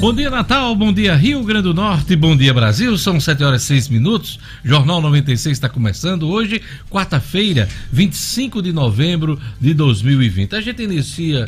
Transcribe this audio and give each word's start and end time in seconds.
Bom 0.00 0.14
dia, 0.14 0.30
Natal. 0.30 0.74
Bom 0.74 0.94
dia, 0.94 1.14
Rio 1.14 1.44
Grande 1.44 1.64
do 1.64 1.74
Norte. 1.74 2.16
Bom 2.16 2.34
dia, 2.34 2.54
Brasil. 2.54 2.96
São 2.96 3.20
7 3.20 3.44
horas 3.44 3.64
e 3.64 3.66
6 3.66 3.90
minutos. 3.90 4.40
Jornal 4.64 4.98
96 5.02 5.58
está 5.58 5.68
começando 5.68 6.26
hoje, 6.26 6.62
quarta-feira, 6.88 7.68
25 7.92 8.62
de 8.62 8.72
novembro 8.72 9.38
de 9.60 9.74
2020. 9.74 10.56
A 10.56 10.60
gente 10.62 10.82
inicia 10.82 11.46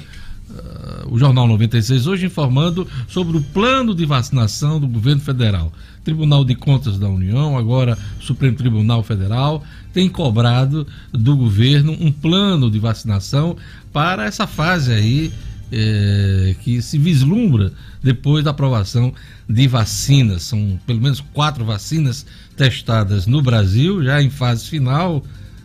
uh, 0.50 1.14
o 1.14 1.18
Jornal 1.18 1.48
96 1.48 2.06
hoje 2.06 2.26
informando 2.26 2.86
sobre 3.08 3.38
o 3.38 3.40
plano 3.40 3.94
de 3.94 4.04
vacinação 4.04 4.78
do 4.78 4.86
governo 4.86 5.22
federal. 5.22 5.72
Tribunal 6.04 6.44
de 6.44 6.54
Contas 6.54 6.98
da 6.98 7.08
União, 7.08 7.56
agora 7.56 7.96
Supremo 8.20 8.54
Tribunal 8.54 9.02
Federal, 9.02 9.64
tem 9.94 10.10
cobrado 10.10 10.86
do 11.10 11.34
governo 11.38 11.96
um 11.98 12.12
plano 12.12 12.70
de 12.70 12.78
vacinação 12.78 13.56
para 13.94 14.26
essa 14.26 14.46
fase 14.46 14.92
aí 14.92 15.32
é, 15.72 16.54
que 16.62 16.82
se 16.82 16.98
vislumbra 16.98 17.72
depois 18.02 18.44
da 18.44 18.50
aprovação 18.50 19.14
de 19.48 19.66
vacinas. 19.68 20.42
São 20.42 20.78
pelo 20.86 21.00
menos 21.00 21.20
quatro 21.32 21.64
vacinas 21.64 22.26
testadas 22.56 23.26
no 23.26 23.40
Brasil, 23.40 24.02
já 24.02 24.22
em 24.22 24.30
fase 24.30 24.66
final 24.66 25.24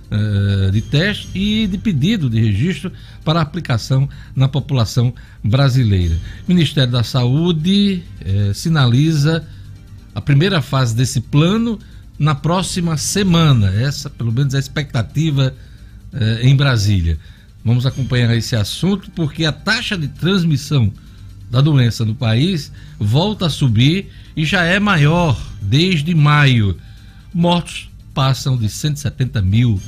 é, 0.09 0.71
de 0.71 0.81
teste 0.81 1.29
e 1.35 1.67
de 1.67 1.77
pedido 1.77 2.29
de 2.29 2.39
registro 2.39 2.91
para 3.25 3.41
aplicação 3.41 4.07
na 4.35 4.47
população 4.47 5.13
brasileira. 5.43 6.15
O 6.47 6.51
Ministério 6.51 6.91
da 6.91 7.03
Saúde 7.03 8.03
é, 8.23 8.53
sinaliza 8.53 9.45
a 10.15 10.21
primeira 10.21 10.61
fase 10.61 10.95
desse 10.95 11.21
plano 11.21 11.77
na 12.17 12.33
próxima 12.33 12.97
semana. 12.97 13.71
Essa, 13.73 14.09
pelo 14.09 14.31
menos, 14.31 14.53
é 14.53 14.57
a 14.57 14.59
expectativa 14.59 15.53
é, 16.13 16.47
em 16.47 16.55
Brasília. 16.55 17.17
Vamos 17.63 17.85
acompanhar 17.85 18.33
esse 18.35 18.55
assunto 18.55 19.11
porque 19.11 19.43
a 19.43 19.51
taxa 19.51 19.97
de 19.97 20.07
transmissão 20.07 20.91
da 21.49 21.61
doença 21.61 22.03
no 22.03 22.13
país 22.13 22.71
volta 22.99 23.45
a 23.45 23.49
subir 23.49 24.09
e 24.35 24.45
já 24.45 24.63
é 24.63 24.79
maior 24.79 25.39
desde 25.61 26.13
maio. 26.13 26.77
Mortos 27.33 27.89
passam 28.13 28.57
de 28.57 28.69
170 28.69 29.41
mil 29.41 29.79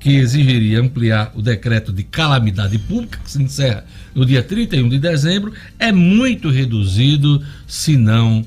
que 0.00 0.16
exigiria 0.16 0.80
ampliar 0.80 1.32
o 1.34 1.42
decreto 1.42 1.92
de 1.92 2.02
calamidade 2.02 2.78
pública, 2.78 3.18
que 3.22 3.30
se 3.30 3.42
encerra 3.42 3.84
no 4.14 4.24
dia 4.24 4.42
31 4.42 4.88
de 4.88 4.98
dezembro, 4.98 5.52
é 5.78 5.92
muito 5.92 6.48
reduzido, 6.48 7.44
se 7.66 7.96
não 7.96 8.44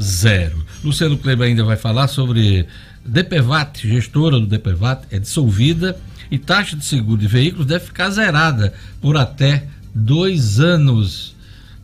zero. 0.00 0.64
Luciano 0.84 1.16
Kleber 1.16 1.48
ainda 1.48 1.64
vai 1.64 1.76
falar 1.76 2.08
sobre 2.08 2.66
DPVAT, 3.06 3.88
gestora 3.88 4.38
do 4.38 4.46
DPVAT, 4.46 5.06
é 5.10 5.18
dissolvida 5.18 5.96
e 6.30 6.38
taxa 6.38 6.76
de 6.76 6.84
seguro 6.84 7.18
de 7.18 7.26
veículos 7.26 7.66
deve 7.66 7.86
ficar 7.86 8.10
zerada 8.10 8.74
por 9.00 9.16
até 9.16 9.64
dois 9.94 10.60
anos. 10.60 11.34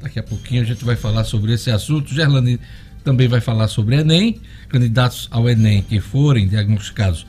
Daqui 0.01 0.19
a 0.19 0.23
pouquinho 0.23 0.63
a 0.63 0.65
gente 0.65 0.85
vai 0.85 0.97
falar 0.97 1.25
sobre 1.25 1.53
esse 1.53 1.71
assunto. 1.71 2.13
Gerlane 2.13 2.59
também 3.05 3.29
vai 3.29 3.41
falar 3.41 3.69
sobre 3.69 3.97
Enem. 3.97 4.41
Candidatos 4.69 5.29
ao 5.31 5.49
Enem 5.49 5.83
que 5.83 6.01
forem 6.01 6.49
diagnosticados 6.49 7.27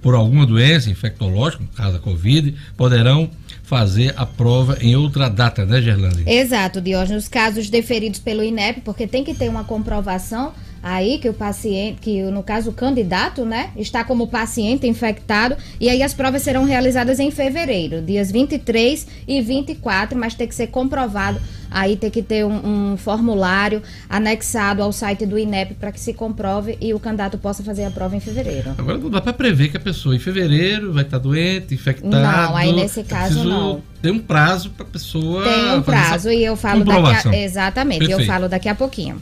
por 0.00 0.14
alguma 0.14 0.46
doença 0.46 0.90
infectológica, 0.90 1.64
no 1.64 1.70
caso 1.70 1.96
a 1.96 2.00
Covid, 2.00 2.54
poderão 2.76 3.30
fazer 3.64 4.14
a 4.16 4.24
prova 4.24 4.78
em 4.80 4.94
outra 4.96 5.28
data, 5.28 5.66
né, 5.66 5.82
Gerlane? 5.82 6.22
Exato, 6.26 6.80
Diógenes. 6.80 7.24
Os 7.24 7.28
casos 7.28 7.68
deferidos 7.68 8.20
pelo 8.20 8.42
INEP, 8.42 8.80
porque 8.82 9.06
tem 9.06 9.24
que 9.24 9.34
ter 9.34 9.48
uma 9.48 9.64
comprovação 9.64 10.52
aí 10.82 11.18
que 11.18 11.28
o 11.28 11.34
paciente, 11.34 12.00
que 12.00 12.22
no 12.22 12.42
caso 12.42 12.70
o 12.70 12.72
candidato, 12.72 13.44
né, 13.44 13.70
está 13.76 14.04
como 14.04 14.28
paciente 14.28 14.86
infectado, 14.86 15.56
e 15.80 15.88
aí 15.88 16.02
as 16.02 16.14
provas 16.14 16.42
serão 16.42 16.64
realizadas 16.64 17.18
em 17.18 17.30
fevereiro, 17.30 18.02
dias 18.02 18.30
23 18.30 19.06
e 19.26 19.40
24, 19.40 20.18
mas 20.18 20.34
tem 20.34 20.46
que 20.46 20.54
ser 20.54 20.68
comprovado 20.68 21.40
aí 21.70 21.96
tem 21.96 22.10
que 22.10 22.22
ter 22.22 22.44
um, 22.44 22.92
um, 22.92 22.96
formulário 22.96 23.82
anexado 24.08 24.82
ao 24.82 24.92
site 24.92 25.26
do 25.26 25.38
INEP 25.38 25.74
para 25.74 25.92
que 25.92 26.00
se 26.00 26.12
comprove 26.12 26.76
e 26.80 26.94
o 26.94 27.00
candidato 27.00 27.38
possa 27.38 27.62
fazer 27.62 27.84
a 27.84 27.90
prova 27.90 28.16
em 28.16 28.20
fevereiro. 28.20 28.74
Agora 28.76 28.98
não 28.98 29.10
dá 29.10 29.20
para 29.20 29.32
prever 29.32 29.68
que 29.68 29.76
a 29.76 29.80
pessoa 29.80 30.14
em 30.14 30.18
fevereiro 30.18 30.92
vai 30.92 31.04
estar 31.04 31.18
doente, 31.18 31.74
infectada. 31.74 32.48
Não, 32.48 32.56
aí 32.56 32.72
nesse 32.72 33.02
caso 33.04 33.44
não. 33.44 33.82
Tem 34.00 34.12
um 34.12 34.18
prazo 34.18 34.70
para 34.70 34.86
a 34.86 34.88
pessoa. 34.88 35.44
Tem 35.44 35.74
um 35.74 35.82
prazo 35.82 36.30
e 36.30 36.44
eu 36.44 36.56
falo 36.56 36.84
daqui 36.84 37.28
a, 37.28 37.36
exatamente, 37.36 38.00
Perfeito. 38.00 38.22
eu 38.22 38.26
falo 38.26 38.48
daqui 38.48 38.68
a 38.68 38.74
pouquinho. 38.74 39.20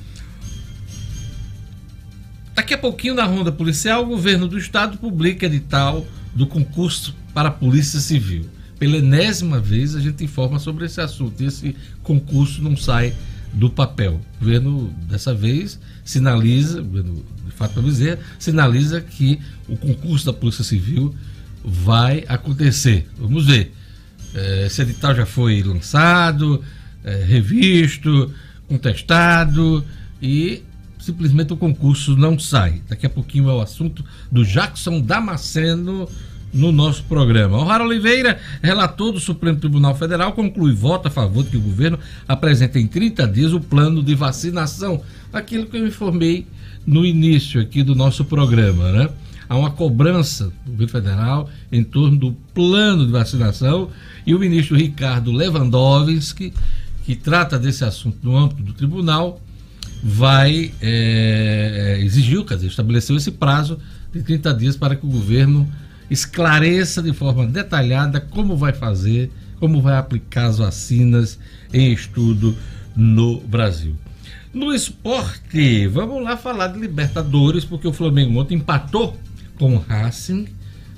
Daqui 2.56 2.73
a 2.73 2.79
pouquinho, 2.79 3.14
na 3.14 3.25
ronda 3.25 3.53
policial, 3.53 4.03
o 4.03 4.06
governo 4.06 4.49
do 4.49 4.56
estado 4.58 4.97
publica 4.97 5.44
edital 5.44 6.06
do 6.35 6.47
concurso 6.47 7.14
para 7.35 7.50
a 7.50 7.53
Polícia 7.53 8.00
Civil. 8.00 8.49
pela 8.79 8.97
enésima 8.97 9.58
vez 9.58 9.94
a 9.94 10.00
gente 10.00 10.25
informa 10.25 10.58
sobre 10.58 10.87
esse 10.87 11.00
assunto. 11.00 11.43
Esse 11.43 11.76
concurso 12.03 12.62
não 12.62 12.76
sai 12.76 13.14
do 13.53 13.70
papel. 13.70 14.20
O 14.37 14.44
governo, 14.44 14.88
dessa 15.08 15.35
vez, 15.35 15.79
sinaliza, 16.05 16.82
de 16.82 17.53
Fátima 17.55 17.82
Bezerra, 17.82 18.19
sinaliza 18.38 19.00
que 19.00 19.38
o 19.69 19.76
concurso 19.76 20.26
da 20.26 20.32
Polícia 20.32 20.64
Civil 20.64 21.14
vai 21.62 22.25
acontecer. 22.26 23.06
Vamos 23.19 23.47
ver. 23.47 23.73
É, 24.35 24.67
esse 24.67 24.82
edital 24.82 25.14
já 25.14 25.26
foi 25.26 25.62
lançado, 25.62 26.62
é, 27.05 27.25
revisto, 27.25 28.32
contestado 28.69 29.85
e 30.20 30.62
simplesmente 31.06 31.53
o 31.53 31.56
concurso 31.56 32.17
não 32.17 32.37
sai. 32.37 32.82
Daqui 32.88 33.06
a 33.06 33.11
pouquinho 33.11 33.49
é 33.49 33.55
o 33.55 33.61
assunto 33.61 34.05
do 34.31 34.44
Jackson 34.44 35.00
Damasceno 35.00 36.08
no 36.53 36.73
nosso 36.73 37.05
programa. 37.05 37.58
O'Hara 37.58 37.85
Oliveira, 37.85 38.41
relator 38.61 39.12
do 39.12 39.20
Supremo 39.20 39.58
Tribunal 39.58 39.94
Federal, 39.94 40.32
conclui 40.32 40.75
voto 40.75 41.06
a 41.06 41.11
favor 41.11 41.44
de 41.44 41.50
que 41.50 41.56
o 41.56 41.61
governo 41.61 41.99
apresente 42.26 42.79
em 42.79 42.88
30 42.88 43.26
dias 43.29 43.53
o 43.53 43.61
plano 43.61 44.03
de 44.03 44.14
vacinação. 44.14 45.00
Aquilo 45.32 45.67
que 45.67 45.76
eu 45.76 45.87
informei 45.87 46.47
no 46.85 47.05
início 47.05 47.61
aqui 47.61 47.82
do 47.82 47.94
nosso 47.94 48.25
programa, 48.25 48.91
né? 48.91 49.08
Há 49.49 49.56
uma 49.56 49.70
cobrança 49.70 50.53
do 50.64 50.73
governo 50.73 50.88
federal 50.88 51.50
em 51.70 51.85
torno 51.85 52.17
do 52.17 52.32
plano 52.53 53.06
de 53.06 53.12
vacinação 53.12 53.91
e 54.26 54.35
o 54.35 54.41
ministro 54.41 54.76
Ricardo 54.76 55.31
Lewandowski, 55.31 56.53
que 57.05 57.14
trata 57.14 57.56
desse 57.56 57.85
assunto 57.85 58.19
no 58.25 58.37
âmbito 58.37 58.62
do 58.62 58.73
tribunal, 58.73 59.41
vai 60.08 60.73
é, 60.81 61.99
exigiu, 62.00 62.44
quer 62.44 62.55
dizer, 62.55 62.69
estabeleceu 62.69 63.17
esse 63.17 63.32
prazo 63.32 63.76
de 64.12 64.23
30 64.23 64.55
dias 64.55 64.76
para 64.76 64.94
que 64.94 65.05
o 65.05 65.08
governo 65.08 65.69
esclareça 66.08 67.03
de 67.03 67.12
forma 67.12 67.44
detalhada 67.44 68.20
como 68.20 68.56
vai 68.56 68.73
fazer, 68.73 69.32
como 69.58 69.82
vai 69.82 69.97
aplicar 69.97 70.47
as 70.47 70.58
vacinas 70.58 71.41
em 71.75 71.93
estudo 71.93 72.56
no 72.94 73.41
Brasil. 73.41 73.97
No 74.55 74.73
esporte, 74.73 75.88
vamos 75.88 76.23
lá 76.23 76.37
falar 76.37 76.69
de 76.69 76.79
Libertadores, 76.79 77.64
porque 77.64 77.88
o 77.88 77.93
Flamengo 77.93 78.38
ontem 78.38 78.55
empatou 78.55 79.19
com 79.58 79.75
o 79.75 79.79
Racing. 79.79 80.47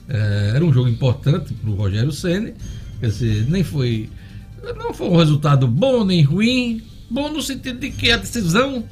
É, 0.06 0.52
era 0.54 0.64
um 0.64 0.72
jogo 0.72 0.88
importante 0.90 1.54
para 1.54 1.70
o 1.70 1.74
Rogério 1.74 2.12
Senna. 2.12 2.52
Quer 3.00 3.06
dizer, 3.06 3.46
nem 3.48 3.64
foi. 3.64 4.10
Não 4.76 4.92
foi 4.92 5.08
um 5.08 5.16
resultado 5.16 5.66
bom 5.66 6.04
nem 6.04 6.22
ruim. 6.22 6.82
Bom 7.10 7.32
no 7.32 7.40
sentido 7.40 7.80
de 7.80 7.90
que 7.90 8.10
a 8.10 8.18
decisão 8.18 8.84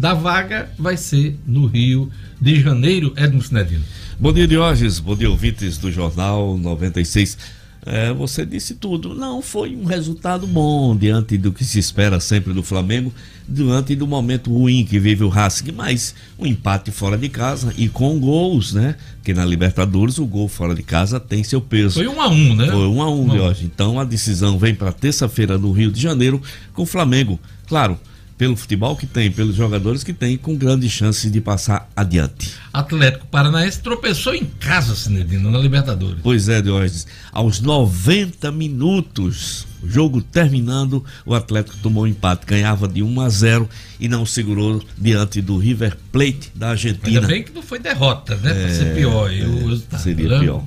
da 0.00 0.14
vaga 0.14 0.70
vai 0.78 0.96
ser 0.96 1.38
no 1.46 1.66
Rio 1.66 2.10
de 2.40 2.58
Janeiro, 2.58 3.12
Edmo 3.18 3.42
Sinedino. 3.42 3.84
Bom 4.18 4.32
dia, 4.32 4.48
Diógenes. 4.48 4.98
Bom 4.98 5.14
dia, 5.14 5.28
ouvintes 5.28 5.76
do 5.76 5.92
Jornal 5.92 6.56
96. 6.56 7.36
É, 7.84 8.10
você 8.10 8.46
disse 8.46 8.76
tudo. 8.76 9.14
Não 9.14 9.42
foi 9.42 9.76
um 9.76 9.84
resultado 9.84 10.46
bom 10.46 10.96
diante 10.96 11.36
do 11.36 11.52
que 11.52 11.62
se 11.66 11.78
espera 11.78 12.18
sempre 12.18 12.54
do 12.54 12.62
Flamengo, 12.62 13.12
diante 13.46 13.94
do 13.94 14.06
momento 14.06 14.50
ruim 14.50 14.86
que 14.86 14.98
vive 14.98 15.22
o 15.22 15.28
Racing, 15.28 15.72
mas 15.72 16.14
um 16.38 16.46
empate 16.46 16.90
fora 16.90 17.18
de 17.18 17.28
casa 17.28 17.74
e 17.76 17.86
com 17.86 18.18
gols, 18.18 18.72
né? 18.72 18.96
Que 19.22 19.34
na 19.34 19.44
Libertadores 19.44 20.16
o 20.16 20.24
gol 20.24 20.48
fora 20.48 20.74
de 20.74 20.82
casa 20.82 21.20
tem 21.20 21.44
seu 21.44 21.60
peso. 21.60 21.96
Foi 21.96 22.08
um 22.08 22.22
a 22.22 22.28
um, 22.28 22.56
né? 22.56 22.68
Foi 22.68 22.86
um 22.86 23.02
a 23.02 23.10
um, 23.10 23.24
um. 23.24 23.28
Diógenes. 23.28 23.70
Então 23.70 24.00
a 24.00 24.04
decisão 24.04 24.58
vem 24.58 24.74
para 24.74 24.92
terça-feira 24.92 25.58
no 25.58 25.72
Rio 25.72 25.92
de 25.92 26.00
Janeiro 26.00 26.40
com 26.72 26.84
o 26.84 26.86
Flamengo. 26.86 27.38
Claro, 27.66 27.98
pelo 28.40 28.56
futebol 28.56 28.96
que 28.96 29.06
tem, 29.06 29.30
pelos 29.30 29.54
jogadores 29.54 30.02
que 30.02 30.14
tem, 30.14 30.34
com 30.34 30.56
grandes 30.56 30.90
chances 30.90 31.30
de 31.30 31.42
passar 31.42 31.90
adiante. 31.94 32.54
Atlético 32.72 33.26
Paranaense 33.26 33.80
tropeçou 33.80 34.34
em 34.34 34.46
casa, 34.46 34.96
Cinedino, 34.96 35.50
na 35.50 35.58
Libertadores. 35.58 36.20
Pois 36.22 36.48
é, 36.48 36.62
Diógenes. 36.62 37.06
Aos 37.30 37.60
90 37.60 38.50
minutos, 38.50 39.66
o 39.82 39.86
jogo 39.90 40.22
terminando, 40.22 41.04
o 41.26 41.34
Atlético 41.34 41.76
tomou 41.82 42.04
um 42.04 42.06
empate, 42.06 42.46
ganhava 42.46 42.88
de 42.88 43.02
1 43.02 43.20
a 43.20 43.28
0 43.28 43.68
e 44.00 44.08
não 44.08 44.24
segurou 44.24 44.82
diante 44.96 45.42
do 45.42 45.58
River 45.58 45.98
Plate 46.10 46.50
da 46.54 46.70
Argentina. 46.70 47.20
Ainda 47.20 47.26
bem 47.26 47.42
que 47.42 47.52
não 47.52 47.60
foi 47.60 47.78
derrota, 47.78 48.36
né? 48.36 48.52
É, 48.52 48.64
Para 48.64 48.74
ser 48.74 48.94
pior. 48.94 49.30
É, 49.30 49.98
seria 49.98 50.28
né? 50.30 50.40
pior. 50.40 50.64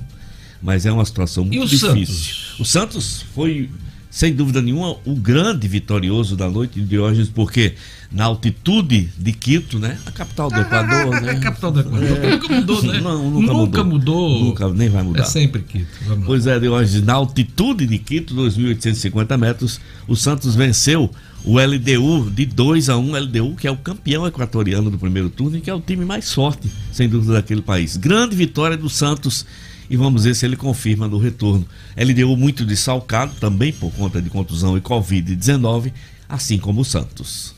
Mas 0.62 0.86
é 0.86 0.92
uma 0.92 1.04
situação 1.04 1.44
muito 1.44 1.56
e 1.56 1.58
o 1.58 1.66
difícil. 1.66 1.88
Santos? 1.88 2.60
O 2.60 2.64
Santos 2.64 3.24
foi 3.34 3.68
sem 4.14 4.32
dúvida 4.32 4.62
nenhuma, 4.62 4.96
o 5.04 5.16
grande 5.16 5.66
vitorioso 5.66 6.36
da 6.36 6.48
noite 6.48 6.80
de 6.80 6.96
hoje, 6.96 7.28
porque 7.34 7.74
na 8.12 8.26
altitude 8.26 9.10
de 9.18 9.32
Quito, 9.32 9.80
né? 9.80 9.98
A 10.06 10.12
capital 10.12 10.48
do 10.48 10.60
Equador, 10.60 11.10
né? 11.20 11.32
A 11.32 11.40
capital 11.40 11.72
do 11.72 11.80
Equador. 11.80 12.04
É. 12.04 12.30
Nunca 12.30 12.54
mudou, 12.54 12.82
né? 12.84 13.00
Não, 13.00 13.28
nunca, 13.28 13.52
nunca 13.52 13.82
mudou. 13.84 14.28
mudou. 14.30 14.44
Nunca, 14.44 14.68
nem 14.68 14.88
vai 14.88 15.02
mudar. 15.02 15.22
É 15.22 15.24
sempre 15.24 15.62
Quito. 15.62 15.88
Vamos 16.06 16.26
pois 16.26 16.46
é, 16.46 16.60
de 16.60 16.68
hoje, 16.68 17.02
na 17.02 17.14
altitude 17.14 17.88
de 17.88 17.98
Quito, 17.98 18.36
2.850 18.36 19.36
metros, 19.36 19.80
o 20.06 20.14
Santos 20.14 20.54
venceu 20.54 21.10
o 21.44 21.58
LDU 21.58 22.30
de 22.30 22.46
2 22.46 22.90
a 22.90 22.96
1 22.96 23.16
LDU, 23.16 23.56
que 23.56 23.66
é 23.66 23.70
o 23.72 23.76
campeão 23.76 24.24
equatoriano 24.28 24.92
do 24.92 24.98
primeiro 24.98 25.28
turno 25.28 25.56
e 25.56 25.60
que 25.60 25.68
é 25.68 25.74
o 25.74 25.80
time 25.80 26.04
mais 26.04 26.32
forte, 26.32 26.70
sem 26.92 27.08
dúvida, 27.08 27.32
daquele 27.32 27.62
país. 27.62 27.96
Grande 27.96 28.36
vitória 28.36 28.76
do 28.76 28.88
Santos 28.88 29.44
e 29.88 29.96
vamos 29.96 30.24
ver 30.24 30.34
se 30.34 30.46
ele 30.46 30.56
confirma 30.56 31.08
no 31.08 31.18
retorno. 31.18 31.66
LDU 31.96 32.36
muito 32.36 32.64
dessalcado, 32.64 33.34
também 33.40 33.72
por 33.72 33.92
conta 33.92 34.20
de 34.20 34.30
contusão 34.30 34.76
e 34.76 34.80
Covid-19, 34.80 35.92
assim 36.28 36.58
como 36.58 36.80
o 36.80 36.84
Santos. 36.84 37.54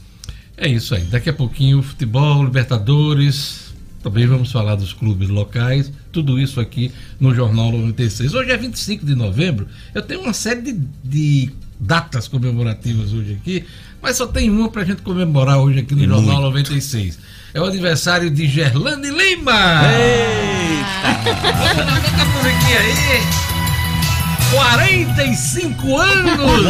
É 0.57 0.69
isso 0.69 0.95
aí. 0.95 1.05
Daqui 1.05 1.29
a 1.29 1.35
pouquinho, 1.35 1.83
futebol, 1.83 2.45
Libertadores. 2.45 3.67
Também 4.03 4.27
vamos 4.27 4.53
falar 4.53 4.77
dos 4.77 4.93
clubes 4.93 5.29
locais. 5.29 5.93
Tudo 6.13 6.39
isso 6.39 6.61
aqui 6.61 6.93
no 7.19 7.35
Jornal 7.35 7.73
96. 7.73 8.35
Hoje 8.35 8.51
é 8.51 8.57
25 8.57 9.05
de 9.05 9.15
novembro. 9.15 9.67
Eu 9.95 10.01
tenho 10.01 10.21
uma 10.21 10.33
série 10.33 10.63
de, 10.63 10.81
de 11.03 11.51
datas 11.79 12.29
comemorativas 12.29 13.13
hoje 13.13 13.35
aqui, 13.35 13.65
mas 14.01 14.17
só 14.17 14.27
tem 14.27 14.49
uma 14.49 14.71
para 14.71 14.83
a 14.83 14.85
gente 14.85 15.03
comemorar 15.03 15.59
hoje 15.59 15.81
aqui 15.81 15.95
no 15.95 16.05
e 16.05 16.07
Jornal 16.07 16.41
muito. 16.51 16.71
96. 16.71 17.19
É 17.53 17.61
o 17.61 17.65
aniversário 17.65 18.31
de 18.31 18.47
Gerlane 18.47 19.11
Lima! 19.11 19.83
Eita! 19.93 20.66
Canta 21.07 22.23
a 22.23 22.25
musiquinha 22.25 22.81
aí! 22.81 23.46
45 24.51 25.97
anos 25.97 26.67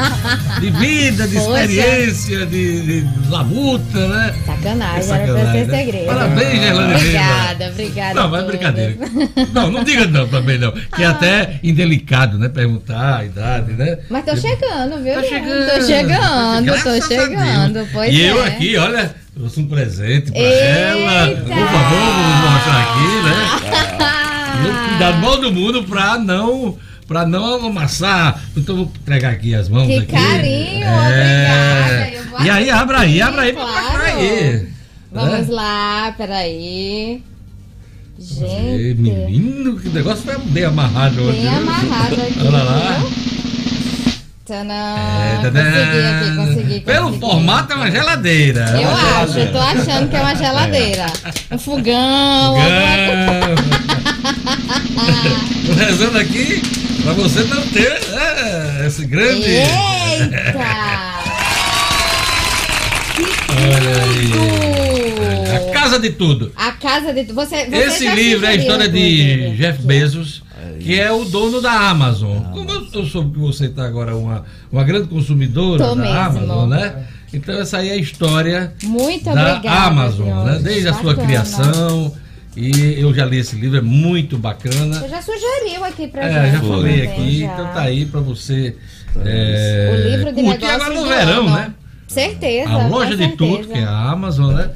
de 0.60 0.70
vida, 0.70 1.28
de 1.28 1.36
experiência, 1.36 2.46
de, 2.46 3.02
de 3.02 3.28
labuta, 3.28 4.08
né? 4.08 4.34
Sacanagem, 4.46 4.98
é 4.98 5.02
sacanagem 5.02 5.30
era 5.30 5.42
pra 5.42 5.52
ser 5.52 5.66
né? 5.66 5.78
segredo. 5.78 6.06
Parabéns, 6.06 6.60
Gerlane 6.60 6.94
Obrigada, 6.94 7.68
obrigada. 7.68 8.14
Não, 8.14 8.28
mas 8.30 8.42
é 8.42 8.46
brincadeira. 8.46 8.96
Não, 9.52 9.70
não 9.70 9.84
diga 9.84 10.06
não 10.06 10.28
também 10.28 10.58
não. 10.58 10.72
Que 10.72 11.02
é 11.02 11.06
ah. 11.06 11.10
até 11.10 11.60
indelicado, 11.62 12.38
né? 12.38 12.48
Perguntar 12.48 13.18
a 13.18 13.24
idade, 13.24 13.72
né? 13.72 13.98
Mas 14.08 14.24
tô 14.24 14.36
chegando, 14.36 15.02
viu? 15.02 15.14
Tô 15.14 15.22
chegando. 15.22 15.70
Tô 15.70 15.86
chegando, 15.86 16.82
tô 16.82 17.08
chegando. 17.08 17.88
Pois 17.92 18.14
e 18.14 18.22
é. 18.22 18.30
eu 18.30 18.44
aqui, 18.44 18.76
olha, 18.76 19.14
trouxe 19.34 19.60
um 19.60 19.68
presente 19.68 20.32
pra 20.32 20.40
Eita. 20.40 20.64
ela. 20.64 21.36
Por 21.36 21.46
favor, 21.46 22.14
vamos 22.14 22.52
mostrar 22.52 22.80
aqui, 22.82 23.08
né? 23.24 24.08
Cuidado 24.88 25.18
mal 25.18 25.40
do 25.40 25.52
mundo 25.52 25.84
pra 25.84 26.18
não 26.18 26.76
para 27.08 27.26
não 27.26 27.66
amassar. 27.66 28.40
Então 28.54 28.76
vou 28.76 28.92
entregar 29.00 29.32
aqui 29.32 29.54
as 29.54 29.68
mãos 29.68 29.86
que 29.86 29.96
aqui. 29.96 30.12
carinho, 30.12 30.84
é... 30.84 32.12
obrigada. 32.20 32.44
E 32.44 32.50
aí, 32.50 32.70
abra 32.70 33.00
aí, 33.00 33.22
abra 33.22 33.42
aí 33.42 33.52
claro. 33.52 33.90
pra 33.90 34.02
aí. 34.04 34.68
Vamos 35.10 35.48
é? 35.48 35.52
lá, 35.52 36.14
peraí. 36.16 37.22
Gente. 38.18 38.94
Menino, 39.00 39.78
que 39.78 39.88
negócio 39.88 40.22
foi 40.22 40.36
bem 40.50 40.64
amarrado 40.64 41.22
hoje. 41.22 41.40
Bem 41.40 41.48
amarrado 41.48 42.14
aqui. 42.14 42.40
Olha 42.40 42.62
lá. 42.62 43.02
Tadã. 44.44 45.60
É, 45.60 45.76
consegui 45.76 46.00
aqui, 46.06 46.36
consegui, 46.36 46.80
Pelo 46.80 47.12
formato 47.18 47.72
é 47.72 47.76
uma 47.76 47.90
geladeira. 47.90 48.64
Eu 48.70 48.76
é 48.76 48.86
uma 48.88 49.22
acho, 49.22 49.32
geladeira. 49.34 49.52
tô 49.52 49.58
achando 49.58 50.08
que 50.08 50.16
é 50.16 50.20
uma 50.20 50.34
geladeira. 50.34 51.06
É. 51.50 51.54
Um 51.54 51.58
fogão. 51.58 52.56
fogão. 53.06 53.54
Tô 55.66 55.72
rezando 55.84 56.18
aqui 56.18 56.87
Pra 57.08 57.14
você 57.14 57.42
não 57.44 57.66
ter 57.68 57.90
é, 57.90 58.86
esse 58.86 59.06
grande. 59.06 59.48
Eita! 59.48 59.70
Olha 63.64 64.02
aí. 64.04 64.30
A 65.56 65.72
casa 65.72 65.98
de 65.98 66.10
tudo. 66.10 66.52
A 66.54 66.72
casa 66.72 67.14
de 67.14 67.24
tudo. 67.24 67.34
Você, 67.36 67.64
você 67.64 67.76
Esse 67.76 68.06
livro 68.10 68.44
é 68.44 68.50
a 68.50 68.54
história 68.56 68.90
de 68.90 69.56
Jeff 69.56 69.82
Bezos, 69.84 70.42
que 70.80 71.00
é 71.00 71.10
o 71.10 71.24
dono 71.24 71.62
da 71.62 71.72
Amazon. 71.72 72.42
Como 72.52 72.70
eu 72.70 73.06
soube 73.06 73.32
que 73.32 73.38
você 73.38 73.64
está 73.64 73.86
agora 73.86 74.14
uma, 74.14 74.44
uma 74.70 74.84
grande 74.84 75.08
consumidora 75.08 75.82
Tô 75.82 75.94
da 75.94 76.02
mesmo. 76.02 76.18
Amazon, 76.18 76.68
né? 76.68 77.06
Então 77.32 77.58
essa 77.58 77.78
aí 77.78 77.88
é 77.88 77.92
a 77.92 77.96
história 77.96 78.74
Muito 78.82 79.24
da 79.24 79.56
obrigada, 79.56 79.86
Amazon, 79.86 80.44
né? 80.44 80.60
Desde 80.62 80.88
a 80.88 80.92
sua 80.92 81.14
criação 81.14 82.12
e 82.58 83.00
eu 83.00 83.14
já 83.14 83.24
li 83.24 83.38
esse 83.38 83.54
livro, 83.54 83.78
é 83.78 83.80
muito 83.80 84.36
bacana. 84.36 84.98
Você 84.98 85.08
já 85.08 85.22
sugeriu 85.22 85.84
aqui 85.84 86.08
pra 86.08 86.24
é, 86.24 86.50
gente. 86.50 86.52
Já 86.52 86.68
falei 86.68 87.02
aqui, 87.06 87.40
já. 87.40 87.52
então 87.52 87.66
tá 87.66 87.82
aí 87.82 88.04
pra 88.04 88.20
você. 88.20 88.76
É, 89.24 89.90
o 89.92 90.10
livro 90.10 90.32
de 90.32 90.42
curtir 90.42 90.64
agora 90.66 90.94
no 90.94 91.06
verão, 91.06 91.46
ano. 91.46 91.56
né? 91.56 91.74
Certeza. 92.08 92.70
A 92.70 92.88
loja 92.88 93.16
de 93.16 93.28
tudo, 93.36 93.68
que 93.68 93.78
é 93.78 93.84
a 93.84 94.10
Amazon, 94.10 94.54
né? 94.54 94.70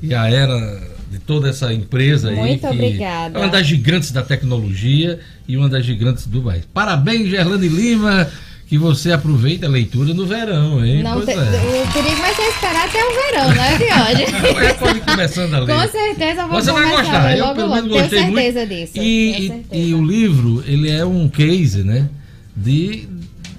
E 0.00 0.14
a 0.14 0.30
era 0.30 0.80
de 1.10 1.18
toda 1.18 1.48
essa 1.48 1.72
empresa 1.72 2.30
Muito 2.30 2.66
aí. 2.66 2.72
obrigada. 2.72 3.38
É 3.38 3.42
uma 3.42 3.48
das 3.48 3.66
gigantes 3.66 4.12
da 4.12 4.22
tecnologia 4.22 5.18
e 5.48 5.56
uma 5.56 5.68
das 5.68 5.84
gigantes 5.84 6.26
do 6.26 6.42
país. 6.42 6.64
Parabéns, 6.72 7.28
Gerlane 7.30 7.68
Lima, 7.68 8.28
que 8.68 8.76
você 8.76 9.12
aproveita 9.12 9.64
a 9.66 9.68
leitura 9.68 10.12
no 10.12 10.26
verão, 10.26 10.84
hein? 10.84 11.02
Não 11.02 11.24
te, 11.24 11.30
é. 11.30 11.34
O 11.34 11.92
perigo 11.92 12.16
vai 12.20 12.34
ser 12.34 12.42
esperar 12.42 12.86
até 12.86 13.02
o 13.02 13.08
verão, 13.14 13.48
né, 13.54 14.74
pode 14.78 14.98
ir 14.98 15.00
começando 15.00 15.54
a 15.54 15.58
ler. 15.60 15.74
Com 15.74 15.88
certeza 15.90 16.42
eu 16.42 16.48
vou 16.48 16.60
Você 16.60 16.72
vai 16.72 16.90
gostar, 16.90 17.38
eu 17.38 17.54
pelo 17.54 17.74
menos 17.74 17.90
gostei 17.90 18.08
Tenho 18.20 18.32
muito. 18.32 18.44
certeza 18.52 18.66
disso. 18.66 18.92
E, 18.98 19.30
e- 19.30 19.48
certeza. 19.48 19.74
e 19.74 19.94
o 19.94 20.04
livro, 20.04 20.62
ele 20.66 20.90
é 20.90 21.02
um 21.02 21.30
case, 21.30 21.82
né? 21.82 22.10
De, 22.54 23.08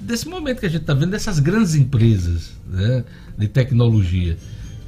desse 0.01 0.27
momento 0.27 0.59
que 0.59 0.67
a 0.67 0.69
gente 0.69 0.81
está 0.81 0.93
vendo, 0.93 1.09
dessas 1.09 1.39
grandes 1.39 1.73
empresas 1.73 2.51
né, 2.69 3.03
de 3.35 3.47
tecnologia. 3.47 4.37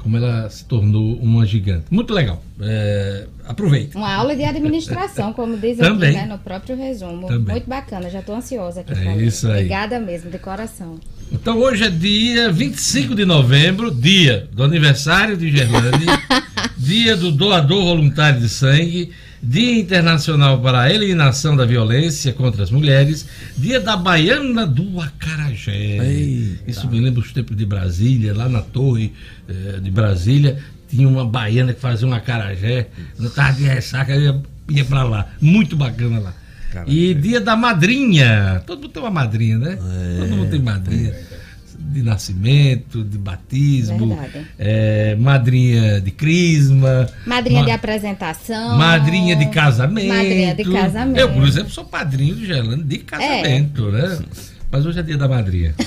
Como 0.01 0.17
ela 0.17 0.50
se 0.50 0.65
tornou 0.65 1.15
uma 1.17 1.46
gigante. 1.46 1.86
Muito 1.91 2.12
legal. 2.13 2.43
É, 2.60 3.27
aproveite. 3.46 3.96
Uma 3.96 4.12
aula 4.13 4.36
de 4.36 4.43
administração, 4.43 5.31
como 5.31 5.55
diz 5.58 5.77
Também. 5.77 6.10
aqui, 6.10 6.17
né, 6.20 6.25
no 6.25 6.39
próprio 6.39 6.75
resumo. 6.75 7.27
Também. 7.27 7.55
Muito 7.55 7.70
bacana, 7.70 8.10
já 8.10 8.20
estou 8.20 8.36
ansiosa 8.36 8.81
aqui 8.81 8.93
É 8.93 9.13
ler. 9.15 9.27
isso 9.27 9.48
aí. 9.48 9.53
Obrigada 9.58 10.00
mesmo, 10.00 10.31
de 10.31 10.39
coração. 10.39 11.00
Então 11.31 11.60
hoje 11.60 11.84
é 11.84 11.89
dia 11.89 12.51
25 12.51 13.13
de 13.15 13.25
novembro, 13.25 13.91
dia 13.91 14.50
do 14.51 14.63
aniversário 14.63 15.38
de 15.38 15.50
Gerlane, 15.51 16.05
dia 16.77 17.15
do 17.15 17.31
doador 17.31 17.84
voluntário 17.86 18.39
de 18.41 18.50
sangue, 18.50 19.12
dia 19.43 19.79
internacional 19.79 20.62
para 20.62 20.81
a 20.81 20.93
eliminação 20.93 21.55
da 21.55 21.65
violência 21.65 22.31
contra 22.33 22.63
as 22.63 22.71
mulheres, 22.71 23.27
dia 23.57 23.79
da 23.79 23.98
Baiana 23.98 24.65
do 24.65 25.00
Acarajé. 25.00 25.98
Eita. 26.05 26.69
Isso 26.69 26.88
me 26.89 27.00
lembra 27.00 27.21
os 27.21 27.31
tempos 27.31 27.57
de 27.57 27.65
Brasília, 27.65 28.33
lá 28.33 28.48
na 28.48 28.62
torre 28.62 29.13
eh, 29.48 29.79
de 29.81 29.89
Brasília, 29.89 30.60
tinha 30.88 31.07
uma 31.07 31.25
baiana 31.25 31.74
que 31.74 31.79
fazia 31.79 32.07
um 32.07 32.13
acarajé, 32.13 32.89
no 33.17 33.29
tarde 33.29 33.60
de 33.60 33.65
ressaca, 33.65 34.13
ia, 34.13 34.41
ia 34.69 34.86
para 34.86 35.03
lá. 35.03 35.29
Muito 35.39 35.75
bacana 35.75 36.19
lá. 36.19 36.33
E 36.86 37.13
dia 37.13 37.39
da 37.39 37.55
madrinha. 37.55 38.62
Todo 38.65 38.81
mundo 38.81 38.91
tem 38.91 39.01
uma 39.01 39.12
madrinha, 39.12 39.57
né? 39.57 39.77
Todo 40.19 40.36
mundo 40.36 40.50
tem 40.50 40.60
madrinha. 40.60 41.13
De 41.91 42.01
nascimento, 42.01 43.03
de 43.03 43.17
batismo, 43.17 44.17
é, 44.57 45.15
madrinha 45.19 46.00
de 46.00 46.10
crisma. 46.12 47.07
Madrinha 47.25 47.60
ma- 47.60 47.65
de 47.65 47.71
apresentação. 47.71 48.77
Madrinha 48.77 49.36
de 49.36 49.48
casamento. 49.48 50.07
Madrinha 50.07 50.55
de 50.55 50.63
casamento. 50.63 51.17
É. 51.19 51.24
Eu, 51.24 51.29
por 51.33 51.45
exemplo, 51.48 51.69
sou 51.69 51.83
padrinho 51.83 52.36
de 52.36 52.45
Gelane 52.45 52.83
de 52.83 52.98
casamento, 53.00 53.91
né? 53.91 54.19
Mas 54.71 54.86
hoje 54.86 55.00
é 55.00 55.03
dia 55.03 55.17
da 55.17 55.27
madrinha. 55.27 55.75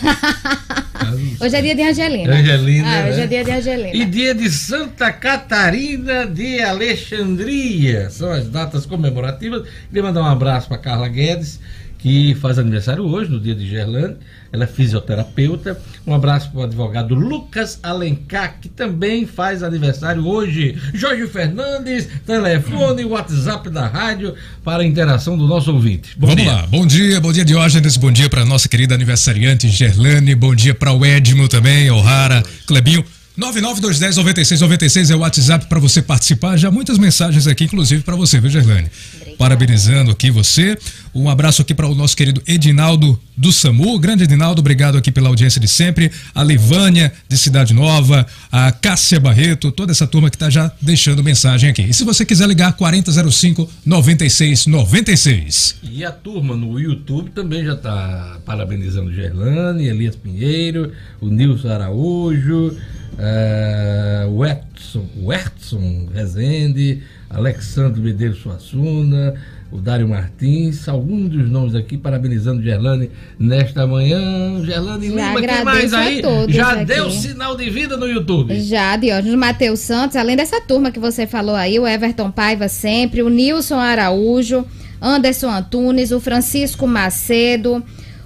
Hoje 1.40 1.56
é 1.56 1.61
dia 1.62 1.75
de 1.75 1.82
Angelina. 1.82 2.34
Angelina, 2.34 2.88
Ah, 2.88 3.08
hoje 3.08 3.18
né? 3.18 3.25
é 3.25 3.26
dia 3.26 3.44
de 3.44 3.50
Angelina. 3.50 3.94
E 3.94 4.04
dia 4.06 4.34
de 4.34 4.49
Santa 4.50 5.12
Catarina 5.12 6.26
de 6.26 6.61
Alexandria. 6.62 8.08
São 8.11 8.30
as 8.30 8.49
datas 8.49 8.87
comemorativas. 8.87 9.64
Queria 9.88 10.02
mandar 10.02 10.23
um 10.23 10.26
abraço 10.26 10.68
para 10.68 10.78
Carla 10.78 11.08
Guedes, 11.08 11.61
que 12.04 12.34
faz 12.34 12.58
aniversário 12.58 13.02
hoje, 13.02 13.30
no 13.30 13.40
dia 13.40 13.54
de 13.54 13.66
Gerlane. 13.66 14.16
Ela 14.52 14.64
é 14.64 14.66
fisioterapeuta. 14.66 15.80
Um 16.06 16.14
abraço 16.14 16.50
para 16.50 16.61
o 16.61 16.64
advogado 16.64 17.14
Lucas 17.14 17.80
Alencar, 17.82 18.58
que 18.61 18.68
também 18.68 19.26
faz 19.26 19.62
aniversário 19.62 20.26
hoje. 20.26 20.78
Jorge 20.92 21.26
Fernandes, 21.26 22.06
telefone, 22.26 23.06
WhatsApp 23.06 23.70
da 23.70 23.87
rádio 23.87 24.34
para 24.62 24.82
a 24.82 24.87
interação 24.87 25.38
do 25.38 25.46
nosso 25.46 25.73
ouvinte. 25.73 26.11
Bom 26.18 26.26
Vamos 26.26 26.42
dia. 26.42 26.52
lá, 26.52 26.66
bom 26.66 26.87
dia, 26.87 27.20
bom 27.23 27.32
dia 27.32 27.44
Diógenes, 27.44 27.96
bom 27.96 28.12
dia 28.12 28.28
para 28.28 28.44
nossa 28.44 28.68
querida 28.68 28.94
aniversariante 28.94 29.66
Gerlane, 29.70 30.34
bom 30.34 30.54
dia 30.54 30.75
para 30.75 30.92
o 30.92 31.06
Edmo 31.06 31.49
também, 31.49 31.90
O'Hara, 31.90 32.42
Clebinho. 32.66 33.02
99210-9696 33.38 35.10
é 35.10 35.16
o 35.16 35.18
WhatsApp 35.18 35.66
para 35.66 35.78
você 35.80 36.00
participar. 36.00 36.56
Já 36.56 36.70
muitas 36.70 36.96
mensagens 36.98 37.48
aqui, 37.48 37.64
inclusive 37.64 38.04
para 38.04 38.14
você, 38.14 38.40
viu, 38.40 38.48
Gerlane? 38.48 38.88
Parabenizando 39.36 40.12
aqui 40.12 40.30
você. 40.30 40.78
Um 41.12 41.28
abraço 41.28 41.60
aqui 41.60 41.74
para 41.74 41.88
o 41.88 41.96
nosso 41.96 42.16
querido 42.16 42.40
Edinaldo 42.46 43.20
do 43.36 43.52
SAMU. 43.52 43.98
Grande 43.98 44.22
Edinaldo, 44.22 44.60
obrigado 44.60 44.96
aqui 44.96 45.10
pela 45.10 45.28
audiência 45.28 45.60
de 45.60 45.66
sempre. 45.66 46.12
A 46.32 46.44
Livânia 46.44 47.12
de 47.28 47.36
Cidade 47.36 47.74
Nova, 47.74 48.24
a 48.52 48.70
Cássia 48.70 49.18
Barreto, 49.18 49.72
toda 49.72 49.90
essa 49.90 50.06
turma 50.06 50.30
que 50.30 50.36
está 50.36 50.48
já 50.48 50.70
deixando 50.80 51.24
mensagem 51.24 51.70
aqui. 51.70 51.82
E 51.82 51.92
se 51.92 52.04
você 52.04 52.24
quiser 52.24 52.46
ligar, 52.46 52.76
4005-9696. 52.76 55.74
E 55.82 56.04
a 56.04 56.12
turma 56.12 56.56
no 56.56 56.78
YouTube 56.78 57.30
também 57.30 57.64
já 57.64 57.74
está 57.74 58.38
parabenizando 58.46 59.12
Gerlane, 59.12 59.88
Elias 59.88 60.14
Pinheiro, 60.14 60.92
o 61.20 61.28
Nilson 61.28 61.68
Araújo, 61.68 62.76
eh, 63.18 64.26
o 64.28 64.44
Edson, 64.44 65.06
o 65.23 65.33
Edson 65.33 66.09
Rezende, 66.12 67.02
Alexandre 67.30 68.00
Medeiros 68.00 68.38
Suassuna, 68.38 69.35
o 69.75 69.78
Dário 69.78 70.09
Martins, 70.09 70.88
alguns 70.88 71.30
dos 71.30 71.50
nomes 71.50 71.75
aqui 71.75 71.97
parabenizando 71.97 72.62
Gerlane 72.62 73.11
nesta 73.38 73.87
manhã. 73.87 74.64
Gerlane 74.64 75.09
Já 75.09 75.35
Lima, 75.35 75.40
quem 75.40 75.64
mais 75.64 75.92
aí? 75.92 76.23
Já 76.49 76.73
aqui. 76.73 76.85
deu 76.85 77.11
sinal 77.11 77.56
de 77.56 77.68
vida 77.71 77.97
no 77.97 78.06
YouTube. 78.06 78.59
Já, 78.61 78.97
Diógenes 78.97 79.37
Matheus 79.37 79.80
Santos, 79.80 80.16
além 80.16 80.37
dessa 80.37 80.61
turma 80.61 80.92
que 80.92 81.00
você 81.00 81.26
falou 81.26 81.56
aí, 81.56 81.78
o 81.78 81.88
Everton 81.88 82.30
Paiva 82.30 82.68
sempre, 82.68 83.21
o 83.23 83.28
Nilson 83.28 83.78
Araújo, 83.78 84.64
Anderson 85.02 85.50
Antunes, 85.50 86.12
o 86.12 86.21
Francisco 86.21 86.87
Macedo, 86.87 87.83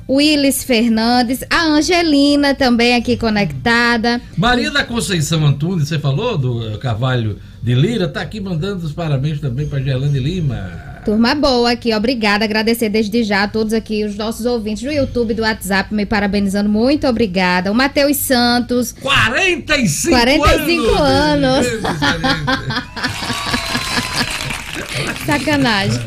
Willis 0.09 0.65
Fernandes, 0.65 1.45
a 1.51 1.65
Angelina 1.65 2.55
também 2.55 2.95
aqui 2.95 3.17
conectada. 3.17 4.21
Maria 4.37 4.71
da 4.71 4.83
Conceição 4.85 5.45
Antunes, 5.45 5.89
você 5.89 5.99
falou 5.99 6.39
do 6.39 6.67
eh, 6.67 6.79
Carvalho 6.79 7.39
de 7.63 7.75
Lira, 7.75 8.09
tá 8.09 8.23
aqui 8.23 8.41
mandando 8.41 8.87
os 8.87 8.93
parabéns 8.93 9.41
também 9.41 9.67
para 9.67 9.81
Gerlane 9.81 10.19
Lima. 10.19 11.01
Turma 11.05 11.35
boa 11.35 11.73
aqui, 11.73 11.95
obrigada. 11.95 12.45
Agradecer 12.45 12.89
desde 12.89 13.23
já 13.23 13.43
a 13.45 13.49
todos 13.49 13.73
aqui, 13.73 14.05
os 14.05 14.17
nossos 14.17 14.47
ouvintes 14.47 14.83
do 14.83 14.91
YouTube, 14.91 15.35
do 15.35 15.43
WhatsApp, 15.43 15.93
me 15.95 16.07
parabenizando. 16.07 16.69
Muito 16.69 17.07
obrigada. 17.07 17.71
O 17.71 17.75
Matheus 17.75 18.17
Santos, 18.17 18.93
45, 18.93 20.09
45 20.09 20.95
anos. 21.03 21.67
Deus, 21.67 21.83
Maria. 21.83 22.29
sacanagem. 25.27 26.01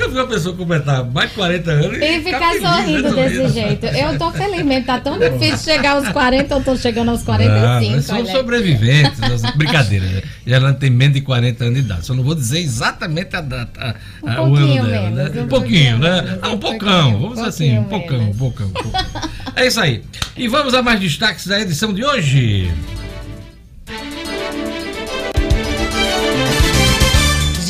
Eu 0.00 0.08
nunca 0.08 0.08
vi 0.08 0.18
uma 0.18 0.26
pessoa 0.26 0.56
completar 0.56 1.04
mais 1.04 1.28
de 1.30 1.36
40 1.36 1.70
anos 1.70 1.98
E 1.98 2.20
ficar 2.22 2.50
feliz, 2.52 2.62
sorrindo 2.62 3.14
desse 3.14 3.48
jeito. 3.48 3.86
Eu 3.86 4.18
tô 4.18 4.30
feliz 4.32 4.62
mesmo, 4.64 4.86
tá 4.86 4.98
tão 4.98 5.18
difícil 5.18 5.58
chegar 5.74 5.90
aos 5.92 6.08
40, 6.08 6.54
eu 6.54 6.64
tô 6.64 6.76
chegando 6.76 7.10
aos 7.10 7.20
Ah, 7.22 7.24
45. 7.26 7.92
mas 7.92 8.04
são 8.06 8.26
sobreviventes. 8.26 9.20
Brincadeira. 9.56 10.06
né? 10.06 10.22
Ela 10.46 10.72
tem 10.72 10.88
menos 10.90 11.14
de 11.14 11.20
40 11.20 11.64
anos 11.64 11.74
de 11.76 11.80
idade. 11.84 12.06
Só 12.06 12.14
não 12.14 12.22
vou 12.24 12.34
dizer 12.34 12.60
exatamente 12.60 13.36
a 13.36 13.40
data, 13.40 13.94
Um 14.22 14.28
a- 14.28 14.32
o 14.32 14.36
pouquinho 14.46 14.82
ano 14.82 14.90
dela, 14.90 15.10
menos, 15.10 15.16
né? 15.34 15.40
um 15.40 15.44
Um 15.44 15.48
pouquinho, 15.48 15.98
pouquinho 15.98 15.98
né? 15.98 16.38
Ah, 16.42 16.48
um 16.48 16.58
pocão. 16.58 16.78
pouquinho, 16.78 17.18
Vamos 17.20 17.34
dizer 17.36 17.48
assim, 17.48 17.78
um 17.78 17.84
pouquinho 17.84 18.10
pocão, 18.10 18.30
um 18.30 18.34
pocão, 18.34 18.66
um 18.66 18.70
pocão. 18.70 19.30
É 19.56 19.66
isso 19.66 19.80
aí. 19.80 20.02
E 20.36 20.48
vamos 20.48 20.72
a 20.74 20.82
mais 20.82 20.98
destaques 20.98 21.46
da 21.46 21.60
edição 21.60 21.92
de 21.92 22.04
hoje. 22.04 22.70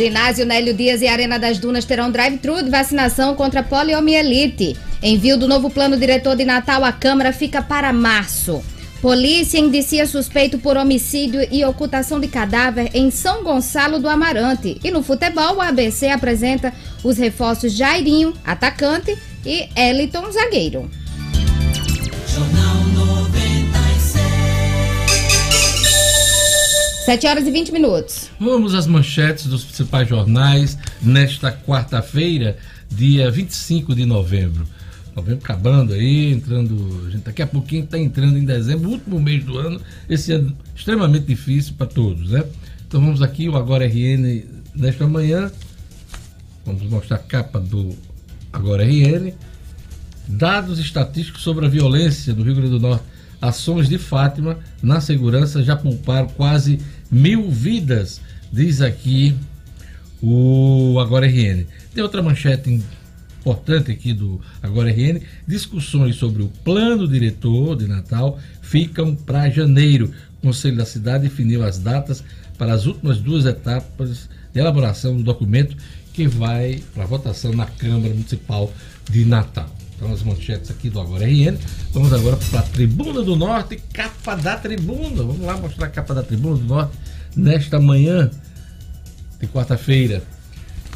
Ginásio 0.00 0.46
Nélio 0.46 0.72
Dias 0.72 1.02
e 1.02 1.06
Arena 1.06 1.38
das 1.38 1.58
Dunas 1.58 1.84
terão 1.84 2.10
drive-thru 2.10 2.62
de 2.62 2.70
vacinação 2.70 3.34
contra 3.34 3.62
poliomielite. 3.62 4.74
Envio 5.02 5.36
do 5.36 5.46
novo 5.46 5.68
plano 5.68 5.94
diretor 5.94 6.34
de 6.34 6.42
Natal 6.42 6.82
à 6.82 6.90
Câmara 6.90 7.34
fica 7.34 7.60
para 7.60 7.92
março. 7.92 8.64
Polícia 9.02 9.58
indicia 9.58 10.06
suspeito 10.06 10.58
por 10.58 10.78
homicídio 10.78 11.46
e 11.52 11.62
ocultação 11.66 12.18
de 12.18 12.28
cadáver 12.28 12.88
em 12.94 13.10
São 13.10 13.44
Gonçalo 13.44 13.98
do 13.98 14.08
Amarante. 14.08 14.80
E 14.82 14.90
no 14.90 15.02
futebol, 15.02 15.56
o 15.56 15.60
ABC 15.60 16.08
apresenta 16.08 16.72
os 17.04 17.18
reforços 17.18 17.70
Jairinho, 17.70 18.32
atacante, 18.42 19.14
e 19.44 19.68
Eliton, 19.76 20.32
zagueiro. 20.32 20.90
Jornal 22.26 22.69
7 27.10 27.26
horas 27.26 27.44
e 27.44 27.50
20 27.50 27.72
minutos. 27.72 28.30
Vamos 28.38 28.72
às 28.72 28.86
manchetes 28.86 29.46
dos 29.46 29.64
principais 29.64 30.08
jornais 30.08 30.78
nesta 31.02 31.50
quarta-feira, 31.50 32.56
dia 32.88 33.28
25 33.28 33.96
de 33.96 34.06
novembro. 34.06 34.64
Novembro 35.16 35.40
acabando 35.42 35.92
aí, 35.92 36.30
entrando. 36.30 37.10
Gente 37.10 37.24
daqui 37.24 37.42
a 37.42 37.48
pouquinho 37.48 37.82
está 37.82 37.98
entrando 37.98 38.38
em 38.38 38.44
dezembro, 38.44 38.88
último 38.88 39.18
mês 39.18 39.42
do 39.42 39.58
ano. 39.58 39.80
Esse 40.08 40.30
ano 40.30 40.56
extremamente 40.72 41.26
difícil 41.26 41.74
para 41.76 41.88
todos, 41.88 42.30
né? 42.30 42.44
Então 42.86 43.00
vamos 43.00 43.22
aqui, 43.22 43.48
o 43.48 43.56
Agora 43.56 43.84
RN 43.84 44.44
nesta 44.72 45.04
manhã. 45.04 45.50
Vamos 46.64 46.84
mostrar 46.84 47.16
a 47.16 47.18
capa 47.18 47.58
do 47.58 47.92
Agora 48.52 48.84
RN. 48.84 49.32
Dados 50.28 50.78
estatísticos 50.78 51.42
sobre 51.42 51.66
a 51.66 51.68
violência 51.68 52.32
no 52.32 52.44
Rio 52.44 52.54
Grande 52.54 52.70
do 52.70 52.78
Norte. 52.78 53.02
Ações 53.42 53.88
de 53.88 53.96
Fátima 53.96 54.58
na 54.82 55.00
segurança 55.00 55.62
já 55.62 55.74
pouparam 55.74 56.28
quase 56.28 56.78
mil 57.10 57.50
vidas, 57.50 58.20
diz 58.52 58.80
aqui 58.80 59.34
o 60.22 60.98
Agora 61.00 61.26
RN. 61.26 61.66
Tem 61.94 62.02
outra 62.02 62.22
manchete 62.22 62.82
importante 63.40 63.90
aqui 63.90 64.12
do 64.12 64.40
Agora 64.62 64.90
RN: 64.90 65.20
discussões 65.46 66.16
sobre 66.16 66.42
o 66.42 66.48
plano 66.62 67.08
diretor 67.08 67.76
de 67.76 67.86
Natal 67.86 68.38
ficam 68.60 69.14
para 69.14 69.50
janeiro. 69.50 70.12
O 70.38 70.46
Conselho 70.46 70.76
da 70.76 70.84
Cidade 70.84 71.24
definiu 71.24 71.64
as 71.64 71.78
datas 71.78 72.22
para 72.56 72.72
as 72.72 72.86
últimas 72.86 73.18
duas 73.18 73.46
etapas 73.46 74.28
de 74.52 74.60
elaboração 74.60 75.16
do 75.16 75.22
documento 75.22 75.76
que 76.12 76.26
vai 76.26 76.82
para 76.94 77.06
votação 77.06 77.52
na 77.52 77.66
Câmara 77.66 78.12
Municipal 78.12 78.72
de 79.10 79.24
Natal. 79.24 79.79
Então 80.00 80.14
as 80.14 80.22
manchetes 80.22 80.70
aqui 80.70 80.88
do 80.88 80.98
Agora 80.98 81.26
RN. 81.26 81.58
Vamos 81.92 82.10
agora 82.10 82.38
para 82.50 82.60
a 82.60 82.62
Tribuna 82.62 83.20
do 83.20 83.36
Norte, 83.36 83.76
capa 83.92 84.34
da 84.34 84.56
Tribuna. 84.56 85.22
Vamos 85.22 85.42
lá 85.42 85.58
mostrar 85.58 85.86
a 85.86 85.90
capa 85.90 86.14
da 86.14 86.22
Tribuna 86.22 86.56
do 86.56 86.64
Norte 86.64 86.96
nesta 87.36 87.78
manhã 87.78 88.30
de 89.38 89.46
quarta-feira. 89.46 90.22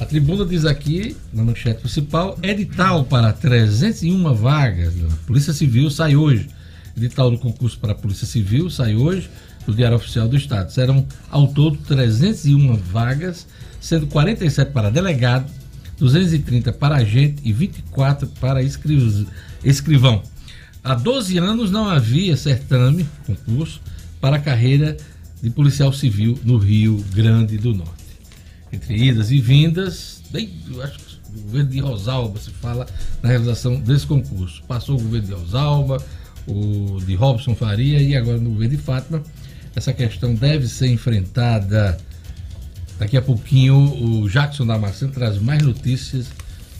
A 0.00 0.06
tribuna 0.06 0.44
diz 0.44 0.64
aqui, 0.64 1.16
na 1.32 1.44
manchete 1.44 1.80
principal, 1.80 2.36
edital 2.42 3.04
para 3.04 3.32
301 3.32 4.34
vagas 4.34 4.94
da 4.94 5.16
Polícia 5.26 5.52
Civil 5.52 5.90
sai 5.90 6.16
hoje. 6.16 6.48
Edital 6.96 7.30
do 7.30 7.38
concurso 7.38 7.78
para 7.78 7.92
a 7.92 7.94
Polícia 7.94 8.26
Civil 8.26 8.70
sai 8.70 8.96
hoje 8.96 9.28
no 9.66 9.74
Diário 9.74 9.96
Oficial 9.96 10.26
do 10.26 10.36
Estado. 10.36 10.72
Serão 10.72 11.06
ao 11.30 11.46
todo 11.48 11.76
301 11.76 12.74
vagas, 12.76 13.46
sendo 13.80 14.06
47 14.06 14.72
para 14.72 14.90
delegado, 14.90 15.48
230 15.98 16.72
para 16.72 16.96
agente 16.96 17.36
e 17.44 17.52
24 17.52 18.26
para 18.40 18.62
escri- 18.62 19.26
escrivão. 19.64 20.22
Há 20.82 20.94
12 20.94 21.38
anos 21.38 21.70
não 21.70 21.88
havia 21.88 22.36
certame, 22.36 23.06
concurso, 23.26 23.80
para 24.20 24.36
a 24.36 24.40
carreira 24.40 24.96
de 25.42 25.50
policial 25.50 25.92
civil 25.92 26.38
no 26.44 26.58
Rio 26.58 27.04
Grande 27.14 27.56
do 27.58 27.74
Norte 27.74 28.04
entre 28.74 28.96
idas 28.96 29.30
e 29.30 29.40
vindas, 29.40 30.20
desde, 30.30 30.52
eu 30.72 30.82
acho 30.82 30.98
que 30.98 31.14
o 31.36 31.42
governo 31.42 31.70
de 31.70 31.78
Rosalba 31.80 32.40
se 32.40 32.50
fala 32.50 32.86
na 33.22 33.28
realização 33.28 33.76
desse 33.80 34.06
concurso. 34.06 34.62
Passou 34.66 34.98
o 34.98 35.02
governo 35.02 35.28
de 35.28 35.32
Rosalba, 35.32 36.04
o 36.46 36.98
de 37.06 37.14
Robson 37.14 37.54
Faria 37.54 38.00
e 38.02 38.16
agora 38.16 38.38
no 38.38 38.50
governo 38.50 38.76
de 38.76 38.82
Fátima. 38.82 39.22
Essa 39.74 39.92
questão 39.92 40.34
deve 40.34 40.68
ser 40.68 40.88
enfrentada. 40.88 41.96
Daqui 42.98 43.16
a 43.16 43.22
pouquinho 43.22 43.74
o 43.76 44.28
Jackson 44.28 44.66
Damasceno 44.66 45.12
traz 45.12 45.38
mais 45.40 45.62
notícias 45.62 46.26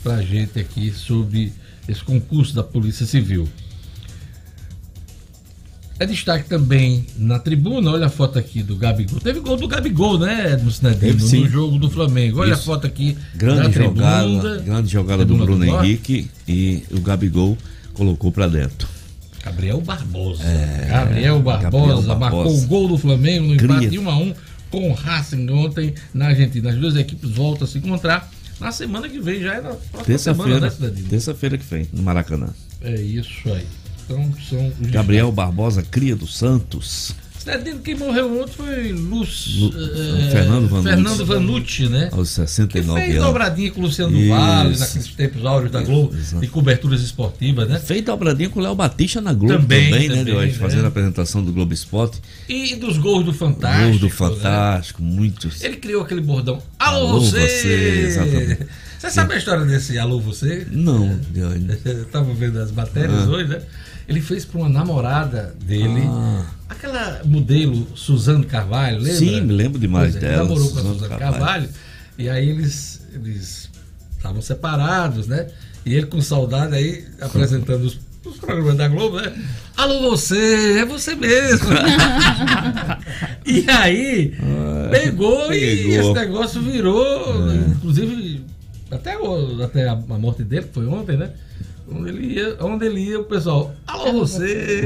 para 0.03 0.15
a 0.15 0.21
gente 0.21 0.59
aqui 0.59 0.91
sobre 0.91 1.51
esse 1.87 2.03
concurso 2.03 2.55
da 2.55 2.63
Polícia 2.63 3.05
Civil. 3.05 3.47
É 5.97 6.05
destaque 6.05 6.49
também 6.49 7.05
na 7.17 7.39
tribuna, 7.39 7.91
olha 7.91 8.07
a 8.07 8.09
foto 8.09 8.37
aqui 8.37 8.61
do 8.61 8.75
Gabigol. 8.75 9.17
Teve 9.21 9.39
gol 9.39 9.55
do 9.55 9.65
Gabigol, 9.65 10.19
né, 10.19 10.51
Edmo 10.53 10.69
Sinedino, 10.69 10.99
Teve, 11.13 11.21
sim. 11.23 11.39
no 11.41 11.47
jogo 11.49 11.77
do 11.77 11.89
Flamengo. 11.89 12.41
Olha 12.41 12.51
Isso. 12.51 12.63
a 12.63 12.65
foto 12.75 12.85
aqui 12.85 13.17
Grande 13.33 13.61
da 13.77 13.83
jogada, 13.83 14.27
tribuna. 14.27 14.57
grande 14.61 14.91
jogada 14.91 15.25
do 15.25 15.37
Bruno 15.37 15.65
Norte. 15.65 15.87
Henrique 15.87 16.29
e 16.45 16.83
o 16.91 16.99
Gabigol 16.99 17.57
colocou 17.93 18.29
pra 18.29 18.45
dentro. 18.47 18.89
Gabriel 19.41 19.79
Barbosa. 19.79 20.43
Gabriel 20.89 21.39
Barbosa 21.39 21.63
Gabriel 21.63 22.01
Barbosa. 22.01 22.15
marcou 22.15 22.57
o 22.57 22.61
gol 22.67 22.87
do 22.89 22.97
Flamengo 22.97 23.47
no 23.47 23.53
empate 23.55 23.77
Cria. 23.77 23.89
de 23.91 23.99
1 23.99 24.09
a 24.09 24.17
1 24.17 24.33
com 24.75 24.89
o 24.89 24.93
Racing 24.93 25.49
ontem 25.49 25.93
na 26.13 26.27
Argentina. 26.27 26.69
As 26.69 26.75
duas 26.75 26.95
equipes 26.97 27.29
voltam 27.31 27.63
a 27.65 27.67
se 27.67 27.77
encontrar 27.77 28.29
na 28.59 28.71
semana 28.73 29.07
que 29.07 29.19
vem, 29.19 29.41
já 29.41 29.53
é 29.55 29.61
na 29.61 29.69
próxima 29.73 30.17
semana, 30.17 30.49
né, 30.55 30.59
Terça-feira, 30.59 30.71
Cidadinho? 30.71 31.09
terça-feira 31.09 31.57
que 31.57 31.65
vem, 31.65 31.87
no 31.93 32.03
Maracanã. 32.03 32.49
É 32.81 32.93
isso 33.01 33.51
aí. 33.53 33.65
Então 34.03 34.33
são 34.49 34.67
os 34.81 34.91
Gabriel 34.91 35.31
Barbosa, 35.31 35.81
cria 35.81 36.15
do 36.15 36.27
Santos, 36.27 37.15
Cidadinho, 37.45 37.77
quem 37.79 37.93
morreu 37.95 38.41
ontem 38.41 38.53
foi 38.53 38.91
Luz, 38.91 39.55
Lu- 39.59 39.71
eh, 39.77 40.29
Fernando 40.31 40.67
Vanucci. 40.67 40.89
Fernando 40.89 41.25
Vanucci, 41.27 41.89
né? 41.89 42.09
aos 42.11 42.29
Que 42.29 42.35
69 42.47 42.99
fez 43.01 43.11
anos. 43.13 43.25
dobradinha 43.27 43.71
com 43.71 43.81
o 43.81 43.83
Luciano 43.83 44.17
Isso. 44.17 44.29
Vale, 44.29 44.77
naqueles 44.79 45.07
tempos 45.09 45.45
áureos 45.45 45.71
da 45.71 45.81
Globo, 45.83 46.15
Exato. 46.17 46.41
de 46.41 46.47
coberturas 46.47 47.01
esportivas, 47.01 47.69
né? 47.69 47.77
Fez 47.77 48.03
dobradinha 48.03 48.49
com 48.49 48.59
o 48.59 48.63
Léo 48.63 48.73
Batista 48.73 49.21
na 49.21 49.31
Globo 49.31 49.53
Também, 49.61 49.91
também, 49.91 50.09
né, 50.09 50.15
também, 50.15 50.25
de 50.25 50.31
hoje, 50.31 50.53
né? 50.53 50.57
fazendo 50.57 50.85
a 50.85 50.87
apresentação 50.87 51.43
do 51.43 51.53
Globo 51.53 51.71
Esporte. 51.71 52.19
E 52.49 52.75
dos 52.77 52.97
gols 52.97 53.23
do 53.23 53.31
Fantástico. 53.31 53.83
Gols 53.89 53.99
do 53.99 54.05
né? 54.07 54.11
Fantástico, 54.11 55.03
muitos. 55.03 55.63
Ele 55.63 55.75
criou 55.77 56.01
aquele 56.01 56.21
bordão. 56.21 56.59
Alô, 56.79 57.09
Alô, 57.09 57.19
você! 57.21 57.47
você, 57.47 58.05
exatamente. 58.07 58.67
Você 58.97 59.11
sabe 59.11 59.35
a 59.35 59.37
história 59.37 59.63
desse 59.65 59.99
Alô 59.99 60.19
Você? 60.19 60.65
Não? 60.71 61.19
Eu 61.85 62.05
tava 62.05 62.33
vendo 62.33 62.57
as 62.59 62.71
matérias 62.71 63.27
Ah. 63.27 63.29
hoje, 63.29 63.49
né? 63.49 63.61
Ele 64.07 64.21
fez 64.21 64.45
para 64.45 64.59
uma 64.59 64.69
namorada 64.69 65.55
dele, 65.63 66.03
Ah. 66.07 66.45
aquela 66.69 67.21
modelo 67.25 67.87
Suzane 67.95 68.45
Carvalho, 68.45 68.97
lembra? 68.99 69.13
Sim, 69.17 69.41
me 69.41 69.53
lembro 69.53 69.79
demais 69.79 70.15
é, 70.15 70.19
dela, 70.19 70.43
Namorou 70.43 70.69
com 70.69 70.77
a 70.77 70.81
Suzane 70.81 70.93
Suzane 70.99 71.09
Carvalho. 71.19 71.39
Carvalho. 71.39 71.69
E 72.17 72.29
aí 72.29 72.49
eles 72.49 73.01
eles 73.13 73.69
estavam 74.17 74.41
separados, 74.41 75.27
né? 75.27 75.47
E 75.85 75.93
ele 75.93 76.07
com 76.07 76.21
saudade 76.21 76.75
aí 76.75 77.05
apresentando 77.21 77.83
os, 77.83 77.99
os 78.25 78.37
programas 78.37 78.75
da 78.77 78.87
Globo, 78.87 79.19
né? 79.19 79.33
Alô 79.77 80.09
você, 80.11 80.79
é 80.79 80.85
você 80.85 81.15
mesmo. 81.15 81.69
e 83.45 83.65
aí 83.69 84.33
pegou, 84.91 85.51
e 85.53 85.59
pegou. 85.87 85.93
esse 85.99 86.13
negócio 86.13 86.61
virou, 86.61 87.51
inclusive 87.53 88.43
até, 88.89 89.15
até 89.63 89.87
a, 89.87 89.93
a 89.93 90.17
morte 90.17 90.43
dele, 90.43 90.63
que 90.67 90.73
foi 90.73 90.85
ontem, 90.87 91.17
né? 91.17 91.31
Onde 91.87 92.09
ele 92.09 92.33
ia, 92.33 92.57
onde 92.61 92.85
ele 92.85 92.99
ia 92.99 93.19
o 93.19 93.25
pessoal, 93.25 93.73
alô 93.85 94.13
você. 94.13 94.81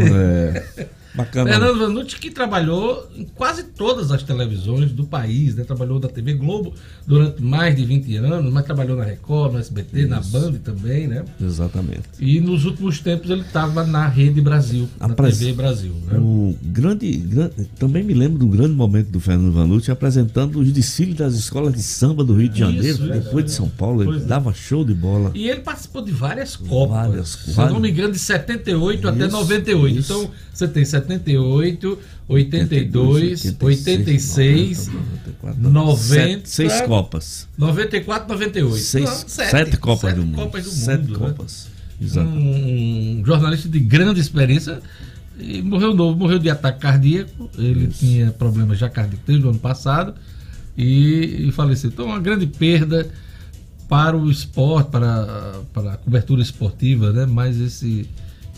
É, 0.77 0.87
bacana. 1.13 1.49
Fernando 1.49 1.77
Vanucci, 1.79 2.15
que 2.17 2.29
trabalhou 2.31 3.07
em 3.15 3.23
quase 3.25 3.63
todas 3.63 4.11
as 4.11 4.23
televisões 4.23 4.91
do 4.91 5.05
país, 5.05 5.55
né? 5.55 5.63
Trabalhou 5.63 5.99
na 5.99 6.07
TV 6.07 6.33
Globo 6.33 6.73
durante 7.05 7.41
mais 7.43 7.75
de 7.75 7.85
20 7.85 8.15
anos, 8.17 8.51
mas 8.53 8.65
trabalhou 8.65 8.97
na 8.97 9.03
Record, 9.03 9.53
no 9.53 9.59
SBT, 9.59 10.05
na 10.05 10.19
Band 10.21 10.53
também, 10.63 11.07
né? 11.07 11.23
Exatamente. 11.41 12.01
E 12.19 12.39
nos 12.39 12.65
últimos 12.65 12.99
tempos 12.99 13.29
ele 13.29 13.41
estava 13.41 13.85
na 13.85 14.07
Rede 14.07 14.41
Brasil, 14.41 14.87
na 14.99 15.07
Apres- 15.07 15.37
TV 15.37 15.53
Brasil, 15.53 15.93
né? 16.07 16.17
O 16.19 16.55
grande, 16.63 17.11
gran- 17.17 17.49
também 17.77 18.03
me 18.03 18.13
lembro 18.13 18.37
do 18.39 18.47
grande 18.47 18.73
momento 18.73 19.07
do 19.09 19.19
Fernando 19.19 19.51
Vanucci 19.51 19.91
apresentando 19.91 20.59
os 20.59 20.71
desfiles 20.71 21.15
das 21.15 21.33
escolas 21.35 21.73
de 21.73 21.81
samba 21.81 22.23
do 22.23 22.33
Rio 22.33 22.49
de 22.49 22.55
Isso, 22.55 22.59
Janeiro, 22.59 22.87
isso, 22.87 23.07
depois 23.07 23.45
de 23.45 23.51
São 23.51 23.67
Paulo, 23.69 24.03
ele 24.03 24.17
é. 24.23 24.25
dava 24.25 24.53
show 24.53 24.83
de 24.85 24.93
bola. 24.93 25.31
E 25.33 25.47
ele 25.49 25.61
participou 25.61 26.01
de 26.03 26.11
várias 26.11 26.55
Copas. 26.55 26.89
Várias, 27.07 27.27
Se 27.29 27.51
várias. 27.51 27.73
não 27.73 27.79
me 27.79 27.89
engano, 27.89 28.11
de 28.13 28.19
78 28.19 29.07
até 29.07 29.25
Isso, 29.27 29.35
98. 29.35 29.99
isso. 29.99 30.11
Então, 30.13 30.31
você 30.53 30.67
tem 30.67 30.83
78, 30.83 30.98
82, 32.27 33.55
86, 33.59 34.89
90, 35.57 35.97
Sete- 35.97 36.49
seis 36.49 36.81
Copas. 36.81 37.47
94, 37.57 38.27
98. 38.27 38.77
Seis, 38.83 39.05
Não, 39.05 39.15
sete, 39.27 39.77
Copas 39.77 40.01
sete 40.01 40.15
do 40.15 40.25
Mundo. 40.25 40.35
Copas 40.35 40.63
do 40.63 40.69
sete 40.69 41.01
mundo, 41.01 41.19
né? 41.19 41.27
Copas. 41.29 41.67
Exato. 42.01 42.29
Um, 42.29 43.19
um 43.19 43.25
jornalista 43.25 43.67
de 43.67 43.79
grande 43.79 44.19
experiência 44.21 44.79
e 45.39 45.61
morreu 45.61 45.93
novo, 45.93 46.17
morreu 46.17 46.39
de 46.39 46.49
ataque 46.49 46.79
cardíaco. 46.79 47.49
Ele 47.57 47.87
tinha 47.87 48.31
problemas 48.31 48.77
já 48.77 48.89
cardíacos 48.89 49.25
desde 49.25 49.45
o 49.45 49.49
ano 49.49 49.59
passado 49.59 50.13
e, 50.77 51.47
e 51.47 51.51
faleceu. 51.51 51.89
Então, 51.89 52.05
uma 52.05 52.19
grande 52.19 52.45
perda 52.45 53.07
para 53.87 54.15
o 54.15 54.29
esporte, 54.29 54.91
para, 54.91 55.61
para 55.73 55.93
a 55.93 55.97
cobertura 55.97 56.41
esportiva, 56.41 57.11
né? 57.11 57.25
Mas 57.25 57.59
esse 57.59 58.07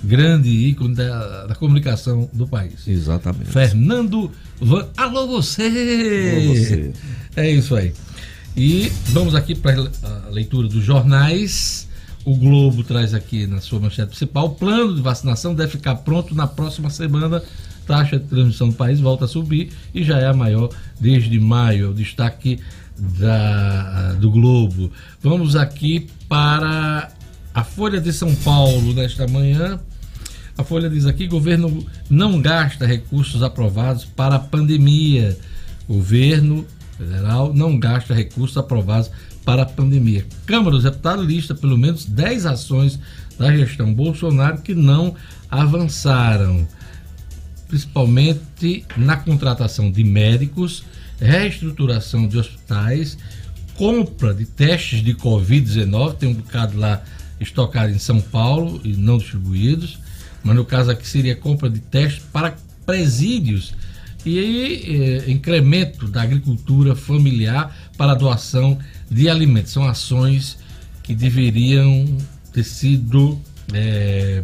grande 0.03 0.49
ícone 0.49 0.95
da, 0.95 1.47
da 1.47 1.55
comunicação 1.55 2.29
do 2.33 2.47
país. 2.47 2.87
Exatamente. 2.87 3.45
Fernando 3.45 4.31
Van. 4.59 4.87
Alô 4.97 5.27
você! 5.27 5.63
Alô, 5.63 6.55
você. 6.55 6.93
É 7.35 7.49
isso 7.49 7.75
aí. 7.75 7.93
E 8.55 8.91
vamos 9.07 9.35
aqui 9.35 9.55
para 9.55 9.89
a 10.03 10.29
leitura 10.29 10.67
dos 10.67 10.83
jornais. 10.83 11.87
O 12.23 12.35
Globo 12.35 12.83
traz 12.83 13.13
aqui 13.13 13.47
na 13.47 13.61
sua 13.61 13.79
manchete 13.79 14.09
principal: 14.09 14.47
o 14.47 14.49
plano 14.51 14.95
de 14.95 15.01
vacinação 15.01 15.55
deve 15.55 15.71
ficar 15.71 15.95
pronto 15.95 16.35
na 16.35 16.47
próxima 16.47 16.89
semana. 16.89 17.41
Taxa 17.87 18.19
de 18.19 18.25
transmissão 18.25 18.69
do 18.69 18.75
país 18.75 18.99
volta 18.99 19.25
a 19.25 19.27
subir 19.27 19.71
e 19.93 20.03
já 20.03 20.19
é 20.19 20.27
a 20.27 20.33
maior 20.33 20.69
desde 20.99 21.39
maio. 21.39 21.87
É 21.87 21.89
o 21.89 21.93
destaque 21.93 22.59
da, 22.97 24.13
do 24.13 24.29
Globo. 24.29 24.91
Vamos 25.21 25.55
aqui 25.55 26.07
para 26.29 27.09
a 27.53 27.63
Folha 27.63 27.99
de 27.99 28.13
São 28.13 28.33
Paulo 28.35 28.93
nesta 28.93 29.27
manhã. 29.27 29.79
A 30.57 30.63
Folha 30.63 30.89
diz 30.89 31.05
aqui: 31.05 31.27
governo 31.27 31.85
não 32.09 32.41
gasta 32.41 32.85
recursos 32.85 33.41
aprovados 33.43 34.05
para 34.05 34.35
a 34.35 34.39
pandemia. 34.39 35.37
Governo 35.87 36.65
federal 36.97 37.53
não 37.53 37.79
gasta 37.79 38.13
recursos 38.13 38.57
aprovados 38.57 39.09
para 39.43 39.63
a 39.63 39.65
pandemia. 39.65 40.25
Câmara 40.45 40.71
dos 40.71 40.83
Deputados 40.83 41.25
lista 41.25 41.55
pelo 41.55 41.77
menos 41.77 42.05
10 42.05 42.45
ações 42.45 42.99
da 43.37 43.55
gestão 43.55 43.93
Bolsonaro 43.93 44.61
que 44.61 44.75
não 44.75 45.15
avançaram, 45.49 46.67
principalmente 47.67 48.85
na 48.95 49.17
contratação 49.17 49.91
de 49.91 50.03
médicos, 50.03 50.83
reestruturação 51.19 52.27
de 52.27 52.37
hospitais, 52.37 53.17
compra 53.75 54.33
de 54.33 54.45
testes 54.45 55.03
de 55.03 55.15
Covid-19, 55.15 56.15
tem 56.15 56.29
um 56.29 56.33
bocado 56.33 56.77
lá 56.77 57.01
estocado 57.39 57.91
em 57.91 57.97
São 57.97 58.21
Paulo 58.21 58.79
e 58.83 58.89
não 58.89 59.17
distribuídos, 59.17 59.97
mas 60.43 60.56
no 60.56 60.65
caso 60.65 60.91
aqui 60.91 61.08
seria 61.08 61.36
compra 61.36 61.69
de 61.69 61.80
testes 61.80 62.23
para 62.32 62.56
presídios 62.86 63.73
e 64.25 64.38
aí, 64.38 64.84
eh, 65.27 65.32
incremento 65.32 66.08
da 66.08 66.21
agricultura 66.21 66.95
familiar 66.95 67.75
para 67.97 68.12
a 68.12 68.15
doação 68.15 68.77
de 69.10 69.27
alimentos. 69.27 69.71
São 69.71 69.88
ações 69.88 70.58
que 71.01 71.15
deveriam 71.15 72.17
ter 72.54 72.63
sido. 72.63 73.39
eh, 73.73 74.43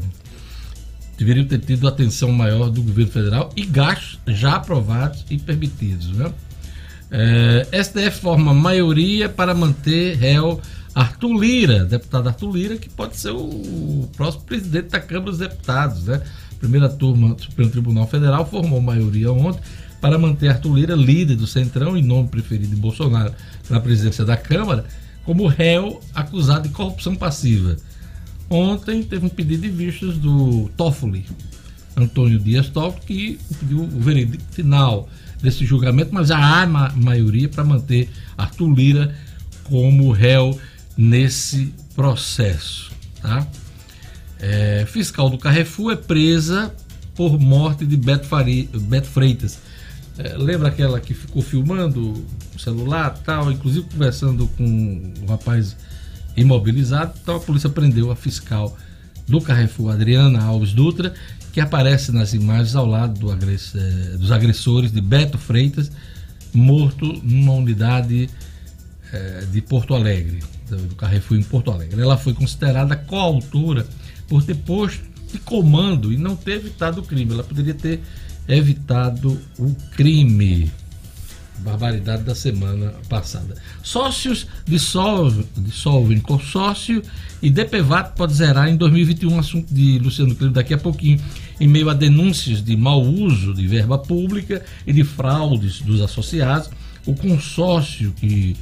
deveriam 1.17 1.45
ter 1.45 1.60
tido 1.60 1.88
atenção 1.88 2.31
maior 2.31 2.69
do 2.69 2.81
governo 2.81 3.12
federal 3.12 3.51
e 3.55 3.65
gastos 3.65 4.19
já 4.27 4.55
aprovados 4.55 5.25
e 5.29 5.38
permitidos. 5.38 6.10
Né? 6.10 6.31
É, 7.10 7.83
STF 7.83 8.21
forma 8.21 8.53
maioria 8.53 9.27
para 9.27 9.53
manter 9.55 10.15
réu 10.17 10.62
Arthur 10.97 11.39
Lira, 11.39 11.86
deputado 11.86 12.27
Arthur 12.27 12.55
Lira, 12.55 12.75
que 12.75 12.89
pode 12.89 13.17
ser 13.17 13.29
o 13.29 14.10
próximo 14.17 14.45
presidente 14.45 14.89
da 14.89 14.99
Câmara 14.99 15.29
dos 15.29 15.38
Deputados, 15.38 16.05
né? 16.05 16.23
Primeira 16.57 16.89
turma 16.89 17.36
do 17.36 17.43
Supremo 17.43 17.69
Tribunal 17.69 18.07
Federal 18.07 18.49
formou 18.49 18.81
maioria 18.81 19.31
ontem 19.31 19.62
para 20.01 20.17
manter 20.17 20.47
Arthur 20.47 20.73
Lira 20.73 20.95
líder 20.95 21.36
do 21.36 21.45
Centrão 21.45 21.95
e 21.95 22.01
nome 22.01 22.29
preferido 22.29 22.69
de 22.69 22.75
Bolsonaro 22.75 23.31
na 23.69 23.79
presidência 23.79 24.25
da 24.25 24.36
Câmara, 24.36 24.86
como 25.23 25.45
réu 25.45 26.01
acusado 26.15 26.67
de 26.67 26.73
corrupção 26.73 27.15
passiva. 27.15 27.77
Ontem 28.49 29.03
teve 29.03 29.23
um 29.23 29.29
pedido 29.29 29.62
de 29.62 29.69
vistas 29.69 30.17
do 30.17 30.67
Toffoli, 30.75 31.27
Antônio 31.95 32.39
Dias 32.39 32.69
Toffoli, 32.69 33.05
que 33.05 33.39
pediu 33.60 33.81
o 33.81 33.99
veredicto 34.01 34.51
final 34.51 35.07
desse 35.43 35.63
julgamento, 35.63 36.10
mas 36.12 36.29
já 36.29 36.39
há 36.39 36.65
ma 36.65 36.91
maioria 36.95 37.47
para 37.47 37.63
manter 37.63 38.10
Arthur 38.36 38.73
Lira 38.73 39.15
como 39.63 40.12
réu 40.12 40.60
nesse 40.97 41.73
processo. 41.95 42.91
Tá? 43.21 43.47
É, 44.39 44.86
fiscal 44.88 45.29
do 45.29 45.38
Carrefour 45.38 45.91
é 45.91 45.95
presa 45.95 46.73
por 47.15 47.39
morte 47.39 47.86
de 47.86 47.97
Beto, 47.97 48.25
Fari, 48.25 48.69
Beto 48.73 49.07
Freitas. 49.07 49.60
É, 50.17 50.36
lembra 50.36 50.69
aquela 50.69 50.99
que 50.99 51.13
ficou 51.13 51.41
filmando 51.41 52.25
o 52.55 52.60
celular 52.60 53.12
tal, 53.23 53.51
inclusive 53.51 53.88
conversando 53.91 54.47
com 54.57 54.63
um 54.63 55.25
rapaz 55.27 55.75
imobilizado? 56.36 57.13
Então 57.21 57.36
a 57.36 57.39
polícia 57.39 57.69
prendeu 57.69 58.12
a 58.12 58.15
fiscal 58.15 58.75
do 59.27 59.41
Carrefour, 59.41 59.91
Adriana 59.91 60.43
Alves 60.43 60.73
Dutra, 60.73 61.13
que 61.51 61.60
aparece 61.60 62.12
nas 62.12 62.33
imagens 62.33 62.75
ao 62.75 62.86
lado 62.86 63.19
do 63.19 63.31
agress, 63.31 63.77
é, 63.77 64.17
dos 64.17 64.31
agressores 64.31 64.91
de 64.91 65.01
Beto 65.01 65.38
Freitas, 65.38 65.91
morto 66.53 67.05
numa 67.23 67.53
unidade 67.53 68.29
é, 69.12 69.45
de 69.51 69.62
Porto 69.62 69.93
Alegre, 69.93 70.39
do 70.75 70.95
Carrefour 70.95 71.38
em 71.38 71.43
Porto 71.43 71.71
Alegre. 71.71 72.01
Ela 72.01 72.17
foi 72.17 72.34
considerada 72.34 72.95
coautora 72.95 73.88
por 74.27 74.43
ter 74.43 74.56
posto 74.56 75.03
de 75.32 75.39
comando 75.39 76.12
e 76.12 76.17
não 76.17 76.36
ter 76.36 76.53
evitado 76.53 77.01
o 77.01 77.03
crime. 77.03 77.34
Ela 77.34 77.43
poderia 77.43 77.73
ter 77.73 78.01
evitado 78.47 79.39
o 79.60 79.75
crime. 79.95 80.71
Barbaridade 81.60 82.23
da 82.23 82.36
semana 82.36 82.93
passada. 83.10 83.56
Sócios 83.82 84.47
dissolvem, 84.63 85.43
dissolvem 85.58 86.19
consórcio 86.19 87.01
e 87.41 87.49
DPVAT 87.49 88.15
pode 88.15 88.34
zerar 88.36 88.69
em 88.69 88.77
2021, 88.77 89.39
assunto 89.39 89.73
de 89.73 89.97
Luciano 89.97 90.36
Clima 90.36 90.53
daqui 90.53 90.75
a 90.75 90.77
pouquinho. 90.77 91.19
Em 91.60 91.67
meio 91.67 91.89
a 91.89 91.95
denúncias 91.95 92.63
de 92.63 92.77
mau 92.77 93.01
uso 93.01 93.56
de 93.56 93.67
verba 93.67 93.97
pública 93.97 94.63
e 94.86 94.93
de 94.93 95.03
fraudes 95.03 95.82
dos 95.82 95.99
associados, 95.99 96.69
o 97.08 97.15
consórcio 97.15 98.12
que 98.12 98.56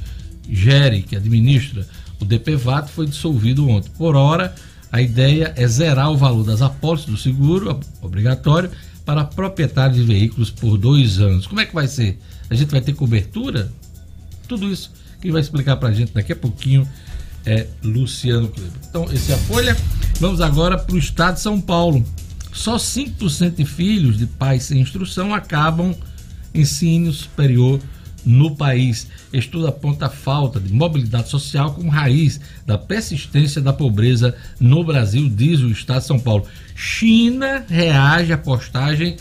gere, 0.50 1.02
que 1.02 1.16
administra 1.16 1.86
o 2.20 2.24
DPVAT 2.24 2.88
foi 2.88 3.06
dissolvido 3.06 3.68
ontem. 3.68 3.90
Por 3.96 4.16
hora, 4.16 4.54
a 4.90 5.02
ideia 5.02 5.52
é 5.56 5.66
zerar 5.66 6.10
o 6.10 6.16
valor 6.16 6.44
das 6.44 6.62
apólices 6.62 7.06
do 7.06 7.16
seguro 7.16 7.78
obrigatório 8.00 8.70
para 9.04 9.24
proprietários 9.24 9.98
de 9.98 10.04
veículos 10.04 10.50
por 10.50 10.78
dois 10.78 11.20
anos. 11.20 11.46
Como 11.46 11.60
é 11.60 11.66
que 11.66 11.74
vai 11.74 11.86
ser? 11.86 12.18
A 12.48 12.54
gente 12.54 12.70
vai 12.70 12.80
ter 12.80 12.94
cobertura? 12.94 13.70
Tudo 14.48 14.70
isso 14.70 14.90
quem 15.20 15.32
vai 15.32 15.40
explicar 15.40 15.76
para 15.76 15.88
a 15.88 15.92
gente 15.92 16.12
daqui 16.12 16.32
a 16.32 16.36
pouquinho 16.36 16.86
é 17.44 17.66
Luciano 17.82 18.48
Kleber. 18.48 18.80
Então, 18.88 19.04
esse 19.12 19.32
é 19.32 19.34
a 19.34 19.38
Folha. 19.38 19.76
Vamos 20.20 20.40
agora 20.40 20.78
para 20.78 20.94
o 20.94 20.98
estado 20.98 21.34
de 21.34 21.40
São 21.40 21.60
Paulo. 21.60 22.04
Só 22.52 22.76
5% 22.76 23.54
de 23.54 23.64
filhos 23.64 24.16
de 24.16 24.26
pais 24.26 24.64
sem 24.64 24.80
instrução 24.80 25.34
acabam 25.34 25.94
ensino 26.54 27.12
superior 27.12 27.80
no 28.26 28.56
país. 28.56 29.06
Estudo 29.32 29.68
aponta 29.68 30.06
a 30.06 30.10
falta 30.10 30.58
de 30.58 30.72
mobilidade 30.72 31.28
social 31.28 31.72
como 31.72 31.88
raiz 31.88 32.40
da 32.66 32.76
persistência 32.76 33.62
da 33.62 33.72
pobreza 33.72 34.36
no 34.58 34.82
Brasil, 34.82 35.28
diz 35.28 35.60
o 35.60 35.70
Estado 35.70 36.00
de 36.00 36.06
São 36.06 36.18
Paulo. 36.18 36.44
China 36.74 37.64
reage 37.68 38.32
à 38.32 38.38
postagem 38.38 39.16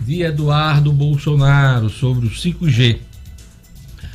de 0.00 0.22
Eduardo 0.22 0.92
Bolsonaro 0.92 1.90
sobre 1.90 2.26
o 2.26 2.30
5G. 2.30 2.98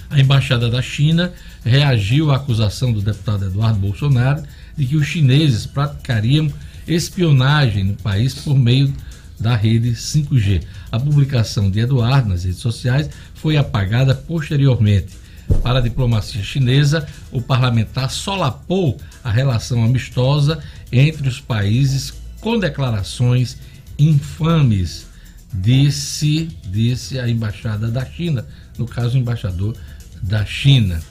A 0.09 0.19
embaixada 0.19 0.69
da 0.69 0.81
China 0.81 1.33
reagiu 1.63 2.31
à 2.31 2.37
acusação 2.37 2.91
do 2.91 3.01
deputado 3.01 3.45
Eduardo 3.45 3.79
Bolsonaro 3.79 4.43
de 4.77 4.85
que 4.85 4.95
os 4.95 5.05
chineses 5.05 5.65
praticariam 5.65 6.51
espionagem 6.87 7.83
no 7.83 7.93
país 7.95 8.33
por 8.35 8.57
meio 8.57 8.93
da 9.39 9.55
rede 9.55 9.91
5G. 9.91 10.63
A 10.91 10.99
publicação 10.99 11.69
de 11.69 11.79
Eduardo 11.79 12.29
nas 12.29 12.43
redes 12.43 12.59
sociais 12.59 13.09
foi 13.41 13.57
apagada 13.57 14.13
posteriormente. 14.13 15.19
Para 15.63 15.79
a 15.79 15.81
diplomacia 15.81 16.43
chinesa, 16.43 17.07
o 17.31 17.41
parlamentar 17.41 18.09
solapou 18.09 18.99
a 19.23 19.31
relação 19.31 19.83
amistosa 19.83 20.63
entre 20.91 21.27
os 21.27 21.41
países 21.41 22.13
com 22.39 22.57
declarações 22.57 23.57
infames, 23.97 25.07
disse, 25.53 26.49
disse 26.65 27.19
a 27.19 27.27
embaixada 27.27 27.89
da 27.89 28.05
China, 28.05 28.45
no 28.77 28.85
caso, 28.85 29.17
o 29.17 29.19
embaixador 29.19 29.75
da 30.21 30.45
China. 30.45 31.01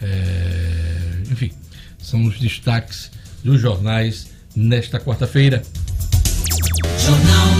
É, 0.00 1.22
enfim, 1.30 1.52
são 1.98 2.24
os 2.24 2.38
destaques 2.38 3.10
dos 3.44 3.60
jornais 3.60 4.28
nesta 4.54 4.98
quarta-feira. 4.98 5.62
Jornal 7.04 7.55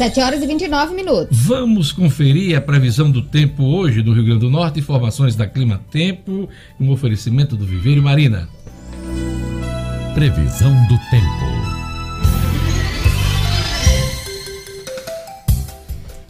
7 0.00 0.18
horas 0.20 0.42
e 0.42 0.46
29 0.46 0.94
minutos. 0.94 1.28
Vamos 1.30 1.92
conferir 1.92 2.56
a 2.56 2.60
previsão 2.62 3.10
do 3.10 3.20
tempo 3.20 3.64
hoje 3.64 4.02
no 4.02 4.14
Rio 4.14 4.24
Grande 4.24 4.40
do 4.40 4.50
Norte, 4.50 4.80
informações 4.80 5.36
da 5.36 5.46
Clima 5.46 5.78
Tempo, 5.90 6.48
um 6.80 6.90
oferecimento 6.90 7.54
do 7.54 7.66
Viveiro 7.66 8.02
Marina. 8.02 8.48
Previsão 10.14 10.72
do 10.86 10.98
tempo. 11.10 11.59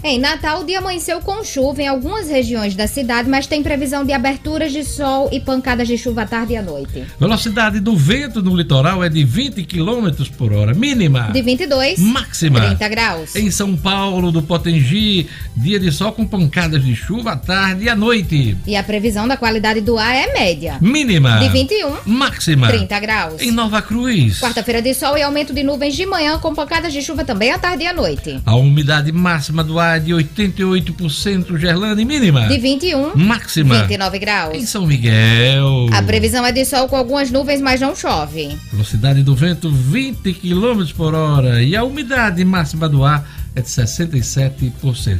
Em 0.02 0.18
Natal, 0.18 0.62
o 0.62 0.64
dia 0.64 0.78
amanheceu 0.78 1.20
com 1.20 1.44
chuva 1.44 1.82
em 1.82 1.86
algumas 1.86 2.30
regiões 2.30 2.74
da 2.74 2.86
cidade, 2.86 3.28
mas 3.28 3.46
tem 3.46 3.62
previsão 3.62 4.02
de 4.02 4.14
aberturas 4.14 4.72
de 4.72 4.82
sol 4.82 5.28
e 5.30 5.38
pancadas 5.38 5.86
de 5.86 5.98
chuva 5.98 6.22
à 6.22 6.26
tarde 6.26 6.54
e 6.54 6.56
à 6.56 6.62
noite. 6.62 7.04
Velocidade 7.18 7.80
do 7.80 7.94
vento 7.94 8.40
no 8.42 8.56
litoral 8.56 9.04
é 9.04 9.10
de 9.10 9.22
20 9.22 9.62
km 9.64 10.08
por 10.38 10.54
hora, 10.54 10.72
mínima. 10.72 11.30
De 11.32 11.42
22, 11.42 11.98
Máxima. 11.98 12.60
30 12.60 12.88
graus. 12.88 13.36
Em 13.36 13.50
São 13.50 13.76
Paulo, 13.76 14.32
do 14.32 14.40
Potengi, 14.42 15.28
dia 15.54 15.78
de 15.78 15.92
sol 15.92 16.12
com 16.12 16.26
pancadas 16.26 16.82
de 16.82 16.96
chuva 16.96 17.32
à 17.32 17.36
tarde 17.36 17.84
e 17.84 17.88
à 17.90 17.94
noite. 17.94 18.56
E 18.66 18.76
a 18.76 18.82
previsão 18.82 19.28
da 19.28 19.36
qualidade 19.36 19.82
do 19.82 19.98
ar 19.98 20.14
é 20.14 20.32
média. 20.32 20.78
Mínima. 20.80 21.40
De 21.40 21.50
21, 21.50 21.96
Máxima. 22.06 22.68
30 22.68 23.00
graus. 23.00 23.42
Em 23.42 23.50
Nova 23.50 23.82
Cruz. 23.82 24.40
Quarta-feira 24.40 24.80
de 24.80 24.94
sol 24.94 25.18
e 25.18 25.22
aumento 25.22 25.52
de 25.52 25.62
nuvens 25.62 25.94
de 25.94 26.06
manhã, 26.06 26.38
com 26.38 26.54
pancadas 26.54 26.90
de 26.90 27.02
chuva 27.02 27.22
também 27.22 27.50
à 27.50 27.58
tarde 27.58 27.84
e 27.84 27.86
à 27.86 27.92
noite. 27.92 28.40
A 28.46 28.56
umidade 28.56 29.12
máxima 29.12 29.62
do 29.62 29.78
ar 29.78 29.89
é 29.96 30.00
de 30.00 30.12
88%, 30.12 31.56
Gerlane, 31.58 32.04
mínima. 32.04 32.48
De 32.48 32.58
21, 32.58 33.16
Máxima. 33.16 33.82
29 33.82 34.16
Em 34.16 34.20
graus. 34.20 34.68
São 34.68 34.86
Miguel. 34.86 35.88
A 35.92 36.02
previsão 36.02 36.44
é 36.44 36.52
de 36.52 36.64
sol 36.64 36.88
com 36.88 36.96
algumas 36.96 37.30
nuvens, 37.30 37.60
mas 37.60 37.80
não 37.80 37.94
chove. 37.94 38.56
Velocidade 38.70 39.22
do 39.22 39.34
vento 39.34 39.70
20 39.70 40.32
km 40.34 40.84
por 40.96 41.14
hora. 41.14 41.62
E 41.62 41.76
a 41.76 41.84
umidade 41.84 42.44
máxima 42.44 42.88
do 42.88 43.04
ar 43.04 43.28
é 43.54 43.60
de 43.60 43.68
67%. 43.68 45.18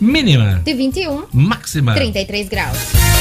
Mínima. 0.00 0.62
De 0.64 0.72
21, 0.72 1.26
Máxima. 1.32 1.94
33 1.94 2.48
graus. 2.48 3.19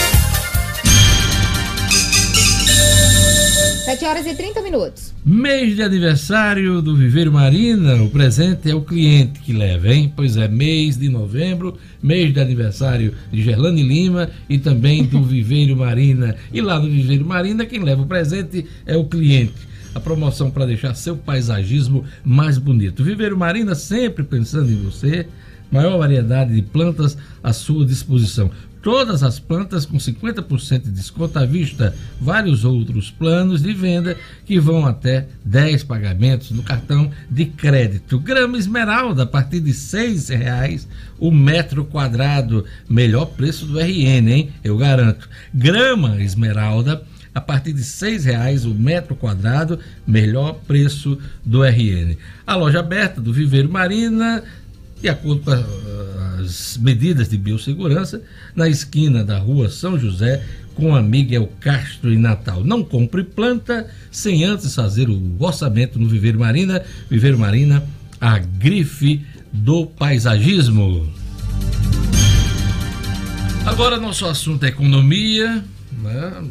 7 3.89 4.06
horas 4.06 4.28
e 4.28 4.36
30 4.36 4.62
minutos. 4.62 5.15
Mês 5.25 5.75
de 5.75 5.82
aniversário 5.82 6.80
do 6.80 6.95
Viveiro 6.95 7.32
Marina, 7.32 7.95
o 8.04 8.08
presente 8.08 8.69
é 8.69 8.75
o 8.75 8.82
cliente 8.82 9.39
que 9.39 9.52
leva, 9.52 9.91
hein? 9.91 10.13
Pois 10.15 10.38
é, 10.38 10.47
mês 10.47 10.95
de 10.95 11.10
novembro, 11.10 11.75
mês 11.99 12.32
de 12.32 12.39
aniversário 12.39 13.15
de 13.32 13.41
Gerlane 13.41 13.82
Lima 13.82 14.30
e 14.47 14.60
também 14.60 15.04
do 15.04 15.23
Viveiro 15.25 15.75
Marina. 15.75 16.36
E 16.54 16.62
lá 16.62 16.80
no 16.80 16.88
Viveiro 16.88 17.25
Marina, 17.25 17.65
quem 17.65 17.84
leva 17.84 18.04
o 18.04 18.06
presente 18.06 18.63
é 18.86 18.95
o 18.95 19.06
cliente. 19.06 19.56
A 19.95 19.99
promoção 19.99 20.52
para 20.52 20.67
deixar 20.67 20.93
seu 20.93 21.17
paisagismo 21.17 22.06
mais 22.23 22.60
bonito. 22.60 23.04
Viveiro 23.04 23.36
Marina 23.36 23.73
sempre 23.73 24.23
pensando 24.23 24.71
em 24.71 24.84
você, 24.84 25.25
maior 25.71 25.97
variedade 25.97 26.54
de 26.54 26.62
plantas 26.62 27.17
à 27.41 27.52
sua 27.52 27.84
disposição. 27.84 28.52
Todas 28.82 29.24
as 29.24 29.39
plantas 29.39 29.86
com 29.86 29.98
50% 29.98 30.84
de 30.84 30.92
desconto 30.92 31.38
à 31.38 31.46
vista, 31.46 31.94
vários 32.20 32.63
outros 32.63 33.12
planos 33.12 33.62
de 33.62 33.74
venda 33.74 34.15
que 34.46 34.60
vão 34.60 34.86
até 34.86 35.28
10 35.44 35.84
pagamentos 35.84 36.52
no 36.52 36.63
cartão 36.63 37.12
de 37.30 37.46
crédito. 37.46 38.20
Grama 38.20 38.58
esmeralda 38.58 39.24
a 39.24 39.28
partir 39.28 39.60
de 39.60 39.72
R$ 39.72 39.78
6,00 39.78 40.86
o 41.20 41.32
metro 41.32 41.84
quadrado, 41.84 42.63
melhor 42.89 43.26
preço 43.26 43.65
do 43.65 43.80
RN, 43.80 44.30
hein? 44.30 44.50
Eu 44.63 44.78
garanto. 44.78 45.28
Grama 45.54 46.22
esmeralda 46.22 47.04
a 47.34 47.42
partir 47.42 47.74
de 47.74 47.82
R$ 47.82 47.88
6,00 47.88 48.65
o 48.65 48.74
metro 48.74 49.15
quadrado, 49.15 49.80
melhor 50.06 50.54
preço 50.68 51.18
do 51.46 51.63
RN. 51.63 52.18
A 52.46 52.56
loja 52.56 52.80
aberta 52.80 53.22
do 53.22 53.32
Viveiro 53.32 53.72
Marina 53.72 54.44
de 55.02 55.10
acordo 55.10 55.42
com 55.42 55.52
as 55.52 56.78
medidas 56.78 57.30
de 57.30 57.38
biossegurança, 57.38 58.22
na 58.56 58.68
esquina 58.68 59.24
da 59.24 59.38
rua 59.38 59.70
São 59.70 59.98
José 59.98 60.44
com 60.76 60.96
a 60.96 61.02
Miguel 61.02 61.52
Castro 61.60 62.14
em 62.14 62.18
Natal. 62.18 62.64
Não 62.64 62.84
compre 62.84 63.24
planta 63.24 63.90
sem 64.12 64.44
antes 64.44 64.74
fazer 64.74 65.10
o 65.10 65.36
orçamento 65.40 66.00
no 66.00 66.08
Viveiro 66.08 66.40
Marina. 66.40 66.84
Viveiro 67.10 67.38
Marina, 67.38 67.84
a 68.20 68.40
grife 68.40 69.26
do 69.52 69.86
paisagismo. 69.86 71.12
Agora 73.66 73.98
nosso 73.98 74.26
assunto 74.26 74.64
é 74.64 74.70
economia, 74.70 75.64
né? 76.02 76.44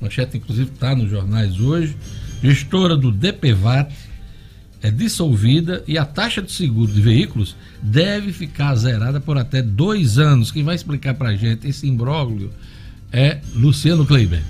manchete 0.00 0.36
inclusive 0.36 0.70
está 0.72 0.94
nos 0.94 1.08
jornais 1.08 1.60
hoje. 1.60 1.96
Gestora 2.42 2.96
do 2.96 3.12
DPVAT 3.12 3.92
é 4.82 4.90
dissolvida 4.90 5.84
e 5.86 5.96
a 5.96 6.04
taxa 6.04 6.42
de 6.42 6.50
seguro 6.50 6.90
de 6.90 7.00
veículos 7.00 7.56
deve 7.80 8.32
ficar 8.32 8.74
zerada 8.74 9.20
por 9.20 9.38
até 9.38 9.62
dois 9.62 10.18
anos. 10.18 10.50
Quem 10.50 10.64
vai 10.64 10.74
explicar 10.74 11.14
para 11.14 11.36
gente 11.36 11.68
esse 11.68 11.86
imbróglio 11.86 12.50
é 13.12 13.38
Luciano 13.54 14.04
Kleiber. 14.06 14.42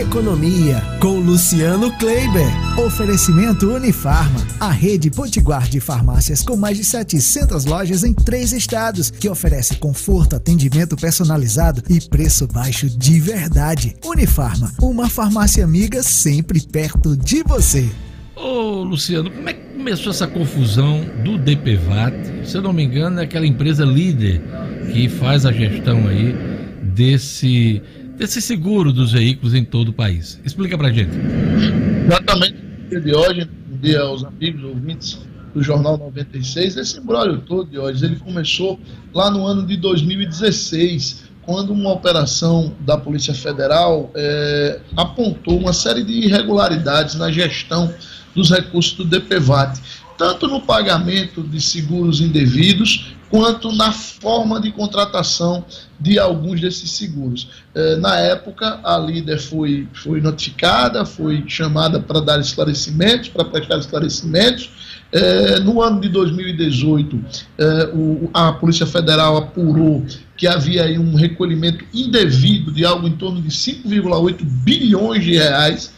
Economia 0.00 0.82
com 1.00 1.20
Luciano 1.20 1.92
Kleiber. 1.98 2.48
Oferecimento 2.78 3.70
Unifarma, 3.70 4.40
a 4.58 4.70
rede 4.70 5.10
potiguar 5.10 5.68
de 5.68 5.78
farmácias 5.80 6.42
com 6.42 6.56
mais 6.56 6.78
de 6.78 6.84
700 6.84 7.66
lojas 7.66 8.02
em 8.02 8.14
três 8.14 8.52
estados, 8.52 9.10
que 9.10 9.28
oferece 9.28 9.76
conforto, 9.76 10.34
atendimento 10.34 10.96
personalizado 10.96 11.82
e 11.90 12.00
preço 12.00 12.46
baixo 12.46 12.88
de 12.88 13.20
verdade. 13.20 13.94
Unifarma, 14.02 14.72
uma 14.80 15.08
farmácia 15.10 15.62
amiga 15.62 16.02
sempre 16.02 16.60
perto 16.60 17.16
de 17.16 17.42
você. 17.42 17.90
Ô 18.42 18.82
Luciano, 18.82 19.30
como 19.30 19.48
é 19.50 19.52
que 19.52 19.60
começou 19.74 20.10
essa 20.10 20.26
confusão 20.26 21.04
do 21.22 21.36
DPVAT? 21.36 22.14
Se 22.44 22.56
eu 22.56 22.62
não 22.62 22.72
me 22.72 22.82
engano, 22.82 23.20
é 23.20 23.24
aquela 23.24 23.46
empresa 23.46 23.84
líder 23.84 24.40
que 24.90 25.10
faz 25.10 25.44
a 25.44 25.52
gestão 25.52 26.08
aí 26.08 26.34
desse, 26.82 27.82
desse 28.16 28.40
seguro 28.40 28.92
dos 28.92 29.12
veículos 29.12 29.54
em 29.54 29.62
todo 29.62 29.88
o 29.88 29.92
país. 29.92 30.40
Explica 30.42 30.78
pra 30.78 30.90
gente. 30.90 31.10
Exatamente, 32.06 32.56
de 32.88 33.14
hoje, 33.14 33.46
dia 33.82 34.00
aos 34.00 34.24
amigos 34.24 34.64
ouvintes 34.64 35.20
do 35.54 35.62
Jornal 35.62 35.98
96, 35.98 36.78
esse 36.78 36.98
embrólio 36.98 37.40
todo 37.40 37.70
de 37.70 37.78
hoje, 37.78 38.02
ele 38.06 38.16
começou 38.16 38.80
lá 39.12 39.30
no 39.30 39.46
ano 39.46 39.66
de 39.66 39.76
2016, 39.76 41.24
quando 41.42 41.74
uma 41.74 41.92
operação 41.92 42.72
da 42.80 42.96
Polícia 42.96 43.34
Federal 43.34 44.10
é, 44.14 44.80
apontou 44.96 45.58
uma 45.58 45.74
série 45.74 46.04
de 46.04 46.12
irregularidades 46.12 47.16
na 47.16 47.30
gestão 47.30 47.92
dos 48.34 48.50
recursos 48.50 48.94
do 48.94 49.04
DPVAT, 49.04 49.80
tanto 50.16 50.46
no 50.46 50.60
pagamento 50.60 51.42
de 51.42 51.60
seguros 51.60 52.20
indevidos, 52.20 53.14
quanto 53.30 53.72
na 53.72 53.92
forma 53.92 54.60
de 54.60 54.72
contratação 54.72 55.64
de 55.98 56.18
alguns 56.18 56.60
desses 56.60 56.90
seguros. 56.90 57.48
Eh, 57.74 57.96
na 57.96 58.18
época, 58.18 58.80
a 58.82 58.98
líder 58.98 59.38
foi, 59.38 59.86
foi 59.94 60.20
notificada, 60.20 61.06
foi 61.06 61.44
chamada 61.46 62.00
para 62.00 62.20
dar 62.20 62.40
esclarecimentos, 62.40 63.28
para 63.28 63.44
prestar 63.44 63.78
esclarecimentos. 63.78 64.70
Eh, 65.12 65.60
no 65.60 65.80
ano 65.80 66.00
de 66.00 66.08
2018, 66.08 67.24
eh, 67.56 67.90
o, 67.94 68.30
a 68.34 68.52
Polícia 68.52 68.86
Federal 68.86 69.36
apurou 69.36 70.04
que 70.36 70.46
havia 70.46 70.84
aí 70.84 70.98
um 70.98 71.14
recolhimento 71.14 71.84
indevido 71.94 72.72
de 72.72 72.84
algo 72.84 73.06
em 73.06 73.12
torno 73.12 73.40
de 73.40 73.48
5,8 73.48 74.42
bilhões 74.42 75.22
de 75.22 75.34
reais 75.36 75.92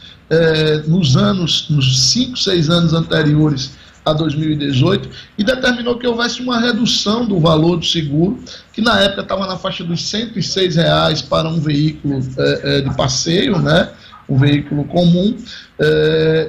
nos 0.86 1.16
anos, 1.16 1.66
nos 1.68 2.10
5, 2.10 2.36
6 2.36 2.70
anos 2.70 2.92
anteriores 2.94 3.72
a 4.04 4.12
2018 4.12 5.08
e 5.38 5.44
determinou 5.44 5.96
que 5.96 6.06
houvesse 6.06 6.42
uma 6.42 6.58
redução 6.58 7.24
do 7.24 7.38
valor 7.38 7.76
do 7.76 7.84
seguro, 7.84 8.38
que 8.72 8.80
na 8.80 9.00
época 9.00 9.22
estava 9.22 9.46
na 9.46 9.56
faixa 9.56 9.84
dos 9.84 10.04
106 10.08 10.76
reais 10.76 11.22
para 11.22 11.48
um 11.48 11.60
veículo 11.60 12.20
é, 12.36 12.78
é, 12.78 12.80
de 12.80 12.96
passeio, 12.96 13.58
né, 13.60 13.90
um 14.28 14.36
veículo 14.36 14.84
comum, 14.84 15.36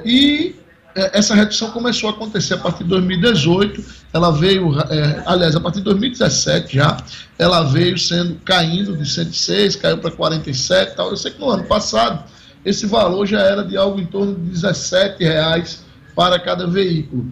e 0.04 0.54
essa 0.94 1.34
redução 1.34 1.72
começou 1.72 2.08
a 2.08 2.12
acontecer 2.12 2.54
a 2.54 2.58
partir 2.58 2.84
de 2.84 2.90
2018, 2.90 3.84
ela 4.12 4.30
veio, 4.30 4.78
é, 4.78 5.22
aliás, 5.26 5.56
a 5.56 5.60
partir 5.60 5.78
de 5.78 5.84
2017 5.84 6.76
já, 6.76 6.96
ela 7.36 7.62
veio 7.62 7.98
sendo 7.98 8.36
caindo 8.44 8.96
de 8.96 9.08
106, 9.08 9.74
caiu 9.76 9.98
para 9.98 10.12
47 10.12 10.94
tal. 10.94 11.10
Eu 11.10 11.16
sei 11.16 11.32
que 11.32 11.40
no 11.40 11.50
ano 11.50 11.64
passado 11.64 12.22
esse 12.64 12.86
valor 12.86 13.26
já 13.26 13.40
era 13.40 13.62
de 13.62 13.76
algo 13.76 14.00
em 14.00 14.06
torno 14.06 14.34
de 14.34 14.50
17 14.50 15.22
reais 15.22 15.84
para 16.14 16.38
cada 16.38 16.66
veículo. 16.66 17.26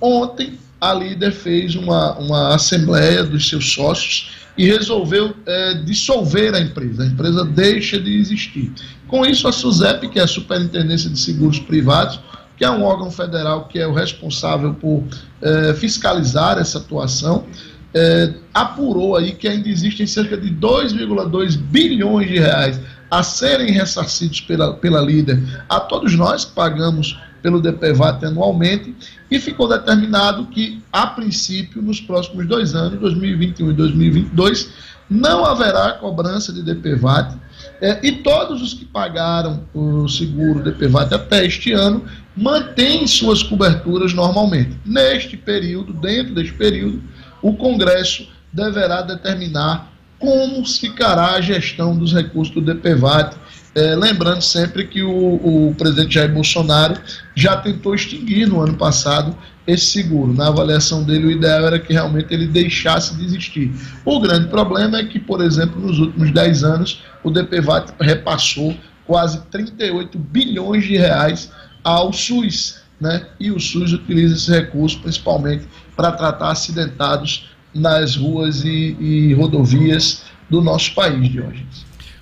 Ontem, 0.00 0.58
a 0.80 0.92
líder 0.92 1.32
fez 1.32 1.74
uma, 1.74 2.12
uma 2.18 2.54
assembleia 2.54 3.24
dos 3.24 3.48
seus 3.48 3.72
sócios 3.72 4.30
e 4.56 4.66
resolveu 4.66 5.34
é, 5.44 5.74
dissolver 5.74 6.54
a 6.54 6.60
empresa. 6.60 7.02
A 7.02 7.06
empresa 7.06 7.44
deixa 7.44 7.98
de 7.98 8.14
existir. 8.16 8.72
Com 9.08 9.24
isso, 9.24 9.48
a 9.48 9.52
SUSEP, 9.52 10.08
que 10.08 10.18
é 10.18 10.22
a 10.22 10.26
Superintendência 10.26 11.10
de 11.10 11.18
Seguros 11.18 11.58
Privados, 11.58 12.20
que 12.56 12.64
é 12.64 12.70
um 12.70 12.82
órgão 12.84 13.10
federal 13.10 13.68
que 13.68 13.78
é 13.78 13.86
o 13.86 13.92
responsável 13.92 14.74
por 14.74 15.04
é, 15.42 15.74
fiscalizar 15.74 16.58
essa 16.58 16.78
atuação, 16.78 17.44
é, 17.94 18.32
apurou 18.52 19.16
aí 19.16 19.32
que 19.32 19.46
ainda 19.46 19.68
existem 19.68 20.06
cerca 20.06 20.36
de 20.36 20.50
2,2 20.50 21.56
bilhões 21.56 22.28
de 22.28 22.38
reais 22.38 22.80
a 23.10 23.22
serem 23.22 23.72
ressarcidos 23.72 24.40
pela, 24.40 24.74
pela 24.74 25.00
líder 25.00 25.40
a 25.68 25.80
todos 25.80 26.14
nós 26.14 26.44
que 26.44 26.52
pagamos 26.52 27.18
pelo 27.42 27.60
DPVAT 27.60 28.24
anualmente 28.24 28.94
e 29.30 29.38
ficou 29.38 29.68
determinado 29.68 30.46
que, 30.46 30.82
a 30.92 31.06
princípio, 31.06 31.80
nos 31.80 32.00
próximos 32.00 32.46
dois 32.46 32.74
anos, 32.74 32.98
2021 32.98 33.70
e 33.70 33.72
2022, 33.72 34.70
não 35.08 35.44
haverá 35.44 35.92
cobrança 35.92 36.52
de 36.52 36.62
DPVAT 36.62 37.36
é, 37.80 38.04
e 38.04 38.12
todos 38.12 38.62
os 38.62 38.74
que 38.74 38.84
pagaram 38.84 39.64
o 39.72 40.08
seguro 40.08 40.62
DPVAT 40.62 41.14
até 41.14 41.46
este 41.46 41.72
ano 41.72 42.04
mantêm 42.36 43.06
suas 43.06 43.42
coberturas 43.42 44.12
normalmente. 44.12 44.78
Neste 44.84 45.36
período, 45.36 45.92
dentro 45.92 46.34
deste 46.34 46.54
período, 46.54 47.02
o 47.40 47.54
Congresso 47.54 48.28
deverá 48.52 49.02
determinar 49.02 49.92
como 50.18 50.64
ficará 50.66 51.32
a 51.32 51.40
gestão 51.40 51.96
dos 51.96 52.12
recursos 52.12 52.54
do 52.54 52.60
DPVAT 52.60 53.36
é, 53.76 53.94
lembrando 53.94 54.40
sempre 54.40 54.86
que 54.86 55.02
o, 55.02 55.68
o, 55.68 55.74
presidente 55.76 56.14
Jair 56.14 56.32
Bolsonaro 56.32 56.98
já 57.34 57.58
tentou 57.58 57.94
extinguir 57.94 58.48
no 58.48 58.62
ano 58.62 58.74
passado 58.74 59.36
esse 59.66 59.84
seguro. 59.86 60.32
Na 60.32 60.48
avaliação 60.48 61.04
dele, 61.04 61.26
o 61.26 61.30
ideal 61.30 61.66
era 61.66 61.78
que 61.78 61.92
realmente 61.92 62.32
ele 62.32 62.46
deixasse 62.46 63.14
de 63.16 63.26
existir. 63.26 63.70
O 64.02 64.18
grande 64.18 64.48
problema 64.48 64.96
é 64.98 65.04
que, 65.04 65.20
por 65.20 65.42
exemplo, 65.42 65.78
nos 65.78 65.98
últimos 65.98 66.30
10 66.30 66.64
anos, 66.64 67.02
o 67.22 67.30
DPVAT 67.30 67.92
repassou 68.00 68.74
quase 69.06 69.42
38 69.50 70.18
bilhões 70.18 70.84
de 70.84 70.96
reais 70.96 71.52
ao 71.84 72.14
SUS. 72.14 72.80
Né? 72.98 73.26
E 73.38 73.50
o 73.50 73.60
SUS 73.60 73.92
utiliza 73.92 74.36
esse 74.36 74.50
recurso 74.50 74.98
principalmente 75.00 75.68
para 75.94 76.12
tratar 76.12 76.50
acidentados 76.50 77.50
nas 77.76 78.16
ruas 78.16 78.64
e, 78.64 78.96
e 78.98 79.34
rodovias 79.34 80.24
do 80.50 80.62
nosso 80.62 80.94
país, 80.94 81.30
de 81.30 81.40
hoje. 81.40 81.66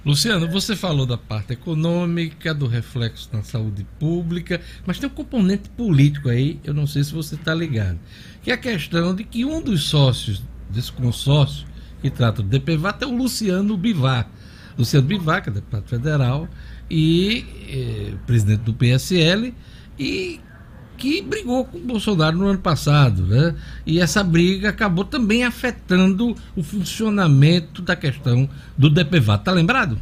Luciano, 0.05 0.47
você 0.47 0.77
falou 0.77 1.07
da 1.07 1.17
parte 1.17 1.55
econômica, 1.55 2.53
do 2.53 2.67
reflexo 2.67 3.31
na 3.33 3.43
saúde 3.43 3.87
pública, 3.99 4.61
mas 4.85 4.99
tem 4.99 5.09
um 5.09 5.13
componente 5.13 5.71
político 5.71 6.29
aí, 6.29 6.61
eu 6.63 6.75
não 6.75 6.87
sei 6.87 7.03
se 7.03 7.15
você 7.15 7.37
está 7.37 7.55
ligado, 7.55 7.99
que 8.43 8.51
é 8.51 8.55
a 8.55 8.59
questão 8.59 9.15
de 9.15 9.25
que 9.25 9.47
um 9.47 9.63
dos 9.63 9.85
sócios 9.85 10.43
desse 10.69 10.93
consórcio 10.93 11.67
que 12.03 12.11
trata 12.11 12.43
do 12.43 12.49
DPVAT 12.49 13.03
é 13.03 13.07
o 13.07 13.17
Luciano 13.17 13.79
Bivar. 13.79 14.29
Luciano 14.77 15.07
Bivar, 15.07 15.43
que 15.43 15.49
é 15.49 15.53
deputado 15.53 15.87
federal 15.87 16.47
e 16.91 17.47
eh, 17.71 18.15
presidente 18.27 18.61
do 18.61 18.75
PSL, 18.75 19.55
e 19.99 20.39
que 20.97 21.23
brigou 21.23 21.65
com 21.65 21.79
o 21.79 21.81
Bolsonaro 21.81 22.37
no 22.37 22.47
ano 22.47 22.59
passado, 22.59 23.23
né? 23.27 23.55
E 23.87 24.01
essa 24.01 24.23
briga 24.23 24.69
acabou 24.69 25.05
também 25.05 25.45
afetando 25.45 26.35
o 26.57 26.63
funcionamento 26.63 27.83
da 27.83 27.97
questão 27.97 28.49
do 28.77 28.89
DPVAT. 28.89 29.45
Tá 29.45 29.53
lembrado? 29.53 29.99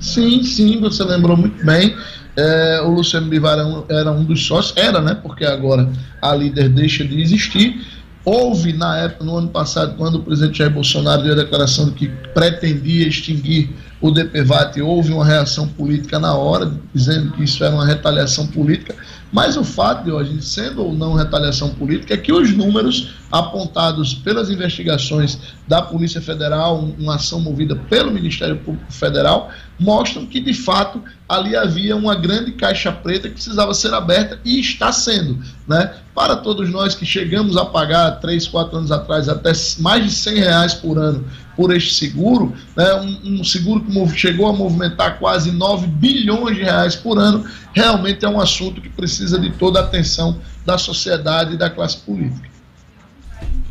Sim, 0.00 0.42
sim, 0.42 0.80
você 0.80 1.02
lembrou 1.04 1.36
muito 1.36 1.64
bem. 1.64 1.94
É, 2.36 2.80
o 2.84 2.90
Luciano 2.90 3.26
Bivar 3.26 3.58
era 3.88 4.12
um 4.12 4.24
dos 4.24 4.46
sócios, 4.46 4.76
era, 4.76 5.00
né? 5.00 5.14
Porque 5.14 5.44
agora 5.44 5.90
a 6.22 6.34
líder 6.34 6.68
deixa 6.68 7.04
de 7.04 7.20
existir. 7.20 7.84
Houve, 8.24 8.72
na 8.74 8.98
época, 8.98 9.24
no 9.24 9.36
ano 9.36 9.48
passado, 9.48 9.96
quando 9.96 10.16
o 10.16 10.22
presidente 10.22 10.58
Jair 10.58 10.70
Bolsonaro 10.70 11.22
deu 11.22 11.32
a 11.32 11.36
declaração 11.36 11.86
de 11.86 11.92
que 11.92 12.08
pretendia 12.34 13.08
extinguir 13.08 13.70
o 14.00 14.10
DPVAT, 14.10 14.80
houve 14.80 15.12
uma 15.12 15.24
reação 15.24 15.66
política 15.66 16.18
na 16.18 16.34
hora, 16.34 16.70
dizendo 16.94 17.32
que 17.32 17.42
isso 17.42 17.64
era 17.64 17.74
uma 17.74 17.86
retaliação 17.86 18.46
política. 18.46 18.94
Mas 19.30 19.56
o 19.56 19.64
fato 19.64 20.04
de 20.04 20.10
hoje, 20.10 20.40
sendo 20.40 20.82
ou 20.82 20.92
não 20.94 21.12
retaliação 21.12 21.70
política, 21.74 22.14
é 22.14 22.16
que 22.16 22.32
os 22.32 22.56
números 22.56 23.14
apontados 23.30 24.14
pelas 24.14 24.48
investigações 24.48 25.38
da 25.66 25.82
Polícia 25.82 26.20
Federal, 26.20 26.78
um- 26.78 26.94
uma 26.98 27.16
ação 27.16 27.38
movida 27.40 27.76
pelo 27.76 28.10
Ministério 28.10 28.56
Público 28.56 28.90
Federal, 28.90 29.50
mostram 29.78 30.26
que 30.26 30.40
de 30.40 30.52
fato 30.52 31.02
ali 31.28 31.54
havia 31.54 31.94
uma 31.94 32.14
grande 32.14 32.52
caixa 32.52 32.90
preta 32.90 33.28
que 33.28 33.34
precisava 33.34 33.72
ser 33.74 33.94
aberta 33.94 34.40
e 34.44 34.58
está 34.58 34.90
sendo, 34.92 35.38
né? 35.66 35.94
Para 36.14 36.36
todos 36.36 36.68
nós 36.70 36.94
que 36.94 37.06
chegamos 37.06 37.56
a 37.56 37.64
pagar 37.64 38.12
três, 38.12 38.48
quatro 38.48 38.78
anos 38.78 38.90
atrás 38.90 39.28
até 39.28 39.52
mais 39.78 40.04
de 40.04 40.10
100 40.10 40.34
reais 40.34 40.74
por 40.74 40.98
ano 40.98 41.24
por 41.58 41.74
este 41.74 41.92
seguro, 41.92 42.54
né? 42.76 42.94
um, 42.94 43.40
um 43.40 43.44
seguro 43.44 43.84
que 43.84 44.16
chegou 44.16 44.46
a 44.46 44.52
movimentar 44.52 45.18
quase 45.18 45.50
9 45.50 45.88
bilhões 45.88 46.56
de 46.56 46.62
reais 46.62 46.94
por 46.94 47.18
ano, 47.18 47.44
realmente 47.72 48.24
é 48.24 48.28
um 48.28 48.40
assunto 48.40 48.80
que 48.80 48.88
precisa 48.88 49.40
de 49.40 49.50
toda 49.50 49.80
a 49.80 49.82
atenção 49.82 50.38
da 50.64 50.78
sociedade 50.78 51.54
e 51.54 51.56
da 51.56 51.68
classe 51.68 51.96
política. 51.96 52.48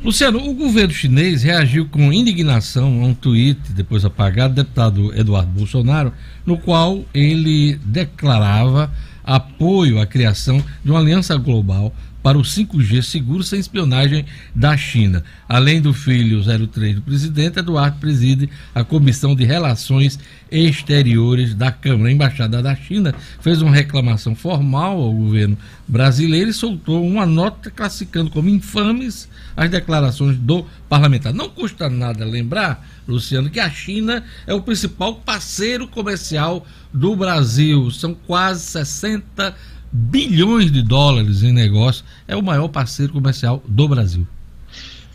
Luciano, 0.07 0.39
o 0.39 0.53
governo 0.53 0.93
chinês 0.93 1.43
reagiu 1.43 1.85
com 1.85 2.13
indignação 2.13 3.03
a 3.03 3.07
um 3.07 3.13
tweet, 3.13 3.59
depois 3.73 4.05
apagado, 4.05 4.53
do 4.53 4.63
deputado 4.63 5.13
Eduardo 5.13 5.51
Bolsonaro, 5.51 6.13
no 6.45 6.57
qual 6.57 7.03
ele 7.13 7.77
declarava 7.83 8.89
apoio 9.21 9.99
à 9.99 10.05
criação 10.05 10.63
de 10.81 10.89
uma 10.89 11.01
aliança 11.01 11.35
global 11.35 11.93
para 12.21 12.37
o 12.37 12.41
5G 12.41 13.01
seguro 13.01 13.43
sem 13.43 13.59
espionagem 13.59 14.25
da 14.53 14.75
China. 14.75 15.23
Além 15.47 15.81
do 15.81 15.93
filho 15.93 16.43
03 16.43 16.95
do 16.95 17.01
presidente, 17.01 17.59
Eduardo 17.59 17.99
preside 17.99 18.49
a 18.75 18.83
Comissão 18.83 19.35
de 19.35 19.45
Relações 19.45 20.19
Exteriores 20.51 21.53
da 21.53 21.71
Câmara. 21.71 22.09
A 22.09 22.11
Embaixada 22.11 22.61
da 22.61 22.75
China 22.75 23.13
fez 23.39 23.61
uma 23.61 23.73
reclamação 23.73 24.35
formal 24.35 24.99
ao 24.99 25.13
governo 25.13 25.57
brasileiro 25.87 26.49
e 26.49 26.53
soltou 26.53 27.05
uma 27.05 27.25
nota 27.25 27.71
classificando 27.71 28.29
como 28.29 28.49
infames 28.49 29.29
as 29.55 29.69
declarações 29.69 30.37
do 30.37 30.65
parlamentar. 30.89 31.33
Não 31.33 31.49
custa 31.49 31.89
nada 31.89 32.25
lembrar, 32.25 32.85
Luciano, 33.07 33.49
que 33.49 33.59
a 33.59 33.69
China 33.69 34.23
é 34.45 34.53
o 34.53 34.61
principal 34.61 35.15
parceiro 35.15 35.87
comercial 35.87 36.65
do 36.93 37.15
Brasil. 37.15 37.89
São 37.91 38.13
quase 38.13 38.63
60 38.63 39.55
bilhões 39.91 40.71
de 40.71 40.81
dólares 40.81 41.43
em 41.43 41.51
negócio. 41.51 42.03
É 42.27 42.35
o 42.35 42.43
maior 42.43 42.67
parceiro 42.67 43.13
comercial 43.13 43.63
do 43.67 43.87
Brasil. 43.87 44.27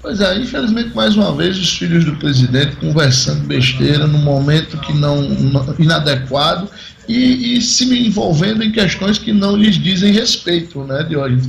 Pois 0.01 0.21
é, 0.21 0.37
infelizmente, 0.37 0.95
mais 0.97 1.17
uma 1.17 1.33
vez, 1.33 1.57
os 1.57 1.77
filhos 1.79 2.05
do 2.05 2.17
presidente 2.17 2.75
conversando 2.77 3.47
besteira 3.47 4.05
num 4.07 4.19
momento 4.19 4.77
que 4.79 4.93
não, 4.93 5.23
inadequado 5.79 6.69
e, 7.09 7.57
e 7.57 7.61
se 7.63 7.85
envolvendo 8.07 8.65
em 8.65 8.73
questões 8.73 9.17
que 9.17 9.33
não 9.33 9.57
lhes 9.57 9.77
dizem 9.77 10.13
respeito, 10.13 10.83
né, 10.83 11.05
Diógenes? 11.05 11.49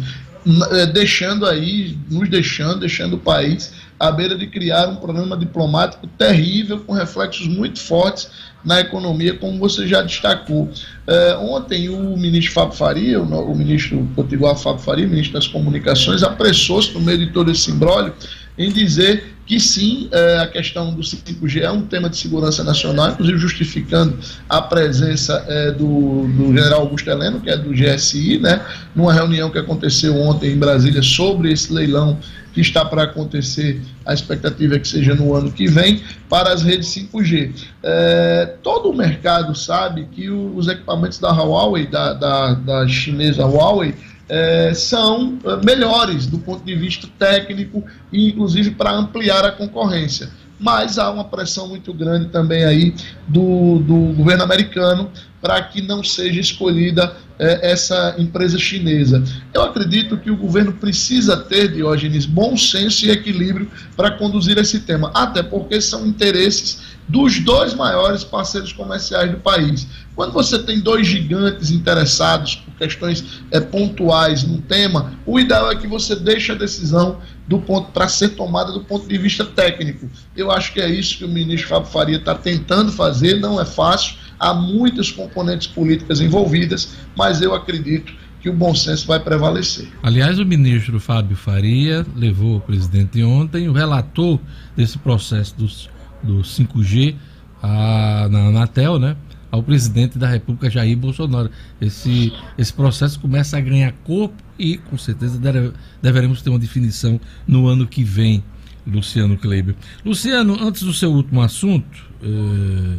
Eh, 0.72 0.86
Deixando 0.88 1.48
aí, 1.48 1.98
nos 2.12 2.30
deixando, 2.30 2.82
deixando 2.82 3.16
o 3.16 3.20
país 3.20 3.74
à 4.04 4.12
beira 4.12 4.36
de 4.36 4.46
criar 4.48 4.90
um 4.90 4.98
problema 4.98 5.38
diplomático 5.38 6.06
terrível, 6.18 6.80
com 6.82 6.92
reflexos 6.92 7.48
muito 7.48 7.80
fortes 7.80 8.30
na 8.64 8.82
economia, 8.82 9.34
como 9.34 9.58
você 9.58 9.88
já 9.88 10.02
destacou. 10.02 10.70
Eh, 11.08 11.38
ontem, 11.40 11.88
o 11.88 12.18
ministro 12.18 12.54
Fábio 12.54 12.78
Faria, 12.78 13.22
o, 13.22 13.52
o 13.52 13.56
ministro 13.56 14.06
Potiguar 14.14 14.58
Fábio 14.58 14.82
Faria, 14.82 15.08
ministro 15.08 15.34
das 15.34 15.48
Comunicações, 15.48 16.22
apressou-se, 16.22 16.92
no 16.92 17.00
meio 17.00 17.20
de 17.20 17.28
todo 17.28 17.50
esse 17.50 17.72
imbróglio, 17.72 18.14
em 18.58 18.70
dizer 18.72 19.34
que 19.46 19.60
sim, 19.60 20.10
eh, 20.12 20.40
a 20.40 20.48
questão 20.48 20.94
do 20.94 21.02
5G 21.02 21.62
é 21.62 21.72
um 21.72 21.82
tema 21.82 22.10
de 22.10 22.18
segurança 22.18 22.64
nacional, 22.64 23.10
inclusive 23.12 23.38
justificando 23.38 24.18
a 24.50 24.62
presença 24.62 25.46
eh, 25.48 25.72
do, 25.72 26.28
do 26.28 26.48
general 26.48 26.82
Augusto 26.82 27.10
Heleno, 27.10 27.40
que 27.40 27.50
é 27.50 27.58
do 27.58 27.72
GSI, 27.72 28.40
né, 28.40 28.62
numa 28.94 29.14
reunião 29.14 29.50
que 29.50 29.58
aconteceu 29.58 30.16
ontem 30.18 30.52
em 30.52 30.58
Brasília 30.58 31.02
sobre 31.02 31.52
esse 31.52 31.72
leilão 31.72 32.18
que 32.54 32.62
está 32.62 32.86
para 32.86 33.04
acontecer, 33.04 33.82
a 34.06 34.14
expectativa 34.14 34.76
é 34.76 34.80
que 34.80 34.88
seja 34.88 35.16
no 35.16 35.34
ano 35.34 35.52
que 35.52 35.68
vem, 35.68 36.02
para 36.30 36.54
as 36.54 36.62
redes 36.62 36.88
5G. 36.90 37.52
Eh, 37.82 38.56
todo 38.62 38.92
o 38.92 38.96
mercado 38.96 39.56
sabe 39.56 40.08
que 40.12 40.30
os 40.30 40.68
equipamentos 40.68 41.18
da 41.18 41.32
Huawei, 41.32 41.88
da, 41.88 42.14
da, 42.14 42.54
da 42.54 42.88
chinesa 42.88 43.46
Huawei, 43.46 43.96
eh, 44.30 44.72
são 44.74 45.40
eh, 45.44 45.66
melhores 45.66 46.28
do 46.28 46.38
ponto 46.38 46.64
de 46.64 46.76
vista 46.76 47.08
técnico 47.18 47.84
e 48.12 48.30
inclusive 48.30 48.72
para 48.72 48.92
ampliar 48.92 49.44
a 49.44 49.52
concorrência. 49.52 50.30
Mas 50.60 50.98
há 50.98 51.10
uma 51.12 51.26
pressão 51.26 51.68
muito 51.68 51.92
grande 51.94 52.28
também 52.28 52.64
aí 52.64 52.94
do, 53.28 53.80
do 53.80 54.14
governo 54.14 54.44
americano 54.44 55.10
para 55.44 55.62
que 55.62 55.82
não 55.82 56.02
seja 56.02 56.40
escolhida 56.40 57.18
eh, 57.38 57.60
essa 57.62 58.16
empresa 58.18 58.58
chinesa. 58.58 59.22
Eu 59.54 59.62
acredito 59.62 60.16
que 60.16 60.32
o 60.32 60.38
governo 60.38 60.72
precisa 60.72 61.36
ter, 61.36 61.74
Diógenes, 61.74 62.26
bom 62.26 62.56
senso 62.56 63.06
e 63.06 63.12
equilíbrio 63.12 63.70
para 63.94 64.12
conduzir 64.12 64.58
esse 64.58 64.80
tema, 64.80 65.12
até 65.14 65.44
porque 65.44 65.82
são 65.82 66.08
interesses 66.08 66.94
dos 67.10 67.40
dois 67.40 67.74
maiores 67.74 68.24
parceiros 68.24 68.72
comerciais 68.72 69.32
do 69.32 69.38
país. 69.38 69.86
Quando 70.16 70.32
você 70.32 70.60
tem 70.60 70.80
dois 70.80 71.06
gigantes 71.06 71.72
interessados 71.72 72.56
por 72.56 72.76
questões 72.76 73.42
eh, 73.52 73.60
pontuais 73.60 74.44
no 74.44 74.62
tema, 74.62 75.12
o 75.26 75.38
ideal 75.38 75.70
é 75.70 75.76
que 75.76 75.88
você 75.88 76.16
deixe 76.16 76.54
a 76.54 76.56
decisão 76.56 77.20
do 77.50 77.60
ponto 77.60 77.92
para 77.92 78.08
ser 78.08 78.30
tomada 78.30 78.72
do 78.72 78.86
ponto 78.86 79.06
de 79.06 79.18
vista 79.18 79.44
técnico. 79.44 80.10
Eu 80.38 80.50
acho 80.50 80.72
que 80.72 80.80
é 80.80 80.90
isso 80.90 81.18
que 81.18 81.26
o 81.26 81.30
ministro 81.30 81.68
Fábio 81.68 81.92
Faria 81.92 82.16
está 82.16 82.34
tentando 82.34 82.94
fazer, 82.94 83.42
não 83.42 83.60
é 83.60 83.66
fácil, 83.66 84.23
há 84.40 84.54
muitas 84.54 85.12
componentes 85.12 85.68
políticas 85.68 86.20
envolvidas, 86.22 86.96
mas 87.18 87.42
eu 87.42 87.54
acredito 87.54 88.14
que 88.42 88.50
o 88.50 88.54
bom 88.54 88.76
senso 88.76 89.08
vai 89.08 89.20
prevalecer. 89.22 89.88
Aliás, 90.04 90.38
o 90.38 90.46
ministro 90.46 91.00
Fábio 91.00 91.36
Faria 91.38 92.06
levou 92.16 92.58
o 92.58 92.60
presidente 92.62 93.24
ontem 93.24 93.70
o 93.70 93.74
relator 93.74 94.38
desse 94.76 94.98
processo 94.98 95.56
dos, 95.58 95.90
do 96.22 96.42
5G 96.42 97.16
a, 97.62 98.28
na 98.30 98.48
Anatel, 98.48 99.00
né? 99.00 99.16
Ao 99.50 99.62
presidente 99.64 100.18
da 100.18 100.28
República, 100.28 100.70
Jair 100.70 100.98
Bolsonaro. 100.98 101.50
Esse, 101.80 102.34
esse 102.58 102.74
processo 102.74 103.20
começa 103.20 103.56
a 103.56 103.62
ganhar 103.62 103.94
corpo 104.04 104.36
e, 104.60 104.78
com 104.78 104.98
certeza, 104.98 105.38
dere- 105.38 105.72
deveremos 106.02 106.42
ter 106.42 106.50
uma 106.50 106.60
definição 106.60 107.22
no 107.48 107.68
ano 107.68 107.88
que 107.88 108.04
vem, 108.04 108.44
Luciano 108.86 109.38
Kleiber. 109.38 109.76
Luciano, 110.04 110.58
antes 110.60 110.82
do 110.84 110.92
seu 110.92 111.12
último 111.14 111.40
assunto, 111.42 112.04
eh, 112.22 112.98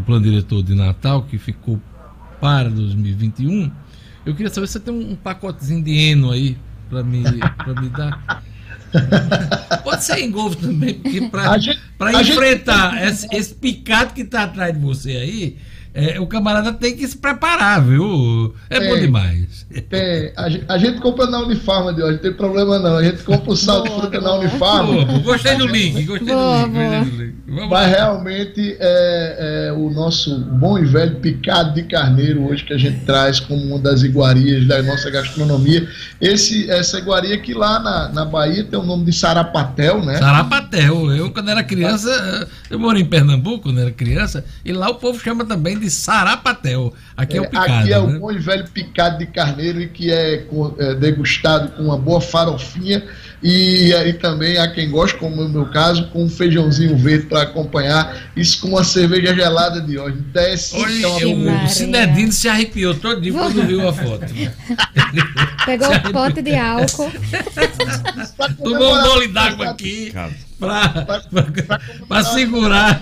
o 0.00 0.04
plano 0.04 0.24
diretor 0.24 0.62
de 0.62 0.74
Natal, 0.74 1.22
que 1.22 1.38
ficou 1.38 1.80
para 2.40 2.68
2021, 2.70 3.70
eu 4.24 4.34
queria 4.34 4.50
saber 4.52 4.66
se 4.66 4.74
você 4.74 4.80
tem 4.80 4.94
um 4.94 5.14
pacotezinho 5.16 5.82
de 5.82 5.92
eno 5.96 6.30
aí 6.30 6.56
para 6.88 7.02
me, 7.02 7.22
pra 7.22 7.80
me 7.80 7.88
dar. 7.90 8.42
Pode 9.84 10.04
ser 10.04 10.18
em 10.18 10.30
também, 10.56 10.94
porque 10.94 11.22
para 11.28 11.52
a 11.52 12.22
gente- 12.22 12.32
enfrentar 12.32 13.02
esse, 13.06 13.26
esse 13.32 13.54
picado 13.54 14.14
que 14.14 14.24
tá 14.24 14.44
atrás 14.44 14.74
de 14.74 14.80
você 14.80 15.12
aí, 15.12 15.56
é, 15.92 16.20
o 16.20 16.26
camarada 16.26 16.72
tem 16.72 16.96
que 16.96 17.06
se 17.06 17.16
preparar, 17.16 17.84
viu? 17.84 18.54
É 18.68 18.80
bom 18.80 18.92
Tem. 18.92 19.00
demais. 19.00 19.66
Tem, 19.88 20.32
a, 20.36 20.74
a 20.74 20.78
gente 20.78 21.00
compra 21.00 21.26
na 21.26 21.40
Unifarma 21.40 21.92
de 21.92 22.02
hoje, 22.02 22.14
não 22.14 22.22
tem 22.22 22.32
problema 22.32 22.78
não. 22.78 22.96
A 22.96 23.04
gente 23.04 23.22
compra 23.22 23.52
o 23.52 23.56
sal 23.56 23.82
de 23.82 23.90
fruta 23.90 24.20
na. 24.20 24.30
Unifarma. 24.34 25.04
Gostei 25.20 25.56
do 25.56 25.66
link, 25.66 26.04
gostei 26.04 26.28
Boa, 26.28 26.66
do 26.66 26.66
link, 26.66 26.72
boa. 26.74 26.98
gostei 26.98 27.10
do 27.10 27.22
link. 27.24 27.34
Vamos 27.46 27.62
lá. 27.62 27.68
Mas 27.68 27.90
realmente 27.90 28.76
é, 28.78 29.66
é 29.68 29.72
o 29.72 29.90
nosso 29.90 30.38
bom 30.38 30.78
e 30.78 30.84
velho 30.84 31.16
picado 31.16 31.74
de 31.74 31.82
carneiro 31.82 32.48
hoje 32.48 32.64
que 32.64 32.72
a 32.72 32.78
gente 32.78 33.04
traz 33.04 33.40
como 33.40 33.60
uma 33.60 33.78
das 33.78 34.02
iguarias 34.02 34.66
da 34.66 34.82
nossa 34.82 35.10
gastronomia. 35.10 35.88
Esse, 36.20 36.70
essa 36.70 36.98
iguaria 36.98 37.36
que 37.38 37.52
lá 37.52 37.80
na, 37.80 38.08
na 38.10 38.24
Bahia 38.24 38.62
tem 38.64 38.78
o 38.78 38.84
nome 38.84 39.04
de 39.04 39.12
Sarapatel, 39.12 40.04
né? 40.04 40.16
Sarapatel. 40.18 41.12
Eu, 41.12 41.30
quando 41.32 41.50
era 41.50 41.64
criança, 41.64 42.48
eu 42.70 42.78
morei 42.78 43.02
em 43.02 43.06
Pernambuco 43.06 43.64
quando 43.64 43.80
era 43.80 43.90
criança, 43.90 44.44
e 44.64 44.72
lá 44.72 44.88
o 44.88 44.94
povo 44.94 45.18
chama 45.18 45.44
também 45.44 45.79
de 45.80 45.90
Sarapatel. 45.90 46.94
Aqui 47.16 47.38
é, 47.38 47.40
o 47.40 47.48
picado. 47.48 47.72
Aqui 47.72 47.92
é 47.92 47.98
né? 47.98 48.16
o 48.16 48.20
bom 48.20 48.30
e 48.30 48.38
velho 48.38 48.68
picado 48.68 49.18
de 49.18 49.26
carneiro 49.26 49.80
e 49.80 49.88
que 49.88 50.12
é, 50.12 50.46
é 50.78 50.94
degustado 50.94 51.72
com 51.72 51.82
uma 51.82 51.98
boa 51.98 52.20
farofinha 52.20 53.02
e 53.42 53.94
aí 53.94 54.12
também 54.12 54.58
há 54.58 54.68
quem 54.70 54.90
gosta, 54.90 55.16
como 55.16 55.36
no 55.36 55.48
meu 55.48 55.66
caso, 55.66 56.08
com 56.08 56.24
um 56.24 56.28
feijãozinho 56.28 56.96
verde 56.96 57.26
para 57.26 57.42
acompanhar, 57.42 58.30
isso 58.36 58.60
com 58.60 58.68
uma 58.68 58.84
cerveja 58.84 59.34
gelada 59.34 59.80
de 59.80 59.98
hoje. 59.98 60.18
Desce, 60.32 60.76
Olha, 60.76 61.06
é 61.22 61.26
uma 61.26 61.64
o 61.64 61.68
Cinedino 61.68 62.32
se 62.32 62.48
arrepiou 62.48 62.94
todinho 62.94 63.34
quando 63.34 63.66
viu 63.66 63.88
a 63.88 63.92
foto. 63.94 64.26
Pegou 65.64 65.88
o 65.88 66.12
pote 66.12 66.42
de 66.42 66.54
álcool. 66.54 67.10
Tomou 68.62 68.98
um 68.98 69.02
gole 69.02 69.28
d'água 69.28 69.70
aqui 69.70 70.12
pra 72.06 72.22
segurar. 72.24 73.00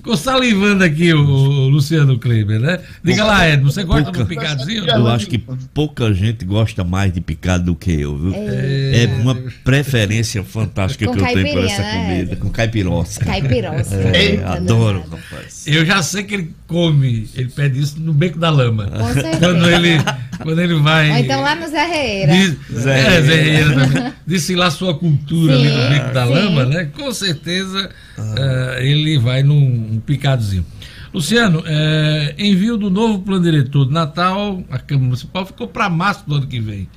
Ficou 0.00 0.16
salivando 0.16 0.82
aqui 0.82 1.12
o, 1.12 1.20
o 1.20 1.68
Luciano 1.68 2.18
Kleber, 2.18 2.58
né? 2.58 2.80
Diga 3.04 3.22
lá, 3.22 3.46
Ed, 3.46 3.62
você 3.62 3.84
gosta 3.84 4.10
do 4.10 4.24
picadinho? 4.24 4.86
eu 4.86 5.06
acho 5.06 5.26
que 5.26 5.36
pouca 5.74 6.10
gente 6.14 6.42
gosta 6.42 6.82
mais 6.82 7.12
de 7.12 7.20
picado 7.20 7.66
do 7.66 7.74
que 7.74 8.00
eu, 8.00 8.16
viu? 8.16 8.32
É 8.34 9.06
uma 9.20 9.34
preferência 9.62 10.42
fantástica 10.42 11.04
Com 11.04 11.12
que 11.12 11.20
eu 11.20 11.26
tenho 11.26 11.52
por 11.52 11.64
essa 11.64 11.82
né? 11.82 11.92
comida, 11.92 12.36
com 12.36 12.48
caipirosca. 12.48 13.26
Caipirosca. 13.26 13.94
É, 13.94 14.24
Eita, 14.24 14.52
adoro, 14.54 15.04
rapaz. 15.10 15.66
Eu 15.66 15.84
já 15.84 16.02
sei 16.02 16.22
que 16.22 16.32
ele 16.32 16.54
come, 16.66 17.28
ele 17.34 17.50
pede 17.50 17.78
isso 17.78 18.00
no 18.00 18.14
beco 18.14 18.38
da 18.38 18.48
lama. 18.48 18.86
Com 18.86 19.12
certeza. 19.12 19.38
Quando 19.38 19.68
ele 19.68 19.98
quando 20.42 20.58
ele 20.58 20.74
vai. 20.74 21.10
Ou 21.10 21.16
então 21.18 21.40
lá 21.40 21.54
no 21.54 21.68
Zé 21.68 21.86
Reira. 21.86 22.32
Diz, 22.32 22.56
Zé 22.72 23.00
é, 23.00 23.22
Zé 23.22 23.42
Reira. 23.42 23.86
Também. 23.86 24.12
Disse 24.26 24.54
lá 24.54 24.70
sua 24.70 24.94
cultura 24.94 25.54
ali 25.54 25.68
Sim, 25.68 25.76
no 25.76 25.88
Beco 25.88 26.14
da 26.14 26.26
sim. 26.26 26.32
Lama, 26.32 26.64
né? 26.66 26.84
Com 26.96 27.12
certeza 27.12 27.90
eh, 28.18 28.78
ele 28.82 29.18
vai 29.18 29.42
num, 29.42 30.00
picadozinho. 30.04 30.64
Luciano, 31.12 31.62
eh, 31.66 32.34
envio 32.38 32.76
do 32.76 32.88
novo 32.88 33.18
plano 33.20 33.42
diretor 33.42 33.86
de 33.86 33.92
Natal, 33.92 34.62
a 34.70 34.78
Câmara 34.78 35.06
Municipal 35.06 35.44
ficou 35.44 35.66
para 35.66 35.90
março 35.90 36.24
do 36.28 36.36
ano 36.36 36.46
que 36.46 36.60
vem. 36.60 36.88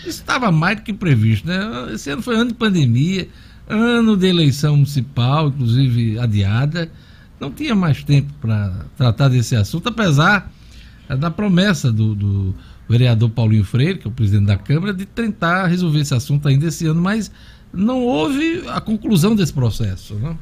Isso 0.00 0.20
estava 0.20 0.52
mais 0.52 0.76
do 0.76 0.82
que 0.82 0.92
previsto, 0.92 1.46
né? 1.46 1.58
Esse 1.94 2.10
ano 2.10 2.22
foi 2.22 2.36
ano 2.36 2.48
de 2.48 2.54
pandemia, 2.54 3.28
ano 3.68 4.16
de 4.16 4.26
eleição 4.26 4.76
municipal, 4.76 5.48
inclusive 5.48 6.18
adiada. 6.18 6.90
Não 7.40 7.50
tinha 7.50 7.74
mais 7.74 8.04
tempo 8.04 8.32
para 8.40 8.84
tratar 8.96 9.28
desse 9.28 9.56
assunto, 9.56 9.88
apesar 9.88 10.50
eh, 11.08 11.16
da 11.16 11.30
promessa 11.30 11.90
do, 11.90 12.14
do 12.14 12.54
vereador 12.92 13.30
Paulinho 13.30 13.64
Freire, 13.64 13.98
que 13.98 14.06
é 14.06 14.10
o 14.10 14.12
presidente 14.12 14.46
da 14.46 14.56
Câmara, 14.56 14.92
de 14.94 15.04
tentar 15.06 15.66
resolver 15.66 16.00
esse 16.00 16.14
assunto 16.14 16.46
ainda 16.46 16.66
esse 16.66 16.86
ano, 16.86 17.00
mas 17.00 17.30
não 17.72 18.04
houve 18.04 18.62
a 18.68 18.80
conclusão 18.80 19.34
desse 19.34 19.52
processo. 19.52 20.14
Né? 20.14 20.36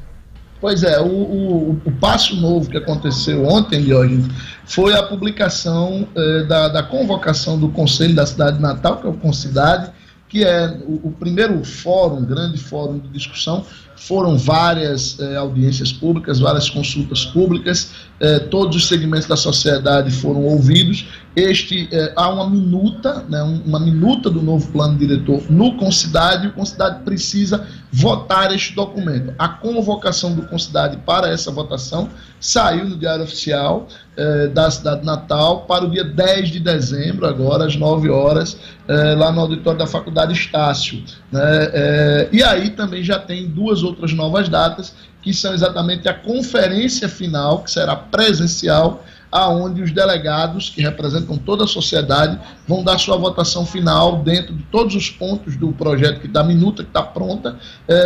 Pois 0.61 0.83
é, 0.83 1.01
o, 1.01 1.07
o- 1.07 1.81
o 1.85 1.93
passo 1.93 2.37
novo 2.37 2.69
que 2.69 2.77
aconteceu 2.77 3.45
ontem, 3.47 3.83
Diógenes, 3.83 4.27
foi 4.67 4.95
a 4.95 5.03
publicação 5.03 6.07
eh, 6.15 6.45
da, 6.45 6.69
da 6.69 6.83
convocação 6.83 7.59
do 7.59 7.69
Conselho 7.71 8.15
da 8.15 8.27
Cidade 8.27 8.57
de 8.57 8.63
Natal, 8.63 8.99
que 8.99 9.07
é 9.07 9.11
o 9.11 9.15
Concidade, 9.15 9.91
que 10.29 10.45
é 10.45 10.67
o, 10.87 11.09
o 11.09 11.13
primeiro 11.19 11.65
fórum, 11.65 12.25
grande 12.25 12.59
fórum 12.59 12.99
de 12.99 13.09
discussão. 13.09 13.65
Foram 14.01 14.39
várias 14.39 15.21
eh, 15.21 15.37
audiências 15.37 15.93
públicas, 15.93 16.41
várias 16.41 16.71
consultas 16.71 17.27
públicas, 17.27 17.91
eh, 18.19 18.39
todos 18.39 18.75
os 18.75 18.89
segmentos 18.89 19.27
da 19.29 19.37
sociedade 19.37 20.11
foram 20.11 20.43
ouvidos. 20.43 21.07
Este 21.37 21.87
eh, 21.93 22.11
há 22.17 22.31
uma 22.31 22.49
minuta, 22.49 23.23
né, 23.29 23.43
um- 23.43 23.61
uma 23.67 23.79
minuta 23.79 24.31
do 24.31 24.41
novo 24.41 24.73
plano 24.73 24.97
diretor 24.97 25.43
no 25.51 25.77
Concidade, 25.77 26.47
e 26.47 26.49
o 26.49 26.53
Concidade 26.55 27.05
precisa 27.05 27.67
votar 27.93 28.55
este 28.55 28.75
documento. 28.75 29.35
A 29.39 29.49
convocação 29.49 30.35
do 30.35 30.43
Concidade 30.49 30.97
para 31.05 31.29
essa 31.29 31.51
votação 31.51 32.09
saiu 32.41 32.87
no 32.89 32.97
Diário 32.97 33.25
Oficial 33.25 33.87
eh, 34.23 34.49
da 34.49 34.71
cidade 34.71 35.01
de 35.01 35.07
Natal 35.07 35.63
para 35.63 35.87
o 35.87 35.91
dia 35.91 36.05
10 36.05 36.51
de 36.51 36.61
dezembro, 36.61 37.27
agora 37.27 37.65
às 37.65 37.75
9 37.75 38.11
horas, 38.11 38.55
eh, 38.87 39.15
lá 39.15 39.33
no 39.33 39.41
auditório 39.41 39.79
da 39.79 39.87
Faculdade 39.87 40.35
Estácio. 40.35 41.03
né? 41.33 41.41
Eh, 41.73 42.29
e 42.31 42.43
aí 42.43 42.69
também 42.69 43.03
já 43.03 43.19
tem 43.19 43.47
duas 43.47 43.83
outras 43.83 44.13
novas 44.13 44.47
datas, 44.47 44.93
que 45.23 45.33
são 45.33 45.55
exatamente 45.55 46.07
a 46.07 46.13
conferência 46.13 47.09
final, 47.09 47.63
que 47.63 47.71
será 47.71 47.97
presencial, 47.97 49.03
aonde 49.33 49.81
os 49.81 49.91
delegados, 49.91 50.69
que 50.69 50.83
representam 50.83 51.39
toda 51.39 51.65
a 51.65 51.67
sociedade, 51.67 52.39
vão 52.69 52.85
dar 52.85 52.99
sua 52.99 53.17
votação 53.17 53.65
final 53.65 54.23
dentro 54.23 54.53
de 54.53 54.65
todos 54.65 54.95
os 54.95 55.09
pontos 55.09 55.57
do 55.57 55.73
projeto 55.73 56.21
que 56.21 56.29
da 56.29 56.45
minuta 56.45 56.83
que 56.83 56.91
está 56.91 57.03
pronta, 57.03 57.57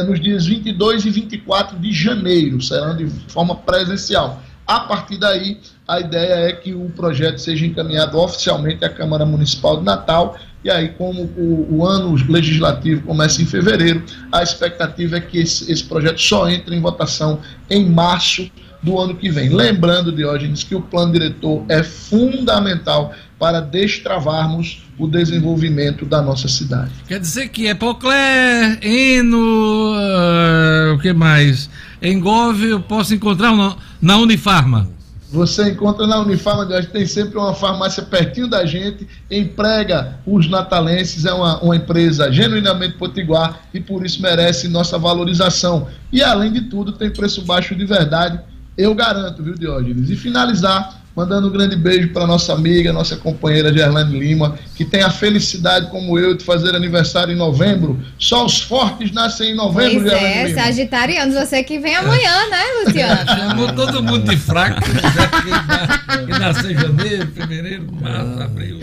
nos 0.06 0.20
dias 0.20 0.46
22 0.46 1.06
e 1.06 1.10
24 1.10 1.78
de 1.78 1.92
janeiro, 1.92 2.60
serão 2.60 2.96
de 2.96 3.08
forma 3.28 3.56
presencial. 3.56 4.40
A 4.66 4.80
partir 4.80 5.18
daí, 5.18 5.60
a 5.87 6.01
ideia 6.01 6.49
é 6.49 6.53
que 6.53 6.72
o 6.74 6.89
projeto 6.91 7.39
seja 7.39 7.66
encaminhado 7.66 8.18
oficialmente 8.18 8.85
à 8.85 8.89
Câmara 8.89 9.26
Municipal 9.26 9.78
de 9.78 9.85
Natal. 9.85 10.37
E 10.64 10.70
aí, 10.70 10.89
como 10.89 11.24
o, 11.37 11.76
o 11.76 11.87
ano 11.87 12.16
legislativo 12.26 13.03
começa 13.03 13.43
em 13.43 13.45
fevereiro, 13.45 14.03
a 14.32 14.43
expectativa 14.43 15.18
é 15.18 15.20
que 15.20 15.39
esse, 15.39 15.70
esse 15.70 15.85
projeto 15.85 16.18
só 16.18 16.49
entre 16.49 16.74
em 16.74 16.80
votação 16.80 17.39
em 17.68 17.87
março 17.89 18.51
do 18.82 18.99
ano 18.99 19.14
que 19.14 19.30
vem. 19.30 19.51
Lembrando, 19.51 20.11
Diógenes, 20.11 20.62
que 20.62 20.74
o 20.74 20.80
plano 20.80 21.12
diretor 21.12 21.64
é 21.68 21.82
fundamental 21.82 23.12
para 23.39 23.61
destravarmos 23.61 24.85
o 24.99 25.07
desenvolvimento 25.07 26.07
da 26.07 26.22
nossa 26.22 26.49
cidade. 26.49 26.93
Quer 27.07 27.20
dizer 27.20 27.49
que 27.49 27.66
é 27.66 27.74
Poclé, 27.74 28.78
Eno, 28.82 29.93
ah, 29.97 30.95
o 30.95 30.99
que 30.99 31.12
mais? 31.12 31.68
Engove 32.01 32.68
eu 32.68 32.80
posso 32.80 33.14
encontrar 33.14 33.53
na 34.01 34.16
Unifarma. 34.18 34.89
Você 35.35 35.70
encontra 35.70 36.07
na 36.07 36.20
Unifarma, 36.20 36.64
tem 36.85 37.05
sempre 37.07 37.37
uma 37.37 37.53
farmácia 37.53 38.05
pertinho 38.05 38.47
da 38.47 38.64
gente, 38.64 39.09
emprega 39.28 40.16
os 40.24 40.49
natalenses, 40.49 41.24
é 41.24 41.32
uma, 41.32 41.61
uma 41.61 41.74
empresa 41.74 42.30
genuinamente 42.30 42.97
potiguar 42.97 43.59
e 43.74 43.80
por 43.80 44.07
isso 44.07 44.22
merece 44.22 44.68
nossa 44.68 44.97
valorização. 44.97 45.89
E 46.12 46.22
além 46.22 46.53
de 46.53 46.61
tudo, 46.62 46.93
tem 46.93 47.11
preço 47.11 47.43
baixo 47.43 47.74
de 47.74 47.85
verdade, 47.85 48.39
eu 48.78 48.95
garanto, 48.95 49.43
viu, 49.43 49.55
Diógenes? 49.55 50.09
E 50.09 50.14
finalizar 50.14 51.03
mandando 51.14 51.48
um 51.48 51.50
grande 51.50 51.76
beijo 51.76 52.08
para 52.12 52.26
nossa 52.26 52.52
amiga, 52.52 52.92
nossa 52.92 53.16
companheira 53.16 53.72
Gerlane 53.72 54.18
Lima, 54.18 54.58
que 54.74 54.84
tem 54.84 55.02
a 55.02 55.10
felicidade, 55.10 55.90
como 55.90 56.18
eu, 56.18 56.36
de 56.36 56.44
fazer 56.44 56.74
aniversário 56.74 57.32
em 57.32 57.36
novembro. 57.36 58.00
Só 58.18 58.44
os 58.44 58.60
fortes 58.60 59.12
nascem 59.12 59.52
em 59.52 59.54
novembro, 59.54 60.00
Pois 60.00 60.12
Gerlane 60.12 60.34
é, 60.34 60.46
Lima. 60.48 60.62
Sagitarianos, 60.62 61.34
você 61.34 61.62
que 61.62 61.78
vem 61.78 61.94
amanhã, 61.94 62.50
né, 62.50 62.62
Luciano? 62.84 63.26
Chamou 63.26 63.72
todo 63.72 64.02
mundo 64.02 64.28
de 64.28 64.36
fraco. 64.36 64.80
né? 64.80 66.24
que 66.24 66.30
nasceu 66.38 66.70
em 66.70 66.74
janeiro, 66.74 67.26
fevereiro, 67.32 67.86
março, 68.00 68.42
abril. 68.42 68.80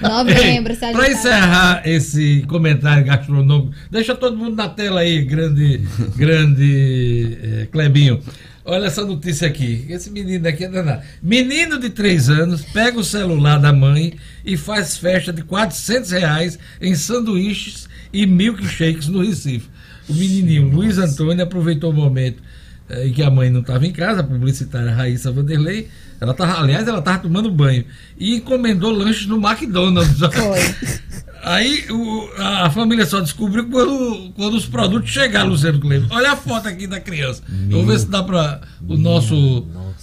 Novembro, 0.00 0.74
Para 0.74 0.92
Sagitário. 0.92 1.12
encerrar 1.12 1.82
esse 1.84 2.42
comentário 2.48 3.04
gastronômico, 3.04 3.72
deixa 3.90 4.14
todo 4.14 4.34
mundo 4.36 4.56
na 4.56 4.66
tela 4.68 5.00
aí, 5.00 5.22
grande, 5.22 5.86
grande 6.16 7.38
eh, 7.42 7.68
Clebinho. 7.70 8.18
Olha 8.64 8.86
essa 8.86 9.04
notícia 9.04 9.48
aqui. 9.48 9.86
Esse 9.88 10.10
menino 10.10 10.46
aqui 10.46 10.64
é 10.64 10.68
danado. 10.68 11.02
Menino 11.22 11.78
de 11.78 11.90
3 11.90 12.28
anos 12.28 12.62
pega 12.62 12.98
o 12.98 13.04
celular 13.04 13.58
da 13.58 13.72
mãe 13.72 14.14
e 14.44 14.56
faz 14.56 14.96
festa 14.96 15.32
de 15.32 15.42
400 15.42 16.10
reais 16.10 16.58
em 16.80 16.94
sanduíches 16.94 17.88
e 18.12 18.26
milkshakes 18.26 19.08
no 19.08 19.22
Recife. 19.24 19.68
O 20.08 20.14
menininho 20.14 20.68
Luiz 20.68 20.98
Antônio 20.98 21.42
aproveitou 21.42 21.90
o 21.90 21.94
momento 21.94 22.42
eh, 22.88 23.06
em 23.06 23.12
que 23.12 23.22
a 23.22 23.30
mãe 23.30 23.48
não 23.48 23.60
estava 23.60 23.86
em 23.86 23.92
casa, 23.92 24.20
a 24.20 24.24
publicitária 24.24 24.92
Raíssa 24.92 25.30
Vanderlei. 25.30 25.88
Ela 26.20 26.34
tava, 26.34 26.60
aliás, 26.60 26.86
ela 26.86 26.98
estava 26.98 27.18
tomando 27.18 27.50
banho 27.50 27.84
e 28.18 28.36
encomendou 28.36 28.90
lanches 28.90 29.26
no 29.26 29.36
McDonald's. 29.36 30.18
Foi. 30.18 31.20
Aí 31.42 31.84
o- 31.90 32.28
a 32.38 32.68
família 32.70 33.06
só 33.06 33.20
descobriu 33.20 33.66
quando, 33.68 34.30
quando 34.36 34.54
os 34.54 34.66
produtos 34.66 35.10
chegaram, 35.10 35.48
Luciano 35.48 35.80
Cleber. 35.80 36.06
Olha 36.10 36.32
a 36.32 36.36
foto 36.36 36.68
aqui 36.68 36.86
da 36.86 37.00
criança. 37.00 37.42
Eu 37.70 37.78
vou 37.78 37.86
ver 37.86 37.98
se 37.98 38.06
dá 38.06 38.22
para 38.22 38.60
o 38.86 38.96
nosso 38.96 39.34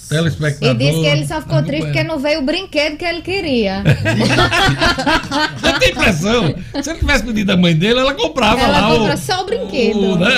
E 0.06 0.10
telespectador. 0.10 0.76
disse 0.78 1.00
que 1.02 1.06
ele 1.08 1.28
só 1.28 1.42
ficou 1.42 1.62
triste 1.64 1.86
porque 1.86 2.04
não 2.04 2.18
veio 2.20 2.40
o 2.42 2.46
brinquedo 2.46 2.98
que 2.98 3.06
ele 3.06 3.22
queria. 3.22 3.84
Você 5.62 5.80
tem 5.80 5.90
impressão? 5.92 6.56
Se 6.82 6.90
ele 6.90 7.00
tivesse 7.00 7.24
pedido 7.24 7.52
a 7.52 7.58
mãe 7.58 7.76
dele, 7.76 8.00
ela 8.00 8.14
comprava 8.14 8.60
Ela 8.62 8.80
lá. 8.88 8.96
compra 8.96 9.18
só 9.18 9.44
o 9.44 9.46
brinquedo. 9.46 9.98
o- 10.00 10.18
né? 10.18 10.30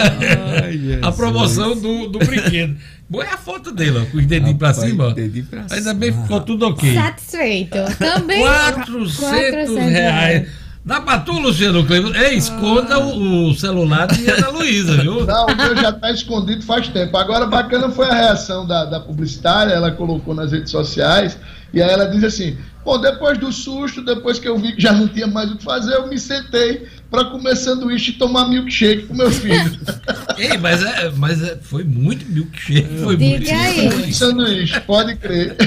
Ai, 0.63 0.99
a 1.01 1.11
promoção 1.11 1.79
do, 1.79 2.07
do 2.07 2.19
brinquedo. 2.19 2.75
Boa 3.09 3.23
é 3.23 3.29
a 3.33 3.37
foto 3.37 3.71
dele, 3.71 3.97
ó, 3.97 4.05
com 4.11 4.17
os 4.17 4.25
dedinhos 4.27 4.57
pra 4.57 4.67
Rapaz, 4.69 4.87
cima. 4.87 5.07
ó. 5.07 5.11
dedinho 5.11 5.45
pra 5.45 5.65
Ainda 5.71 5.93
bem 5.95 6.13
que 6.13 6.21
ficou 6.21 6.41
tudo 6.41 6.67
ok. 6.67 6.93
Satisfeito. 6.93 7.77
Também. 7.97 8.39
400 8.39 9.75
reais. 9.77 10.43
Dá 10.43 10.49
pra 10.85 11.19
tu, 11.19 11.33
Luciano 11.39 11.85
Cleber? 11.85 12.15
Ei, 12.15 12.35
esconda 12.35 12.99
o, 12.99 13.49
o 13.49 13.53
celular 13.53 14.07
de 14.07 14.29
Ana 14.29 14.49
Luísa, 14.49 14.97
viu? 14.97 15.23
Não, 15.27 15.45
o 15.45 15.55
meu 15.55 15.75
já 15.75 15.89
está 15.89 16.11
escondido 16.11 16.63
faz 16.63 16.87
tempo. 16.87 17.15
Agora, 17.17 17.45
bacana 17.45 17.89
foi 17.89 18.07
a 18.07 18.13
reação 18.13 18.65
da, 18.65 18.85
da 18.85 18.99
publicitária, 18.99 19.73
ela 19.73 19.91
colocou 19.91 20.33
nas 20.33 20.51
redes 20.51 20.71
sociais, 20.71 21.37
e 21.73 21.81
aí 21.81 21.89
ela 21.89 22.05
diz 22.05 22.23
assim: 22.23 22.57
Pô, 22.83 22.97
depois 22.97 23.37
do 23.37 23.51
susto, 23.51 24.03
depois 24.03 24.39
que 24.39 24.47
eu 24.47 24.57
vi 24.57 24.73
que 24.73 24.81
já 24.81 24.91
não 24.93 25.07
tinha 25.07 25.27
mais 25.27 25.51
o 25.51 25.57
que 25.57 25.63
fazer, 25.63 25.93
eu 25.93 26.07
me 26.07 26.17
sentei 26.17 26.87
para 27.11 27.25
comer 27.25 27.55
sanduíche 27.55 28.11
e 28.11 28.13
tomar 28.13 28.47
milkshake 28.47 29.03
com 29.07 29.13
meu 29.15 29.29
filho. 29.29 29.77
Ei, 30.37 30.57
mas, 30.57 30.81
é, 30.83 31.11
mas 31.15 31.43
é, 31.43 31.57
foi 31.61 31.83
muito 31.83 32.25
milkshake. 32.31 32.99
Foi 33.03 33.17
Diga 33.17 33.29
muito 33.29 33.51
aí. 33.51 34.13
Sanduíche, 34.13 34.79
pode 34.81 35.15
crer. 35.17 35.55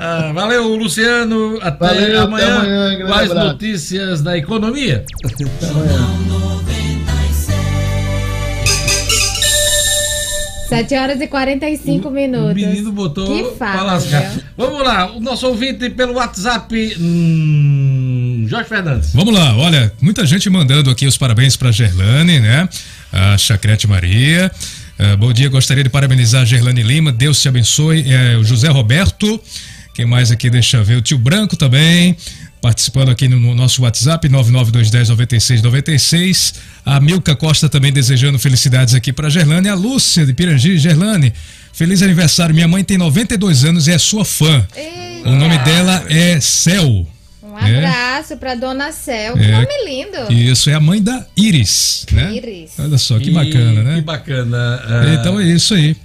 Ah, 0.00 0.32
valeu, 0.32 0.76
Luciano. 0.76 1.58
Até 1.60 1.86
Valeu, 1.86 2.04
até 2.06 2.18
amanhã. 2.20 2.56
amanhã, 2.56 2.88
grande 2.96 3.10
Mais 3.10 3.30
abraço. 3.30 3.48
notícias 3.48 4.22
da 4.22 4.38
economia. 4.38 5.04
Jornal 5.60 6.18
96. 6.28 6.67
7 10.68 10.94
horas 10.96 11.20
e 11.20 11.26
45 11.26 12.10
minutos. 12.10 12.52
O 12.52 12.54
menino 12.54 12.92
botou 12.92 13.26
Que 13.26 13.42
pra 13.56 13.72
fácil. 13.72 13.86
lascar. 13.86 14.32
Vamos 14.56 14.82
lá, 14.84 15.10
o 15.12 15.20
nosso 15.20 15.46
ouvinte 15.46 15.88
pelo 15.90 16.14
WhatsApp, 16.14 16.94
hum, 17.00 18.44
Jorge 18.48 18.68
Fernandes. 18.68 19.12
Vamos 19.14 19.32
lá, 19.32 19.56
olha, 19.56 19.92
muita 20.00 20.26
gente 20.26 20.48
mandando 20.50 20.90
aqui 20.90 21.06
os 21.06 21.16
parabéns 21.16 21.56
para 21.56 21.72
Gerlane, 21.72 22.38
né? 22.40 22.68
A 23.12 23.38
Chacrete 23.38 23.86
Maria. 23.86 24.50
Ah, 24.98 25.16
bom 25.16 25.32
dia, 25.32 25.48
gostaria 25.48 25.82
de 25.84 25.88
parabenizar 25.90 26.42
a 26.42 26.44
Gerlane 26.44 26.82
Lima, 26.82 27.12
Deus 27.12 27.40
te 27.40 27.48
abençoe. 27.48 28.04
É, 28.12 28.36
o 28.36 28.44
José 28.44 28.68
Roberto, 28.68 29.40
quem 29.94 30.04
mais 30.04 30.30
aqui? 30.30 30.50
Deixa 30.50 30.76
eu 30.76 30.84
ver, 30.84 30.96
o 30.96 31.02
tio 31.02 31.16
Branco 31.18 31.56
também, 31.56 32.14
participando 32.60 33.10
aqui 33.10 33.28
no, 33.28 33.38
no 33.38 33.54
nosso 33.54 33.82
WhatsApp, 33.82 34.28
992109696. 34.28 36.54
A 36.84 36.98
Milka 37.00 37.36
Costa 37.36 37.68
também 37.68 37.92
desejando 37.92 38.38
felicidades 38.38 38.94
aqui 38.94 39.12
para 39.12 39.28
Gerlane. 39.28 39.68
A 39.68 39.74
Lúcia 39.74 40.24
de 40.24 40.32
Pirangi, 40.32 40.78
Gerlane, 40.78 41.34
feliz 41.72 42.02
aniversário. 42.02 42.54
Minha 42.54 42.68
mãe 42.68 42.84
tem 42.84 42.98
92 42.98 43.64
anos 43.64 43.88
e 43.88 43.92
é 43.92 43.98
sua 43.98 44.24
fã. 44.24 44.66
O 45.24 45.30
nome 45.30 45.58
dela 45.58 46.04
é 46.08 46.40
Cel. 46.40 47.06
Um 47.42 47.56
abraço 47.56 48.34
é. 48.34 48.36
para 48.36 48.54
Dona 48.54 48.92
Cel, 48.92 49.34
que 49.34 49.44
é. 49.44 49.52
nome 49.52 49.84
lindo. 49.84 50.32
Isso, 50.32 50.70
é 50.70 50.74
a 50.74 50.80
mãe 50.80 51.02
da 51.02 51.26
Iris, 51.36 52.06
né? 52.12 52.32
Iris. 52.34 52.72
Olha 52.78 52.98
só, 52.98 53.18
que 53.18 53.30
bacana, 53.30 53.82
né? 53.82 53.96
Que 53.96 54.02
bacana. 54.02 54.82
Uh... 54.84 55.14
Então 55.14 55.40
é 55.40 55.44
isso 55.44 55.74
aí. 55.74 55.96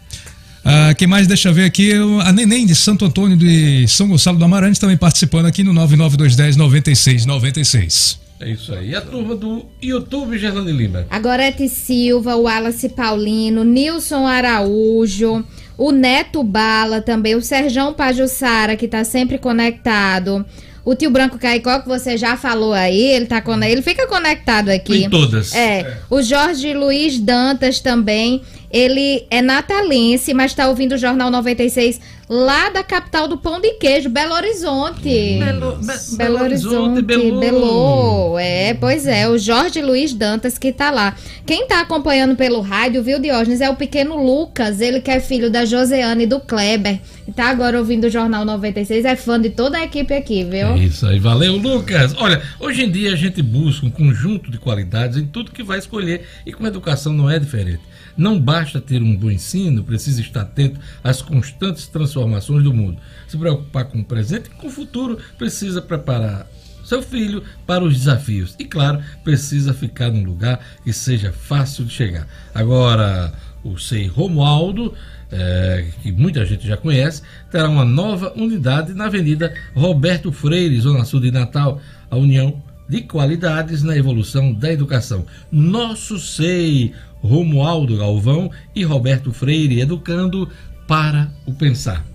Uh, 0.66 0.96
quem 0.96 1.08
mais 1.08 1.28
deixa 1.28 1.52
ver 1.52 1.66
aqui? 1.66 1.92
A 2.24 2.32
Neném 2.32 2.66
de 2.66 2.74
Santo 2.74 3.04
Antônio 3.04 3.36
de 3.36 3.86
São 3.88 4.08
Gonçalo 4.08 4.38
do 4.38 4.46
Amarante 4.46 4.80
também 4.80 4.96
participando 4.96 5.46
aqui 5.46 5.62
no 5.62 5.74
99210 5.74 6.56
9696. 6.56 8.24
É 8.40 8.50
isso 8.50 8.74
aí. 8.74 8.90
E 8.90 8.96
a 8.96 9.02
turma 9.02 9.36
do 9.36 9.66
YouTube, 9.82 10.38
Gerlane 10.38 10.72
Lima? 10.72 11.06
A 11.10 11.20
Gorete 11.20 11.68
Silva, 11.70 12.36
o 12.36 12.44
Wallace 12.44 12.90
Paulino, 12.90 13.64
Nilson 13.64 14.26
Araújo, 14.26 15.46
o 15.78 15.92
Neto 15.92 16.44
Bala 16.44 17.02
também, 17.02 17.36
o 17.36 17.42
Serjão 17.42 17.94
Pajussara, 17.94 18.76
que 18.76 18.86
está 18.86 19.04
sempre 19.04 19.38
conectado. 19.38 20.46
O 20.86 20.94
tio 20.94 21.10
Branco 21.10 21.40
Caicó, 21.40 21.80
que 21.80 21.88
você 21.88 22.18
já 22.18 22.36
falou 22.36 22.74
aí, 22.74 23.02
ele 23.02 23.26
tá 23.26 23.42
con... 23.42 23.62
ele 23.64 23.82
fica 23.82 24.06
conectado 24.06 24.70
aqui. 24.70 25.06
Em 25.06 25.10
todas. 25.10 25.56
É. 25.56 25.80
é. 25.80 25.98
O 26.10 26.22
Jorge 26.22 26.74
Luiz 26.74 27.18
Dantas 27.18 27.80
também. 27.80 28.42
Ele 28.74 29.24
é 29.30 29.40
natalense, 29.40 30.34
mas 30.34 30.50
está 30.50 30.68
ouvindo 30.68 30.94
o 30.94 30.98
Jornal 30.98 31.30
96 31.30 32.02
lá 32.28 32.70
da 32.70 32.84
capital 32.84 33.28
do 33.28 33.38
pão 33.38 33.62
de 33.62 33.74
queijo, 33.74 34.10
Belo 34.10 34.34
Horizonte. 34.34 35.38
Belo, 35.38 35.76
Be 35.76 36.18
Belo 36.18 36.42
Horizonte, 36.42 37.02
Belo. 37.04 37.40
Belo. 37.40 38.40
É, 38.40 38.74
pois 38.74 39.06
é, 39.06 39.30
o 39.30 39.38
Jorge 39.38 39.80
Luiz 39.80 40.12
Dantas 40.14 40.58
que 40.58 40.72
tá 40.72 40.90
lá. 40.90 41.16
Quem 41.46 41.68
tá 41.68 41.82
acompanhando 41.82 42.36
pelo 42.36 42.62
rádio, 42.62 43.04
viu, 43.04 43.20
Diógenes, 43.20 43.62
é 43.62 43.70
o 43.70 43.76
pequeno 43.76 44.18
Lucas, 44.18 44.82
ele 44.82 45.02
que 45.02 45.12
é 45.12 45.20
filho 45.20 45.52
da 45.52 45.66
Joseane 45.66 46.24
e 46.24 46.28
do 46.28 46.40
Kleber. 46.40 47.00
E 47.28 47.32
tá 47.32 47.52
agora 47.52 47.78
ouvindo 47.78 48.06
o 48.06 48.10
Jornal 48.10 48.44
96, 48.44 49.06
é 49.06 49.16
fã 49.16 49.40
de 49.40 49.52
toda 49.52 49.78
a 49.78 49.84
equipe 49.84 50.16
aqui, 50.16 50.44
viu? 50.44 50.70
É 50.70 50.80
isso 50.80 51.06
aí, 51.06 51.20
valeu, 51.20 51.58
Lucas. 51.58 52.16
Olha, 52.18 52.42
hoje 52.60 52.84
em 52.84 52.90
dia 52.90 53.14
a 53.14 53.16
gente 53.16 53.42
busca 53.44 53.86
um 53.86 53.92
conjunto 53.92 54.50
de 54.50 54.58
qualidades 54.58 55.18
em 55.18 55.26
tudo 55.26 55.52
que 55.52 55.62
vai 55.62 55.78
escolher 55.78 56.26
e 56.44 56.52
com 56.52 56.66
educação 56.66 57.14
não 57.14 57.30
é 57.30 57.38
diferente. 57.38 57.93
Não 58.16 58.40
basta 58.40 58.80
ter 58.80 59.02
um 59.02 59.16
bom 59.16 59.32
ensino, 59.32 59.84
precisa 59.84 60.22
estar 60.22 60.42
atento 60.42 60.80
às 61.04 61.22
constantes 61.22 61.88
transformações 61.88 62.64
do 62.64 62.74
mundo. 62.74 62.98
Se 63.28 63.38
preocupar 63.38 63.86
com 63.86 64.00
o 64.00 64.06
presente 64.06 64.48
e 64.48 64.56
com 64.56 64.68
o 64.68 64.72
futuro, 64.72 65.18
precisa 65.38 65.82
preparar 65.82 66.48
seu 66.84 67.02
filho 67.02 67.44
para 67.66 67.84
os 67.84 67.94
desafios. 67.94 68.56
E, 68.60 68.66
claro, 68.66 69.02
precisa 69.24 69.74
ficar 69.74 70.12
num 70.12 70.24
lugar 70.24 70.60
que 70.84 70.92
seja 70.92 71.32
fácil 71.32 71.86
de 71.86 71.94
chegar. 71.94 72.28
Agora, 72.54 73.34
o 73.64 73.78
SEI 73.78 74.08
Romualdo, 74.08 74.94
é, 75.32 75.88
que 76.02 76.12
muita 76.12 76.46
gente 76.46 76.68
já 76.68 76.78
conhece, 76.78 77.24
terá 77.50 77.70
uma 77.70 77.86
nova 77.86 78.34
unidade 78.36 78.94
na 78.94 79.06
Avenida 79.06 79.54
Roberto 79.74 80.32
Freire, 80.32 80.80
Zona 80.80 81.06
Sul 81.06 81.22
de 81.22 81.32
Natal. 81.32 81.82
A 82.12 82.18
União 82.18 82.62
de 82.88 83.02
Qualidades 83.02 83.82
na 83.82 83.98
Evolução 83.98 84.54
da 84.54 84.72
Educação. 84.72 85.26
Nosso 85.52 86.20
SEI 86.20 86.94
Romualdo 87.24 87.98
Galvão 87.98 88.52
e 88.76 88.84
Roberto 88.84 89.32
Freire, 89.32 89.80
educando 89.80 90.50
para 90.86 91.32
o 91.46 91.54
pensar. 91.54 92.06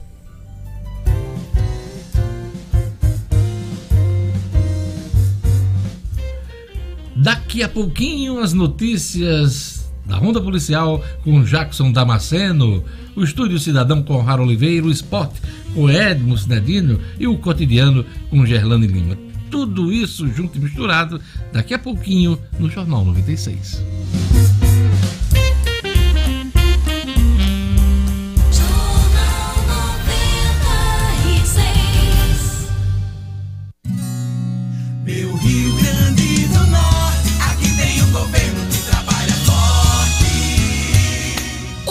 Daqui 7.16 7.64
a 7.64 7.68
pouquinho 7.68 8.38
as 8.38 8.52
notícias 8.52 9.90
da 10.06 10.16
Ronda 10.16 10.40
Policial 10.40 11.04
com 11.24 11.42
Jackson 11.42 11.90
Damasceno, 11.90 12.84
o 13.16 13.24
Estúdio 13.24 13.58
Cidadão 13.58 14.02
com 14.02 14.22
Raro 14.22 14.44
Oliveira, 14.44 14.86
o 14.86 14.90
Esporte 14.90 15.40
com 15.74 15.90
Edmo 15.90 16.38
Cinedino 16.38 17.00
e 17.18 17.26
o 17.26 17.36
Cotidiano 17.36 18.04
com 18.30 18.46
Gerlane 18.46 18.86
Lima. 18.86 19.18
Tudo 19.50 19.92
isso 19.92 20.28
junto 20.28 20.58
e 20.58 20.60
misturado 20.60 21.20
daqui 21.52 21.74
a 21.74 21.78
pouquinho 21.78 22.38
no 22.58 22.70
Jornal 22.70 23.04
96. 23.04 23.82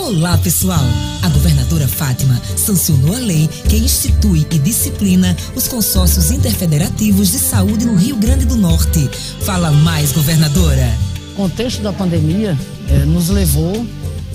Olá, 0.08 0.38
pessoal! 0.38 0.86
A 1.22 1.28
governadora 1.28 1.86
Fátima 1.86 2.42
sancionou 2.56 3.14
a 3.14 3.20
lei 3.20 3.46
que 3.68 3.76
institui 3.76 4.48
e 4.50 4.58
disciplina 4.58 5.36
os 5.54 5.68
consórcios 5.68 6.32
interfederativos 6.32 7.34
de 7.34 7.38
saúde 7.38 7.86
no 7.86 7.94
Rio 7.94 8.16
Grande 8.16 8.46
do 8.46 8.56
Norte. 8.56 9.06
Fala 9.42 9.70
mais, 9.70 10.14
governadora! 10.14 10.98
O 11.34 11.36
contexto 11.36 11.82
da 11.82 11.92
pandemia 11.92 12.58
eh, 12.88 13.00
nos 13.00 13.28
levou 13.28 13.86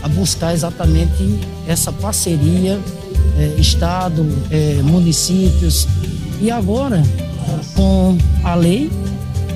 a 0.02 0.08
buscar 0.08 0.52
exatamente 0.52 1.40
essa 1.66 1.90
parceria 1.90 2.78
eh, 3.38 3.54
Estado, 3.56 4.26
eh, 4.50 4.78
municípios 4.84 5.88
e 6.38 6.50
agora 6.50 7.02
com 7.74 8.18
a 8.44 8.54
lei 8.54 8.92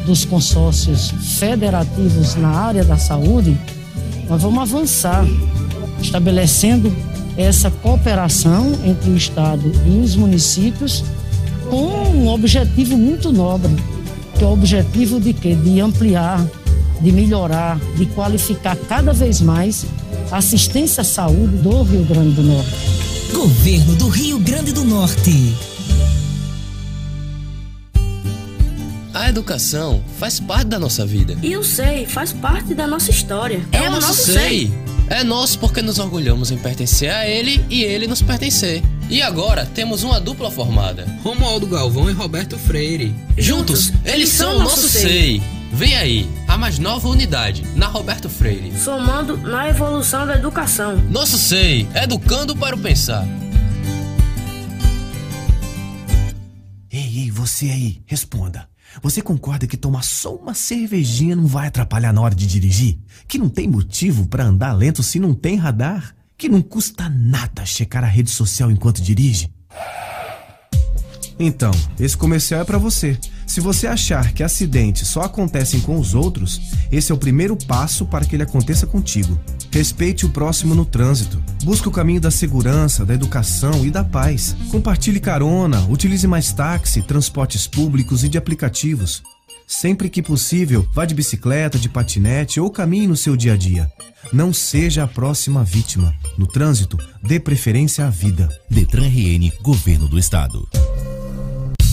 dos 0.07 0.25
consórcios 0.25 1.11
federativos 1.39 2.37
na 2.37 2.49
área 2.49 2.85
da 2.85 2.97
saúde, 2.97 3.61
nós 4.31 4.41
vamos 4.41 4.63
avançar 4.63 5.27
estabelecendo 6.01 6.93
essa 7.37 7.71
cooperação 7.71 8.73
entre 8.85 9.11
o 9.11 9.17
Estado 9.17 9.71
e 9.87 9.99
os 9.99 10.17
municípios 10.17 11.05
com 11.69 11.87
um 11.87 12.29
objetivo 12.29 12.97
muito 12.97 13.33
nobre, 13.33 13.75
que 14.39 14.45
é 14.45 14.47
o 14.47 14.53
objetivo 14.53 15.21
de 15.21 15.33
quê? 15.33 15.55
De 15.55 15.81
ampliar, 15.81 16.45
de 17.01 17.13
melhorar, 17.13 17.79
de 17.97 18.07
qualificar 18.07 18.77
cada 18.89 19.13
vez 19.13 19.41
mais 19.41 19.85
a 20.31 20.39
assistência 20.39 21.03
à 21.03 21.05
saúde 21.05 21.57
do 21.59 21.83
Rio 21.83 22.05
Grande 22.05 22.31
do 22.31 22.43
Norte. 22.43 22.71
Governo 23.33 23.97
do 23.97 24.09
Rio 24.09 24.39
Grande 24.39 24.73
do 24.73 24.85
Norte. 24.85 25.55
A 29.13 29.29
educação 29.29 30.03
faz 30.19 30.39
parte 30.39 30.69
da 30.69 30.79
nossa 30.79 31.05
vida. 31.05 31.37
E 31.43 31.57
o 31.57 31.65
SEI 31.65 32.07
faz 32.07 32.33
parte 32.33 32.75
da 32.75 32.87
nossa 32.87 33.11
história. 33.11 33.67
É, 33.73 33.79
é 33.79 33.89
o 33.89 33.93
nosso, 33.93 34.09
nosso 34.09 34.33
SEI. 34.33 34.67
SEI. 34.69 34.86
É 35.09 35.23
nosso 35.23 35.59
porque 35.59 35.81
nos 35.81 35.99
orgulhamos 35.99 36.51
em 36.51 36.59
pertencer 36.59 37.11
a 37.11 37.27
ele 37.27 37.65
e 37.71 37.83
ele 37.85 38.07
nos 38.07 38.23
pertencer. 38.23 38.83
E 39.09 39.23
agora 39.23 39.65
temos 39.65 40.03
uma 40.03 40.21
dupla 40.21 40.51
formada: 40.51 41.07
Romualdo 41.23 41.67
Galvão 41.67 42.11
e 42.11 42.13
Roberto 42.13 42.59
Freire. 42.59 43.15
Juntos, 43.39 43.93
eles 44.05 44.31
são 44.31 44.57
o 44.57 44.63
nosso 44.65 44.89
SEI. 44.89 45.41
Vem 45.73 45.97
aí, 45.97 46.29
a 46.49 46.57
mais 46.57 46.79
nova 46.79 47.09
unidade, 47.09 47.63
na 47.77 47.87
Roberto 47.87 48.29
Freire. 48.29 48.73
Somando 48.79 49.37
na 49.37 49.69
evolução 49.69 50.27
da 50.27 50.35
educação. 50.35 50.97
Nosso 51.11 51.39
SEI, 51.39 51.87
educando 51.95 52.57
para 52.57 52.75
o 52.75 52.79
pensar. 52.79 53.27
Ei, 56.91 57.25
ei, 57.25 57.31
você 57.31 57.67
aí, 57.67 58.01
responda. 58.07 58.67
Você 59.03 59.21
concorda 59.21 59.67
que 59.67 59.77
tomar 59.77 60.03
só 60.03 60.35
uma 60.35 60.55
cervejinha 60.55 61.37
não 61.37 61.47
vai 61.47 61.69
atrapalhar 61.69 62.13
na 62.13 62.21
hora 62.21 62.35
de 62.35 62.47
dirigir? 62.47 62.99
Que 63.29 63.39
não 63.39 63.49
tem 63.49 63.69
motivo 63.69 64.27
para 64.27 64.45
andar 64.45 64.73
lento 64.73 65.03
se 65.03 65.19
não 65.19 65.35
tem 65.35 65.57
radar? 65.57 66.15
Que 66.37 66.49
não 66.49 66.63
custa 66.63 67.09
nada 67.09 67.65
checar 67.65 68.05
a 68.05 68.09
rede 68.09 68.31
social 68.31 68.71
enquanto 68.71 69.03
dirige? 69.03 69.51
Então, 71.39 71.71
esse 72.01 72.17
comercial 72.17 72.63
é 72.63 72.65
para 72.65 72.79
você. 72.79 73.19
Se 73.47 73.61
você 73.61 73.87
achar 73.87 74.33
que 74.33 74.43
acidentes 74.43 75.07
só 75.09 75.23
acontecem 75.23 75.81
com 75.81 75.99
os 75.99 76.15
outros, 76.15 76.61
esse 76.91 77.13
é 77.13 77.15
o 77.15 77.19
primeiro 77.19 77.57
passo 77.57 78.05
para 78.05 78.25
que 78.25 78.35
ele 78.35 78.43
aconteça 78.43 78.87
contigo. 78.87 79.41
Respeite 79.71 80.27
o 80.27 80.31
próximo 80.31 80.75
no 80.75 80.85
trânsito. 80.85 81.43
Busque 81.63 81.89
o 81.89 81.93
caminho 81.93 82.21
da 82.21 82.31
segurança, 82.31 83.05
da 83.05 83.15
educação 83.15 83.87
e 83.87 83.91
da 83.91 84.03
paz. 84.03 84.57
Compartilhe 84.71 85.21
carona, 85.21 85.87
utilize 85.89 86.27
mais 86.27 86.53
táxi, 86.53 87.03
transportes 87.03 87.67
públicos 87.67 88.25
e 88.25 88.29
de 88.29 88.37
aplicativos. 88.37 89.23
Sempre 89.67 90.09
que 90.09 90.23
possível, 90.23 90.87
vá 90.93 91.05
de 91.05 91.15
bicicleta, 91.15 91.79
de 91.79 91.89
patinete 91.89 92.61
ou 92.61 92.71
caminhe 92.71 93.07
no 93.07 93.17
seu 93.17 93.37
dia 93.37 93.55
a 93.55 93.57
dia. 93.57 93.91
Não 94.33 94.53
seja 94.53 95.05
a 95.05 95.09
próxima 95.09 95.65
vítima. 95.65 96.15
No 96.37 96.47
trânsito, 96.47 96.99
dê 97.23 97.39
preferência 97.39 98.07
à 98.07 98.11
vida. 98.11 98.49
Detran 98.69 99.07
RN, 99.07 99.51
Governo 99.63 100.09
do 100.09 100.19
Estado. 100.19 100.69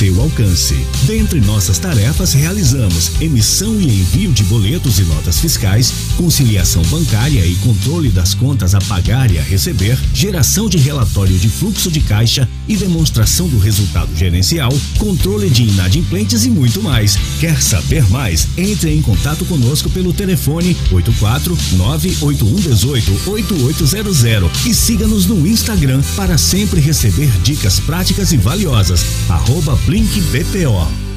seu 0.00 0.18
alcance. 0.18 0.74
Dentre 1.02 1.42
nossas 1.42 1.78
tarefas, 1.78 2.32
realizamos 2.32 3.20
emissão 3.20 3.78
e 3.78 3.84
envio 3.84 4.32
de 4.32 4.42
boletos 4.44 4.98
e 4.98 5.02
notas 5.02 5.38
fiscais, 5.38 5.92
conciliação 6.16 6.80
bancária 6.84 7.44
e 7.44 7.54
controle 7.56 8.08
das 8.08 8.32
contas 8.32 8.74
a 8.74 8.78
pagar 8.80 9.30
e 9.30 9.38
a 9.38 9.42
receber, 9.42 9.98
geração 10.14 10.70
de 10.70 10.78
relatório 10.78 11.36
de 11.36 11.50
fluxo 11.50 11.90
de 11.90 12.00
caixa 12.00 12.48
e 12.66 12.78
demonstração 12.78 13.46
do 13.46 13.58
resultado 13.58 14.16
gerencial, 14.16 14.72
controle 14.96 15.50
de 15.50 15.64
inadimplentes 15.64 16.46
e 16.46 16.50
muito 16.50 16.82
mais. 16.82 17.18
Quer 17.38 17.60
saber 17.60 18.08
mais? 18.08 18.48
Entre 18.56 18.94
em 18.94 19.02
contato 19.02 19.44
conosco 19.44 19.90
pelo 19.90 20.14
telefone 20.14 20.74
84 20.90 21.58
98118 21.72 23.30
8800 23.30 24.66
e 24.66 24.72
siga-nos 24.74 25.26
no 25.26 25.46
Instagram 25.46 26.00
para 26.16 26.38
sempre 26.38 26.80
receber 26.80 27.30
dicas 27.42 27.78
práticas 27.78 28.32
e 28.32 28.38
valiosas. 28.38 29.04
Arroba 29.28 29.76
Blink 29.90 30.06
BPO. 30.30 31.09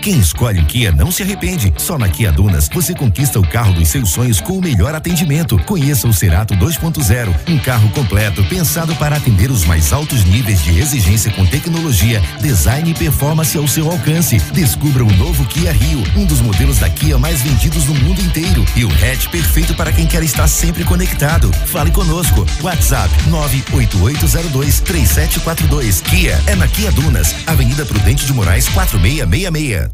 Quem 0.00 0.18
escolhe 0.18 0.60
o 0.60 0.64
Kia 0.64 0.92
não 0.92 1.10
se 1.10 1.22
arrepende. 1.22 1.72
Só 1.76 1.98
na 1.98 2.08
Kia 2.08 2.30
Dunas 2.30 2.68
você 2.72 2.94
conquista 2.94 3.38
o 3.38 3.46
carro 3.46 3.72
dos 3.72 3.88
seus 3.88 4.10
sonhos 4.10 4.40
com 4.40 4.54
o 4.54 4.62
melhor 4.62 4.94
atendimento. 4.94 5.58
Conheça 5.64 6.08
o 6.08 6.12
Cerato 6.12 6.54
2.0, 6.54 7.34
um 7.48 7.58
carro 7.58 7.90
completo 7.90 8.44
pensado 8.44 8.94
para 8.96 9.16
atender 9.16 9.50
os 9.50 9.64
mais 9.64 9.92
altos 9.92 10.24
níveis 10.24 10.62
de 10.62 10.78
exigência 10.78 11.30
com 11.32 11.44
tecnologia, 11.44 12.22
design 12.40 12.90
e 12.90 12.94
performance 12.94 13.56
ao 13.56 13.66
seu 13.66 13.90
alcance. 13.90 14.38
Descubra 14.52 15.04
o 15.04 15.12
novo 15.14 15.44
Kia 15.46 15.72
Rio, 15.72 16.02
um 16.16 16.24
dos 16.24 16.40
modelos 16.40 16.78
da 16.78 16.88
Kia 16.88 17.18
mais 17.18 17.42
vendidos 17.42 17.84
no 17.86 17.94
mundo 17.94 18.20
inteiro 18.20 18.64
e 18.76 18.84
o 18.84 18.88
hatch 18.88 19.28
perfeito 19.28 19.74
para 19.74 19.92
quem 19.92 20.06
quer 20.06 20.22
estar 20.22 20.46
sempre 20.46 20.84
conectado. 20.84 21.52
Fale 21.66 21.90
conosco. 21.90 22.46
WhatsApp 22.62 23.10
98802 23.28 24.80
3742. 24.80 26.00
Kia 26.02 26.40
é 26.46 26.54
na 26.54 26.68
Kia 26.68 26.90
Dunas, 26.92 27.34
Avenida 27.46 27.84
Prudente 27.84 28.24
de 28.24 28.32
Moraes 28.32 28.68
4666. 28.68 29.87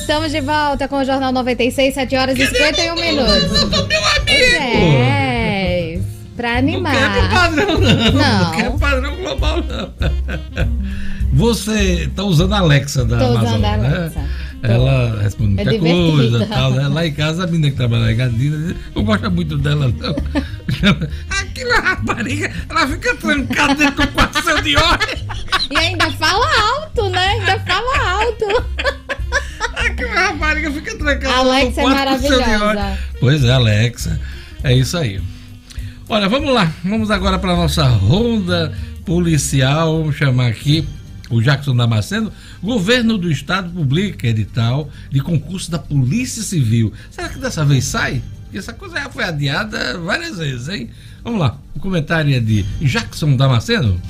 Estamos 0.00 0.30
de 0.30 0.40
volta 0.40 0.88
com 0.88 0.96
o 0.96 1.04
Jornal 1.04 1.32
96, 1.32 1.94
7 1.94 2.16
horas 2.16 2.38
e 2.38 2.46
51 2.46 2.94
minutos. 2.96 3.50
Meu 3.88 4.04
amigo! 4.04 4.56
É, 4.60 5.98
pra 6.36 6.58
animar. 6.58 6.92
Não 6.92 7.12
quero 7.12 7.28
padrão, 7.30 7.80
não. 7.80 8.12
Não. 8.12 8.44
Não 8.44 8.50
quero 8.52 8.78
padrão 8.78 9.16
global, 9.16 9.56
não. 9.62 9.92
Você 11.32 12.10
tá 12.14 12.24
usando 12.24 12.52
a 12.52 12.58
Alexa 12.58 13.06
da 13.06 13.18
Tô 13.18 13.24
Amazon, 13.24 13.44
usando 13.46 13.64
a 13.64 13.76
né? 13.78 14.12
Alexa. 14.62 14.74
Ela 14.74 15.22
responde 15.22 15.60
É 15.60 15.64
muita 15.64 15.70
divertido. 15.70 16.12
coisa 16.12 16.46
tal, 16.46 16.70
né? 16.72 16.88
Lá 16.88 17.06
em 17.06 17.12
casa, 17.12 17.44
a 17.44 17.46
menina 17.46 17.70
que 17.70 17.76
trabalha 17.76 18.02
lá 18.04 18.12
em 18.12 18.16
Gadina, 18.16 18.76
não 18.94 19.04
gosta 19.04 19.28
muito 19.30 19.58
dela, 19.58 19.88
não. 19.88 20.16
Aquela 21.30 21.80
rapariga, 21.80 22.50
ela 22.68 22.86
fica 22.88 23.14
trancada 23.16 23.74
dentro 23.74 24.06
do 24.06 24.12
quarto 24.12 24.42
seu 24.42 24.60
de 24.62 24.76
hora. 24.76 25.18
E 25.70 25.76
ainda 25.76 26.10
fala 26.12 26.46
alto, 26.74 27.08
né? 27.10 27.26
Ainda 27.28 27.58
fala 27.60 28.10
alto. 28.22 28.64
Aquela 29.76 30.20
rapariga 30.28 30.70
fica 30.70 30.96
trancada 30.96 31.34
Alexa 31.36 31.80
é 31.80 31.84
no 31.84 31.90
quarto 31.90 32.22
com 32.22 32.26
hora. 32.28 32.46
maravilhosa. 32.46 32.98
Pois 33.20 33.44
é, 33.44 33.52
Alexa. 33.52 34.20
É 34.64 34.74
isso 34.74 34.96
aí. 34.96 35.20
Olha, 36.08 36.28
vamos 36.28 36.52
lá. 36.52 36.70
Vamos 36.84 37.10
agora 37.10 37.38
para 37.38 37.56
nossa 37.56 37.84
ronda 37.86 38.72
policial. 39.04 39.98
Vamos 39.98 40.16
chamar 40.16 40.48
aqui 40.48 40.86
o 41.32 41.40
Jackson 41.40 41.74
Damasceno. 41.74 42.30
Governo 42.62 43.16
do 43.16 43.30
Estado 43.30 43.70
publica 43.70 44.28
edital 44.28 44.88
de 45.10 45.20
concurso 45.20 45.70
da 45.70 45.78
Polícia 45.78 46.42
Civil. 46.42 46.92
Será 47.10 47.28
que 47.28 47.38
dessa 47.38 47.64
vez 47.64 47.84
sai? 47.84 48.22
Porque 48.44 48.58
essa 48.58 48.72
coisa 48.74 48.96
já 48.96 49.08
foi 49.08 49.24
adiada 49.24 49.98
várias 49.98 50.36
vezes, 50.36 50.68
hein? 50.68 50.90
Vamos 51.24 51.40
lá. 51.40 51.58
O 51.74 51.80
comentário 51.80 52.34
é 52.34 52.40
de 52.40 52.64
Jackson 52.82 53.34
Damasceno. 53.34 54.00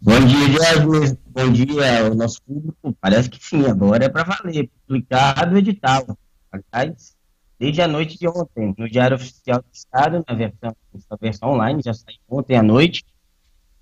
Bom 0.00 0.18
dia, 0.24 0.48
Diógenes. 0.48 1.16
Bom 1.26 1.52
dia 1.52 2.06
ao 2.06 2.14
nosso 2.14 2.40
público. 2.42 2.96
Parece 2.98 3.28
que 3.28 3.44
sim, 3.44 3.66
agora 3.66 4.06
é 4.06 4.08
para 4.08 4.24
valer. 4.24 4.70
Publicado 4.86 5.54
o 5.54 5.58
edital. 5.58 6.18
Aliás, 6.50 7.14
desde 7.58 7.82
a 7.82 7.88
noite 7.88 8.18
de 8.18 8.26
ontem, 8.26 8.74
no 8.78 8.88
Diário 8.88 9.16
Oficial 9.16 9.58
do 9.58 9.68
Estado, 9.70 10.24
na 10.26 10.34
versão, 10.34 10.74
na 11.10 11.16
versão 11.20 11.50
online, 11.50 11.82
já 11.84 11.92
saiu 11.92 12.16
ontem 12.30 12.56
à 12.56 12.62
noite. 12.62 13.04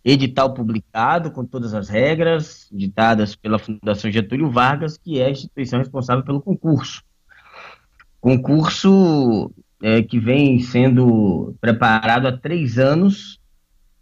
Edital 0.05 0.53
publicado 0.53 1.31
com 1.31 1.45
todas 1.45 1.75
as 1.75 1.89
regras, 1.89 2.69
ditadas 2.73 3.37
pela 3.37 3.61
Fundação 3.61 4.11
Getúlio 4.11 4.51
Vargas, 4.51 4.99
que 4.99 5.21
é 5.21 5.27
a 5.27 5.31
instituição 5.31 5.79
responsável 5.79 6.25
pelo 6.25 6.41
concurso. 6.41 7.05
Concurso 8.21 9.53
é, 9.83 10.03
que 10.03 10.19
vem 10.19 10.61
sendo 10.61 11.55
preparado 11.61 12.27
há 12.27 12.33
três 12.37 12.79
anos 12.79 13.41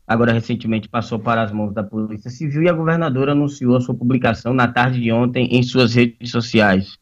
agora 0.07 0.33
recentemente 0.33 0.89
passou 0.89 1.19
para 1.19 1.43
as 1.43 1.53
mãos 1.53 1.73
da 1.73 1.83
Polícia 1.83 2.31
Civil 2.31 2.63
e 2.63 2.69
a 2.69 2.73
governadora 2.73 3.33
anunciou 3.33 3.77
a 3.77 3.81
sua 3.81 3.95
publicação 3.95 4.53
na 4.53 4.69
tarde 4.69 5.01
de 5.01 5.11
ontem 5.11 5.49
em 5.51 5.63
suas 5.63 5.95
redes 5.95 6.31
sociais. 6.31 6.99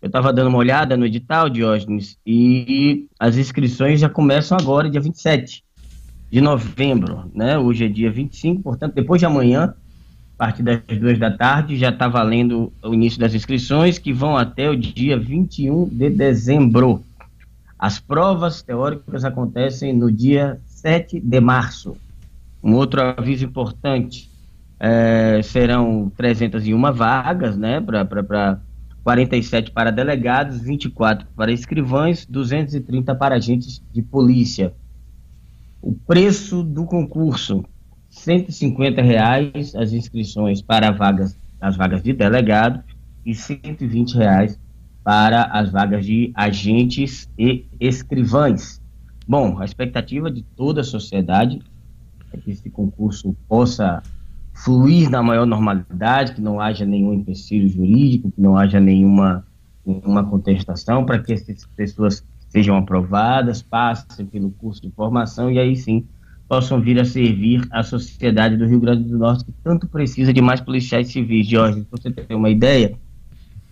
Eu 0.00 0.08
estava 0.08 0.32
dando 0.32 0.48
uma 0.48 0.58
olhada 0.58 0.96
no 0.96 1.06
edital, 1.06 1.48
Diógenes, 1.48 2.18
e 2.26 3.06
as 3.18 3.38
inscrições 3.38 4.00
já 4.00 4.08
começam 4.08 4.56
agora, 4.58 4.90
dia 4.90 5.00
27 5.00 5.64
de 6.30 6.40
novembro, 6.42 7.30
né? 7.34 7.56
Hoje 7.58 7.86
é 7.86 7.88
dia 7.88 8.10
25, 8.10 8.62
portanto, 8.62 8.94
depois 8.94 9.18
de 9.18 9.24
amanhã, 9.24 9.74
a 10.34 10.36
partir 10.36 10.62
das 10.62 10.82
duas 11.00 11.18
da 11.18 11.30
tarde, 11.30 11.78
já 11.78 11.88
está 11.88 12.06
valendo 12.06 12.70
o 12.82 12.92
início 12.92 13.18
das 13.18 13.34
inscrições, 13.34 13.98
que 13.98 14.12
vão 14.12 14.36
até 14.36 14.68
o 14.68 14.76
dia 14.76 15.18
21 15.18 15.88
de 15.88 16.10
dezembro. 16.10 17.02
As 17.78 17.98
provas 17.98 18.62
teóricas 18.62 19.24
acontecem 19.24 19.92
no 19.92 20.10
dia 20.10 20.60
7 20.66 21.20
de 21.20 21.40
março. 21.40 21.96
Um 22.62 22.74
outro 22.74 23.02
aviso 23.02 23.44
importante, 23.44 24.30
é, 24.78 25.40
serão 25.42 26.10
301 26.16 26.92
vagas, 26.92 27.56
né, 27.56 27.80
para 27.80 28.60
47 29.02 29.70
para 29.70 29.90
delegados, 29.90 30.60
24 30.60 31.26
para 31.36 31.52
escrivães, 31.52 32.24
230 32.24 33.14
para 33.14 33.36
agentes 33.36 33.82
de 33.92 34.02
polícia. 34.02 34.72
O 35.82 35.92
preço 35.92 36.62
do 36.62 36.86
concurso, 36.86 37.64
150 38.08 39.02
reais 39.02 39.74
as 39.74 39.92
inscrições 39.92 40.62
para 40.62 40.90
vagas, 40.90 41.38
as 41.60 41.76
vagas 41.76 42.02
de 42.02 42.12
delegado 42.14 42.82
e 43.26 43.34
120 43.34 44.14
reais 44.14 44.58
para 45.04 45.44
as 45.44 45.70
vagas 45.70 46.06
de 46.06 46.32
agentes 46.34 47.28
e 47.38 47.66
escrivães. 47.78 48.80
Bom, 49.28 49.58
a 49.60 49.64
expectativa 49.64 50.30
de 50.30 50.42
toda 50.56 50.80
a 50.80 50.84
sociedade 50.84 51.60
é 52.32 52.38
que 52.38 52.50
esse 52.50 52.70
concurso 52.70 53.36
possa 53.46 54.02
fluir 54.54 55.10
na 55.10 55.22
maior 55.22 55.46
normalidade, 55.46 56.34
que 56.34 56.40
não 56.40 56.60
haja 56.60 56.86
nenhum 56.86 57.12
empecilho 57.12 57.68
jurídico, 57.68 58.30
que 58.30 58.40
não 58.40 58.56
haja 58.56 58.80
nenhuma, 58.80 59.46
nenhuma 59.84 60.24
contestação, 60.24 61.04
para 61.04 61.18
que 61.18 61.32
essas 61.32 61.66
pessoas 61.76 62.24
sejam 62.48 62.76
aprovadas, 62.76 63.62
passem 63.62 64.24
pelo 64.24 64.50
curso 64.52 64.80
de 64.80 64.90
formação 64.90 65.50
e 65.50 65.58
aí 65.58 65.76
sim 65.76 66.06
possam 66.48 66.80
vir 66.80 67.00
a 67.00 67.04
servir 67.04 67.66
a 67.70 67.82
sociedade 67.82 68.56
do 68.56 68.66
Rio 68.66 68.78
Grande 68.78 69.04
do 69.04 69.18
Norte, 69.18 69.44
que 69.44 69.52
tanto 69.62 69.88
precisa 69.88 70.32
de 70.32 70.40
mais 70.40 70.60
policiais 70.60 71.08
civis. 71.08 71.48
Jorge, 71.48 71.86
você 71.90 72.10
ter 72.10 72.34
uma 72.34 72.50
ideia, 72.50 72.96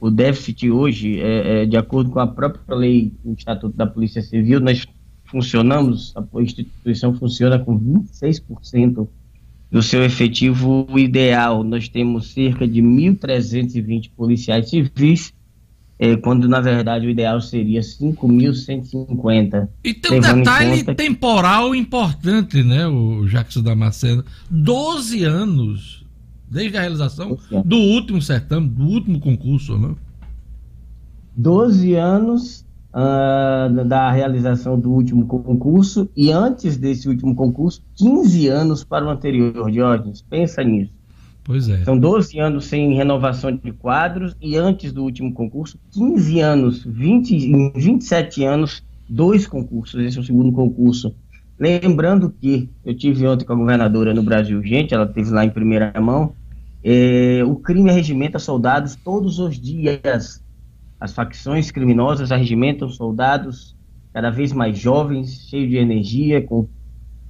o 0.02 0.10
déficit 0.10 0.68
hoje, 0.68 1.20
é, 1.20 1.62
é, 1.62 1.64
de 1.64 1.76
acordo 1.76 2.10
com 2.10 2.18
a 2.18 2.26
própria 2.26 2.74
lei, 2.74 3.12
o 3.24 3.34
Estatuto 3.34 3.76
da 3.76 3.86
Polícia 3.86 4.20
Civil, 4.20 4.58
nós 4.58 4.84
funcionamos, 5.26 6.12
a 6.16 6.42
instituição 6.42 7.14
funciona 7.14 7.56
com 7.56 7.78
26% 7.78 9.06
do 9.70 9.80
seu 9.80 10.02
efetivo 10.02 10.88
ideal. 10.98 11.62
Nós 11.62 11.88
temos 11.88 12.32
cerca 12.32 12.66
de 12.66 12.82
1.320 12.82 14.10
policiais 14.16 14.70
civis, 14.70 15.32
eh, 16.00 16.16
quando 16.16 16.48
na 16.48 16.60
verdade 16.60 17.06
o 17.06 17.10
ideal 17.10 17.40
seria 17.40 17.80
5.150. 17.80 19.68
E 19.84 19.94
tem 19.94 20.18
um 20.18 20.20
detalhe 20.20 20.82
temporal 20.96 21.76
importante, 21.76 22.64
né, 22.64 22.88
o 22.88 23.24
Jackson 23.28 23.62
Damasceno. 23.62 24.24
12 24.50 25.22
anos 25.22 26.01
desde 26.52 26.76
a 26.76 26.82
realização 26.82 27.38
do 27.64 27.76
último 27.76 28.20
certame, 28.20 28.68
do 28.68 28.84
último 28.84 29.18
concurso, 29.18 29.78
né? 29.78 29.94
12 31.34 31.94
anos 31.94 32.66
uh, 32.92 33.84
da 33.86 34.12
realização 34.12 34.78
do 34.78 34.92
último 34.92 35.26
concurso 35.26 36.10
e 36.14 36.30
antes 36.30 36.76
desse 36.76 37.08
último 37.08 37.34
concurso, 37.34 37.82
15 37.96 38.48
anos 38.48 38.84
para 38.84 39.06
o 39.06 39.08
anterior, 39.08 39.70
Diógenes. 39.70 40.20
Pensa 40.20 40.62
nisso. 40.62 40.92
Pois 41.42 41.68
é. 41.70 41.82
São 41.84 41.98
12 41.98 42.38
anos 42.38 42.66
sem 42.66 42.94
renovação 42.94 43.50
de 43.50 43.72
quadros 43.72 44.36
e 44.40 44.56
antes 44.56 44.92
do 44.92 45.02
último 45.02 45.32
concurso, 45.32 45.78
15 45.90 46.38
anos, 46.40 46.84
20, 46.84 47.34
em 47.34 47.72
27 47.72 48.44
anos, 48.44 48.84
dois 49.08 49.46
concursos. 49.46 50.00
Esse 50.00 50.18
é 50.18 50.20
o 50.20 50.24
segundo 50.24 50.52
concurso. 50.52 51.14
Lembrando 51.58 52.30
que 52.30 52.68
eu 52.84 52.94
tive 52.94 53.26
ontem 53.26 53.44
com 53.44 53.54
a 53.54 53.56
governadora 53.56 54.12
no 54.12 54.22
Brasil, 54.22 54.62
gente, 54.62 54.94
ela 54.94 55.06
teve 55.06 55.30
lá 55.30 55.44
em 55.44 55.50
primeira 55.50 55.92
mão. 56.00 56.34
É, 56.84 57.44
o 57.44 57.56
crime 57.56 57.90
arregimenta 57.90 58.38
soldados 58.38 58.96
todos 58.96 59.38
os 59.38 59.58
dias. 59.58 60.42
As 60.98 61.12
facções 61.12 61.70
criminosas 61.70 62.32
arregimentam 62.32 62.88
soldados 62.88 63.76
cada 64.12 64.30
vez 64.30 64.52
mais 64.52 64.78
jovens, 64.78 65.48
cheios 65.48 65.70
de 65.70 65.76
energia, 65.76 66.44
com 66.44 66.68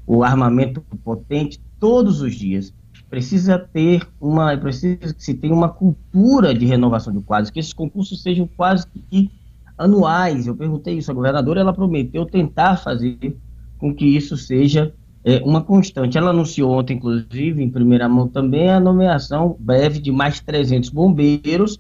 o 0.07 0.23
armamento 0.23 0.81
potente, 1.05 1.61
todos 1.79 2.21
os 2.21 2.35
dias. 2.35 2.75
Precisa 3.09 3.59
ter 3.59 4.07
uma, 4.21 4.57
precisa 4.57 5.15
que 5.15 5.23
se 5.23 5.35
tenha 5.35 5.55
uma 5.55 5.69
cultura 5.69 6.55
de 6.55 6.65
renovação 6.65 7.13
de 7.13 7.21
quadros, 7.21 7.51
que 7.51 7.61
esses 7.61 7.73
concursos 7.73 8.23
sejam 8.23 8.49
quase 8.57 8.87
que 9.11 9.31
anuais. 9.77 10.47
Eu 10.47 10.57
perguntei 10.57 10.97
isso 10.97 11.11
à 11.11 11.15
governadora, 11.15 11.61
ela 11.61 11.73
prometeu 11.73 12.25
tentar 12.25 12.77
fazer 12.79 13.37
com 13.79 13.95
que 13.95 14.07
isso 14.07 14.37
seja 14.37 14.95
é, 15.25 15.41
uma 15.45 15.63
constante. 15.63 16.19
Ela 16.19 16.31
anunciou 16.31 16.73
ontem, 16.73 16.97
inclusive, 16.97 17.63
em 17.63 17.71
primeira 17.71 18.09
mão 18.09 18.29
também, 18.29 18.69
a 18.71 18.81
nomeação 18.81 19.57
breve 19.59 20.01
de 20.01 20.11
mais 20.11 20.41
300 20.41 20.91
bombeiros 20.91 21.79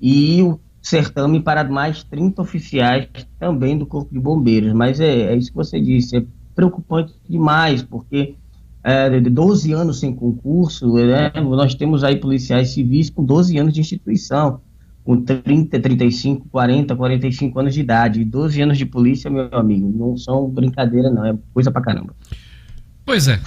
e 0.00 0.42
o 0.42 0.58
certame 0.80 1.40
para 1.40 1.64
mais 1.64 2.02
30 2.04 2.40
oficiais 2.40 3.08
também 3.38 3.76
do 3.76 3.86
Corpo 3.86 4.12
de 4.12 4.20
Bombeiros. 4.20 4.72
Mas 4.72 5.00
é, 5.00 5.32
é 5.32 5.36
isso 5.36 5.50
que 5.50 5.56
você 5.56 5.80
disse, 5.80 6.16
é 6.16 6.24
preocupante 6.54 7.14
demais, 7.28 7.82
porque 7.82 8.34
é, 8.82 9.20
de 9.20 9.28
12 9.28 9.72
anos 9.72 10.00
sem 10.00 10.14
concurso, 10.14 10.94
né, 10.94 11.30
nós 11.40 11.74
temos 11.74 12.02
aí 12.02 12.16
policiais 12.16 12.70
civis 12.70 13.10
com 13.10 13.24
12 13.24 13.58
anos 13.58 13.74
de 13.74 13.80
instituição, 13.80 14.60
com 15.04 15.22
30, 15.22 15.80
35, 15.80 16.48
40, 16.48 16.96
45 16.96 17.58
anos 17.58 17.74
de 17.74 17.80
idade. 17.80 18.20
E 18.20 18.24
12 18.24 18.60
anos 18.62 18.78
de 18.78 18.86
polícia, 18.86 19.30
meu 19.30 19.48
amigo, 19.52 19.90
não 19.94 20.16
são 20.16 20.48
brincadeira, 20.48 21.10
não, 21.10 21.24
é 21.24 21.36
coisa 21.52 21.70
pra 21.70 21.80
caramba. 21.82 22.14
Pois 23.08 23.26
é. 23.26 23.40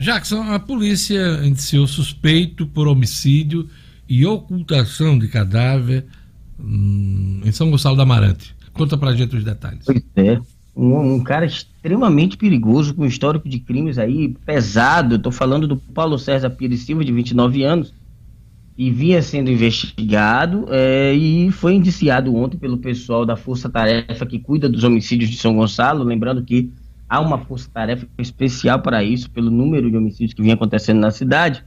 Jackson, 0.00 0.40
a 0.44 0.58
polícia 0.58 1.42
indiciou 1.44 1.86
suspeito 1.86 2.66
por 2.66 2.88
homicídio 2.88 3.68
e 4.08 4.24
ocultação 4.24 5.18
de 5.18 5.28
cadáver 5.28 6.06
hum, 6.58 7.42
em 7.44 7.52
São 7.52 7.70
Gonçalo 7.70 7.94
da 7.94 8.04
Amarante. 8.04 8.56
Conta 8.72 8.96
pra 8.96 9.14
gente 9.14 9.36
os 9.36 9.44
detalhes. 9.44 9.84
Pois 9.84 10.02
é. 10.16 10.40
Um, 10.74 11.16
um, 11.16 11.22
cara 11.22 11.44
extremamente 11.44 12.38
perigoso, 12.38 12.94
com 12.94 13.04
histórico 13.04 13.46
de 13.50 13.58
crimes 13.58 13.98
aí 13.98 14.34
pesado. 14.46 15.16
Estou 15.16 15.30
falando 15.30 15.68
do 15.68 15.76
Paulo 15.76 16.18
César 16.18 16.48
Pires 16.48 16.80
Silva, 16.80 17.04
de 17.04 17.12
29 17.12 17.64
anos, 17.64 17.92
e 18.78 18.90
vinha 18.90 19.20
sendo 19.20 19.50
investigado 19.50 20.68
é, 20.70 21.12
e 21.12 21.50
foi 21.50 21.74
indiciado 21.74 22.34
ontem 22.34 22.56
pelo 22.56 22.78
pessoal 22.78 23.26
da 23.26 23.36
Força 23.36 23.68
Tarefa 23.68 24.24
que 24.24 24.38
cuida 24.38 24.70
dos 24.70 24.84
homicídios 24.84 25.28
de 25.28 25.36
São 25.36 25.54
Gonçalo. 25.54 26.02
Lembrando 26.02 26.42
que 26.42 26.72
há 27.08 27.20
uma 27.20 27.38
força-tarefa 27.38 28.06
especial 28.18 28.80
para 28.80 29.02
isso, 29.02 29.30
pelo 29.30 29.50
número 29.50 29.90
de 29.90 29.96
homicídios 29.96 30.34
que 30.34 30.42
vinha 30.42 30.54
acontecendo 30.54 31.00
na 31.00 31.10
cidade. 31.10 31.64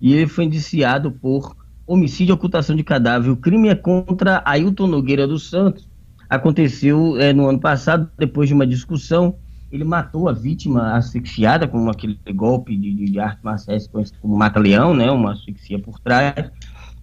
E 0.00 0.12
ele 0.12 0.26
foi 0.26 0.44
indiciado 0.44 1.10
por 1.10 1.56
homicídio 1.86 2.32
e 2.32 2.34
ocultação 2.34 2.76
de 2.76 2.82
cadáver. 2.82 3.30
O 3.30 3.36
crime 3.36 3.68
é 3.68 3.74
contra 3.74 4.42
Ailton 4.44 4.86
Nogueira 4.86 5.26
dos 5.26 5.48
Santos, 5.48 5.88
aconteceu 6.28 7.16
é, 7.18 7.32
no 7.32 7.48
ano 7.48 7.60
passado, 7.60 8.10
depois 8.18 8.48
de 8.48 8.54
uma 8.54 8.66
discussão. 8.66 9.36
Ele 9.70 9.84
matou 9.84 10.28
a 10.28 10.32
vítima 10.32 10.92
asfixiada 10.94 11.66
com 11.66 11.90
aquele 11.90 12.18
golpe 12.34 12.76
de, 12.76 12.94
de, 12.94 13.04
de 13.06 13.18
arte 13.18 13.40
marcial 13.42 13.76
como 14.20 14.36
mata-leão, 14.36 14.94
né, 14.94 15.10
uma 15.10 15.32
asfixia 15.32 15.78
por 15.78 15.98
trás. 15.98 16.50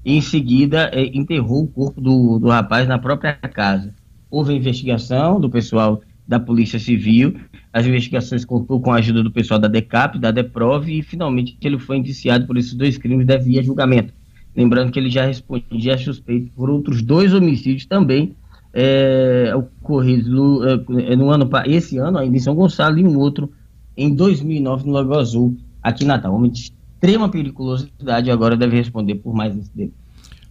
E 0.06 0.16
em 0.16 0.22
seguida 0.22 0.90
é, 0.94 1.06
enterrou 1.06 1.64
o 1.64 1.68
corpo 1.68 2.00
do, 2.00 2.40
do 2.40 2.50
rapaz 2.50 2.88
na 2.88 3.00
própria 3.00 3.34
casa. 3.34 3.94
Houve 4.30 4.54
investigação 4.54 5.40
do 5.40 5.50
pessoal 5.50 6.02
da 6.28 6.40
Polícia 6.40 6.80
Civil. 6.80 7.36
As 7.72 7.86
investigações 7.86 8.46
contou 8.46 8.80
com 8.80 8.92
a 8.92 8.98
ajuda 8.98 9.24
do 9.24 9.32
pessoal 9.32 9.60
da 9.60 9.68
DECAP, 9.68 10.20
da 10.20 10.32
DEPROV, 10.32 11.00
e 11.00 11.02
finalmente 11.02 11.58
ele 11.62 11.78
foi 11.78 11.98
indiciado 11.98 12.46
por 12.46 12.58
esses 12.58 12.74
dois 12.74 12.98
crimes 12.98 13.26
deve 13.26 13.52
ir 13.52 13.60
a 13.60 13.64
julgamento. 13.64 14.14
Lembrando 14.56 14.92
que 14.92 15.00
ele 15.00 15.10
já 15.10 15.26
respondia 15.26 15.98
suspeito 15.98 16.52
por 16.56 16.70
outros 16.70 17.02
dois 17.02 17.34
homicídios 17.34 17.86
também 17.86 18.36
é, 18.74 19.52
ocorridos 19.56 20.28
no, 20.28 20.64
é, 20.68 21.16
no, 21.16 21.30
ano 21.30 21.50
esse 21.66 21.98
ano 21.98 22.18
ainda 22.18 22.36
em 22.36 22.40
São 22.40 22.56
Gonçalo 22.56 22.98
e 22.98 23.04
um 23.04 23.18
outro 23.18 23.52
em 23.96 24.14
2009 24.14 24.86
no 24.86 24.94
Lago 24.94 25.14
Azul 25.16 25.58
aqui 25.82 26.04
em 26.04 26.08
Natal. 26.08 26.34
Homem 26.34 26.52
de 26.52 26.60
extrema 26.60 27.30
periculosidade 27.30 28.32
agora 28.32 28.56
deve 28.56 28.76
responder 28.76 29.16
por 29.16 29.34
mais 29.34 29.56
esse 29.56 29.70
delito. 29.76 29.96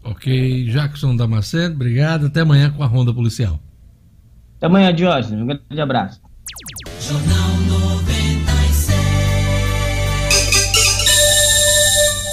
Ok, 0.04 0.64
Jackson 0.64 1.14
Damasceno, 1.14 1.74
obrigado. 1.74 2.26
Até 2.26 2.40
amanhã 2.40 2.70
com 2.70 2.82
a 2.82 2.86
Ronda 2.86 3.14
Policial. 3.14 3.60
Até 4.62 4.68
amanhã, 4.68 4.94
Diógenes. 4.94 5.42
Um 5.42 5.46
grande 5.46 5.80
abraço. 5.80 6.20
Jornal 7.00 7.48
96. 7.66 8.86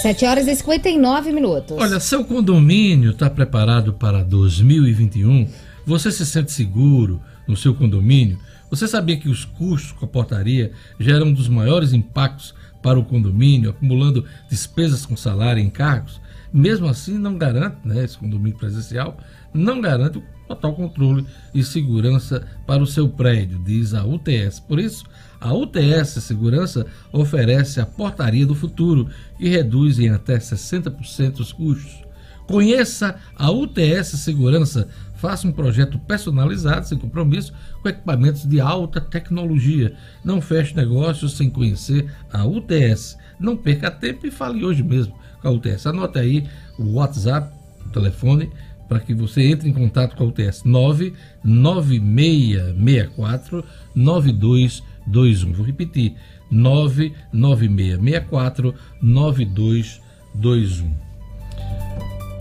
7 0.03 0.25
horas 0.25 0.47
e 0.47 0.55
59 0.55 1.31
minutos. 1.31 1.75
Olha, 1.75 1.99
seu 1.99 2.23
condomínio 2.23 3.13
está 3.13 3.31
preparado 3.31 3.93
para 3.93 4.23
2021? 4.23 5.49
Você 5.87 6.11
se 6.11 6.23
sente 6.23 6.51
seguro 6.51 7.19
no 7.47 7.57
seu 7.57 7.73
condomínio? 7.73 8.37
Você 8.69 8.87
sabia 8.87 9.17
que 9.17 9.27
os 9.27 9.43
custos 9.43 9.93
com 9.93 10.05
a 10.05 10.07
portaria 10.07 10.71
geram 10.99 11.29
um 11.29 11.33
dos 11.33 11.47
maiores 11.47 11.93
impactos 11.93 12.53
para 12.83 12.99
o 12.99 13.03
condomínio, 13.03 13.71
acumulando 13.71 14.23
despesas 14.47 15.03
com 15.03 15.17
salário 15.17 15.59
e 15.59 15.65
encargos? 15.65 16.21
Mesmo 16.53 16.87
assim, 16.87 17.17
não 17.17 17.39
garante, 17.39 17.77
né, 17.83 18.03
esse 18.03 18.19
condomínio 18.19 18.57
presencial, 18.57 19.17
não 19.53 19.81
garante 19.81 20.21
total 20.47 20.73
controle 20.73 21.25
e 21.53 21.63
segurança 21.63 22.45
para 22.65 22.81
o 22.81 22.87
seu 22.87 23.07
prédio, 23.07 23.59
diz 23.59 23.93
a 23.93 24.03
UTS. 24.03 24.59
Por 24.59 24.79
isso, 24.79 25.05
a 25.39 25.53
UTS 25.53 26.21
Segurança 26.21 26.85
oferece 27.13 27.79
a 27.79 27.85
portaria 27.85 28.45
do 28.45 28.55
futuro, 28.55 29.07
que 29.37 29.47
reduz 29.47 29.99
em 29.99 30.09
até 30.09 30.37
60% 30.37 31.39
os 31.39 31.53
custos. 31.53 32.03
Conheça 32.47 33.15
a 33.35 33.51
UTS 33.51 34.17
Segurança, 34.17 34.89
faça 35.13 35.47
um 35.47 35.51
projeto 35.51 35.99
personalizado, 35.99 36.87
sem 36.87 36.97
compromisso, 36.97 37.53
com 37.81 37.89
equipamentos 37.89 38.45
de 38.45 38.59
alta 38.59 38.99
tecnologia. 38.99 39.93
Não 40.23 40.41
feche 40.41 40.75
negócios 40.75 41.37
sem 41.37 41.49
conhecer 41.49 42.11
a 42.33 42.45
UTS. 42.45 43.17
Não 43.39 43.55
perca 43.55 43.91
tempo 43.91 44.25
e 44.25 44.31
fale 44.31 44.65
hoje 44.65 44.81
mesmo 44.81 45.13
com 45.41 45.47
a 45.47 45.51
UTS. 45.51 45.85
Anote 45.85 46.17
aí 46.17 46.49
o 46.77 46.93
WhatsApp, 46.93 47.53
o 47.85 47.89
telefone 47.89 48.49
para 48.89 48.99
que 48.99 49.13
você 49.13 49.43
entre 49.43 49.69
em 49.69 49.73
contato 49.73 50.15
com 50.15 50.23
a 50.25 50.27
UTS 50.27 50.63
99664 50.65 53.63
9221. 53.95 55.53
Vou 55.53 55.65
repetir: 55.65 56.15
99664 56.51 58.75
9221. 59.01 60.91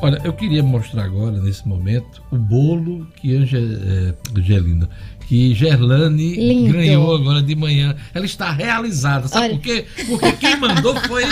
Olha, 0.01 0.21
eu 0.23 0.33
queria 0.33 0.63
mostrar 0.63 1.03
agora, 1.05 1.41
nesse 1.41 1.67
momento, 1.67 2.23
o 2.31 2.37
bolo 2.37 3.05
que 3.17 3.37
Angelina, 3.37 4.89
é, 4.89 5.27
que 5.27 5.53
Gerlane 5.55 6.37
Lindo. 6.37 6.73
ganhou 6.73 7.17
agora 7.17 7.43
de 7.43 7.57
manhã. 7.57 7.97
Ela 8.15 8.25
está 8.25 8.53
realizada. 8.53 9.27
Sabe 9.27 9.47
Olha. 9.47 9.55
por 9.57 9.63
quê? 9.63 9.85
Porque 10.07 10.31
quem 10.33 10.57
mandou 10.57 10.95
foi 11.01 11.25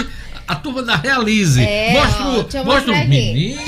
a 0.48 0.56
turma 0.56 0.82
da 0.82 0.96
Realize. 0.96 1.62
É, 1.62 1.92
mostra, 1.92 2.24
ó, 2.60 2.64
mostra 2.64 2.92
o 2.92 3.08
menino. 3.08 3.60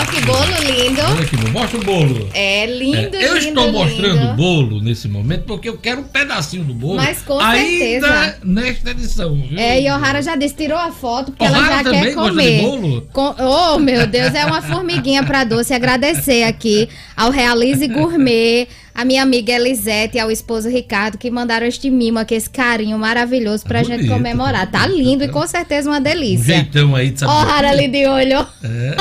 Ó, 0.00 0.06
que 0.06 0.20
bolo 0.22 0.44
lindo. 0.60 1.00
Olha 1.02 1.22
aqui, 1.22 1.36
mostra 1.50 1.78
o 1.78 1.84
bolo. 1.84 2.30
É 2.32 2.64
lindo, 2.66 3.16
é, 3.16 3.28
Eu 3.28 3.34
lindo, 3.34 3.60
estou 3.60 3.72
mostrando 3.72 4.30
o 4.30 4.34
bolo 4.34 4.80
nesse 4.80 5.08
momento 5.08 5.44
porque 5.44 5.68
eu 5.68 5.76
quero 5.76 6.00
um 6.00 6.04
pedacinho 6.04 6.64
do 6.64 6.72
bolo. 6.72 6.96
Mas 6.96 7.20
com 7.22 7.38
ainda 7.38 8.08
certeza. 8.08 8.38
nesta 8.42 8.90
edição, 8.90 9.34
viu? 9.34 9.58
É, 9.58 9.80
e 9.82 9.90
Ohara 9.90 10.22
já 10.22 10.36
disse, 10.36 10.54
tirou 10.54 10.78
a 10.78 10.90
foto 10.90 11.32
porque 11.32 11.44
Ohara 11.44 11.66
ela 11.66 11.76
já 11.76 11.84
também 11.84 12.02
quer 12.02 12.14
comer. 12.14 12.60
Gosta 12.62 12.78
de 12.78 12.86
bolo? 12.86 13.08
Com... 13.12 13.34
Oh, 13.38 13.78
meu 13.78 14.06
Deus, 14.06 14.34
é 14.34 14.46
uma 14.46 14.62
formiguinha 14.62 15.22
para 15.22 15.44
doce. 15.44 15.74
Agradecer 15.74 16.44
aqui 16.44 16.88
ao 17.16 17.30
Realize 17.30 17.86
Gourmet 17.88 18.68
a 18.94 19.04
minha 19.04 19.22
amiga 19.22 19.52
Elisete 19.52 20.16
e 20.16 20.20
ao 20.20 20.30
esposo 20.30 20.68
Ricardo 20.68 21.16
que 21.18 21.30
mandaram 21.30 21.66
este 21.66 21.88
mimo 21.90 22.18
aqui, 22.18 22.34
esse 22.34 22.50
carinho 22.50 22.98
maravilhoso 22.98 23.64
pra 23.64 23.82
gente 23.82 23.98
bonito, 24.04 24.12
comemorar. 24.12 24.70
Tá, 24.70 24.86
lindo 24.86 25.24
e 25.24 25.28
com 25.28 25.46
certeza 25.46 25.88
uma 25.88 26.00
delícia. 26.00 26.54
Um 26.54 26.58
jeitão 26.58 26.96
aí 26.96 27.10
de 27.10 27.20
saber. 27.20 27.32
Ó, 27.32 27.68
ali 27.68 27.88
de 27.88 28.06
olho. 28.06 28.46
É, 28.64 28.96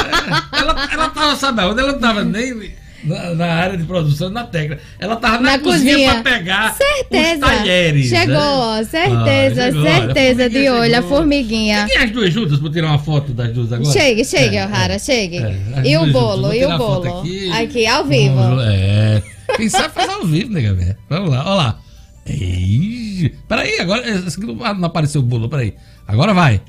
ela, 0.57 0.87
ela 0.91 1.09
tava, 1.09 1.35
sabe 1.35 1.61
onde? 1.63 1.79
Ela 1.81 1.91
não 1.93 1.99
tava 1.99 2.23
nem 2.23 2.71
na, 3.03 3.33
na 3.33 3.45
área 3.45 3.77
de 3.77 3.83
produção, 3.85 4.29
na 4.29 4.43
técnica. 4.43 4.81
Ela 4.99 5.15
tava 5.15 5.35
na, 5.37 5.51
Na 5.51 5.59
cozinha, 5.59 5.93
cozinha. 5.93 6.11
pra 6.21 6.31
pegar 6.33 6.75
Certeza. 6.75 7.33
os 7.45 7.51
talheres. 7.51 8.09
Chegou, 8.09 8.75
né? 8.75 8.83
certeza, 8.83 9.61
Ah, 9.63 9.71
chegou, 9.71 9.83
certeza 9.83 10.49
de 10.49 10.69
olho, 10.69 10.99
a 10.99 11.01
formiguinha. 11.01 11.85
Tem 11.87 11.97
as 11.97 12.11
duas 12.11 12.33
juntas 12.33 12.59
pra 12.59 12.69
tirar 12.69 12.87
uma 12.87 12.99
foto 12.99 13.31
das 13.31 13.53
duas 13.53 13.71
agora? 13.71 13.91
Chegue, 13.91 14.25
chegue, 14.25 14.57
É, 14.57 14.65
O'Hara, 14.65 14.93
é. 14.95 14.99
chegue. 14.99 15.37
É, 15.37 15.55
e 15.85 15.97
o 15.97 16.11
bolo, 16.11 16.53
e 16.53 16.65
o 16.65 16.77
bolo? 16.77 17.19
aqui. 17.21 17.51
Aqui, 17.51 17.87
ao 17.87 18.03
vivo. 18.03 18.39
É. 18.61 19.21
Quem 19.59 19.69
sabe 19.69 19.93
faz 19.93 20.09
ao 20.09 20.25
vivo, 20.25 20.51
nega 20.51 20.73
velha. 20.73 20.97
Vamos 21.09 21.29
lá, 21.29 21.41
olha 21.45 21.55
lá. 21.55 21.79
Ei, 22.25 23.35
peraí, 23.47 23.79
agora. 23.79 24.03
Não, 24.05 24.65
ah, 24.65 24.73
não 24.73 24.85
apareceu 24.85 25.21
o 25.21 25.23
bolo, 25.23 25.49
peraí. 25.49 25.75
Agora 26.07 26.33
vai. 26.33 26.61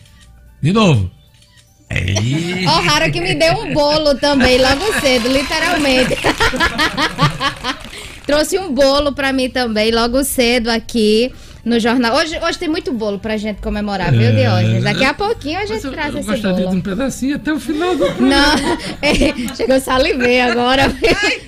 De 0.60 0.72
novo. 0.72 1.10
Ei. 1.88 2.66
O'Hara 2.66 3.10
que 3.10 3.20
me 3.20 3.34
deu 3.34 3.54
um 3.54 3.72
bolo 3.72 4.14
também, 4.16 4.58
logo 4.58 5.00
cedo, 5.00 5.28
literalmente. 5.28 6.16
Trouxe 8.26 8.58
um 8.58 8.72
bolo 8.72 9.12
pra 9.12 9.32
mim 9.32 9.50
também, 9.50 9.90
logo 9.90 10.22
cedo 10.22 10.68
aqui 10.68 11.32
no 11.64 11.78
jornal. 11.78 12.16
Hoje, 12.16 12.38
hoje 12.42 12.58
tem 12.58 12.68
muito 12.68 12.92
bolo 12.92 13.18
pra 13.18 13.36
gente 13.36 13.60
comemorar, 13.60 14.10
viu, 14.12 14.22
É. 14.22 14.32
Diógenes? 14.32 14.82
Daqui 14.84 15.04
a 15.04 15.12
pouquinho 15.14 15.58
a 15.58 15.66
gente 15.66 15.84
eu, 15.84 15.92
traz 15.92 16.14
eu 16.14 16.20
esse 16.20 16.28
gostaria 16.28 16.56
de 16.56 16.62
bolo. 16.64 16.76
um 16.76 16.80
pedacinho 16.80 17.36
até 17.36 17.52
o 17.52 17.60
final 17.60 17.94
do 17.96 18.06
programa. 18.14 18.28
Não, 18.56 18.96
chegou 19.56 19.76
a 19.76 19.80
salivei 19.80 20.40
agora. 20.40 20.92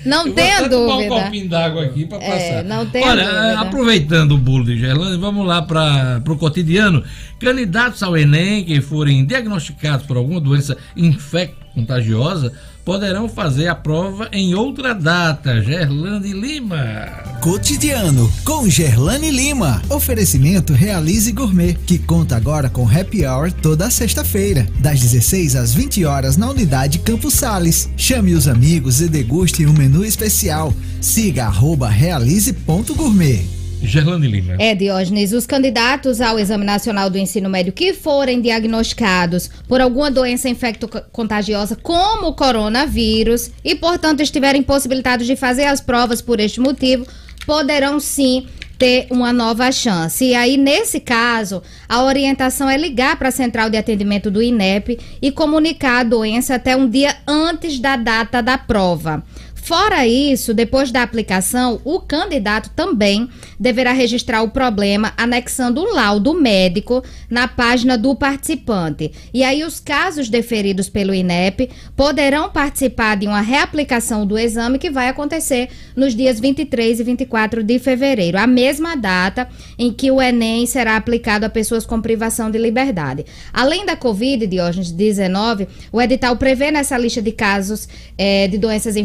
Não 0.05 0.27
Eu 0.27 0.33
tenha 0.33 0.59
vou 0.61 0.69
tomar 0.69 0.95
um 0.95 0.97
dúvida. 1.07 1.23
copinho 1.25 1.49
d'água 1.49 1.83
aqui 1.85 2.05
pra 2.05 2.17
É, 2.21 2.29
passar. 2.29 2.63
não 2.63 2.85
tenha 2.85 3.07
Olha, 3.07 3.23
dúvida. 3.23 3.59
aproveitando 3.61 4.31
o 4.33 4.37
bolo 4.37 4.65
de 4.65 4.77
Gerlândia, 4.77 5.17
vamos 5.17 5.47
lá 5.47 5.61
para 5.61 6.21
o 6.27 6.37
cotidiano. 6.37 7.03
Candidatos 7.39 8.01
ao 8.03 8.17
Enem 8.17 8.63
que 8.63 8.79
forem 8.81 9.25
diagnosticados 9.25 10.05
por 10.05 10.15
alguma 10.17 10.39
doença 10.39 10.77
infecto-contagiosa 10.95 12.53
poderão 12.83 13.29
fazer 13.29 13.67
a 13.67 13.75
prova 13.75 14.29
em 14.31 14.53
outra 14.53 14.93
data. 14.93 15.61
Gerlande 15.61 16.33
Lima. 16.33 17.23
Cotidiano 17.41 18.31
com 18.43 18.69
Gerlane 18.69 19.29
Lima. 19.31 19.81
Oferecimento 19.89 20.73
Realize 20.73 21.31
Gourmet, 21.31 21.73
que 21.73 21.97
conta 21.97 22.35
agora 22.35 22.69
com 22.69 22.87
happy 22.87 23.25
hour 23.25 23.51
toda 23.51 23.89
sexta-feira, 23.89 24.67
das 24.79 24.99
16 25.01 25.55
às 25.55 25.73
20 25.73 26.05
horas 26.05 26.37
na 26.37 26.49
unidade 26.49 26.99
Campos 26.99 27.33
Sales. 27.33 27.89
Chame 27.97 28.33
os 28.33 28.47
amigos 28.47 29.01
e 29.01 29.07
deguste 29.07 29.65
um 29.65 29.73
menu 29.73 30.05
especial. 30.05 30.73
Siga 31.01 31.45
arroba 31.45 31.89
realize.gourmet. 31.89 33.62
Gerlande 33.87 34.27
Lima. 34.27 34.55
É, 34.59 34.73
Diógenes, 34.73 35.33
os 35.33 35.45
candidatos 35.45 36.21
ao 36.21 36.39
Exame 36.39 36.65
Nacional 36.65 37.09
do 37.09 37.17
Ensino 37.17 37.49
Médio 37.49 37.73
que 37.73 37.93
forem 37.93 38.41
diagnosticados 38.41 39.49
por 39.67 39.81
alguma 39.81 40.09
doença 40.09 40.49
infecto-contagiosa, 40.49 41.75
como 41.75 42.27
o 42.27 42.33
coronavírus, 42.33 43.51
e, 43.63 43.75
portanto, 43.75 44.21
estiverem 44.21 44.61
impossibilitados 44.61 45.27
de 45.27 45.35
fazer 45.35 45.65
as 45.65 45.81
provas 45.81 46.21
por 46.21 46.39
este 46.39 46.59
motivo, 46.59 47.05
poderão 47.45 47.99
sim 47.99 48.47
ter 48.77 49.07
uma 49.09 49.31
nova 49.31 49.71
chance. 49.71 50.25
E 50.25 50.35
aí, 50.35 50.57
nesse 50.57 50.99
caso, 50.99 51.61
a 51.87 52.03
orientação 52.03 52.69
é 52.69 52.77
ligar 52.77 53.17
para 53.17 53.29
a 53.29 53.31
central 53.31 53.69
de 53.69 53.77
atendimento 53.77 54.31
do 54.31 54.41
INEP 54.41 54.99
e 55.21 55.31
comunicar 55.31 55.99
a 55.99 56.03
doença 56.03 56.55
até 56.55 56.75
um 56.75 56.89
dia 56.89 57.15
antes 57.27 57.79
da 57.79 57.95
data 57.95 58.41
da 58.41 58.57
prova. 58.57 59.23
Fora 59.63 60.05
isso, 60.05 60.53
depois 60.53 60.91
da 60.91 61.01
aplicação, 61.01 61.79
o 61.85 62.01
candidato 62.01 62.69
também 62.75 63.29
deverá 63.57 63.93
registrar 63.93 64.43
o 64.43 64.49
problema 64.49 65.13
anexando 65.15 65.81
um 65.81 65.93
laudo 65.93 66.33
médico 66.33 67.01
na 67.29 67.47
página 67.47 67.97
do 67.97 68.13
participante. 68.13 69.09
E 69.33 69.41
aí, 69.41 69.63
os 69.63 69.79
casos 69.79 70.27
deferidos 70.27 70.89
pelo 70.89 71.13
INEP 71.13 71.69
poderão 71.95 72.49
participar 72.49 73.15
de 73.15 73.25
uma 73.25 73.39
reaplicação 73.39 74.27
do 74.27 74.37
exame 74.37 74.77
que 74.77 74.89
vai 74.89 75.07
acontecer 75.07 75.69
nos 75.95 76.13
dias 76.13 76.41
23 76.41 76.99
e 76.99 77.03
24 77.05 77.63
de 77.63 77.79
fevereiro, 77.79 78.37
a 78.37 78.45
mesma 78.45 78.97
data 78.97 79.47
em 79.79 79.93
que 79.93 80.11
o 80.11 80.21
Enem 80.21 80.65
será 80.65 80.97
aplicado 80.97 81.45
a 81.45 81.49
pessoas 81.49 81.85
com 81.85 82.01
privação 82.01 82.51
de 82.51 82.57
liberdade. 82.57 83.25
Além 83.53 83.85
da 83.85 83.95
Covid, 83.95 84.45
Diógenes 84.45 84.91
19, 84.91 85.69
o 85.89 86.01
edital 86.01 86.35
prevê 86.35 86.69
nessa 86.69 86.97
lista 86.97 87.21
de 87.21 87.31
casos 87.31 87.87
eh, 88.17 88.49
de 88.49 88.57
doenças 88.57 88.97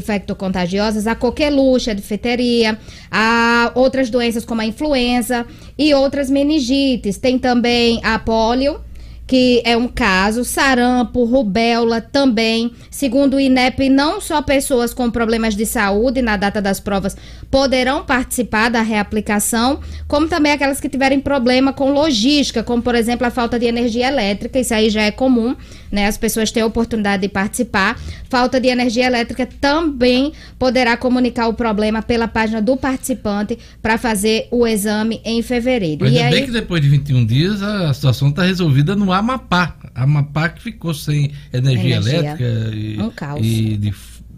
infecto-contagiosas 0.49 1.07
a 1.07 1.15
coqueluche, 1.15 1.91
a 1.91 1.95
difteria, 1.95 2.79
a 3.11 3.71
outras 3.75 4.11
doenças 4.11 4.45
como 4.45 4.61
a 4.61 4.65
influenza 4.65 5.47
e 5.77 5.95
outras 5.95 6.31
meningites. 6.31 7.19
Tem 7.19 7.39
também 7.39 8.01
a 8.03 8.19
polio, 8.19 8.81
que 9.27 9.61
é 9.65 9.77
um 9.77 9.87
caso, 9.87 10.43
sarampo, 10.45 11.25
rubéola 11.25 12.01
também. 12.01 12.73
Segundo 12.91 13.35
o 13.35 13.41
INEP, 13.41 13.89
não 13.91 14.21
só 14.21 14.41
pessoas 14.41 14.95
com 14.95 15.11
problemas 15.11 15.55
de 15.55 15.67
saúde 15.67 16.23
na 16.23 16.37
data 16.37 16.63
das 16.63 16.81
provas 16.81 17.17
poderão 17.51 18.05
participar 18.05 18.71
da 18.71 18.81
reaplicação, 18.81 19.81
como 20.07 20.29
também 20.29 20.53
aquelas 20.53 20.81
que 20.81 20.89
tiverem 20.89 21.21
problema 21.21 21.73
com 21.73 21.93
logística, 21.93 22.63
como 22.63 22.83
por 22.83 22.95
exemplo 22.95 23.27
a 23.27 23.31
falta 23.31 23.59
de 23.59 23.67
energia 23.67 24.09
elétrica, 24.09 24.59
isso 24.59 24.75
aí 24.75 24.91
já 24.91 25.03
é 25.03 25.11
comum, 25.11 25.55
né? 25.91 26.07
As 26.07 26.17
pessoas 26.17 26.51
têm 26.51 26.63
a 26.63 26.67
oportunidade 26.67 27.23
de 27.23 27.29
participar. 27.29 27.99
Falta 28.29 28.61
de 28.61 28.69
energia 28.69 29.07
elétrica 29.07 29.47
também 29.47 30.33
poderá 30.59 30.97
comunicar 30.97 31.49
o 31.49 31.55
problema 31.55 32.03
pela 32.03 32.29
página 32.29 32.61
do 32.61 32.77
participante 32.77 33.59
para 33.81 33.99
fazer 33.99 34.49
o 34.51 34.67
exame 34.67 35.21
em 35.25 35.43
fevereiro. 35.43 36.05
Ainda 36.05 36.19
e 36.19 36.23
aí 36.23 36.31
bem 36.31 36.45
que 36.47 36.51
depois 36.51 36.83
de 36.83 36.89
21 36.89 37.25
dias 37.27 37.63
a 37.63 37.93
situação 37.95 38.29
está 38.29 38.43
resolvida 38.45 38.95
no 38.95 39.13
Amapá. 39.13 39.77
Amapá 39.95 40.49
que 40.49 40.63
ficou 40.63 40.95
sem 40.95 41.33
energia, 41.53 41.97
Energia. 41.97 42.19
elétrica 42.19 42.71
e, 42.75 42.99
Um 43.01 43.45
e 43.45 43.77
de 43.77 43.95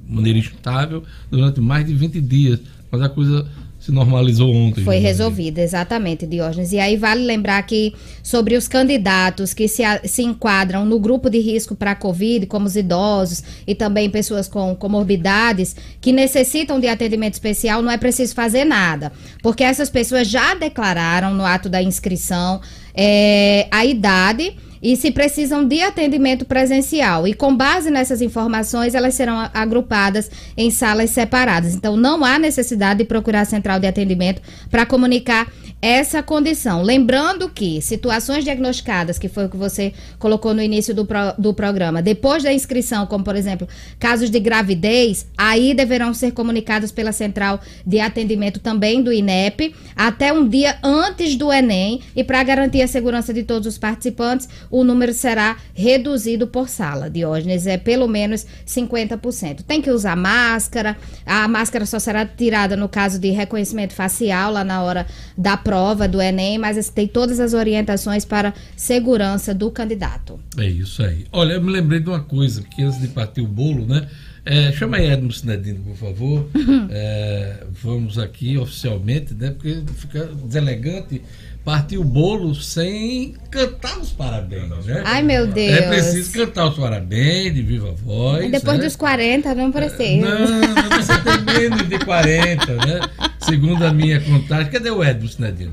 maneira 0.09 0.39
instável 0.39 1.05
durante 1.31 1.61
mais 1.61 1.87
de 1.87 1.95
20 1.95 2.21
dias. 2.21 2.61
Mas 2.91 3.03
a 3.03 3.09
coisa 3.09 3.47
se 3.91 3.95
normalizou 3.95 4.55
ontem. 4.55 4.85
Foi 4.85 4.97
né? 4.97 5.03
resolvida, 5.03 5.61
exatamente, 5.61 6.27
Diógenes. 6.27 6.73
E 6.73 6.79
aí 6.79 6.97
vale 6.97 7.25
lembrar 7.25 7.61
que 7.65 7.93
sobre 8.23 8.57
os 8.57 8.69
candidatos 8.69 9.53
que 9.53 9.67
se, 9.67 9.83
se 10.05 10.23
enquadram 10.23 10.87
no 10.87 10.99
grupo 10.99 11.29
de 11.29 11.41
risco 11.41 11.75
para 11.75 11.91
a 11.91 11.95
Covid, 11.97 12.47
como 12.47 12.67
os 12.67 12.77
idosos 12.77 13.43
e 13.67 13.75
também 13.75 14.09
pessoas 14.09 14.49
com 14.49 14.75
comorbidades 14.77 15.75
que 16.01 16.13
necessitam 16.13 16.79
de 16.79 16.87
atendimento 16.87 17.35
especial, 17.35 17.83
não 17.83 17.91
é 17.91 17.99
preciso 17.99 18.35
fazer 18.35 18.65
nada. 18.65 19.13
Porque 19.43 19.65
essas 19.65 19.91
pessoas 19.91 20.29
já 20.29 20.55
declararam 20.55 21.35
no 21.35 21.45
ato 21.45 21.69
da 21.69 21.83
inscrição 21.83 22.61
eh, 22.95 23.67
a 23.71 23.85
idade 23.85 24.55
e 24.83 24.97
se 24.97 25.11
precisam 25.11 25.67
de 25.67 25.81
atendimento 25.83 26.45
presencial. 26.45 27.27
E 27.27 27.35
com 27.35 27.55
base 27.57 27.91
nessas 27.91 28.21
informações, 28.23 28.95
elas 28.95 29.15
serão 29.15 29.49
agrupadas 29.53 30.31
em 30.57 30.71
salas 30.71 31.11
separadas. 31.11 31.75
Então, 31.75 31.97
não 31.97 32.25
há 32.25 32.39
necessidade 32.39 33.01
de 33.01 33.05
procurar 33.05 33.43
a 33.43 33.45
central 33.45 33.79
de 33.79 33.87
atendimento 33.87 34.41
para 34.71 34.87
comunicar 34.87 35.47
essa 35.83 36.23
condição. 36.23 36.83
Lembrando 36.83 37.49
que 37.49 37.81
situações 37.81 38.45
diagnosticadas, 38.45 39.19
que 39.19 39.29
foi 39.29 39.47
o 39.47 39.49
que 39.49 39.57
você 39.57 39.95
colocou 40.19 40.53
no 40.53 40.63
início 40.63 40.95
do, 40.95 41.07
pro- 41.07 41.33
do 41.39 41.55
programa, 41.55 42.03
depois 42.03 42.43
da 42.43 42.53
inscrição, 42.53 43.07
como 43.07 43.25
por 43.25 43.35
exemplo, 43.35 43.67
casos 43.99 44.29
de 44.31 44.39
gravidez, 44.39 45.27
aí 45.39 45.73
deverão 45.73 46.13
ser 46.13 46.33
comunicados 46.33 46.93
pela 46.93 47.13
central 47.13 47.61
de 47.87 47.99
atendimento 47.99 48.61
também 48.61 49.03
do 49.03 49.11
INEP 49.11 49.75
até 49.97 50.33
um 50.33 50.47
dia 50.47 50.77
antes 50.83 51.35
do 51.35 51.51
Enem 51.51 52.01
e 52.15 52.23
para 52.23 52.43
garantir 52.43 52.83
a 52.83 52.89
segurança 52.89 53.33
de 53.33 53.43
todos 53.43 53.67
os 53.67 53.79
participantes, 53.79 54.49
o 54.71 54.85
número 54.85 55.13
será 55.13 55.57
reduzido 55.75 56.47
por 56.47 56.69
sala. 56.69 57.11
Diógenes 57.11 57.67
é 57.67 57.77
pelo 57.77 58.07
menos 58.07 58.47
50%. 58.67 59.63
Tem 59.63 59.83
que 59.83 59.91
usar 59.91 60.17
máscara, 60.17 60.97
a 61.27 61.49
máscara 61.49 61.85
só 61.85 61.99
será 61.99 62.25
tirada 62.25 62.77
no 62.77 62.89
caso 62.89 63.19
de 63.19 63.31
reconhecimento 63.31 63.95
facial 63.95 64.53
lá 64.53 64.65
na 64.65 64.83
hora 64.83 65.07
da 65.37 65.57
prova 65.57 66.07
do 66.07 66.21
Enem, 66.21 66.59
mas 66.59 66.89
tem 66.89 67.09
todas 67.09 67.41
as 67.41 67.53
orientações 67.53 68.25
para 68.25 68.55
segurança 68.77 69.53
do 69.53 69.71
candidato. 69.71 70.39
É 70.57 70.67
isso 70.67 71.03
aí. 71.03 71.27
Olha, 71.33 71.55
eu 71.55 71.63
me 71.63 71.71
lembrei 71.71 72.01
de 72.01 72.09
uma 72.09 72.21
coisa, 72.21 72.63
que 72.63 72.83
antes 72.83 73.01
de 73.01 73.09
partir 73.09 73.41
o 73.41 73.47
bolo, 73.47 73.87
né? 73.87 74.07
É, 74.45 74.73
chama 74.73 74.97
aí 74.97 75.11
Edmo 75.11 75.31
Sinedino, 75.31 75.81
por 75.81 75.97
favor. 75.97 76.49
É, 76.93 77.65
vamos 77.71 78.19
aqui 78.19 78.59
oficialmente, 78.59 79.33
né? 79.33 79.51
Porque 79.51 79.81
fica 79.95 80.27
deselegante 80.27 81.23
partir 81.65 81.99
o 81.99 82.05
bolo 82.05 82.55
sem 82.55 83.35
cantar 83.51 83.99
os 83.99 84.11
parabéns, 84.11 84.87
né? 84.87 85.03
Ai, 85.05 85.23
meu 85.23 85.47
Deus. 85.47 85.73
É 85.73 85.89
preciso 85.89 86.33
cantar 86.33 86.69
os 86.69 86.77
parabéns 86.77 87.55
de 87.55 87.63
viva 87.63 87.93
voz. 87.93 88.47
E 88.47 88.51
depois 88.51 88.79
né? 88.79 88.85
dos 88.85 88.97
40 88.97 89.55
não 89.55 89.71
precisa. 89.71 90.39
Não, 90.39 90.99
você 90.99 91.19
tem 91.19 91.61
menos 91.61 91.89
de 91.89 91.99
40, 91.99 92.75
né? 92.75 93.01
Segundo 93.41 93.85
a 93.85 93.93
minha 93.93 94.21
contagem. 94.21 94.71
Cadê 94.71 94.91
o 94.91 95.05
Edmo 95.05 95.29
Sinedino? 95.29 95.73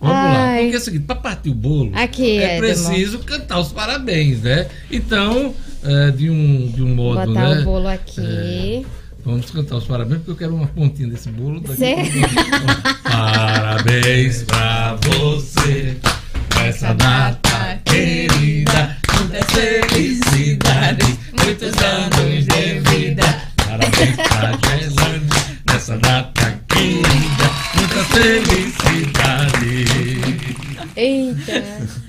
Vamos 0.00 0.16
lá. 0.16 0.48
Ai. 0.48 0.62
Porque 0.62 0.76
é 0.76 0.78
o 0.78 0.82
seguinte, 0.82 1.04
para 1.04 1.16
partir 1.16 1.50
o 1.50 1.54
bolo, 1.54 1.92
Aqui, 1.94 2.38
é 2.38 2.56
Edmo. 2.56 2.60
preciso 2.60 3.18
cantar 3.20 3.60
os 3.60 3.70
parabéns, 3.70 4.42
né? 4.42 4.66
Então, 4.90 5.54
é, 5.84 6.10
de, 6.10 6.28
um, 6.28 6.66
de 6.66 6.82
um 6.82 6.94
modo, 6.94 7.32
Botar 7.32 7.54
né? 7.54 7.60
o 7.60 7.64
bolo 7.64 7.88
aqui. 7.88 8.84
Vamos 9.24 9.50
cantar 9.52 9.76
os 9.76 9.84
parabéns, 9.84 10.18
porque 10.18 10.32
eu 10.32 10.36
quero 10.36 10.56
uma 10.56 10.66
pontinha 10.66 11.08
desse 11.08 11.28
bolo. 11.30 11.60
Daqui 11.60 11.94
parabéns 13.04 14.42
pra 14.42 14.98
você, 15.02 15.96
nessa 16.56 16.92
data 16.94 17.80
querida. 17.84 18.96
Muitas 19.16 19.44
felicidades, 19.52 21.18
muitos 21.32 21.72
anos 21.82 22.46
de 22.46 22.80
vida. 22.90 23.22
Parabéns 23.56 24.16
pra 24.16 24.58
Gelane, 24.68 25.28
nessa 25.68 25.96
data 25.98 26.60
querida. 26.68 27.50
Muitas 27.76 28.06
felicidades. 28.08 29.22
Eita! 30.96 31.62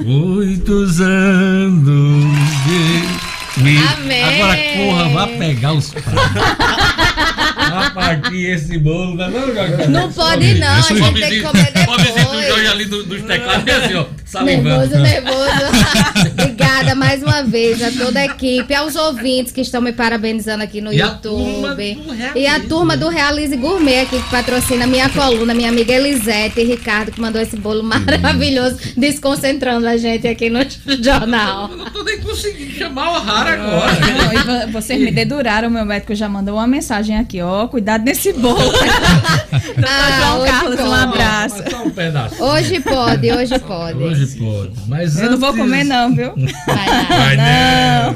Muitos 0.04 1.00
anos 1.00 2.26
de 2.66 2.72
vida. 2.72 3.33
Amém. 3.58 4.24
Agora 4.24 4.58
corra, 4.78 5.10
vá 5.10 5.28
pegar 5.28 5.74
os 5.74 5.90
pratos. 5.92 6.14
Vá 7.74 7.90
partir 7.92 8.46
esse 8.52 8.78
bolo, 8.78 9.16
não 9.16 9.30
não, 9.32 9.54
Jorge? 9.54 9.88
Não 9.88 10.12
pode 10.12 10.54
não, 10.56 10.68
a 10.68 10.82
gente 10.82 11.14
tem 11.14 11.30
que 11.30 11.42
comer 11.42 11.72
Pobrezinho 11.86 12.14
do 12.26 12.32
depois. 12.32 12.48
Jorge 12.48 12.68
ali 12.68 12.86
do- 12.86 13.04
dos 13.04 13.22
teclados, 13.24 13.68
é 13.68 13.72
assim, 13.76 13.94
ó, 13.96 14.06
salivando. 14.34 14.70
Nervoso, 14.70 15.00
nervoso. 15.00 16.32
Obrigada 16.34 16.96
mais 16.96 17.22
uma 17.24 17.44
vez 17.44 17.82
a 17.82 17.92
toda 17.92 18.20
a 18.20 18.26
equipe, 18.26 18.74
aos 18.74 18.96
ouvintes 18.96 19.52
que 19.54 19.62
estão 19.62 19.82
me 19.82 19.94
parabenizando 19.94 20.64
aqui 20.64 20.82
no 20.82 20.92
E 20.94 21.02
a 21.02 21.08
YouTube. 21.08 22.02
e 22.36 22.48
a 22.48 22.60
turma 22.62 22.98
do 22.98 23.08
Realize 23.10 23.56
Gourmet 23.56 24.02
aqui 24.02 24.22
que 24.22 24.30
patrocina 24.30 24.84
a 24.84 24.88
minha 24.88 25.10
coluna, 25.10 25.54
minha 25.54 25.70
amiga 25.70 25.94
Elisete 25.94 26.60
e 26.62 26.64
Ricardo, 26.64 27.12
que 27.12 27.22
mandou 27.22 27.42
esse 27.42 27.56
bolo 27.56 27.84
maravilhoso, 27.84 28.78
desconcentrando 28.98 29.88
a 29.88 29.98
gente 29.98 30.28
aqui 30.28 30.50
no 30.50 30.60
jornal. 31.02 31.70
Eu 31.72 31.78
não 31.78 31.90
tô 31.92 32.04
nem 32.04 32.20
conseguindo 32.20 32.72
chamar 32.72 33.12
o 33.12 33.22
Rara 33.22 33.54
agora. 33.54 33.94
Não, 33.94 34.44
vo- 34.68 34.72
vocês 34.72 35.00
me 35.00 35.12
deduraram, 35.12 35.70
meu 35.70 35.86
médico 35.86 36.14
já 36.16 36.28
mandou 36.28 36.56
uma 36.56 36.68
mensagem 36.68 37.18
aqui, 37.18 37.42
ó, 37.42 37.68
cuidado 37.68 38.04
nesse 38.04 38.34
bolo. 38.34 38.56
Doutor 38.64 39.86
Ah, 39.88 40.20
João 40.20 40.46
Carlos, 40.46 40.80
um 40.80 40.84
pode. 40.90 41.04
abraço. 41.04 41.64
Um 41.86 41.90
pedaço. 41.92 42.44
Hoje 42.44 42.80
pode, 42.80 43.32
hoje 43.32 43.60
pode. 43.60 43.98
Hoje 44.00 44.23
pode. 44.28 44.72
Mas 44.88 45.20
Eu 45.20 45.32
não 45.32 45.38
vou 45.40 45.50
antes- 45.50 45.62
comer 45.62 45.84
não, 45.84 46.16
viu? 46.16 46.34
Vai 46.68 47.38
não. 47.38 48.12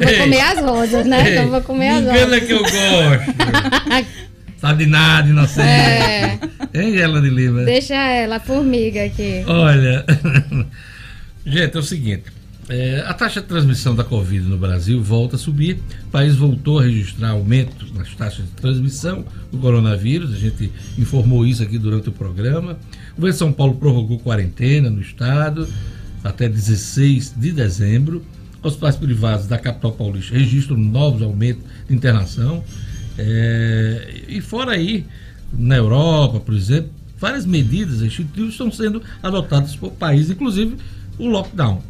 Eu 0.00 0.08
vou 0.08 0.18
comer 0.24 0.40
as 0.40 0.58
rosas, 0.60 1.06
né? 1.06 1.28
Ei, 1.30 1.38
Eu 1.38 1.50
vou 1.50 1.60
comer 1.62 1.88
as 1.88 2.00
engana 2.02 2.20
rosas. 2.24 2.40
que 2.44 2.52
eu 2.52 2.58
gosto. 2.62 4.04
Sabe 4.60 4.84
de 4.86 4.90
nada, 4.90 5.28
inocente. 5.28 5.68
É. 5.68 6.38
Hein, 6.74 6.98
ela 6.98 7.20
de 7.20 7.30
Lima? 7.30 7.62
Deixa 7.64 7.94
ela, 7.94 8.36
a 8.36 8.40
formiga 8.40 9.04
aqui. 9.04 9.42
Olha, 9.46 10.04
gente, 11.46 11.76
é 11.76 11.80
o 11.80 11.82
seguinte: 11.82 12.24
é, 12.68 13.00
a 13.06 13.14
taxa 13.14 13.40
de 13.40 13.46
transmissão 13.46 13.94
da 13.94 14.04
Covid 14.04 14.46
no 14.46 14.58
Brasil 14.58 15.02
volta 15.02 15.36
a 15.36 15.38
subir. 15.38 15.80
O 16.06 16.10
país 16.10 16.36
voltou 16.36 16.78
a 16.78 16.82
registrar 16.82 17.30
aumento 17.30 17.86
nas 17.94 18.14
taxas 18.14 18.44
de 18.44 18.52
transmissão 18.52 19.24
do 19.50 19.58
coronavírus. 19.58 20.34
A 20.34 20.36
gente 20.36 20.70
informou 20.98 21.46
isso 21.46 21.62
aqui 21.62 21.78
durante 21.78 22.10
o 22.10 22.12
programa. 22.12 22.78
O 23.12 23.16
governo 23.16 23.32
de 23.32 23.38
São 23.38 23.52
Paulo 23.52 23.74
prorrogou 23.74 24.18
quarentena 24.18 24.90
no 24.90 25.00
estado 25.00 25.66
até 26.22 26.48
16 26.48 27.34
de 27.36 27.52
dezembro. 27.52 28.22
Hospitais 28.62 28.96
privados 28.96 29.46
da 29.46 29.56
capital 29.56 29.92
paulista 29.92 30.36
registram 30.36 30.76
novos 30.76 31.22
aumentos 31.22 31.62
de 31.88 31.94
internação. 31.94 32.62
É, 33.16 34.24
e 34.28 34.40
fora 34.40 34.72
aí, 34.72 35.06
na 35.52 35.76
Europa, 35.76 36.40
por 36.40 36.54
exemplo, 36.54 36.90
várias 37.18 37.46
medidas 37.46 38.02
restritivas 38.02 38.50
estão 38.50 38.70
sendo 38.70 39.02
adotadas 39.22 39.74
por 39.74 39.92
países, 39.92 40.30
inclusive 40.30 40.76
o 41.18 41.28
lockdown. 41.28 41.82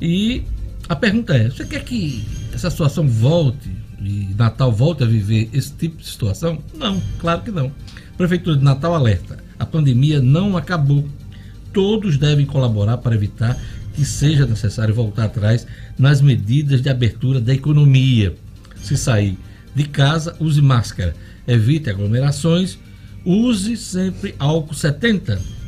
E 0.00 0.42
a 0.88 0.96
pergunta 0.96 1.34
é: 1.34 1.50
você 1.50 1.64
quer 1.64 1.84
que 1.84 2.24
essa 2.52 2.70
situação 2.70 3.06
volte 3.06 3.70
e 4.00 4.34
Natal 4.36 4.72
volte 4.72 5.02
a 5.02 5.06
viver 5.06 5.50
esse 5.52 5.72
tipo 5.72 5.98
de 5.98 6.06
situação? 6.06 6.58
Não, 6.74 7.00
claro 7.18 7.42
que 7.42 7.50
não. 7.50 7.70
Prefeitura 8.16 8.56
de 8.56 8.64
Natal 8.64 8.94
alerta: 8.94 9.38
a 9.58 9.66
pandemia 9.66 10.20
não 10.20 10.56
acabou. 10.56 11.06
Todos 11.72 12.16
devem 12.16 12.46
colaborar 12.46 12.96
para 12.98 13.14
evitar 13.14 13.56
que 13.94 14.04
seja 14.04 14.46
necessário 14.46 14.94
voltar 14.94 15.24
atrás 15.24 15.66
nas 15.98 16.20
medidas 16.20 16.80
de 16.80 16.88
abertura 16.88 17.40
da 17.40 17.52
economia. 17.52 18.34
Se 18.82 18.96
sair 18.96 19.38
de 19.74 19.84
casa, 19.84 20.34
use 20.40 20.60
máscara, 20.60 21.14
evite 21.46 21.90
aglomerações, 21.90 22.78
use 23.24 23.76
sempre 23.76 24.34
álcool 24.38 24.74
70. 24.74 25.59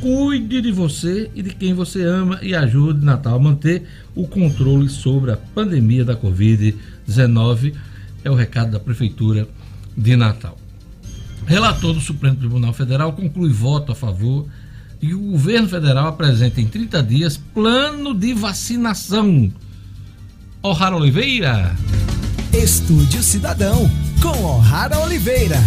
Cuide 0.00 0.62
de 0.62 0.72
você 0.72 1.30
e 1.34 1.42
de 1.42 1.50
quem 1.50 1.74
você 1.74 2.02
ama 2.02 2.38
e 2.42 2.54
ajude 2.54 3.04
Natal 3.04 3.36
a 3.36 3.38
manter 3.38 3.86
o 4.14 4.26
controle 4.26 4.88
sobre 4.88 5.30
a 5.30 5.36
pandemia 5.36 6.04
da 6.06 6.16
Covid-19. 6.16 7.74
É 8.24 8.30
o 8.30 8.34
recado 8.34 8.70
da 8.70 8.80
Prefeitura 8.80 9.46
de 9.94 10.16
Natal. 10.16 10.56
Relator 11.46 11.92
do 11.92 12.00
Supremo 12.00 12.36
Tribunal 12.36 12.72
Federal 12.72 13.12
conclui 13.12 13.50
voto 13.50 13.92
a 13.92 13.94
favor 13.94 14.46
de 14.98 15.08
que 15.08 15.14
o 15.14 15.32
governo 15.32 15.68
federal 15.68 16.08
apresenta 16.08 16.60
em 16.62 16.66
30 16.66 17.02
dias 17.02 17.36
plano 17.36 18.14
de 18.14 18.32
vacinação. 18.32 19.52
O'Hara 20.62 20.96
Oliveira. 20.96 21.76
Estúdio 22.52 23.22
Cidadão, 23.22 23.90
com 24.22 24.44
O'Hara 24.44 24.98
Oliveira. 25.00 25.58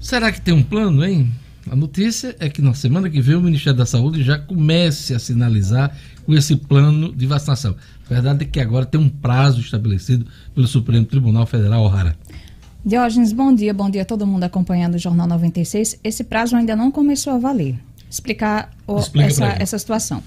Será 0.00 0.32
que 0.32 0.40
tem 0.40 0.52
um 0.54 0.62
plano, 0.62 1.04
hein? 1.04 1.32
A 1.74 1.76
notícia 1.76 2.36
é 2.38 2.48
que 2.48 2.62
na 2.62 2.72
semana 2.72 3.10
que 3.10 3.20
vem 3.20 3.34
o 3.34 3.40
Ministério 3.40 3.76
da 3.76 3.84
Saúde 3.84 4.22
já 4.22 4.38
comece 4.38 5.12
a 5.12 5.18
sinalizar 5.18 5.92
com 6.24 6.32
esse 6.32 6.54
plano 6.54 7.12
de 7.12 7.26
vacinação. 7.26 7.74
A 8.08 8.14
verdade 8.14 8.44
é 8.44 8.46
que 8.46 8.60
agora 8.60 8.86
tem 8.86 9.00
um 9.00 9.08
prazo 9.08 9.58
estabelecido 9.60 10.24
pelo 10.54 10.68
Supremo 10.68 11.04
Tribunal 11.04 11.46
Federal, 11.46 11.82
O'Hara. 11.82 12.16
Diógenes, 12.86 13.32
bom 13.32 13.52
dia, 13.52 13.74
bom 13.74 13.90
dia 13.90 14.02
a 14.02 14.04
todo 14.04 14.24
mundo 14.24 14.44
acompanhando 14.44 14.94
o 14.94 14.98
Jornal 14.98 15.26
96. 15.26 15.98
Esse 16.04 16.22
prazo 16.22 16.54
ainda 16.54 16.76
não 16.76 16.92
começou 16.92 17.32
a 17.32 17.38
valer. 17.38 17.74
Explicar 18.08 18.70
o- 18.86 19.00
essa, 19.18 19.44
essa 19.58 19.76
situação. 19.76 20.22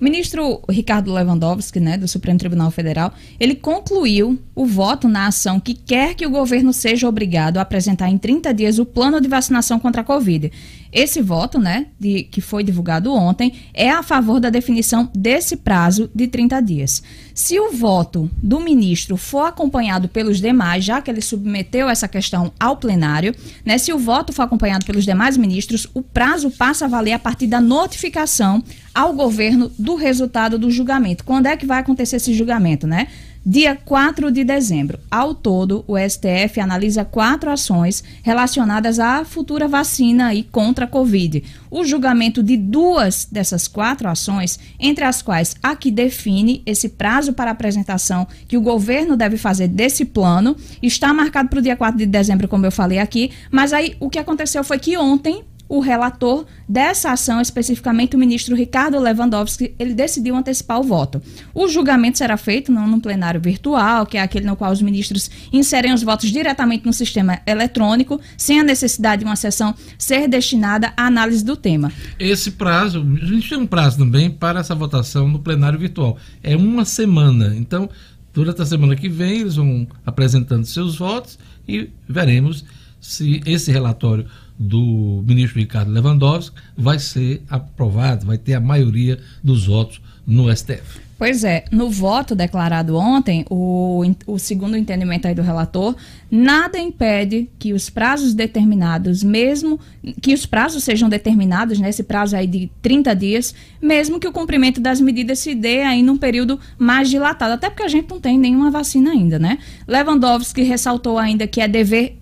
O 0.00 0.04
ministro 0.04 0.60
Ricardo 0.68 1.12
Lewandowski, 1.12 1.78
né, 1.78 1.96
do 1.96 2.06
Supremo 2.08 2.36
Tribunal 2.38 2.68
Federal, 2.70 3.14
ele 3.38 3.54
concluiu 3.54 4.38
o 4.54 4.66
voto 4.66 5.06
na 5.08 5.28
ação 5.28 5.60
que 5.60 5.72
quer 5.72 6.14
que 6.14 6.26
o 6.26 6.30
governo 6.30 6.72
seja 6.72 7.08
obrigado 7.08 7.58
a 7.58 7.62
apresentar 7.62 8.10
em 8.10 8.18
30 8.18 8.52
dias 8.52 8.78
o 8.80 8.84
plano 8.84 9.20
de 9.20 9.28
vacinação 9.28 9.78
contra 9.78 10.02
a 10.02 10.04
Covid. 10.04 10.50
Esse 10.94 11.20
voto, 11.20 11.58
né, 11.58 11.88
de, 11.98 12.22
que 12.22 12.40
foi 12.40 12.62
divulgado 12.62 13.12
ontem, 13.12 13.52
é 13.74 13.90
a 13.90 14.00
favor 14.00 14.38
da 14.38 14.48
definição 14.48 15.10
desse 15.12 15.56
prazo 15.56 16.08
de 16.14 16.28
30 16.28 16.60
dias. 16.60 17.02
Se 17.34 17.58
o 17.58 17.72
voto 17.72 18.30
do 18.40 18.60
ministro 18.60 19.16
for 19.16 19.46
acompanhado 19.46 20.08
pelos 20.08 20.40
demais, 20.40 20.84
já 20.84 21.02
que 21.02 21.10
ele 21.10 21.20
submeteu 21.20 21.88
essa 21.88 22.06
questão 22.06 22.52
ao 22.60 22.76
plenário, 22.76 23.34
né, 23.66 23.76
se 23.76 23.92
o 23.92 23.98
voto 23.98 24.32
for 24.32 24.42
acompanhado 24.42 24.86
pelos 24.86 25.04
demais 25.04 25.36
ministros, 25.36 25.88
o 25.92 26.00
prazo 26.00 26.48
passa 26.48 26.84
a 26.84 26.88
valer 26.88 27.14
a 27.14 27.18
partir 27.18 27.48
da 27.48 27.60
notificação 27.60 28.62
ao 28.94 29.12
governo 29.12 29.72
do 29.76 29.96
resultado 29.96 30.56
do 30.56 30.70
julgamento. 30.70 31.24
Quando 31.24 31.46
é 31.46 31.56
que 31.56 31.66
vai 31.66 31.80
acontecer 31.80 32.16
esse 32.16 32.32
julgamento, 32.32 32.86
né? 32.86 33.08
Dia 33.46 33.76
4 33.76 34.30
de 34.30 34.42
dezembro. 34.42 34.98
Ao 35.10 35.34
todo, 35.34 35.84
o 35.86 35.98
STF 35.98 36.60
analisa 36.60 37.04
quatro 37.04 37.50
ações 37.50 38.02
relacionadas 38.22 38.98
à 38.98 39.22
futura 39.22 39.68
vacina 39.68 40.28
aí 40.28 40.44
contra 40.44 40.86
a 40.86 40.88
Covid. 40.88 41.44
O 41.70 41.84
julgamento 41.84 42.42
de 42.42 42.56
duas 42.56 43.28
dessas 43.30 43.68
quatro 43.68 44.08
ações, 44.08 44.58
entre 44.80 45.04
as 45.04 45.20
quais 45.20 45.56
a 45.62 45.76
que 45.76 45.90
define 45.90 46.62
esse 46.64 46.88
prazo 46.88 47.34
para 47.34 47.50
apresentação 47.50 48.26
que 48.48 48.56
o 48.56 48.62
governo 48.62 49.14
deve 49.14 49.36
fazer 49.36 49.68
desse 49.68 50.06
plano, 50.06 50.56
está 50.82 51.12
marcado 51.12 51.50
para 51.50 51.58
o 51.58 51.62
dia 51.62 51.76
4 51.76 51.98
de 51.98 52.06
dezembro, 52.06 52.48
como 52.48 52.64
eu 52.64 52.72
falei 52.72 52.98
aqui. 52.98 53.30
Mas 53.50 53.74
aí 53.74 53.94
o 54.00 54.08
que 54.08 54.18
aconteceu 54.18 54.64
foi 54.64 54.78
que 54.78 54.96
ontem 54.96 55.44
o 55.68 55.80
relator 55.80 56.46
dessa 56.68 57.12
ação, 57.12 57.40
especificamente 57.40 58.14
o 58.14 58.18
ministro 58.18 58.54
Ricardo 58.54 58.98
Lewandowski, 58.98 59.74
ele 59.78 59.94
decidiu 59.94 60.36
antecipar 60.36 60.80
o 60.80 60.82
voto. 60.82 61.22
O 61.54 61.68
julgamento 61.68 62.18
será 62.18 62.36
feito 62.36 62.70
não 62.70 62.86
num 62.86 63.00
plenário 63.00 63.40
virtual, 63.40 64.06
que 64.06 64.16
é 64.16 64.22
aquele 64.22 64.46
no 64.46 64.56
qual 64.56 64.72
os 64.72 64.82
ministros 64.82 65.30
inserem 65.52 65.92
os 65.92 66.02
votos 66.02 66.30
diretamente 66.30 66.86
no 66.86 66.92
sistema 66.92 67.40
eletrônico, 67.46 68.20
sem 68.36 68.60
a 68.60 68.64
necessidade 68.64 69.20
de 69.20 69.24
uma 69.24 69.36
sessão 69.36 69.74
ser 69.98 70.28
destinada 70.28 70.92
à 70.96 71.06
análise 71.06 71.44
do 71.44 71.56
tema. 71.56 71.90
Esse 72.18 72.50
prazo, 72.50 73.06
a 73.22 73.26
gente 73.26 73.48
tem 73.48 73.58
um 73.58 73.66
prazo 73.66 73.98
também 73.98 74.30
para 74.30 74.60
essa 74.60 74.74
votação 74.74 75.28
no 75.28 75.38
plenário 75.38 75.78
virtual. 75.78 76.16
É 76.42 76.56
uma 76.56 76.84
semana. 76.84 77.54
Então, 77.56 77.88
durante 78.32 78.60
a 78.60 78.66
semana 78.66 78.96
que 78.96 79.08
vem, 79.08 79.40
eles 79.40 79.56
vão 79.56 79.86
apresentando 80.04 80.64
seus 80.64 80.96
votos 80.96 81.38
e 81.66 81.88
veremos 82.08 82.64
se 83.00 83.42
esse 83.44 83.70
relatório 83.70 84.26
do 84.58 85.22
ministro 85.26 85.58
Ricardo 85.58 85.90
Lewandowski 85.90 86.56
vai 86.76 86.98
ser 86.98 87.42
aprovado, 87.48 88.26
vai 88.26 88.38
ter 88.38 88.54
a 88.54 88.60
maioria 88.60 89.18
dos 89.42 89.66
votos 89.66 90.00
no 90.26 90.54
STF. 90.54 91.03
Pois 91.24 91.42
é, 91.42 91.64
no 91.70 91.88
voto 91.88 92.34
declarado 92.34 92.98
ontem, 92.98 93.46
o, 93.48 94.02
o 94.26 94.38
segundo 94.38 94.76
entendimento 94.76 95.26
aí 95.26 95.34
do 95.34 95.40
relator, 95.40 95.96
nada 96.30 96.78
impede 96.78 97.48
que 97.58 97.72
os 97.72 97.88
prazos 97.88 98.34
determinados, 98.34 99.22
mesmo 99.22 99.80
que 100.20 100.34
os 100.34 100.44
prazos 100.44 100.84
sejam 100.84 101.08
determinados, 101.08 101.78
nesse 101.78 102.02
prazo 102.02 102.36
aí 102.36 102.46
de 102.46 102.70
30 102.82 103.16
dias, 103.16 103.54
mesmo 103.80 104.20
que 104.20 104.28
o 104.28 104.32
cumprimento 104.32 104.82
das 104.82 105.00
medidas 105.00 105.38
se 105.38 105.54
dê 105.54 105.80
aí 105.80 106.02
num 106.02 106.18
período 106.18 106.60
mais 106.76 107.08
dilatado, 107.08 107.54
até 107.54 107.70
porque 107.70 107.84
a 107.84 107.88
gente 107.88 108.10
não 108.10 108.20
tem 108.20 108.38
nenhuma 108.38 108.70
vacina 108.70 109.12
ainda, 109.12 109.38
né? 109.38 109.56
Lewandowski 109.88 110.62
ressaltou 110.62 111.18
ainda 111.18 111.46
que 111.46 111.62
é 111.62 111.66
dever 111.66 112.18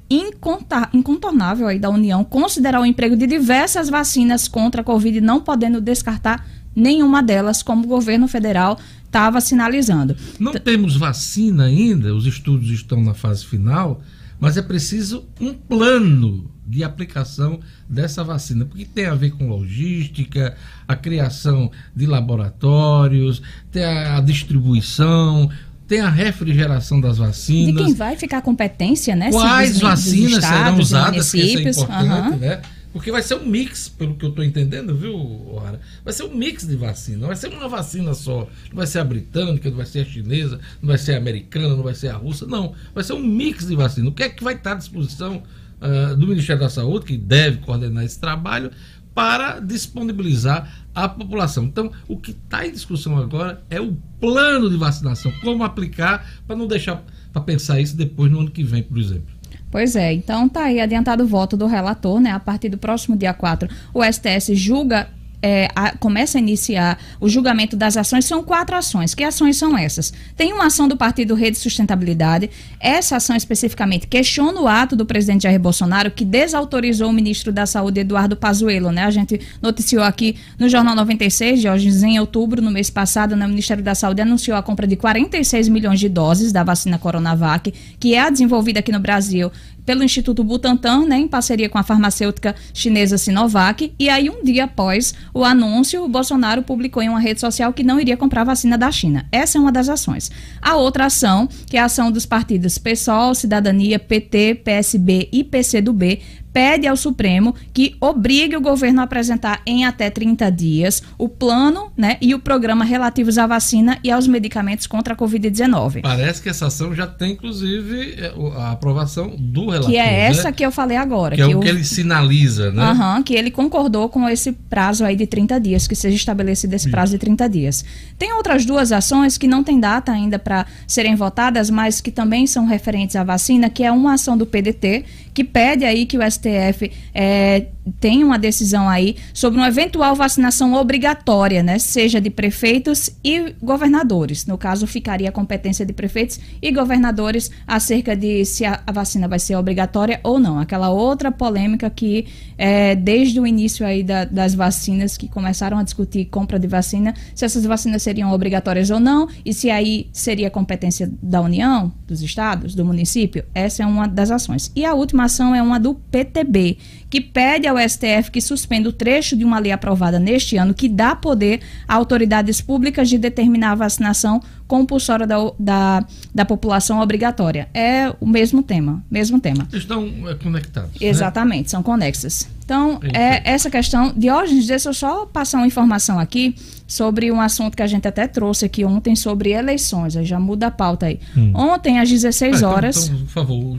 incontornável 0.93 1.67
aí 1.67 1.79
da 1.79 1.91
União 1.91 2.23
considerar 2.23 2.81
o 2.81 2.87
emprego 2.87 3.17
de 3.17 3.27
diversas 3.27 3.89
vacinas 3.89 4.47
contra 4.47 4.83
a 4.83 4.85
Covid, 4.85 5.21
não 5.21 5.41
podendo 5.41 5.81
descartar 5.81 6.47
nenhuma 6.75 7.23
delas, 7.23 7.63
como 7.63 7.85
o 7.85 7.89
governo 7.89 8.27
federal 8.29 8.79
estava 9.05 9.41
sinalizando. 9.41 10.17
Não 10.39 10.53
temos 10.53 10.97
vacina 10.97 11.65
ainda, 11.65 12.15
os 12.15 12.27
estudos 12.27 12.71
estão 12.71 13.03
na 13.03 13.15
fase 13.15 13.45
final, 13.45 14.01
mas 14.41 14.57
é 14.57 14.63
preciso 14.63 15.25
um 15.41 15.53
plano 15.53 16.51
de 16.67 16.83
aplicação 16.83 17.61
dessa 17.89 18.25
vacina, 18.25 18.65
porque 18.65 18.85
tem 18.85 19.07
a 19.07 19.15
ver 19.15 19.33
com 19.33 19.49
logística, 19.49 20.57
a 20.89 20.97
criação 20.97 21.71
de 21.95 22.07
laboratórios, 22.07 23.43
tem 23.71 23.85
a 23.85 24.21
distribuição, 24.21 25.51
tem 25.87 26.01
a 26.01 26.09
refrigeração 26.09 27.01
das 27.01 27.19
vacinas. 27.19 27.75
De 27.75 27.85
quem 27.85 27.95
vai 27.95 28.17
ficar 28.17 28.39
a 28.39 28.43
competência, 28.43 29.15
né? 29.15 29.31
Quais 29.31 29.79
vacinas 29.79 30.43
serão 30.43 30.57
estados, 30.57 30.87
usadas, 30.87 31.31
que 31.33 31.39
isso 31.39 31.59
é 31.59 31.71
importante, 31.71 32.09
aham. 32.09 32.37
né? 32.37 32.63
Porque 32.93 33.11
vai 33.11 33.23
ser 33.23 33.37
um 33.37 33.47
mix, 33.47 33.89
pelo 33.89 34.15
que 34.15 34.25
eu 34.25 34.29
estou 34.29 34.45
entendendo, 34.45 34.95
viu, 34.95 35.15
O'Hara? 35.17 35.81
Vai 36.05 36.13
ser 36.13 36.25
um 36.25 36.35
mix 36.35 36.67
de 36.67 36.77
vacina, 36.77 37.19
não 37.19 37.29
vai 37.29 37.37
ser 37.37 37.49
uma 37.49 37.69
vacina 37.69 38.13
só. 38.13 38.49
Não 38.69 38.77
vai 38.77 38.87
ser 38.87 38.99
a 38.99 39.05
britânica, 39.05 39.71
não 39.71 39.77
vai 39.77 39.87
ser 39.87 40.01
a 40.01 40.05
chinesa, 40.05 40.61
não 40.81 40.89
vai 40.89 40.99
ser 40.99 41.15
a 41.15 41.17
americana, 41.17 41.75
não 41.75 41.83
vai 41.83 41.95
ser 41.95 42.09
a 42.09 42.17
russa, 42.17 42.47
não. 42.47 42.75
Vai 42.95 43.03
ser 43.03 43.15
um 43.15 43.23
mix 43.23 43.67
de 43.67 43.75
vacina. 43.75 44.09
O 44.09 44.13
que 44.13 44.23
é 44.23 44.29
que 44.29 44.45
vai 44.45 44.55
estar 44.55 44.73
à 44.73 44.75
disposição 44.75 45.43
ah, 45.81 46.15
do 46.15 46.29
Ministério 46.29 46.63
da 46.63 46.69
Saúde, 46.69 47.07
que 47.07 47.17
deve 47.17 47.59
coordenar 47.59 48.05
esse 48.05 48.21
trabalho, 48.21 48.71
para 49.13 49.59
disponibilizar 49.59 50.87
à 50.95 51.09
população. 51.09 51.65
Então, 51.65 51.91
o 52.07 52.17
que 52.17 52.31
está 52.31 52.65
em 52.67 52.71
discussão 52.71 53.19
agora 53.19 53.63
é 53.69 53.81
o 53.81 53.97
plano 54.21 54.71
de 54.71 54.77
vacinação, 54.77 55.33
como 55.43 55.65
aplicar, 55.65 56.25
para 56.47 56.57
não 56.57 56.69
deixar 56.69 57.05
para 57.33 57.43
pensar 57.43 57.81
isso 57.81 57.97
depois 57.97 58.31
no 58.31 58.41
ano 58.41 58.51
que 58.51 58.63
vem, 58.63 58.83
por 58.83 58.97
exemplo. 58.97 59.35
Pois 59.73 59.97
é, 59.97 60.13
então 60.13 60.51
tá 60.51 60.65
aí 60.65 60.79
adiantado 60.79 61.25
o 61.25 61.27
voto 61.27 61.57
do 61.57 61.67
relator, 61.67 62.21
né? 62.21 62.31
A 62.31 62.39
partir 62.39 62.69
do 62.69 62.77
próximo 62.77 63.17
dia 63.17 63.33
4, 63.33 63.71
o 63.95 64.05
STS 64.05 64.55
julga. 64.55 65.09
É, 65.43 65.69
a- 65.75 65.97
começa 65.99 66.39
a 66.39 66.41
iniciar 66.41 66.99
o 67.21 67.29
julgamento 67.29 67.77
das 67.77 67.97
ações, 67.97 68.25
são 68.25 68.43
quatro 68.43 68.77
ações. 68.77 69.15
Que 69.15 69.25
ações 69.25 69.57
são 69.57 69.77
essas? 69.77 70.13
Tem 70.37 70.53
uma 70.53 70.67
ação 70.67 70.87
do 70.87 70.97
Partido 70.97 71.35
Rede 71.35 71.59
Sustentabilidade. 71.59 72.49
Essa 72.79 73.17
ação 73.17 73.35
especificamente 73.35 74.07
questiona 74.07 74.61
o 74.61 74.69
ato 74.69 74.95
do 74.95 75.05
presidente 75.05 75.43
Jair 75.43 75.59
Bolsonaro 75.61 76.11
que 76.11 76.25
desautorizou 76.25 77.11
o 77.11 77.13
ministro 77.13 77.53
da 77.53 77.67
Saúde, 77.67 78.01
Eduardo 78.01 78.37
Pazuello, 78.37 78.93
né? 78.93 79.05
A 79.05 79.11
gente 79.11 79.41
noticiou 79.61 80.03
aqui 80.05 80.37
no 80.59 80.69
Jornal 80.69 80.95
96, 80.95 81.61
de 81.61 81.69
hoje, 81.69 81.89
em 82.07 82.21
outubro, 82.21 82.63
no 82.63 82.71
mês 82.71 82.89
passado, 82.91 83.35
né, 83.35 83.45
o 83.45 83.49
Ministério 83.49 83.83
da 83.83 83.95
Saúde 83.95 84.21
anunciou 84.23 84.57
a 84.57 84.63
compra 84.63 84.87
de 84.87 84.97
46 84.97 85.69
milhões 85.69 85.99
de 85.99 86.09
doses 86.09 86.53
da 86.53 86.63
vacina 86.63 86.99
Coronavac, 86.99 87.73
que 87.99 88.15
é 88.15 88.21
a 88.21 88.31
desenvolvida 88.31 88.81
aqui 88.81 88.93
no 88.93 89.01
Brasil 89.01 89.51
pelo 89.85 90.05
Instituto 90.05 90.45
Butantan, 90.45 91.07
né, 91.07 91.19
em 91.19 91.29
parceria 91.29 91.69
com 91.69 91.79
a 91.79 91.83
farmacêutica 91.83 92.55
chinesa 92.73 93.19
Sinovac. 93.19 93.93
E 93.99 94.09
aí, 94.09 94.31
um 94.31 94.43
dia 94.43 94.65
após 94.65 95.15
o 95.35 95.45
anúncio, 95.45 96.05
o 96.05 96.09
Bolsonaro 96.09 96.63
publicou 96.63 97.03
em 97.03 97.09
uma 97.09 97.21
rede 97.21 97.41
social 97.41 97.73
que 97.73 97.83
não 97.83 98.01
iria 98.01 98.17
comprar 98.17 98.45
vacina 98.45 98.77
da 98.79 98.91
China. 98.91 99.27
Essa 99.31 99.59
é 99.59 99.61
uma 99.61 99.73
das 99.73 99.89
ações. 99.89 100.31
A 100.61 100.77
outra 100.77 101.07
ação, 101.07 101.49
que 101.67 101.77
é 101.77 101.81
a 101.81 101.87
ação 101.87 102.11
dos 102.11 102.27
partidos 102.27 102.79
PSOL, 102.79 103.35
Cidadania, 103.35 103.99
PT, 103.99 104.57
PSB 104.65 105.29
e 105.33 105.45
PCdoB, 105.45 106.21
pede 106.53 106.87
ao 106.87 106.97
Supremo 106.97 107.55
que 107.73 107.97
obrigue 108.01 108.57
o 108.57 108.61
governo 108.61 109.01
a 109.01 109.05
apresentar 109.05 109.63
em 109.67 109.85
até 109.85 110.11
30 110.11 110.51
dias 110.51 111.03
o 111.17 111.29
plano 111.29 111.91
né, 111.97 112.17
e 112.21 112.35
o 112.35 112.39
programa 112.39 112.85
relativos 112.85 113.39
à 113.39 113.47
vacina 113.47 113.99
e 114.05 114.11
aos 114.11 114.27
medicamentos 114.27 114.87
contra 114.87 115.15
a 115.15 115.17
Covid-19. 115.17 116.03
Parece 116.03 116.43
que 116.43 116.49
essa 116.49 116.67
ação 116.67 116.95
já 116.95 117.07
tem, 117.07 117.33
inclusive, 117.33 118.15
é, 118.19 118.33
a 118.57 118.73
aprovação 118.73 119.35
do 119.39 119.67
relator. 119.71 119.91
Que 119.91 119.97
é 119.97 120.21
essa 120.27 120.45
né? 120.45 120.53
que 120.53 120.65
eu 120.65 120.71
falei 120.71 120.97
agora. 120.97 121.35
Que 121.37 121.43
é 121.43 121.47
o 121.47 121.59
o- 121.59 121.61
que 121.61 121.69
ele 121.69 121.85
sinaliza, 121.85 122.71
né? 122.71 122.83
Aham, 122.83 123.23
que 123.23 123.35
ele 123.35 123.51
concordou 123.51 124.09
com 124.09 124.29
esse 124.29 124.53
prazo 124.53 125.05
aí 125.05 125.17
de 125.17 125.27
30 125.27 125.59
dias, 125.59 125.87
que 125.87 125.95
seja 125.95 126.17
estabelecido 126.17 126.75
esse 126.75 126.91
prazo 126.91 127.13
de 127.13 127.19
30 127.19 127.49
dias. 127.49 127.85
Tem 128.19 128.33
outras 128.35 128.65
duas 128.65 128.93
ações 128.93 129.39
que 129.39 129.47
não 129.49 129.63
tem 129.65 129.79
data 129.81 130.13
ainda 130.13 130.39
para 130.39 130.67
serem 130.87 131.15
votadas, 131.15 131.71
mas 131.71 132.01
que 132.01 132.11
também 132.11 132.47
são 132.47 132.67
referentes 132.67 133.17
à 133.17 133.25
vacina, 133.25 133.71
que 133.71 133.83
é 133.83 133.91
uma 133.93 134.15
ação 134.15 134.37
do 134.37 134.47
PDT, 134.47 135.05
que 135.35 135.45
pede 135.45 135.85
aí 135.85 136.07
que 136.07 136.19
o 136.19 136.31
STF 136.31 136.91
eh, 137.15 137.67
tenha 138.01 138.25
uma 138.25 138.39
decisão 138.39 138.89
aí 138.89 139.17
sobre 139.35 139.59
uma 139.59 139.69
eventual 139.69 140.15
vacinação 140.15 140.75
obrigatória, 140.75 141.63
né? 141.63 141.79
Seja 141.79 142.21
de 142.21 142.31
prefeitos 142.31 143.11
e 143.25 143.55
governadores. 143.63 144.47
No 144.47 144.57
caso, 144.57 144.87
ficaria 144.87 145.29
a 145.29 145.33
competência 145.33 145.85
de 145.85 145.93
prefeitos 145.93 146.39
e 146.61 146.71
governadores 146.71 147.51
acerca 147.67 148.15
de 148.17 148.45
se 148.45 148.65
a, 148.65 148.83
vacina 148.93 149.27
vai 149.27 149.39
ser 149.39 149.57
obrigatória 149.57 150.21
ou 150.23 150.39
não. 150.39 150.59
Aquela 150.59 150.91
outra 150.91 151.33
polêmica 151.33 151.91
que 151.91 152.27
eh, 152.57 152.95
desde 152.95 153.41
o 153.41 153.47
início 153.47 153.85
aí 153.85 154.03
da- 154.03 154.25
das 154.25 154.55
vacinas 154.55 155.17
que 155.17 155.29
começaram 155.29 155.79
a 155.79 155.83
discutir 155.83 156.27
compra 156.27 156.59
de 156.59 156.69
vacina, 156.69 157.15
se 157.35 157.45
essas 157.45 157.65
vacinas 157.65 158.03
seriam 158.03 158.31
obrigatórias 158.33 158.91
ou 158.91 159.01
não, 159.01 159.29
e 159.45 159.53
se 159.53 159.71
aí 159.71 160.09
seria 160.13 160.51
competência 160.51 161.11
da 161.23 161.41
União, 161.41 161.93
dos 162.07 162.23
estados, 162.23 162.75
do 162.75 162.85
município. 162.85 163.45
Essa 163.55 163.83
é 163.83 163.87
uma 163.87 164.07
das 164.07 164.31
ações. 164.31 164.71
E 164.77 164.85
a 164.85 164.95
última 164.95 165.25
ação 165.25 165.55
é 165.55 165.63
uma 165.63 165.81
do 165.81 165.95
PTB, 165.95 166.79
que 167.13 167.21
pede 167.21 167.69
ao 167.69 167.77
STF 167.77 168.31
que 168.33 168.41
suspenda 168.41 168.89
o 168.89 168.93
trecho 168.93 169.37
de 169.37 169.45
uma 169.45 169.59
lei 169.59 169.71
aprovada 169.71 170.19
neste 170.19 170.57
ano 170.57 170.73
que 170.73 170.89
dá 170.89 171.15
poder 171.15 171.61
a 171.87 171.95
autoridades 171.95 172.63
públicas 172.63 173.07
de 173.07 173.19
determinar 173.19 173.73
a 173.73 173.75
vacinação 173.75 174.41
compulsória 174.73 175.27
da, 175.27 175.37
da, 175.59 176.07
da 176.35 176.45
população 176.47 176.99
obrigatória. 177.01 177.69
É 177.75 178.11
o 178.19 178.27
mesmo 178.27 178.63
tema, 178.63 179.05
mesmo 179.11 179.39
tema. 179.39 179.69
Estão 179.71 180.11
é, 180.27 180.35
conectados. 180.35 180.93
né? 180.99 181.07
Exatamente, 181.07 181.71
são 181.71 181.83
conexas. 181.83 182.49
Então, 182.65 182.99
é 183.13 183.43
essa 183.53 183.69
questão. 183.69 184.15
Diógenes, 184.17 184.67
deixa 184.67 184.89
eu 184.89 184.95
só 184.95 185.27
passar 185.27 185.59
uma 185.59 185.67
informação 185.67 186.19
aqui 186.19 186.55
sobre 186.87 187.31
um 187.31 187.39
assunto 187.39 187.77
que 187.77 187.83
a 187.83 187.87
gente 187.87 188.09
até 188.09 188.27
trouxe 188.27 188.65
aqui 188.65 188.83
ontem 188.83 189.15
sobre 189.15 189.51
eleições. 189.51 190.17
Aí 190.17 190.25
já 190.25 190.41
muda 190.41 190.69
a 190.69 190.71
pauta 190.71 191.05
aí. 191.05 191.21
Hum. 191.37 191.53
Ontem, 191.55 191.99
às 191.99 192.09
16 192.09 192.55
Ah, 192.55 192.57
então- 192.57 192.71
horas. 192.71 193.09
então, 193.09 193.19
por 193.19 193.29
favor, 193.29 193.79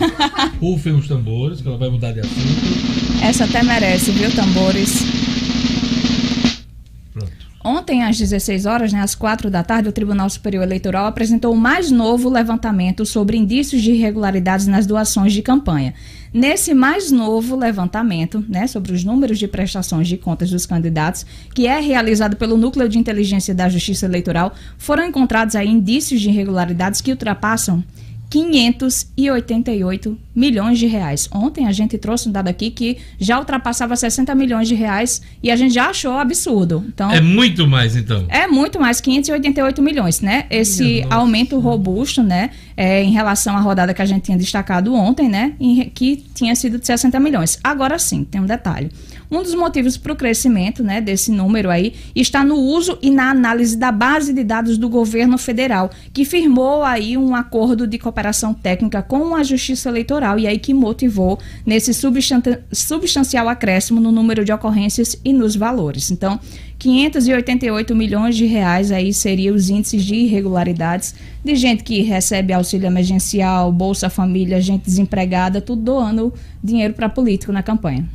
rufem 0.58 0.94
os 0.94 1.06
tambores, 1.06 1.60
que 1.60 1.68
ela 1.68 1.76
vai 1.76 1.90
mudar 1.90 2.12
de 2.12 2.20
assunto. 2.20 3.20
Essa 3.22 3.44
até 3.44 3.62
merece, 3.62 4.10
viu, 4.12 4.34
tambores? 4.34 5.19
Ontem, 7.62 8.02
às 8.02 8.16
16 8.16 8.64
horas, 8.64 8.90
né, 8.90 9.02
às 9.02 9.14
4 9.14 9.50
da 9.50 9.62
tarde, 9.62 9.86
o 9.86 9.92
Tribunal 9.92 10.30
Superior 10.30 10.62
Eleitoral 10.62 11.04
apresentou 11.04 11.52
o 11.52 11.56
mais 11.56 11.90
novo 11.90 12.30
levantamento 12.30 13.04
sobre 13.04 13.36
indícios 13.36 13.82
de 13.82 13.92
irregularidades 13.92 14.66
nas 14.66 14.86
doações 14.86 15.34
de 15.34 15.42
campanha. 15.42 15.92
Nesse 16.32 16.72
mais 16.72 17.10
novo 17.10 17.54
levantamento, 17.54 18.42
né, 18.48 18.66
sobre 18.66 18.92
os 18.92 19.04
números 19.04 19.38
de 19.38 19.46
prestações 19.46 20.08
de 20.08 20.16
contas 20.16 20.48
dos 20.48 20.64
candidatos, 20.64 21.26
que 21.54 21.66
é 21.66 21.78
realizado 21.80 22.34
pelo 22.34 22.56
Núcleo 22.56 22.88
de 22.88 22.98
Inteligência 22.98 23.54
da 23.54 23.68
Justiça 23.68 24.06
Eleitoral, 24.06 24.54
foram 24.78 25.04
encontrados 25.04 25.54
aí 25.54 25.68
indícios 25.68 26.18
de 26.22 26.30
irregularidades 26.30 27.02
que 27.02 27.10
ultrapassam 27.10 27.84
588 28.30 30.18
milhões 30.34 30.78
de 30.78 30.86
reais. 30.86 31.28
Ontem 31.32 31.66
a 31.66 31.72
gente 31.72 31.98
trouxe 31.98 32.28
um 32.28 32.32
dado 32.32 32.48
aqui 32.48 32.70
que 32.70 32.96
já 33.18 33.38
ultrapassava 33.38 33.94
60 33.96 34.34
milhões 34.34 34.68
de 34.68 34.74
reais 34.74 35.20
e 35.42 35.50
a 35.50 35.56
gente 35.56 35.74
já 35.74 35.90
achou 35.90 36.12
absurdo. 36.12 36.84
Então, 36.88 37.10
É 37.10 37.20
muito 37.20 37.66
mais, 37.66 37.96
então. 37.96 38.24
é 38.28 38.46
muito 38.46 38.78
mais, 38.80 39.00
588 39.00 39.82
milhões, 39.82 40.20
né? 40.20 40.46
Esse 40.50 40.82
Minha 40.84 41.04
nossa. 41.04 41.16
aumento 41.16 41.58
robusto, 41.58 42.22
né? 42.22 42.50
é, 42.76 43.02
em 43.02 43.10
relação 43.12 43.54
à 43.56 43.60
rodada 43.60 43.92
que 43.92 44.00
a 44.00 44.06
gente 44.06 44.22
tinha 44.22 44.38
destacado 44.38 44.94
ontem, 44.94 45.28
né? 45.28 45.52
em 45.60 45.90
que 45.90 46.24
tinha 46.34 46.54
sido 46.56 46.78
de 46.78 46.86
60 46.86 47.20
milhões. 47.20 47.58
Agora 47.62 47.98
sim, 47.98 48.24
tem 48.24 48.40
um 48.40 48.46
detalhe. 48.46 48.90
Um 49.30 49.42
dos 49.42 49.54
motivos 49.54 49.96
para 49.96 50.12
o 50.12 50.16
crescimento 50.16 50.82
né, 50.82 51.00
desse 51.00 51.30
número 51.30 51.70
aí 51.70 51.94
está 52.16 52.44
no 52.44 52.56
uso 52.56 52.98
e 53.00 53.10
na 53.10 53.30
análise 53.30 53.76
da 53.76 53.92
base 53.92 54.32
de 54.32 54.42
dados 54.42 54.76
do 54.76 54.88
governo 54.88 55.38
federal, 55.38 55.90
que 56.12 56.24
firmou 56.24 56.82
aí 56.82 57.16
um 57.16 57.34
acordo 57.34 57.86
de 57.86 57.96
cooperação 57.96 58.52
técnica 58.52 59.02
com 59.02 59.34
a 59.36 59.44
Justiça 59.44 59.88
Eleitoral 59.88 60.38
e 60.38 60.46
aí 60.48 60.58
que 60.58 60.74
motivou 60.74 61.38
nesse 61.64 61.94
substan- 61.94 62.58
substancial 62.72 63.48
acréscimo 63.48 64.00
no 64.00 64.10
número 64.10 64.44
de 64.44 64.52
ocorrências 64.52 65.16
e 65.24 65.32
nos 65.32 65.54
valores. 65.54 66.10
Então, 66.10 66.40
588 66.80 67.94
milhões 67.94 68.36
de 68.36 68.46
reais 68.46 68.90
aí 68.90 69.12
seriam 69.12 69.54
os 69.54 69.68
índices 69.68 70.02
de 70.02 70.14
irregularidades 70.14 71.14
de 71.44 71.54
gente 71.54 71.84
que 71.84 72.00
recebe 72.00 72.52
auxílio 72.52 72.86
emergencial, 72.86 73.70
Bolsa 73.70 74.10
Família, 74.10 74.60
gente 74.60 74.86
desempregada, 74.86 75.60
tudo 75.60 75.82
doando 75.82 76.34
dinheiro 76.64 76.94
para 76.94 77.08
político 77.08 77.52
na 77.52 77.62
campanha. 77.62 78.08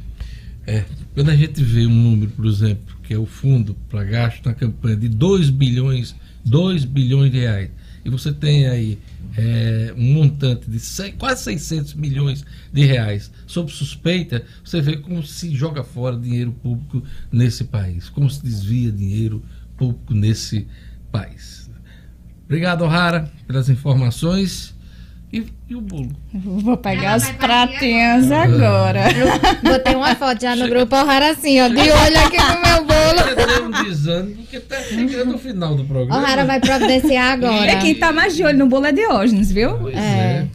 É, 0.67 0.83
quando 1.15 1.29
a 1.31 1.35
gente 1.35 1.63
vê 1.63 1.87
um 1.87 1.93
número, 1.95 2.29
por 2.31 2.45
exemplo, 2.45 2.95
que 3.03 3.13
é 3.13 3.17
o 3.17 3.25
fundo 3.25 3.75
para 3.89 4.03
gasto 4.03 4.45
na 4.45 4.53
campanha 4.53 4.95
de 4.97 5.07
2 5.09 5.49
bilhões, 5.49 6.13
2 6.45 6.85
bilhões 6.85 7.31
de 7.31 7.39
reais, 7.39 7.71
e 8.03 8.09
você 8.09 8.31
tem 8.31 8.67
aí 8.67 8.99
é, 9.37 9.93
um 9.97 10.13
montante 10.13 10.69
de 10.69 10.79
se- 10.79 11.11
quase 11.13 11.43
600 11.43 11.93
milhões 11.95 12.45
de 12.71 12.85
reais 12.85 13.31
sob 13.47 13.71
suspeita, 13.71 14.43
você 14.63 14.79
vê 14.81 14.97
como 14.97 15.23
se 15.25 15.55
joga 15.55 15.83
fora 15.83 16.15
dinheiro 16.17 16.51
público 16.51 17.01
nesse 17.31 17.63
país, 17.63 18.07
como 18.09 18.29
se 18.29 18.43
desvia 18.43 18.91
dinheiro 18.91 19.43
público 19.77 20.13
nesse 20.13 20.67
país. 21.11 21.69
Obrigado, 22.45 22.83
O'Hara, 22.83 23.31
pelas 23.47 23.69
informações. 23.69 24.74
E, 25.33 25.43
e 25.69 25.75
o 25.75 25.81
bolo? 25.81 26.11
Vou 26.33 26.77
pegar 26.77 27.15
as 27.15 27.29
pratinhas 27.31 28.31
agora. 28.31 29.01
Botei 29.61 29.95
uma 29.95 30.15
foto 30.15 30.41
já 30.41 30.55
no 30.55 30.67
grupo 30.69 30.95
O'Hara 30.95 31.31
assim, 31.31 31.59
ó, 31.59 31.67
de 31.67 31.75
olho 31.79 32.19
aqui 32.25 32.37
no 32.37 32.61
meu 32.61 32.85
bolo. 32.85 33.47
Deu 33.47 33.65
um 33.65 33.71
desânimo, 33.83 34.35
porque 34.37 34.59
tá 34.61 34.77
chegando 34.81 35.31
no 35.33 35.37
final 35.37 35.75
do 35.75 35.83
programa. 35.83 36.21
O'Hara 36.21 36.45
vai 36.45 36.59
providenciar 36.61 37.33
agora. 37.33 37.69
É 37.69 37.75
quem 37.77 37.95
tá 37.95 38.11
mais 38.13 38.35
de 38.35 38.43
olho 38.43 38.57
no 38.57 38.67
bolo 38.67 38.85
é 38.85 38.91
Diógenes, 38.93 39.51
viu? 39.51 39.89
é. 39.89 40.45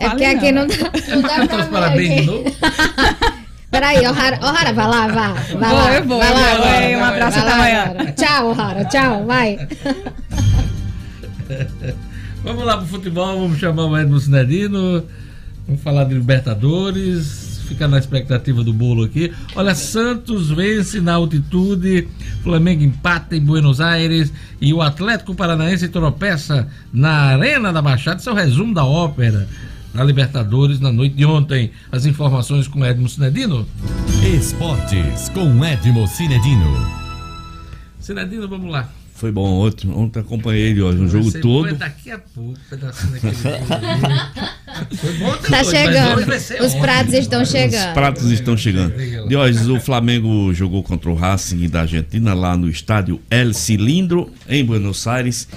É 0.00 0.08
porque 0.10 0.24
aqui 0.24 0.52
não 0.52 0.66
dá, 0.66 0.76
não 1.08 1.22
dá 1.22 1.46
pra 1.46 1.56
ver 1.56 1.70
parabéns 1.70 2.20
de 2.20 2.26
novo. 2.26 2.44
Peraí, 3.70 3.98
O'Hara, 4.06 4.38
O'Hara, 4.40 4.72
vai 4.72 4.86
lá, 4.86 5.08
vá. 5.08 5.28
Vai 5.32 5.70
Vou, 5.70 5.78
lá, 5.78 5.94
eu 5.94 6.04
vou, 6.04 6.18
vai 6.18 6.30
eu 6.30 6.34
lá, 6.34 6.54
vou. 6.54 6.62
vai, 6.64 6.96
um 6.96 7.04
abraço 7.04 7.38
vai 7.40 7.48
até 7.48 7.52
amanhã. 7.82 8.12
Tchau, 8.16 8.50
O'Hara, 8.50 8.84
tchau, 8.86 9.26
vai. 9.26 9.58
Vamos 12.48 12.64
lá 12.64 12.78
pro 12.78 12.86
futebol, 12.86 13.40
vamos 13.42 13.58
chamar 13.58 13.84
o 13.84 13.94
Edmo 13.94 14.18
Cinedino. 14.18 15.04
Vamos 15.66 15.82
falar 15.82 16.04
de 16.04 16.14
Libertadores. 16.14 17.60
Fica 17.68 17.86
na 17.86 17.98
expectativa 17.98 18.64
do 18.64 18.72
bolo 18.72 19.04
aqui. 19.04 19.30
Olha, 19.54 19.74
Santos 19.74 20.48
vence 20.48 20.98
na 20.98 21.12
altitude, 21.12 22.08
Flamengo 22.42 22.82
empata 22.82 23.36
em 23.36 23.40
Buenos 23.40 23.82
Aires 23.82 24.32
e 24.58 24.72
o 24.72 24.80
Atlético 24.80 25.34
Paranaense 25.34 25.90
tropeça 25.90 26.66
na 26.90 27.10
Arena 27.10 27.70
da 27.70 27.82
Baixada. 27.82 28.18
Esse 28.18 28.30
é 28.30 28.32
o 28.32 28.34
resumo 28.34 28.72
da 28.72 28.86
ópera 28.86 29.46
na 29.92 30.02
Libertadores 30.02 30.80
na 30.80 30.90
noite 30.90 31.16
de 31.16 31.26
ontem. 31.26 31.70
As 31.92 32.06
informações 32.06 32.66
com 32.66 32.82
Edmo 32.82 33.10
Cinedino. 33.10 33.68
Esportes 34.24 35.28
com 35.34 35.62
Edmo 35.62 36.08
Cinedino. 36.08 36.88
Cinedino, 38.00 38.48
vamos 38.48 38.72
lá. 38.72 38.88
Foi 39.18 39.32
bom 39.32 39.66
ontem. 39.66 39.90
Ontem 39.90 40.20
acompanhei 40.20 40.70
ele 40.70 40.80
ó, 40.80 40.92
no 40.92 41.08
jogo 41.08 41.28
ser 41.28 41.40
todo. 41.40 41.64
bom, 41.68 41.74
é 41.74 41.78
daqui 41.78 42.08
a 42.12 42.18
pouco, 42.20 42.56
pedacinho 42.70 43.12
daquele 43.14 43.34
jogo. 43.34 44.96
Foi 44.96 45.12
bom 45.14 45.36
Tá 45.50 45.64
chegando. 45.64 46.64
Os 46.64 46.74
pratos 46.76 47.14
estão 47.14 47.42
Os 47.42 47.48
chegando. 47.50 47.94
pratos 47.94 48.30
estão 48.30 48.56
chegando. 48.56 48.94
Diógenes, 49.28 49.66
o 49.66 49.80
Flamengo 49.80 50.54
jogou 50.54 50.84
contra 50.84 51.10
o 51.10 51.14
Racing 51.16 51.68
da 51.68 51.80
Argentina 51.80 52.32
lá 52.32 52.56
no 52.56 52.70
estádio 52.70 53.20
El 53.28 53.52
Cilindro, 53.52 54.30
em 54.48 54.64
Buenos 54.64 55.04
Aires, 55.08 55.48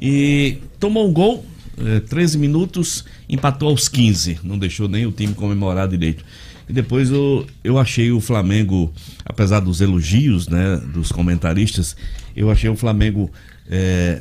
e 0.00 0.56
tomou 0.78 1.06
um 1.06 1.12
gol, 1.12 1.44
eh, 1.76 2.00
13 2.00 2.38
minutos, 2.38 3.04
empatou 3.28 3.68
aos 3.68 3.86
15, 3.86 4.38
não 4.42 4.58
deixou 4.58 4.88
nem 4.88 5.04
o 5.04 5.12
time 5.12 5.34
comemorar 5.34 5.86
direito. 5.86 6.24
E 6.66 6.72
depois 6.72 7.10
eu, 7.10 7.46
eu 7.62 7.78
achei 7.78 8.10
o 8.12 8.20
Flamengo, 8.20 8.90
apesar 9.26 9.60
dos 9.60 9.80
elogios 9.82 10.48
né, 10.48 10.80
dos 10.94 11.10
comentaristas, 11.12 11.96
eu 12.36 12.50
achei 12.50 12.68
o 12.70 12.76
Flamengo 12.76 13.30
eh, 13.68 14.20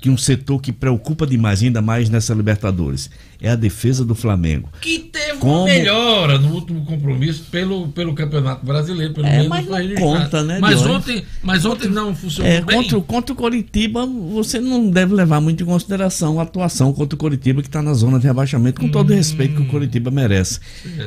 que 0.00 0.10
um 0.10 0.16
setor 0.16 0.60
que 0.60 0.72
preocupa 0.72 1.26
demais, 1.26 1.62
ainda 1.62 1.82
mais 1.82 2.08
nessa 2.08 2.34
Libertadores, 2.34 3.10
é 3.40 3.50
a 3.50 3.56
defesa 3.56 4.04
do 4.04 4.14
Flamengo. 4.14 4.68
Que 4.80 4.98
teve 5.36 5.40
Como- 5.40 5.56
uma 5.60 5.64
melhora 5.66 6.38
no 6.38 6.54
último 6.54 6.84
compromisso 6.84 7.44
pelo, 7.50 7.88
pelo 7.88 8.14
Campeonato 8.14 8.64
Brasileiro, 8.64 9.14
pelo 9.14 9.26
É, 9.26 9.46
mas 9.48 9.66
não 9.66 9.94
conta, 9.96 10.42
né, 10.42 10.58
Mas 10.60 10.82
ontem, 10.84 11.24
mas 11.42 11.64
ontem 11.64 11.88
não 11.88 12.14
funcionou 12.14 12.50
É, 12.52 12.60
bem. 12.60 12.76
contra, 12.76 12.98
o- 12.98 13.02
contra 13.02 13.32
o 13.32 13.36
Coritiba, 13.36 14.04
você 14.06 14.58
não 14.60 14.90
deve 14.90 15.14
levar 15.14 15.40
muito 15.40 15.62
em 15.62 15.66
consideração 15.66 16.38
a 16.40 16.42
atuação 16.42 16.92
contra 16.92 17.14
o 17.14 17.18
Coritiba, 17.18 17.62
que 17.62 17.68
está 17.68 17.82
na 17.82 17.94
zona 17.94 18.18
de 18.18 18.26
rebaixamento, 18.26 18.80
com 18.80 18.88
todo 18.88 19.10
o 19.10 19.14
respeito 19.14 19.56
que 19.56 19.62
o 19.62 19.66
Coritiba 19.66 20.10
merece. 20.10 20.60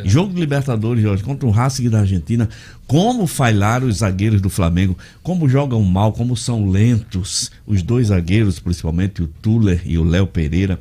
Jogo 0.05 0.33
de 0.33 0.39
Libertadores, 0.39 1.03
Jorge, 1.03 1.23
contra 1.23 1.47
o 1.47 1.51
Racing 1.51 1.89
da 1.89 1.99
Argentina, 1.99 2.47
como 2.87 3.27
falharam 3.27 3.87
os 3.87 3.97
zagueiros 3.97 4.41
do 4.41 4.49
Flamengo, 4.49 4.97
como 5.21 5.47
jogam 5.47 5.81
mal, 5.83 6.11
como 6.11 6.35
são 6.35 6.67
lentos 6.69 7.51
os 7.67 7.81
dois 7.83 8.07
zagueiros, 8.07 8.59
principalmente 8.59 9.21
o 9.21 9.27
Tuller 9.27 9.81
e 9.85 9.97
o 9.97 10.03
Léo 10.03 10.25
Pereira. 10.27 10.79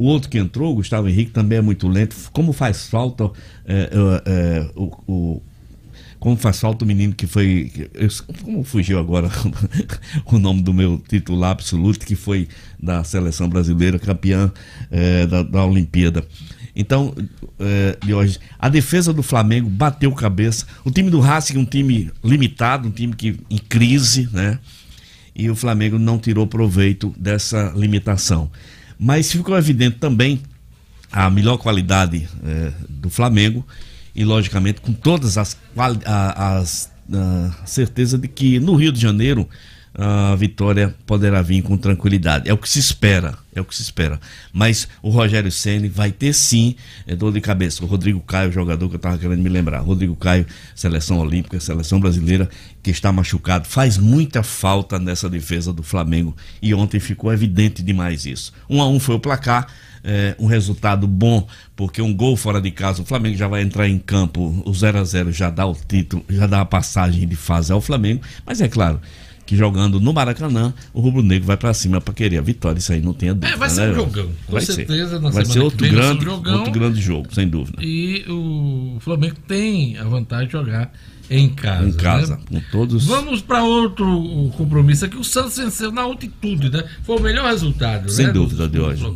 O 0.00 0.04
outro 0.06 0.30
que 0.30 0.38
entrou, 0.38 0.74
Gustavo 0.74 1.08
Henrique, 1.10 1.30
também 1.30 1.58
é 1.58 1.60
muito 1.60 1.86
lento. 1.86 2.16
Como 2.32 2.54
faz 2.54 2.86
falta 2.88 3.30
é, 3.66 3.90
é, 3.92 4.22
é, 4.24 4.70
o- 4.74 4.96
o, 5.06 5.42
como 6.18 6.36
faz 6.38 6.58
falta 6.58 6.86
o 6.86 6.88
menino 6.88 7.12
que 7.14 7.26
foi. 7.26 7.70
eu- 7.92 8.08
como 8.42 8.64
fugiu 8.64 8.98
agora 8.98 9.28
o 10.24 10.38
nome 10.38 10.62
do 10.62 10.72
meu 10.72 10.96
titular 11.06 11.50
absoluto, 11.50 12.06
que 12.06 12.16
foi 12.16 12.48
da 12.82 13.04
seleção 13.04 13.46
brasileira, 13.46 13.98
campeã 13.98 14.50
eh, 14.90 15.26
da, 15.26 15.42
da 15.42 15.64
Olimpíada. 15.66 16.24
Então, 16.74 17.14
eh, 17.58 17.98
de 18.02 18.14
hoje, 18.14 18.38
a 18.58 18.70
defesa 18.70 19.12
do 19.12 19.22
Flamengo 19.22 19.68
bateu 19.68 20.10
cabeça. 20.12 20.64
O 20.82 20.90
time 20.90 21.10
do 21.10 21.20
Racing, 21.20 21.58
um 21.58 21.64
time 21.66 22.10
limitado, 22.24 22.88
um 22.88 22.90
time 22.90 23.14
que 23.14 23.38
em 23.50 23.58
crise, 23.58 24.30
né? 24.32 24.58
E 25.36 25.50
o 25.50 25.54
Flamengo 25.54 25.98
não 25.98 26.18
tirou 26.18 26.46
proveito 26.46 27.14
dessa 27.18 27.70
limitação. 27.76 28.50
Mas 29.02 29.32
ficou 29.32 29.56
evidente 29.56 29.96
também 29.96 30.42
a 31.10 31.30
melhor 31.30 31.56
qualidade 31.56 32.28
eh, 32.44 32.70
do 32.88 33.08
Flamengo 33.08 33.66
e 34.14 34.24
logicamente 34.24 34.80
com 34.82 34.92
todas 34.92 35.38
as, 35.38 35.56
a- 36.04 36.58
as 36.58 36.90
ah, 37.12 37.50
certeza 37.64 38.18
de 38.18 38.28
que 38.28 38.60
no 38.60 38.74
Rio 38.74 38.92
de 38.92 39.00
Janeiro 39.00 39.48
a 39.94 40.36
vitória 40.36 40.94
poderá 41.06 41.40
vir 41.42 41.62
com 41.62 41.76
tranquilidade. 41.78 42.48
É 42.48 42.52
o 42.52 42.58
que 42.58 42.68
se 42.68 42.78
espera, 42.78 43.36
é 43.54 43.60
o 43.60 43.64
que 43.64 43.74
se 43.74 43.82
espera. 43.82 44.20
Mas 44.52 44.88
o 45.02 45.10
Rogério 45.10 45.50
Ceni 45.50 45.88
vai 45.88 46.10
ter 46.12 46.32
sim 46.32 46.76
eh, 47.06 47.16
dor 47.16 47.32
de 47.32 47.40
cabeça. 47.40 47.84
O 47.84 47.86
Rodrigo 47.86 48.20
Caio, 48.20 48.52
jogador 48.52 48.88
que 48.88 48.94
eu 48.94 48.98
estava 48.98 49.18
querendo 49.18 49.42
me 49.42 49.48
lembrar. 49.48 49.80
Rodrigo 49.80 50.16
Caio, 50.16 50.46
seleção 50.74 51.18
olímpica, 51.18 51.58
seleção 51.60 52.00
brasileira, 52.00 52.48
que 52.82 52.90
está 52.90 53.12
machucado, 53.12 53.66
faz 53.66 53.98
muita 53.98 54.42
falta 54.42 54.98
nessa 54.98 55.28
defesa 55.28 55.72
do 55.72 55.82
Flamengo. 55.82 56.36
E 56.62 56.72
ontem 56.74 57.00
ficou 57.00 57.32
evidente 57.32 57.82
demais 57.82 58.26
isso. 58.26 58.52
Um 58.68 58.80
a 58.80 58.88
um 58.88 59.00
foi 59.00 59.16
o 59.16 59.20
placar 59.20 59.66
é, 60.02 60.34
um 60.38 60.46
resultado 60.46 61.06
bom, 61.06 61.46
porque 61.76 62.00
um 62.00 62.14
gol 62.14 62.36
fora 62.36 62.60
de 62.60 62.70
casa, 62.70 63.02
o 63.02 63.04
Flamengo 63.04 63.36
já 63.36 63.48
vai 63.48 63.62
entrar 63.62 63.88
em 63.88 63.98
campo, 63.98 64.62
o 64.64 64.72
0 64.72 64.98
a 64.98 65.04
0 65.04 65.32
já 65.32 65.50
dá 65.50 65.66
o 65.66 65.74
título, 65.74 66.24
já 66.28 66.46
dá 66.46 66.60
a 66.60 66.64
passagem 66.64 67.26
de 67.26 67.36
fase 67.36 67.72
ao 67.72 67.80
Flamengo, 67.80 68.22
mas 68.46 68.60
é 68.60 68.68
claro 68.68 69.00
que 69.50 69.56
jogando 69.56 69.98
no 69.98 70.12
Maracanã, 70.12 70.72
o 70.94 71.00
Rubro 71.00 71.24
Negro 71.24 71.44
vai 71.44 71.56
pra 71.56 71.74
cima 71.74 72.00
pra 72.00 72.14
querer 72.14 72.38
a 72.38 72.40
vitória, 72.40 72.78
isso 72.78 72.92
aí 72.92 73.00
não 73.00 73.12
tem 73.12 73.30
dúvida. 73.30 73.48
É, 73.48 73.56
vai 73.56 73.68
ser 73.68 73.80
né? 73.80 73.90
um 73.90 73.94
jogão, 73.96 74.30
com 74.46 74.52
vai 74.52 74.62
certeza, 74.62 75.18
Ser. 75.18 75.30
Vai 75.32 75.44
ser 75.44 75.58
outro 75.58 75.84
ser 75.84 75.92
um 75.92 75.96
grande, 75.96 76.24
jogão. 76.24 76.54
outro 76.58 76.70
grande 76.70 77.00
jogo, 77.00 77.34
sem 77.34 77.48
dúvida. 77.48 77.82
E 77.82 78.24
o 78.28 78.98
Flamengo 79.00 79.34
tem 79.48 79.98
a 79.98 80.04
vantagem 80.04 80.46
de 80.46 80.52
jogar 80.52 80.92
em 81.30 81.48
casa. 81.48 81.88
Em 81.88 81.92
casa, 81.92 82.36
né? 82.36 82.42
com 82.48 82.60
todos. 82.72 83.06
Vamos 83.06 83.40
para 83.40 83.62
outro 83.62 84.50
compromisso 84.56 85.04
aqui. 85.04 85.16
O 85.16 85.22
Santos 85.22 85.56
venceu 85.56 85.92
na 85.92 86.02
altitude, 86.02 86.68
né? 86.68 86.82
Foi 87.04 87.18
o 87.18 87.20
melhor 87.20 87.48
resultado, 87.48 88.10
Sem 88.10 88.26
né? 88.26 88.32
dúvida, 88.32 88.68
de 88.68 88.80
hoje. 88.80 89.06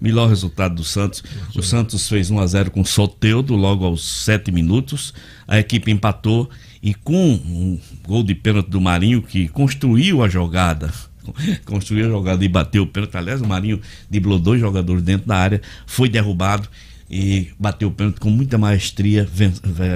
Melhor 0.00 0.28
resultado 0.28 0.74
do 0.74 0.84
Santos. 0.84 1.22
O 1.54 1.62
Santos 1.62 2.08
fez 2.08 2.28
1 2.28 2.40
a 2.40 2.46
0 2.46 2.72
com 2.72 2.80
o 2.80 2.86
Soteudo 2.86 3.54
logo 3.54 3.84
aos 3.84 4.02
7 4.24 4.50
minutos. 4.50 5.14
A 5.46 5.60
equipe 5.60 5.92
empatou 5.92 6.50
e 6.82 6.92
com 6.92 7.34
um 7.34 7.78
gol 8.06 8.24
de 8.24 8.34
pênalti 8.34 8.68
do 8.68 8.80
Marinho 8.80 9.22
que 9.22 9.46
construiu 9.48 10.24
a 10.24 10.28
jogada. 10.28 10.92
Construiu 11.64 12.06
a 12.06 12.08
jogada 12.08 12.44
e 12.44 12.48
bateu 12.48 12.82
o 12.82 12.86
pênalti. 12.86 13.16
Aliás, 13.16 13.40
o 13.40 13.46
Marinho 13.46 13.80
driblou 14.08 14.38
dois 14.38 14.58
jogadores 14.58 15.02
dentro 15.02 15.28
da 15.28 15.36
área, 15.36 15.60
foi 15.86 16.08
derrubado 16.08 16.68
e 17.10 17.48
bateu 17.58 17.88
o 17.88 17.90
pênalti 17.90 18.20
com 18.20 18.30
muita 18.30 18.56
maestria, 18.56 19.28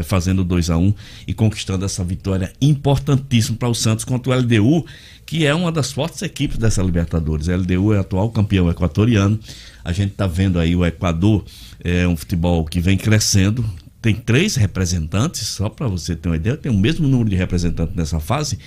fazendo 0.04 0.42
2 0.42 0.70
a 0.70 0.76
1 0.76 0.92
e 1.28 1.32
conquistando 1.32 1.84
essa 1.84 2.02
vitória 2.02 2.52
importantíssima 2.60 3.56
para 3.56 3.68
o 3.68 3.74
Santos 3.74 4.04
contra 4.04 4.32
o 4.32 4.36
LDU, 4.36 4.84
que 5.24 5.46
é 5.46 5.54
uma 5.54 5.70
das 5.70 5.92
fortes 5.92 6.22
equipes 6.22 6.58
dessa 6.58 6.82
Libertadores. 6.82 7.48
A 7.48 7.56
LDU 7.56 7.94
é 7.94 8.00
atual 8.00 8.30
campeão 8.30 8.68
equatoriano. 8.68 9.38
A 9.84 9.92
gente 9.92 10.10
está 10.10 10.26
vendo 10.26 10.58
aí 10.58 10.74
o 10.74 10.84
Equador, 10.84 11.44
é 11.82 12.06
um 12.08 12.16
futebol 12.16 12.64
que 12.64 12.80
vem 12.80 12.96
crescendo. 12.96 13.64
Tem 14.02 14.14
três 14.14 14.56
representantes, 14.56 15.46
só 15.46 15.68
para 15.68 15.86
você 15.86 16.16
ter 16.16 16.28
uma 16.28 16.36
ideia, 16.36 16.56
tem 16.56 16.72
o 16.72 16.76
mesmo 16.76 17.06
número 17.06 17.30
de 17.30 17.36
representantes 17.36 17.94
nessa 17.94 18.18
fase 18.18 18.58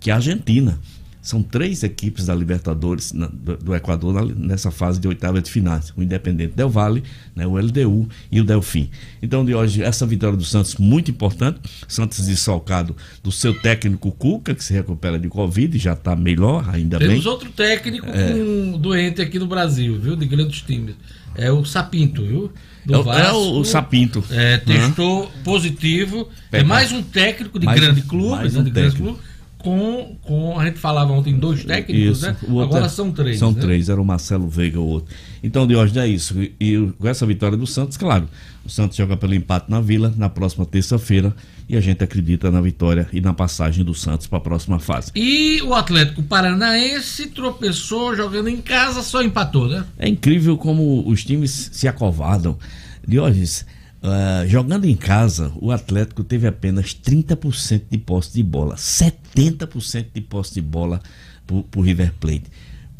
que 0.00 0.10
a 0.10 0.16
Argentina. 0.16 0.78
São 1.24 1.42
três 1.42 1.82
equipes 1.82 2.26
da 2.26 2.34
Libertadores 2.34 3.12
na- 3.14 3.28
do, 3.28 3.56
do 3.56 3.74
Equador 3.74 4.12
na- 4.12 4.34
nessa 4.34 4.70
fase 4.70 5.00
de 5.00 5.08
oitava 5.08 5.40
de 5.40 5.50
finais. 5.50 5.90
O 5.96 6.02
Independente 6.02 6.52
Del 6.54 6.68
Valle, 6.68 7.02
né, 7.34 7.46
o 7.46 7.56
LDU 7.58 8.06
e 8.30 8.42
o 8.42 8.44
Delfim. 8.44 8.90
Então, 9.22 9.42
de 9.42 9.54
hoje, 9.54 9.82
essa 9.82 10.04
vitória 10.06 10.36
do 10.36 10.44
Santos 10.44 10.74
muito 10.76 11.10
importante. 11.10 11.60
Santos 11.88 12.26
desfalcado 12.26 12.94
do 13.22 13.32
seu 13.32 13.58
técnico 13.58 14.12
Cuca, 14.12 14.54
que 14.54 14.62
se 14.62 14.74
recupera 14.74 15.18
de 15.18 15.28
Covid, 15.30 15.78
já 15.78 15.94
está 15.94 16.14
melhor, 16.14 16.68
ainda 16.68 16.98
bem. 16.98 17.08
Temos 17.08 17.24
outro 17.24 17.50
técnico 17.50 18.06
É. 18.06 18.32
com 18.34 18.78
doente 18.78 19.22
aqui 19.22 19.38
no 19.38 19.46
Brasil, 19.46 19.98
viu? 19.98 20.14
De 20.16 20.26
grandes 20.26 20.60
times. 20.60 20.94
É 21.34 21.50
o 21.50 21.64
Sapinto, 21.64 22.22
viu? 22.22 22.52
É 22.86 22.96
o- 22.98 23.12
é 23.12 23.32
o- 23.32 23.60
o 23.60 23.64
Sapinto. 23.64 24.22
É, 24.30 24.58
testou 24.58 25.32
positivo. 25.42 26.28
É 26.52 26.58
Pega. 26.58 26.64
mais 26.68 26.92
um 26.92 27.02
técnico 27.02 27.58
de 27.58 27.64
Mais 27.66 27.80
grande 27.80 28.02
um- 28.02 28.06
clube, 28.06 28.28
mais 28.36 28.52
né, 28.54 28.60
um 28.60 28.64
de 28.64 28.70
grande 28.70 28.90
técnico. 28.90 29.14
clube, 29.14 29.33
com, 29.64 30.14
com. 30.22 30.60
A 30.60 30.66
gente 30.66 30.78
falava 30.78 31.10
ontem 31.10 31.34
dois 31.38 31.64
técnicos, 31.64 32.18
Isso. 32.18 32.26
né? 32.26 32.36
Agora 32.62 32.84
é- 32.84 32.88
são 32.90 33.10
três. 33.10 33.38
São 33.38 33.50
né? 33.50 33.60
três, 33.62 33.88
era 33.88 34.00
o 34.00 34.04
Marcelo 34.04 34.46
Veiga 34.46 34.78
o 34.78 34.86
outro. 34.86 35.12
Então, 35.42 35.66
de 35.66 35.74
hoje 35.74 35.98
é 35.98 36.06
isso. 36.06 36.40
E, 36.40 36.54
e 36.60 36.92
com 36.98 37.08
essa 37.08 37.24
vitória 37.24 37.56
do 37.56 37.66
Santos, 37.66 37.96
claro, 37.96 38.28
o 38.64 38.68
Santos 38.68 38.96
joga 38.96 39.16
pelo 39.16 39.34
empate 39.34 39.70
na 39.70 39.80
Vila 39.80 40.12
na 40.16 40.28
próxima 40.28 40.66
terça-feira 40.66 41.34
e 41.66 41.76
a 41.76 41.80
gente 41.80 42.04
acredita 42.04 42.50
na 42.50 42.60
vitória 42.60 43.08
e 43.10 43.22
na 43.22 43.32
passagem 43.32 43.82
do 43.82 43.94
Santos 43.94 44.26
para 44.26 44.36
a 44.36 44.42
próxima 44.42 44.78
fase. 44.78 45.10
E 45.14 45.62
o 45.62 45.72
Atlético 45.72 46.22
Paranaense 46.22 47.28
tropeçou 47.28 48.14
jogando 48.14 48.48
em 48.48 48.58
casa, 48.58 49.02
só 49.02 49.22
empatou, 49.22 49.66
né? 49.66 49.84
É 49.98 50.06
incrível 50.06 50.58
como 50.58 51.08
os 51.08 51.24
times 51.24 51.70
se 51.72 51.88
acovardam. 51.88 52.58
Diógenes, 53.06 53.66
ah, 54.06 54.44
jogando 54.46 54.84
em 54.84 54.94
casa, 54.94 55.50
o 55.56 55.72
Atlético 55.72 56.22
teve 56.22 56.46
apenas 56.46 56.94
30% 56.94 57.84
de 57.90 57.96
posse 57.96 58.34
de 58.34 58.42
bola, 58.42 58.76
70% 58.76 60.08
de 60.12 60.20
posse 60.20 60.52
de 60.52 60.60
bola 60.60 61.00
para 61.46 61.80
o 61.80 61.82
River 61.82 62.12
Plate. 62.20 62.44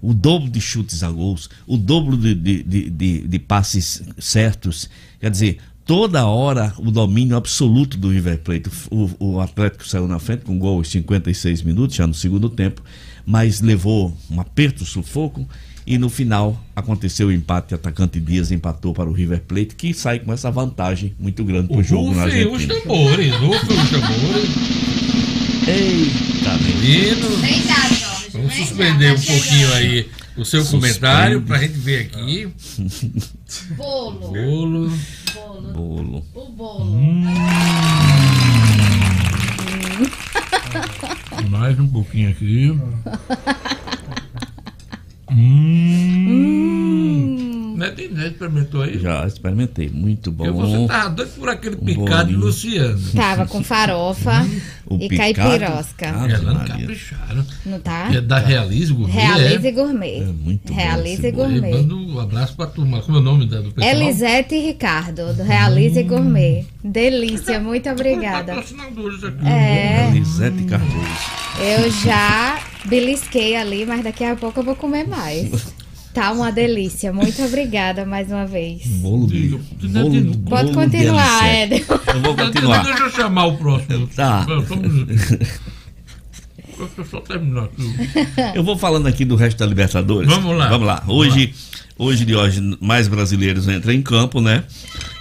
o 0.00 0.14
dobro 0.14 0.50
de 0.50 0.62
chutes 0.62 1.02
a 1.02 1.10
gols, 1.10 1.50
o 1.66 1.76
dobro 1.76 2.16
de, 2.16 2.34
de, 2.34 2.62
de, 2.90 3.20
de, 3.20 3.38
passes 3.38 4.02
certos. 4.18 4.88
Quer 5.20 5.30
dizer, 5.30 5.58
toda 5.84 6.24
hora 6.24 6.72
o 6.78 6.90
domínio 6.90 7.36
absoluto 7.36 7.98
do 7.98 8.10
River 8.10 8.38
Plate. 8.38 8.70
O, 8.90 9.10
o 9.18 9.40
Atlético 9.40 9.86
saiu 9.86 10.08
na 10.08 10.18
frente 10.18 10.44
com 10.44 10.58
gol 10.58 10.78
aos 10.78 10.88
56 10.88 11.60
minutos, 11.60 11.96
já 11.96 12.06
no 12.06 12.14
segundo 12.14 12.48
tempo, 12.48 12.82
mas 13.26 13.60
levou 13.60 14.16
um 14.30 14.40
aperto, 14.40 14.86
sufoco. 14.86 15.46
E 15.86 15.98
no 15.98 16.08
final 16.08 16.58
aconteceu 16.74 17.28
o 17.28 17.32
empate, 17.32 17.74
atacante 17.74 18.18
Dias 18.18 18.50
empatou 18.50 18.94
para 18.94 19.08
o 19.08 19.12
River 19.12 19.42
Plate, 19.42 19.74
que 19.74 19.92
sai 19.92 20.18
com 20.18 20.32
essa 20.32 20.50
vantagem 20.50 21.14
muito 21.18 21.44
grande 21.44 21.68
para 21.68 21.76
o 21.76 21.82
jogo 21.82 22.14
na 22.14 22.22
Argentina. 22.22 22.56
os 22.56 22.66
tambores, 22.66 23.34
rufem 23.34 23.76
os 23.76 23.90
tambores. 23.90 24.50
Eita, 25.66 26.58
menino. 26.58 27.28
Vamos 28.32 28.54
suspender 28.54 29.12
um 29.12 29.20
pouquinho 29.20 29.74
aí 29.74 30.08
o 30.36 30.44
seu 30.44 30.64
comentário 30.64 31.42
para 31.42 31.58
a 31.58 31.60
gente 31.60 31.78
ver 31.78 32.00
aqui. 32.06 32.48
Bolo. 33.76 34.32
Bolo. 34.32 34.92
Bolo. 35.72 36.26
O 36.34 36.48
bolo. 36.48 36.84
Hum. 36.84 37.24
Mais 41.50 41.78
um 41.78 41.86
pouquinho 41.86 42.30
aqui. 42.30 42.78
Hum. 45.30 46.83
Neto, 47.74 48.00
Neto 48.14 48.26
experimentou 48.32 48.82
aí? 48.82 48.98
Já 48.98 49.26
experimentei, 49.26 49.88
muito 49.90 50.30
bom. 50.30 50.44
Porque 50.44 50.58
você 50.60 50.86
tava 50.86 51.08
doido 51.10 51.30
por 51.32 51.48
aquele 51.48 51.76
picado 51.76 52.28
de 52.28 52.36
Luciano. 52.36 53.00
Tava 53.14 53.46
com 53.46 53.62
farofa 53.64 54.46
O 54.86 54.96
e 54.96 55.08
picado? 55.08 55.34
caipirosca. 55.34 56.06
Ela 56.06 56.52
não 56.54 56.64
capricharam. 56.64 57.46
Não 57.66 57.80
tá? 57.80 58.08
É 58.12 58.20
da 58.20 58.38
Realize 58.38 58.92
Gourmet. 58.92 59.12
Realize 59.12 59.66
é? 59.68 59.72
Gourmet. 59.72 60.20
muito 60.24 60.72
Realize 60.72 61.30
bom. 61.32 61.36
Gourmet. 61.38 61.70
Manda 61.72 61.94
um 61.94 62.18
abraço 62.20 62.56
pra 62.56 62.66
turma. 62.66 63.00
Como 63.02 63.16
é 63.18 63.20
o 63.20 63.24
nome 63.24 63.46
da- 63.46 63.60
do 63.60 63.72
pessoal? 63.72 63.94
Elisete 63.94 64.54
e 64.54 64.60
Ricardo, 64.66 65.32
do 65.34 65.42
Realize 65.42 66.02
Gourmet. 66.02 66.66
Delícia, 66.82 67.58
muito 67.60 67.88
obrigada. 67.90 68.54
É. 69.44 70.08
Elisete 70.10 70.64
Cardoso. 70.64 71.04
Eu 71.58 71.90
já 71.90 72.58
belisquei 72.86 73.56
ali, 73.56 73.86
mas 73.86 74.02
daqui 74.02 74.24
a 74.24 74.34
pouco 74.36 74.60
eu 74.60 74.64
vou 74.64 74.76
comer 74.76 75.06
mais. 75.06 75.72
Tá 76.14 76.30
uma 76.30 76.52
delícia. 76.52 77.12
Muito 77.12 77.42
obrigada 77.42 78.06
mais 78.06 78.30
uma 78.30 78.46
vez. 78.46 78.86
Bolo 78.86 79.26
de. 79.26 79.48
Bolo, 79.48 80.10
Pode 80.12 80.36
bolo 80.36 80.68
de 80.68 80.72
continuar. 80.72 81.44
Éder. 81.44 81.84
Eu 82.14 82.20
vou 82.22 82.36
continuar. 82.36 82.84
Deixa 82.84 83.02
eu 83.02 83.10
chamar 83.10 83.46
o 83.46 83.56
próximo. 83.56 84.06
Tá. 84.14 84.46
Deixa 86.78 86.92
eu 86.98 87.04
só 87.04 87.20
terminar 87.20 87.64
aqui. 87.64 87.82
Eu 88.54 88.62
vou 88.62 88.78
falando 88.78 89.08
aqui 89.08 89.24
do 89.24 89.34
resto 89.34 89.58
da 89.58 89.66
Libertadores. 89.66 90.30
Vamos 90.30 90.56
lá. 90.56 90.68
Vamos 90.68 90.86
lá. 90.86 91.02
Hoje, 91.08 91.52
hoje 91.98 92.24
de 92.24 92.36
hoje, 92.36 92.60
mais 92.80 93.08
brasileiros 93.08 93.68
entram 93.68 93.92
em 93.92 94.00
campo, 94.00 94.40
né? 94.40 94.62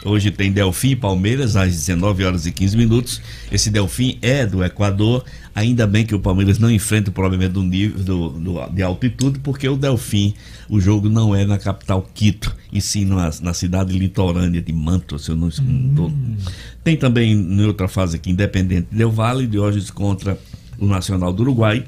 Hoje 0.06 0.32
tem 0.32 0.52
Delfim 0.52 0.90
e 0.92 0.96
Palmeiras 0.96 1.56
às 1.56 1.72
19 1.72 2.24
horas 2.26 2.46
e 2.46 2.52
15 2.52 2.76
minutos. 2.76 3.22
Esse 3.52 3.70
Delfim 3.70 4.18
é 4.22 4.46
do 4.46 4.64
Equador. 4.64 5.24
Ainda 5.56 5.88
bem 5.88 6.06
que 6.06 6.14
o 6.16 6.20
Palmeiras 6.20 6.60
não 6.60 6.70
enfrenta 6.70 7.10
o 7.10 7.14
problema 7.14 7.48
do 7.48 7.64
nível 7.64 8.04
do, 8.04 8.30
do- 8.32 8.70
de 8.70 8.82
altitude, 8.84 9.40
porque 9.40 9.68
o 9.70 9.78
Delfim, 9.78 10.34
o 10.68 10.80
jogo 10.82 11.08
não 11.10 11.34
é 11.36 11.46
na 11.46 11.58
capital 11.58 12.06
Quito, 12.14 12.54
e 12.72 12.82
sim 12.82 13.06
na, 13.06 13.32
na 13.42 13.54
cidade 13.54 13.98
litorânea 13.98 14.62
de 14.62 14.74
Manto, 14.74 15.18
se 15.20 15.30
eu 15.30 15.36
não 15.36 15.48
estou. 15.48 16.12
Tem 16.84 16.98
também 16.98 17.32
em 17.34 17.62
outra 17.66 17.88
fase 17.88 18.16
aqui, 18.18 18.32
Independente 18.32 18.88
Del 18.92 19.12
Vale, 19.12 19.48
de 19.48 19.58
hoje 19.60 19.90
contra 19.92 20.38
o 20.78 20.86
Nacional 20.88 21.32
do 21.32 21.44
Uruguai. 21.44 21.86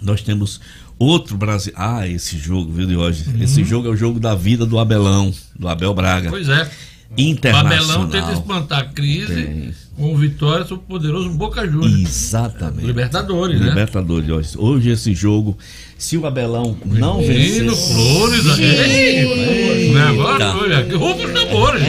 Nós 0.00 0.22
temos 0.22 0.60
outro 0.98 1.36
Brasil. 1.36 1.72
Ah, 1.76 2.06
esse 2.06 2.38
jogo, 2.38 2.72
viu, 2.72 2.86
de 2.86 2.96
hoje? 2.96 3.24
Esse 3.42 3.64
jogo 3.64 3.88
é 3.88 3.90
o 3.90 3.96
jogo 3.96 4.18
da 4.20 4.34
vida 4.34 4.64
do 4.64 4.78
Abelão, 4.78 5.32
do 5.58 5.68
Abel 5.68 5.92
Braga. 5.92 6.30
Pois 6.30 6.48
é. 6.48 6.70
O 7.16 7.20
Internacional. 7.20 8.02
Abelão 8.02 8.08
tenta 8.08 8.32
espantar 8.32 8.78
a 8.80 8.84
crise 8.84 9.72
com 9.96 10.16
vitória 10.16 10.64
sobre 10.66 10.84
o 10.84 10.88
poderoso 10.88 11.30
Boca 11.30 11.64
Juniors. 11.66 12.00
Exatamente. 12.00 12.86
Libertadores, 12.86 13.60
né? 13.60 13.68
Libertadores, 13.68 14.28
hoje. 14.28 14.48
Hoje 14.58 14.90
esse 14.90 15.14
jogo, 15.14 15.56
se 15.96 16.16
o 16.16 16.26
Abelão 16.26 16.76
não 16.84 17.18
Menino, 17.20 17.74
vencer. 17.74 17.94
Flores, 17.94 18.58
ei, 18.58 19.90
o 19.90 19.94
negócio, 19.94 20.32
Eita. 20.32 20.56
olha, 20.56 20.78
aqui, 20.80 20.94
roupa 20.94 21.24
os 21.24 21.32
tambores. 21.32 21.82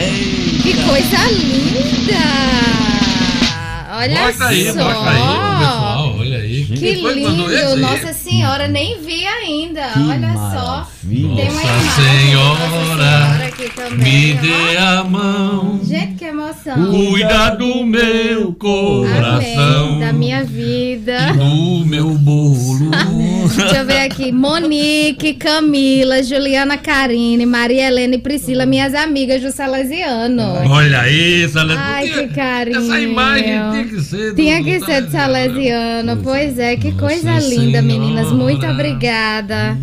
Que 0.62 0.74
coisa 0.74 1.30
linda! 1.32 2.56
Olha 3.98 4.26
aí, 4.26 4.34
só! 4.34 4.44
aí, 4.44 4.70
olha 4.70 5.10
aí. 5.10 5.85
Que 6.78 6.92
lindo! 6.92 7.76
Nossa 7.76 8.12
Senhora, 8.12 8.68
nem 8.68 9.00
vi 9.02 9.24
ainda. 9.26 9.88
Que 9.92 9.98
Olha 10.00 10.18
maravilha. 10.28 10.60
só. 10.60 10.88
Tem 11.08 11.24
uma 11.24 11.34
Nossa 11.36 12.02
Senhora, 12.02 12.68
Nossa 12.68 12.96
Senhora 12.96 13.46
aqui 13.46 13.70
também. 13.74 13.98
Me 13.98 14.34
dê 14.34 14.76
a 14.78 15.04
mão, 15.04 15.80
Gente, 15.82 16.14
que 16.14 16.24
emoção. 16.24 16.90
cuida 16.90 17.50
do 17.50 17.84
meu 17.84 18.52
coração, 18.54 19.86
Amém. 19.88 20.00
Da 20.00 20.12
minha 20.12 20.44
vida. 20.44 21.32
do 21.34 21.86
meu 21.86 22.10
bolo. 22.10 22.90
Deixa 23.56 23.78
eu 23.78 23.86
ver 23.86 23.98
aqui. 24.00 24.30
Monique, 24.32 25.34
Camila, 25.34 26.22
Juliana 26.22 26.76
Karine, 26.78 27.44
Maria 27.46 27.86
Helena 27.88 28.14
e 28.16 28.18
Priscila, 28.18 28.66
minhas 28.66 28.94
amigas 28.94 29.40
do 29.42 29.50
Salesiano. 29.50 30.42
Olha 30.70 31.00
aí, 31.00 31.48
Salesiano. 31.48 31.80
Ai, 31.86 32.08
que 32.08 32.28
carinho. 32.28 32.78
Essa 32.78 33.00
imagem 33.00 33.44
tinha 33.70 33.84
que 33.84 34.00
ser 34.02 34.30
do- 34.30 34.36
Tinha 34.36 34.62
que 34.62 34.78
do 34.78 34.84
ser 34.84 35.02
do 35.02 35.10
Salesiano. 35.10 36.20
Pois 36.22 36.58
é, 36.58 36.76
que 36.76 36.92
coisa 36.92 37.38
linda, 37.38 37.80
meninas. 37.82 38.30
Muito 38.32 38.66
obrigada. 38.66 39.76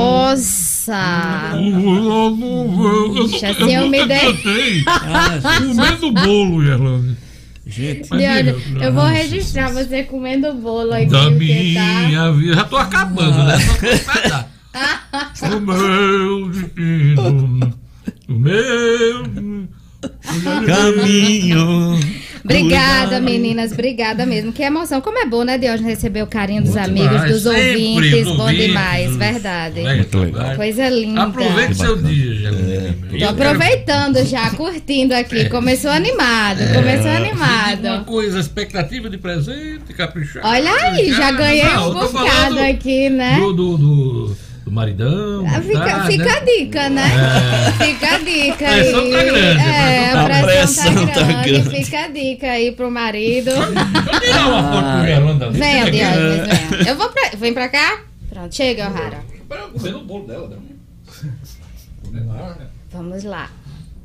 Nossa! 0.00 1.52
Ixi, 3.24 3.46
assim 3.46 3.74
eu 3.74 3.88
me 3.88 4.06
dei. 4.06 4.18
Comendo 5.76 6.12
bolo, 6.12 6.64
Gerlane. 6.64 7.16
Gente, 7.70 8.12
Olha, 8.12 8.56
eu 8.80 8.92
vou 8.92 9.04
registrar 9.04 9.70
você 9.70 10.02
comendo 10.02 10.52
bolo 10.54 10.92
aqui. 10.92 11.06
Da 11.06 11.30
porque 11.30 11.74
tá... 11.74 12.08
minha 12.08 12.32
vida. 12.32 12.54
Já 12.54 12.64
tô 12.64 12.76
acabando, 12.76 13.44
né? 13.44 13.56
Só 15.34 15.48
tô. 15.60 15.60
O 15.60 15.60
meu 15.60 16.48
destino. 16.48 17.70
O 18.28 18.32
meu. 18.32 19.68
Caminho. 20.66 22.00
Obrigada, 22.44 23.20
meninas. 23.20 23.72
Obrigada 23.72 24.24
mesmo. 24.26 24.52
Que 24.52 24.62
emoção. 24.62 25.00
Como 25.00 25.18
é 25.18 25.26
bom, 25.26 25.44
né, 25.44 25.58
Deus, 25.58 25.80
receber 25.80 26.22
o 26.22 26.26
carinho 26.26 26.62
dos 26.62 26.76
amigos, 26.76 27.10
demais. 27.10 27.32
dos 27.32 27.42
Sempre 27.42 27.70
ouvintes. 27.72 28.24
Bom 28.24 28.42
ouvintes. 28.42 28.66
demais, 28.66 29.16
verdade. 29.16 29.80
Muito 29.82 30.18
legal. 30.18 30.56
Coisa 30.56 30.88
linda. 30.88 31.22
Aproveite 31.22 31.74
seu 31.74 31.96
dia, 31.96 32.34
Gerlane. 32.34 32.96
Tô 33.18 33.28
aproveitando 33.28 34.24
já, 34.24 34.50
curtindo 34.50 35.14
aqui. 35.14 35.48
Começou 35.48 35.90
animado, 35.90 36.62
É. 36.62 36.72
começou 36.74 37.10
Uma 37.10 37.16
animado. 37.16 38.04
coisa, 38.04 38.40
expectativa 38.40 39.10
de 39.10 39.18
presente, 39.18 39.92
caprichado. 39.96 40.46
Olha 40.46 40.72
aí, 40.72 41.12
já 41.12 41.30
ganhei 41.32 41.64
Não, 41.64 41.90
um 41.90 41.94
bocado 41.94 42.58
aqui, 42.60 43.10
né? 43.10 43.38
Do, 43.40 43.52
do, 43.52 43.76
do, 43.78 44.36
do 44.70 44.74
maridão. 44.74 45.44
Ah, 45.46 45.60
Fica, 45.60 45.80
tá, 45.84 46.06
fica 46.06 46.24
né? 46.24 46.30
a 46.30 46.40
dica, 46.44 46.88
né? 46.88 47.02
É. 47.02 47.72
Fica 47.84 48.14
a 48.14 48.18
dica 48.18 48.66
A 48.66 48.70
aí. 48.72 48.80
pressão 48.82 49.10
tá 49.10 49.22
grande, 49.24 49.60
É, 49.60 50.10
a 50.12 50.22
a 50.22 50.24
pressão 50.24 50.46
pressão, 50.46 50.94
tá- 51.06 51.12
tá, 51.12 51.20
tá 51.20 51.26
grande. 51.42 51.50
grande. 51.50 51.84
Fica 51.84 51.98
a 52.04 52.08
dica 52.08 52.46
aí 52.50 52.72
pro 52.72 52.90
marido. 52.90 53.50
Eu 53.50 54.20
tirar 54.20 54.48
uma 54.48 54.62
foto 54.72 54.86
com. 55.46 55.52
Venha, 55.52 55.84
venha. 55.86 56.14
Eu 56.88 56.96
vou 56.96 57.08
pra... 57.10 57.30
Vem 57.36 57.52
pra 57.52 57.68
cá? 57.68 58.00
Pronto, 58.28 58.54
chega, 58.54 58.88
O'Hara. 58.88 59.24
Pera, 59.48 59.62
eu 59.62 59.68
comendo 59.70 59.98
o 59.98 60.04
bolo 60.04 60.26
dela, 60.26 60.48
né? 60.48 60.56
Vamos 62.92 63.24
lá. 63.24 63.50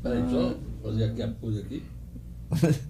Peraí, 0.01 0.23
só 0.31 0.55
fazer 0.83 1.03
aqui 1.05 1.21
a 1.21 1.27
coisa 1.29 1.61
aqui. 1.61 1.83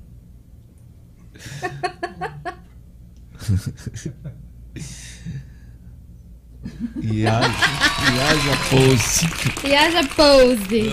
E 7.01 7.25
haja, 7.25 8.57
pose. 8.69 9.29
E 9.67 9.75
haja 9.75 10.03
pose. 10.15 10.91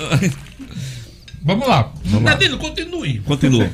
Vamos 1.45 1.67
lá. 1.67 1.93
Vamos 2.05 2.25
lá. 2.25 2.31
Nadine, 2.31 2.57
continue. 2.57 3.19
Continua. 3.21 3.71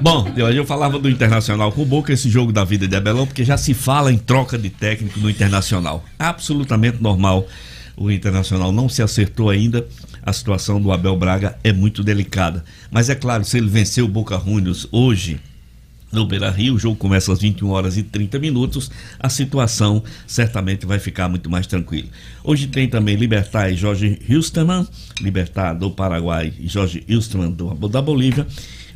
Bom, 0.00 0.26
hoje 0.30 0.56
eu 0.56 0.64
falava 0.64 0.98
do 0.98 1.10
Internacional 1.10 1.72
com 1.72 1.82
o 1.82 1.86
Boca, 1.86 2.12
esse 2.12 2.30
jogo 2.30 2.52
da 2.52 2.64
vida 2.64 2.86
de 2.86 2.94
Abelão, 2.94 3.26
porque 3.26 3.44
já 3.44 3.56
se 3.56 3.74
fala 3.74 4.12
em 4.12 4.18
troca 4.18 4.56
de 4.56 4.70
técnico 4.70 5.18
no 5.18 5.28
Internacional. 5.28 6.04
Absolutamente 6.18 7.02
normal. 7.02 7.46
O 7.96 8.10
Internacional 8.10 8.72
não 8.72 8.88
se 8.88 9.02
acertou 9.02 9.50
ainda. 9.50 9.86
A 10.22 10.32
situação 10.32 10.80
do 10.80 10.92
Abel 10.92 11.16
Braga 11.16 11.58
é 11.64 11.72
muito 11.72 12.04
delicada. 12.04 12.64
Mas 12.90 13.10
é 13.10 13.14
claro, 13.14 13.44
se 13.44 13.58
ele 13.58 13.68
vencer 13.68 14.04
o 14.04 14.08
Boca 14.08 14.38
Juniors 14.38 14.86
hoje, 14.92 15.40
no 16.12 16.26
Beira 16.26 16.50
Rio, 16.50 16.74
o 16.74 16.78
jogo 16.78 16.96
começa 16.96 17.32
às 17.32 17.40
21 17.40 17.68
horas 17.70 17.96
e 17.96 18.02
30 18.02 18.38
minutos, 18.38 18.90
a 19.18 19.28
situação 19.28 20.02
certamente 20.26 20.84
vai 20.84 20.98
ficar 20.98 21.28
muito 21.28 21.48
mais 21.48 21.66
tranquila. 21.66 22.08
Hoje 22.42 22.66
tem 22.66 22.88
também 22.88 23.16
Libertar 23.16 23.70
e 23.70 23.76
Jorge 23.76 24.18
Hilsterman, 24.28 24.86
Libertar 25.20 25.74
do 25.74 25.90
Paraguai 25.90 26.52
e 26.58 26.66
Jorge 26.66 27.04
Hilsterman 27.08 27.52
do, 27.52 27.74
da 27.88 28.02
Bolívia. 28.02 28.46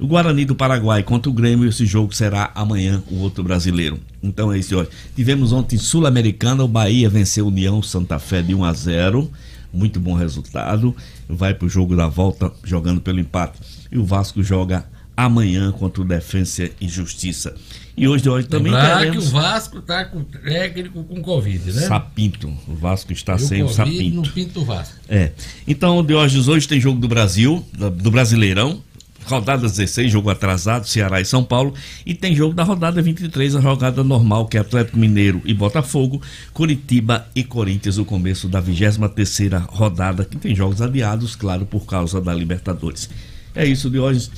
O 0.01 0.09
Guarani 0.09 0.45
do 0.45 0.57
Paraguai 0.57 1.05
contra 1.05 1.31
o 1.31 1.33
Grêmio, 1.33 1.69
esse 1.69 1.87
jogo 1.87 2.13
será 2.13 2.51
amanhã, 2.55 3.01
o 3.09 3.21
outro 3.21 3.45
brasileiro. 3.45 4.01
Então 4.21 4.53
é 4.53 4.59
isso, 4.59 4.77
olha. 4.77 4.89
Tivemos 5.15 5.53
ontem 5.53 5.79
Sul-Americana, 5.79 6.65
o 6.65 6.69
Bahia 6.69 7.09
venceu 7.09 7.47
União 7.47 7.81
Santa 7.81 8.19
Fé 8.19 8.43
de 8.43 8.55
1 8.55 8.65
a 8.65 8.73
0 8.73 9.31
muito 9.75 9.99
bom 9.99 10.15
resultado. 10.15 10.95
Vai 11.29 11.53
para 11.53 11.67
o 11.67 11.69
jogo 11.69 11.97
da 11.97 12.07
volta 12.07 12.53
jogando 12.63 13.01
pelo 13.01 13.21
empate. 13.21 13.59
E 13.91 13.99
o 13.99 14.05
Vasco 14.05 14.43
joga 14.43 14.85
amanhã 15.17 15.71
contra 15.73 16.03
o 16.03 16.05
Defensa 16.05 16.71
e 16.81 16.89
Justiça. 16.89 17.55
E 17.97 18.09
hoje 18.09 18.25
de 18.25 18.29
hoje 18.31 18.49
também 18.49 18.73
Lembrar 18.73 18.99
teremos... 18.99 19.25
que 19.25 19.31
o 19.31 19.33
Vasco 19.33 19.79
está 19.79 20.05
com 20.05 20.25
técnico 20.25 21.05
com 21.05 21.23
Covid, 21.23 21.73
né? 21.73 21.87
Sapinto. 21.87 22.53
O 22.67 22.75
Vasco 22.75 23.13
está 23.13 23.37
E 23.37 23.39
sem 23.39 23.63
o 23.63 23.67
Covid 23.67 23.77
Sapinto. 23.77 24.17
não 24.17 24.23
pinta 24.23 24.59
o 24.59 24.65
Vasco. 24.65 24.95
É. 25.09 25.31
Então, 25.67 26.03
de 26.03 26.15
hoje 26.15 26.51
hoje 26.51 26.67
tem 26.67 26.81
jogo 26.81 26.99
do 26.99 27.07
Brasil, 27.07 27.65
do 27.73 28.11
Brasileirão. 28.11 28.83
Rodada 29.27 29.63
16, 29.63 30.13
jogo 30.13 30.29
atrasado, 30.29 30.87
Ceará 30.87 31.19
e 31.19 31.25
São 31.25 31.43
Paulo. 31.43 31.73
E 32.05 32.15
tem 32.15 32.35
jogo 32.35 32.53
da 32.53 32.63
rodada 32.63 33.01
23, 33.01 33.57
a 33.57 33.61
rodada 33.61 34.05
normal, 34.05 34.47
que 34.47 34.59
é 34.59 34.61
Atlético 34.61 34.99
Mineiro 34.99 35.41
e 35.47 35.55
Botafogo, 35.55 36.21
Curitiba 36.53 37.27
e 37.35 37.43
Corinthians, 37.43 37.97
o 37.97 38.05
começo 38.05 38.49
da 38.49 38.61
23 38.61 39.63
rodada, 39.69 40.27
que 40.27 40.37
tem 40.37 40.55
jogos 40.55 40.83
adiados, 40.83 41.35
claro, 41.35 41.65
por 41.65 41.87
causa 41.87 42.21
da 42.21 42.35
Libertadores. 42.35 43.09
É 43.55 43.65
isso 43.65 43.89
de 43.89 43.99
hoje. 43.99 44.29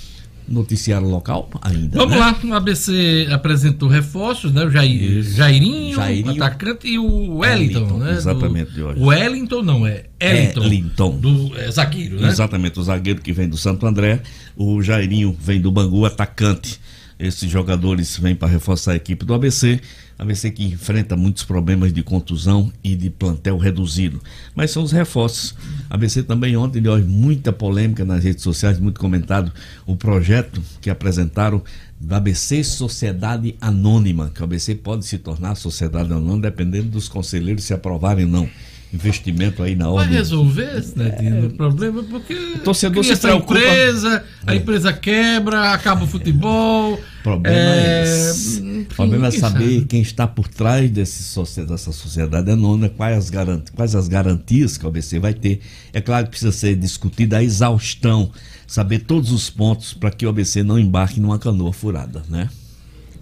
Noticiário 0.49 1.09
local 1.09 1.51
ainda. 1.61 1.99
Vamos 1.99 2.15
né? 2.15 2.21
lá, 2.21 2.39
o 2.45 2.55
ABC 2.55 3.27
apresentou 3.31 3.89
reforços, 3.89 4.53
né? 4.53 4.65
O 4.65 4.71
Jair, 4.71 5.23
Jairinho, 5.23 5.97
Jairinho. 5.97 6.43
atacante, 6.43 6.87
e 6.87 6.99
o 6.99 7.39
Wellington, 7.39 7.81
Wellington, 7.81 7.99
né? 7.99 8.13
exatamente, 8.13 8.71
Do, 8.71 8.75
de 8.75 8.83
hoje. 8.83 9.01
o 9.01 9.07
Wellington 9.07 9.63
não, 9.63 9.87
é 9.87 10.05
Ellington. 10.21 10.63
Ellington. 10.63 11.19
Do 11.19 11.59
é, 11.59 11.71
zagueiro, 11.71 12.21
né? 12.21 12.29
Exatamente, 12.29 12.79
o 12.79 12.83
zagueiro 12.83 13.21
que 13.21 13.33
vem 13.33 13.49
do 13.49 13.57
Santo 13.57 13.87
André, 13.87 14.21
o 14.57 14.81
Jairinho 14.83 15.37
vem 15.39 15.61
do 15.61 15.73
Bangu, 15.73 16.05
atacante. 16.05 16.81
Esses 17.19 17.51
jogadores 17.51 18.19
vêm 18.19 18.35
para 18.35 18.49
reforçar 18.49 18.93
a 18.93 18.97
equipe 18.97 19.25
do 19.25 19.33
ABC. 19.33 19.81
ABC 20.19 20.51
que 20.51 20.65
enfrenta 20.65 21.17
muitos 21.17 21.45
problemas 21.45 21.93
de 21.93 22.03
contusão 22.03 22.71
e 22.85 22.95
de 22.95 23.09
plantel 23.09 23.57
reduzido. 23.57 24.23
Mas 24.55 24.71
são 24.71 24.83
os 24.83 24.93
reforços. 24.93 25.55
ABC 25.89 26.23
também 26.23 26.57
ontem 26.57 26.81
deu 26.81 26.99
muita 27.07 27.53
polêmica 27.53 28.05
nas 28.05 28.23
redes 28.23 28.43
sociais, 28.43 28.79
muito 28.79 29.01
comentado 29.01 29.51
o 29.87 29.97
projeto 29.97 30.63
que 30.81 30.91
apresentaram 30.91 31.63
da 31.99 32.19
ABC 32.19 32.63
Sociedade 32.63 33.57
Anônima, 33.61 34.31
que 34.35 34.43
o 34.43 34.45
ABC 34.45 34.75
pode 34.75 35.07
se 35.07 35.17
tornar 35.17 35.55
sociedade 35.55 36.13
anônima 36.13 36.43
dependendo 36.43 36.89
dos 36.89 37.09
conselheiros 37.09 37.65
se 37.65 37.73
aprovarem 37.73 38.27
ou 38.27 38.31
não. 38.31 38.49
Investimento 38.93 39.63
aí 39.63 39.75
na 39.75 39.87
Vai 39.87 39.95
ordem. 40.05 40.13
resolver 40.17 40.85
né, 40.95 41.11
Dino, 41.21 41.47
o 41.49 41.51
problema, 41.51 42.03
porque 42.05 42.35
O 42.35 42.59
torcedor 42.61 43.03
cria 43.03 43.05
se 43.05 43.13
essa 43.13 43.29
preocupa. 43.29 43.59
empresa, 43.59 44.25
a 44.47 44.55
É. 44.55 44.57
empresa 44.57 44.93
quebra, 44.93 45.73
acaba 45.73 46.05
o 46.05 46.07
futebol. 46.07 46.95
O 46.95 47.23
problema 47.23 47.57
é, 47.59 48.01
é, 48.01 48.03
esse. 48.31 48.61
enfim, 48.61 48.81
o 48.83 48.95
problema 48.95 49.27
é 49.27 49.31
saber 49.33 49.75
sabe? 49.75 49.85
quem 49.87 50.01
está 50.01 50.27
por 50.27 50.47
trás 50.49 50.89
desse, 50.91 51.39
dessa 51.67 51.91
sociedade 51.93 52.51
anônima, 52.51 52.89
quais 52.89 53.19
as, 53.19 53.29
garanti- 53.31 53.73
quais 53.73 53.95
as 53.95 54.07
garantias 54.09 54.79
que 54.79 54.85
o 54.85 54.89
ABC 54.89 55.19
vai 55.19 55.35
ter. 55.35 55.61
É 55.93 56.01
claro 56.01 56.25
que 56.27 56.31
precisa 56.31 56.53
ser 56.53 56.77
discutida 56.77 57.39
a 57.39 57.43
exaustão, 57.45 58.31
saber 58.67 59.01
todos 59.01 59.33
os 59.33 59.51
pontos 59.51 59.93
para 59.95 60.11
que 60.11 60.25
o 60.25 60.29
ABC 60.29 60.63
não 60.63 60.79
embarque 60.79 61.21
numa 61.21 61.39
canoa 61.39 61.73
furada, 61.73 62.23
né? 62.31 62.49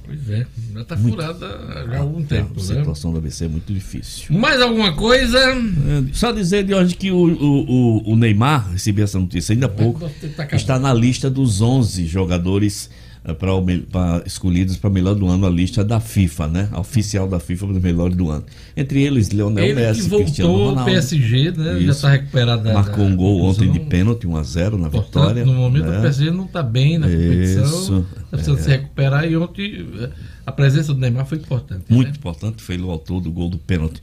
Pois 0.04 0.28
é, 0.30 0.46
já 0.74 0.80
está 0.82 0.96
Muito. 0.96 1.14
furada 1.16 1.46
há 1.46 1.98
algum 1.98 2.22
tempo, 2.22 2.52
A 2.60 2.62
né? 2.62 2.78
situação 2.80 3.12
do 3.12 3.18
ABC 3.18 3.46
é 3.46 3.48
muito 3.48 3.72
difícil. 3.72 4.36
Mais 4.36 4.60
alguma 4.60 4.92
coisa? 4.94 5.38
É, 5.38 6.04
Só 6.12 6.30
dizer 6.30 6.64
de 6.64 6.74
hoje 6.74 6.94
que 6.94 7.10
o, 7.10 7.16
o, 7.16 8.12
o- 8.12 8.16
Neymar, 8.16 8.70
recebi 8.72 9.00
essa 9.02 9.18
notícia 9.18 9.54
ainda 9.54 9.66
há 9.66 9.68
pouco, 9.70 10.00
tá 10.36 10.46
está 10.52 10.78
na 10.78 10.92
lista 10.92 11.30
dos 11.30 11.60
11 11.62 12.06
jogadores 12.06 12.90
eh, 13.24 13.32
pra 13.34 13.54
o 13.54 13.64
pra- 13.90 14.22
escolhidos 14.26 14.76
para 14.76 14.90
melhor 14.90 15.14
do 15.14 15.26
ano, 15.26 15.46
a 15.46 15.50
lista 15.50 15.82
da 15.84 15.98
FIFA, 16.00 16.48
né? 16.48 16.68
A 16.72 16.80
oficial 16.80 17.26
da 17.28 17.40
FIFA 17.40 17.66
dos 17.68 17.78
melhores 17.82 18.16
do 18.16 18.30
ano. 18.30 18.44
Entre 18.76 19.02
eles, 19.02 19.30
Leonel 19.30 19.64
Ele 19.64 19.74
Messi, 19.74 20.08
que 20.10 20.16
Cristiano 20.16 20.50
voltou 20.50 20.68
ao 20.68 20.74
Ronaldo. 20.74 20.90
PSG, 20.90 21.50
né? 21.52 21.64
Já 21.64 21.78
Isso. 21.78 21.90
está 21.90 22.10
recuperado 22.10 22.62
da- 22.62 22.74
Marcou 22.74 23.04
um 23.04 23.16
gol 23.16 23.42
ontem 23.42 23.70
de 23.70 23.80
pênalti, 23.80 24.26
1x0 24.26 24.76
na 24.78 24.90
Portanto, 24.90 25.06
vitória. 25.06 25.44
no 25.46 25.54
momento 25.54 25.86
né? 25.86 25.98
o 25.98 26.02
PSG 26.02 26.30
não 26.30 26.44
está 26.44 26.62
bem 26.62 26.98
na 26.98 27.06
competição. 27.08 27.64
Isso, 27.64 28.06
Está 28.16 28.28
precisando 28.36 28.58
é. 28.58 28.62
se 28.62 28.68
recuperar 28.70 29.24
e 29.30 29.36
ontem 29.36 29.86
eh, 30.00 30.10
a 30.46 30.52
presença 30.52 30.92
do 30.92 31.00
Neymar 31.00 31.24
foi 31.26 31.38
importante. 31.38 31.84
Muito 31.88 32.08
né? 32.08 32.14
importante, 32.18 32.62
foi 32.62 32.76
o 32.78 32.90
autor 32.90 33.20
do 33.20 33.30
gol 33.32 33.48
do 33.48 33.56
pênalti 33.58 34.00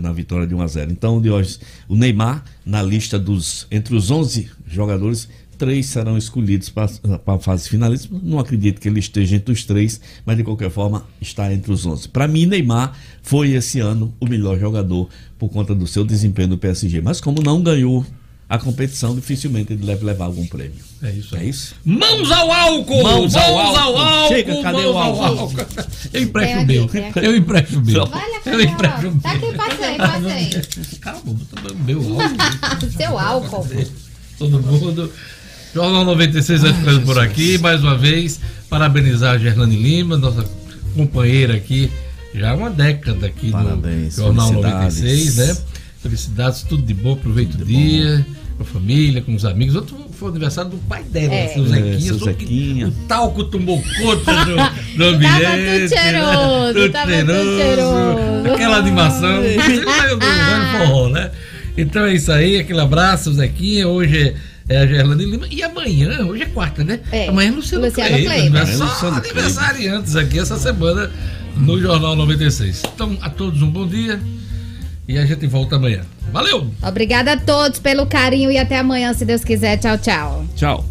na 0.00 0.12
vitória 0.12 0.46
de 0.46 0.54
1 0.54 0.60
a 0.62 0.66
0. 0.68 0.92
Então, 0.92 1.20
de 1.20 1.28
hoje, 1.30 1.58
o 1.88 1.96
Neymar 1.96 2.44
na 2.64 2.80
lista 2.80 3.18
dos 3.18 3.66
entre 3.72 3.96
os 3.96 4.08
11 4.08 4.48
jogadores, 4.68 5.28
três 5.60 5.84
serão 5.84 6.16
escolhidos 6.16 6.70
para 6.70 6.88
a 7.26 7.38
fase 7.38 7.68
finalista. 7.68 8.08
Não 8.22 8.38
acredito 8.38 8.80
que 8.80 8.88
ele 8.88 8.98
esteja 8.98 9.36
entre 9.36 9.52
os 9.52 9.62
três, 9.62 10.00
mas 10.24 10.38
de 10.38 10.42
qualquer 10.42 10.70
forma 10.70 11.04
está 11.20 11.52
entre 11.52 11.70
os 11.70 11.84
11. 11.84 12.08
Para 12.08 12.26
mim, 12.26 12.46
Neymar 12.46 12.96
foi 13.20 13.50
esse 13.50 13.78
ano 13.78 14.14
o 14.18 14.26
melhor 14.26 14.58
jogador 14.58 15.06
por 15.38 15.50
conta 15.50 15.74
do 15.74 15.86
seu 15.86 16.02
desempenho 16.02 16.48
no 16.48 16.56
PSG, 16.58 17.02
mas 17.02 17.20
como 17.20 17.42
não 17.42 17.62
ganhou 17.62 18.06
a 18.48 18.58
competição, 18.58 19.14
dificilmente 19.14 19.74
ele 19.74 19.84
deve 19.84 20.02
levar 20.02 20.24
algum 20.24 20.46
prêmio. 20.46 20.80
É 21.02 21.10
isso 21.10 21.36
É 21.36 21.44
isso? 21.44 21.74
Mãos 21.84 22.30
ao 22.30 22.50
álcool! 22.50 23.02
Mãos 23.02 23.36
ao 23.36 23.58
álcool! 23.58 23.98
álcool! 23.98 24.28
Chega, 24.28 24.62
cadê 24.62 24.82
mãos 24.82 24.94
o 24.94 24.98
ao 24.98 25.22
álcool? 25.22 25.52
Eu 26.12 26.22
empresto 26.22 26.58
o 26.58 26.66
meu. 26.66 26.90
Eu 27.22 27.36
empresto 27.36 27.78
o 27.78 27.84
meu. 27.84 28.02
Olha, 28.02 28.40
Eu 28.46 28.60
empresto 28.62 28.98
o 29.08 29.10
meu. 29.12 29.20
Tá 29.20 29.32
aqui, 29.32 29.54
passei, 29.54 29.96
passei. 29.98 30.98
Calma, 31.00 31.36
meu 31.84 31.98
álcool. 32.00 32.90
Seu 32.96 33.18
álcool. 33.18 33.68
Todo 34.38 34.62
mundo. 34.62 35.12
Jornal 35.74 36.04
96 36.04 36.62
vai 36.62 36.72
ficando 36.74 37.00
por 37.02 37.18
aqui. 37.18 37.58
Mais 37.58 37.82
uma 37.82 37.96
vez, 37.96 38.40
parabenizar 38.68 39.34
a 39.34 39.38
Gerlane 39.38 39.76
Lima, 39.76 40.16
nossa 40.16 40.44
companheira 40.94 41.54
aqui, 41.54 41.90
já 42.34 42.50
há 42.50 42.54
uma 42.54 42.70
década 42.70 43.26
aqui 43.26 43.50
Parabéns, 43.50 44.16
no 44.16 44.24
Jornal 44.24 44.48
felicidades. 44.48 45.00
96, 45.00 45.36
né? 45.36 45.56
Felicidades, 46.02 46.62
tudo 46.62 46.82
de 46.82 46.94
bom, 46.94 47.12
aproveita 47.12 47.56
o 47.60 47.64
dia, 47.64 48.26
com 48.56 48.62
a 48.62 48.66
família, 48.66 49.20
com 49.22 49.34
os 49.34 49.44
amigos. 49.44 49.76
Outro 49.76 49.96
foi 50.18 50.28
o 50.28 50.30
aniversário 50.32 50.70
do 50.70 50.78
pai 50.78 51.02
dela, 51.04 51.32
É. 51.34 51.48
seu 51.48 51.64
É, 51.64 51.68
Zequinha. 51.68 51.96
que 52.14 52.24
Zequinha. 52.24 52.88
O 52.88 52.90
talco 53.06 53.44
tomou 53.44 53.80
conta 54.00 54.44
do, 54.44 54.56
do 54.96 55.04
ambiente. 55.04 55.40
Tava 55.40 55.56
tudo 55.56 55.88
cheiroso, 55.88 56.74
tudo 56.74 56.92
tava 56.92 57.10
tudo 57.12 57.56
cheiroso. 57.58 58.52
Aquela 58.54 58.76
animação. 58.78 59.42
Forró, 60.78 61.08
né? 61.10 61.30
Então 61.76 62.04
é 62.04 62.14
isso 62.14 62.32
aí, 62.32 62.58
aquele 62.58 62.80
abraço, 62.80 63.32
Zequinha. 63.32 63.86
Hoje 63.86 64.28
é 64.28 64.34
a 64.78 64.86
Gerlane 64.86 65.24
Lima. 65.24 65.46
E 65.50 65.62
amanhã, 65.62 66.24
hoje 66.26 66.42
é 66.42 66.46
quarta, 66.46 66.84
né? 66.84 67.00
É. 67.10 67.28
Amanhã 67.28 67.48
é 67.48 67.52
Luciano, 67.52 67.84
Luciano 67.86 68.16
né? 68.50 68.66
Só 68.66 68.84
Luciano 68.84 69.16
aniversariantes 69.16 70.16
aqui 70.16 70.38
essa 70.38 70.56
semana 70.56 71.10
no 71.56 71.80
Jornal 71.80 72.16
96. 72.16 72.82
Então, 72.94 73.16
a 73.20 73.30
todos 73.30 73.62
um 73.62 73.70
bom 73.70 73.86
dia 73.86 74.20
e 75.06 75.18
a 75.18 75.26
gente 75.26 75.46
volta 75.46 75.76
amanhã. 75.76 76.02
Valeu! 76.32 76.70
Obrigada 76.82 77.32
a 77.32 77.36
todos 77.36 77.80
pelo 77.80 78.06
carinho 78.06 78.50
e 78.50 78.58
até 78.58 78.78
amanhã, 78.78 79.12
se 79.12 79.24
Deus 79.24 79.44
quiser. 79.44 79.76
Tchau, 79.76 79.98
tchau. 79.98 80.44
Tchau. 80.54 80.89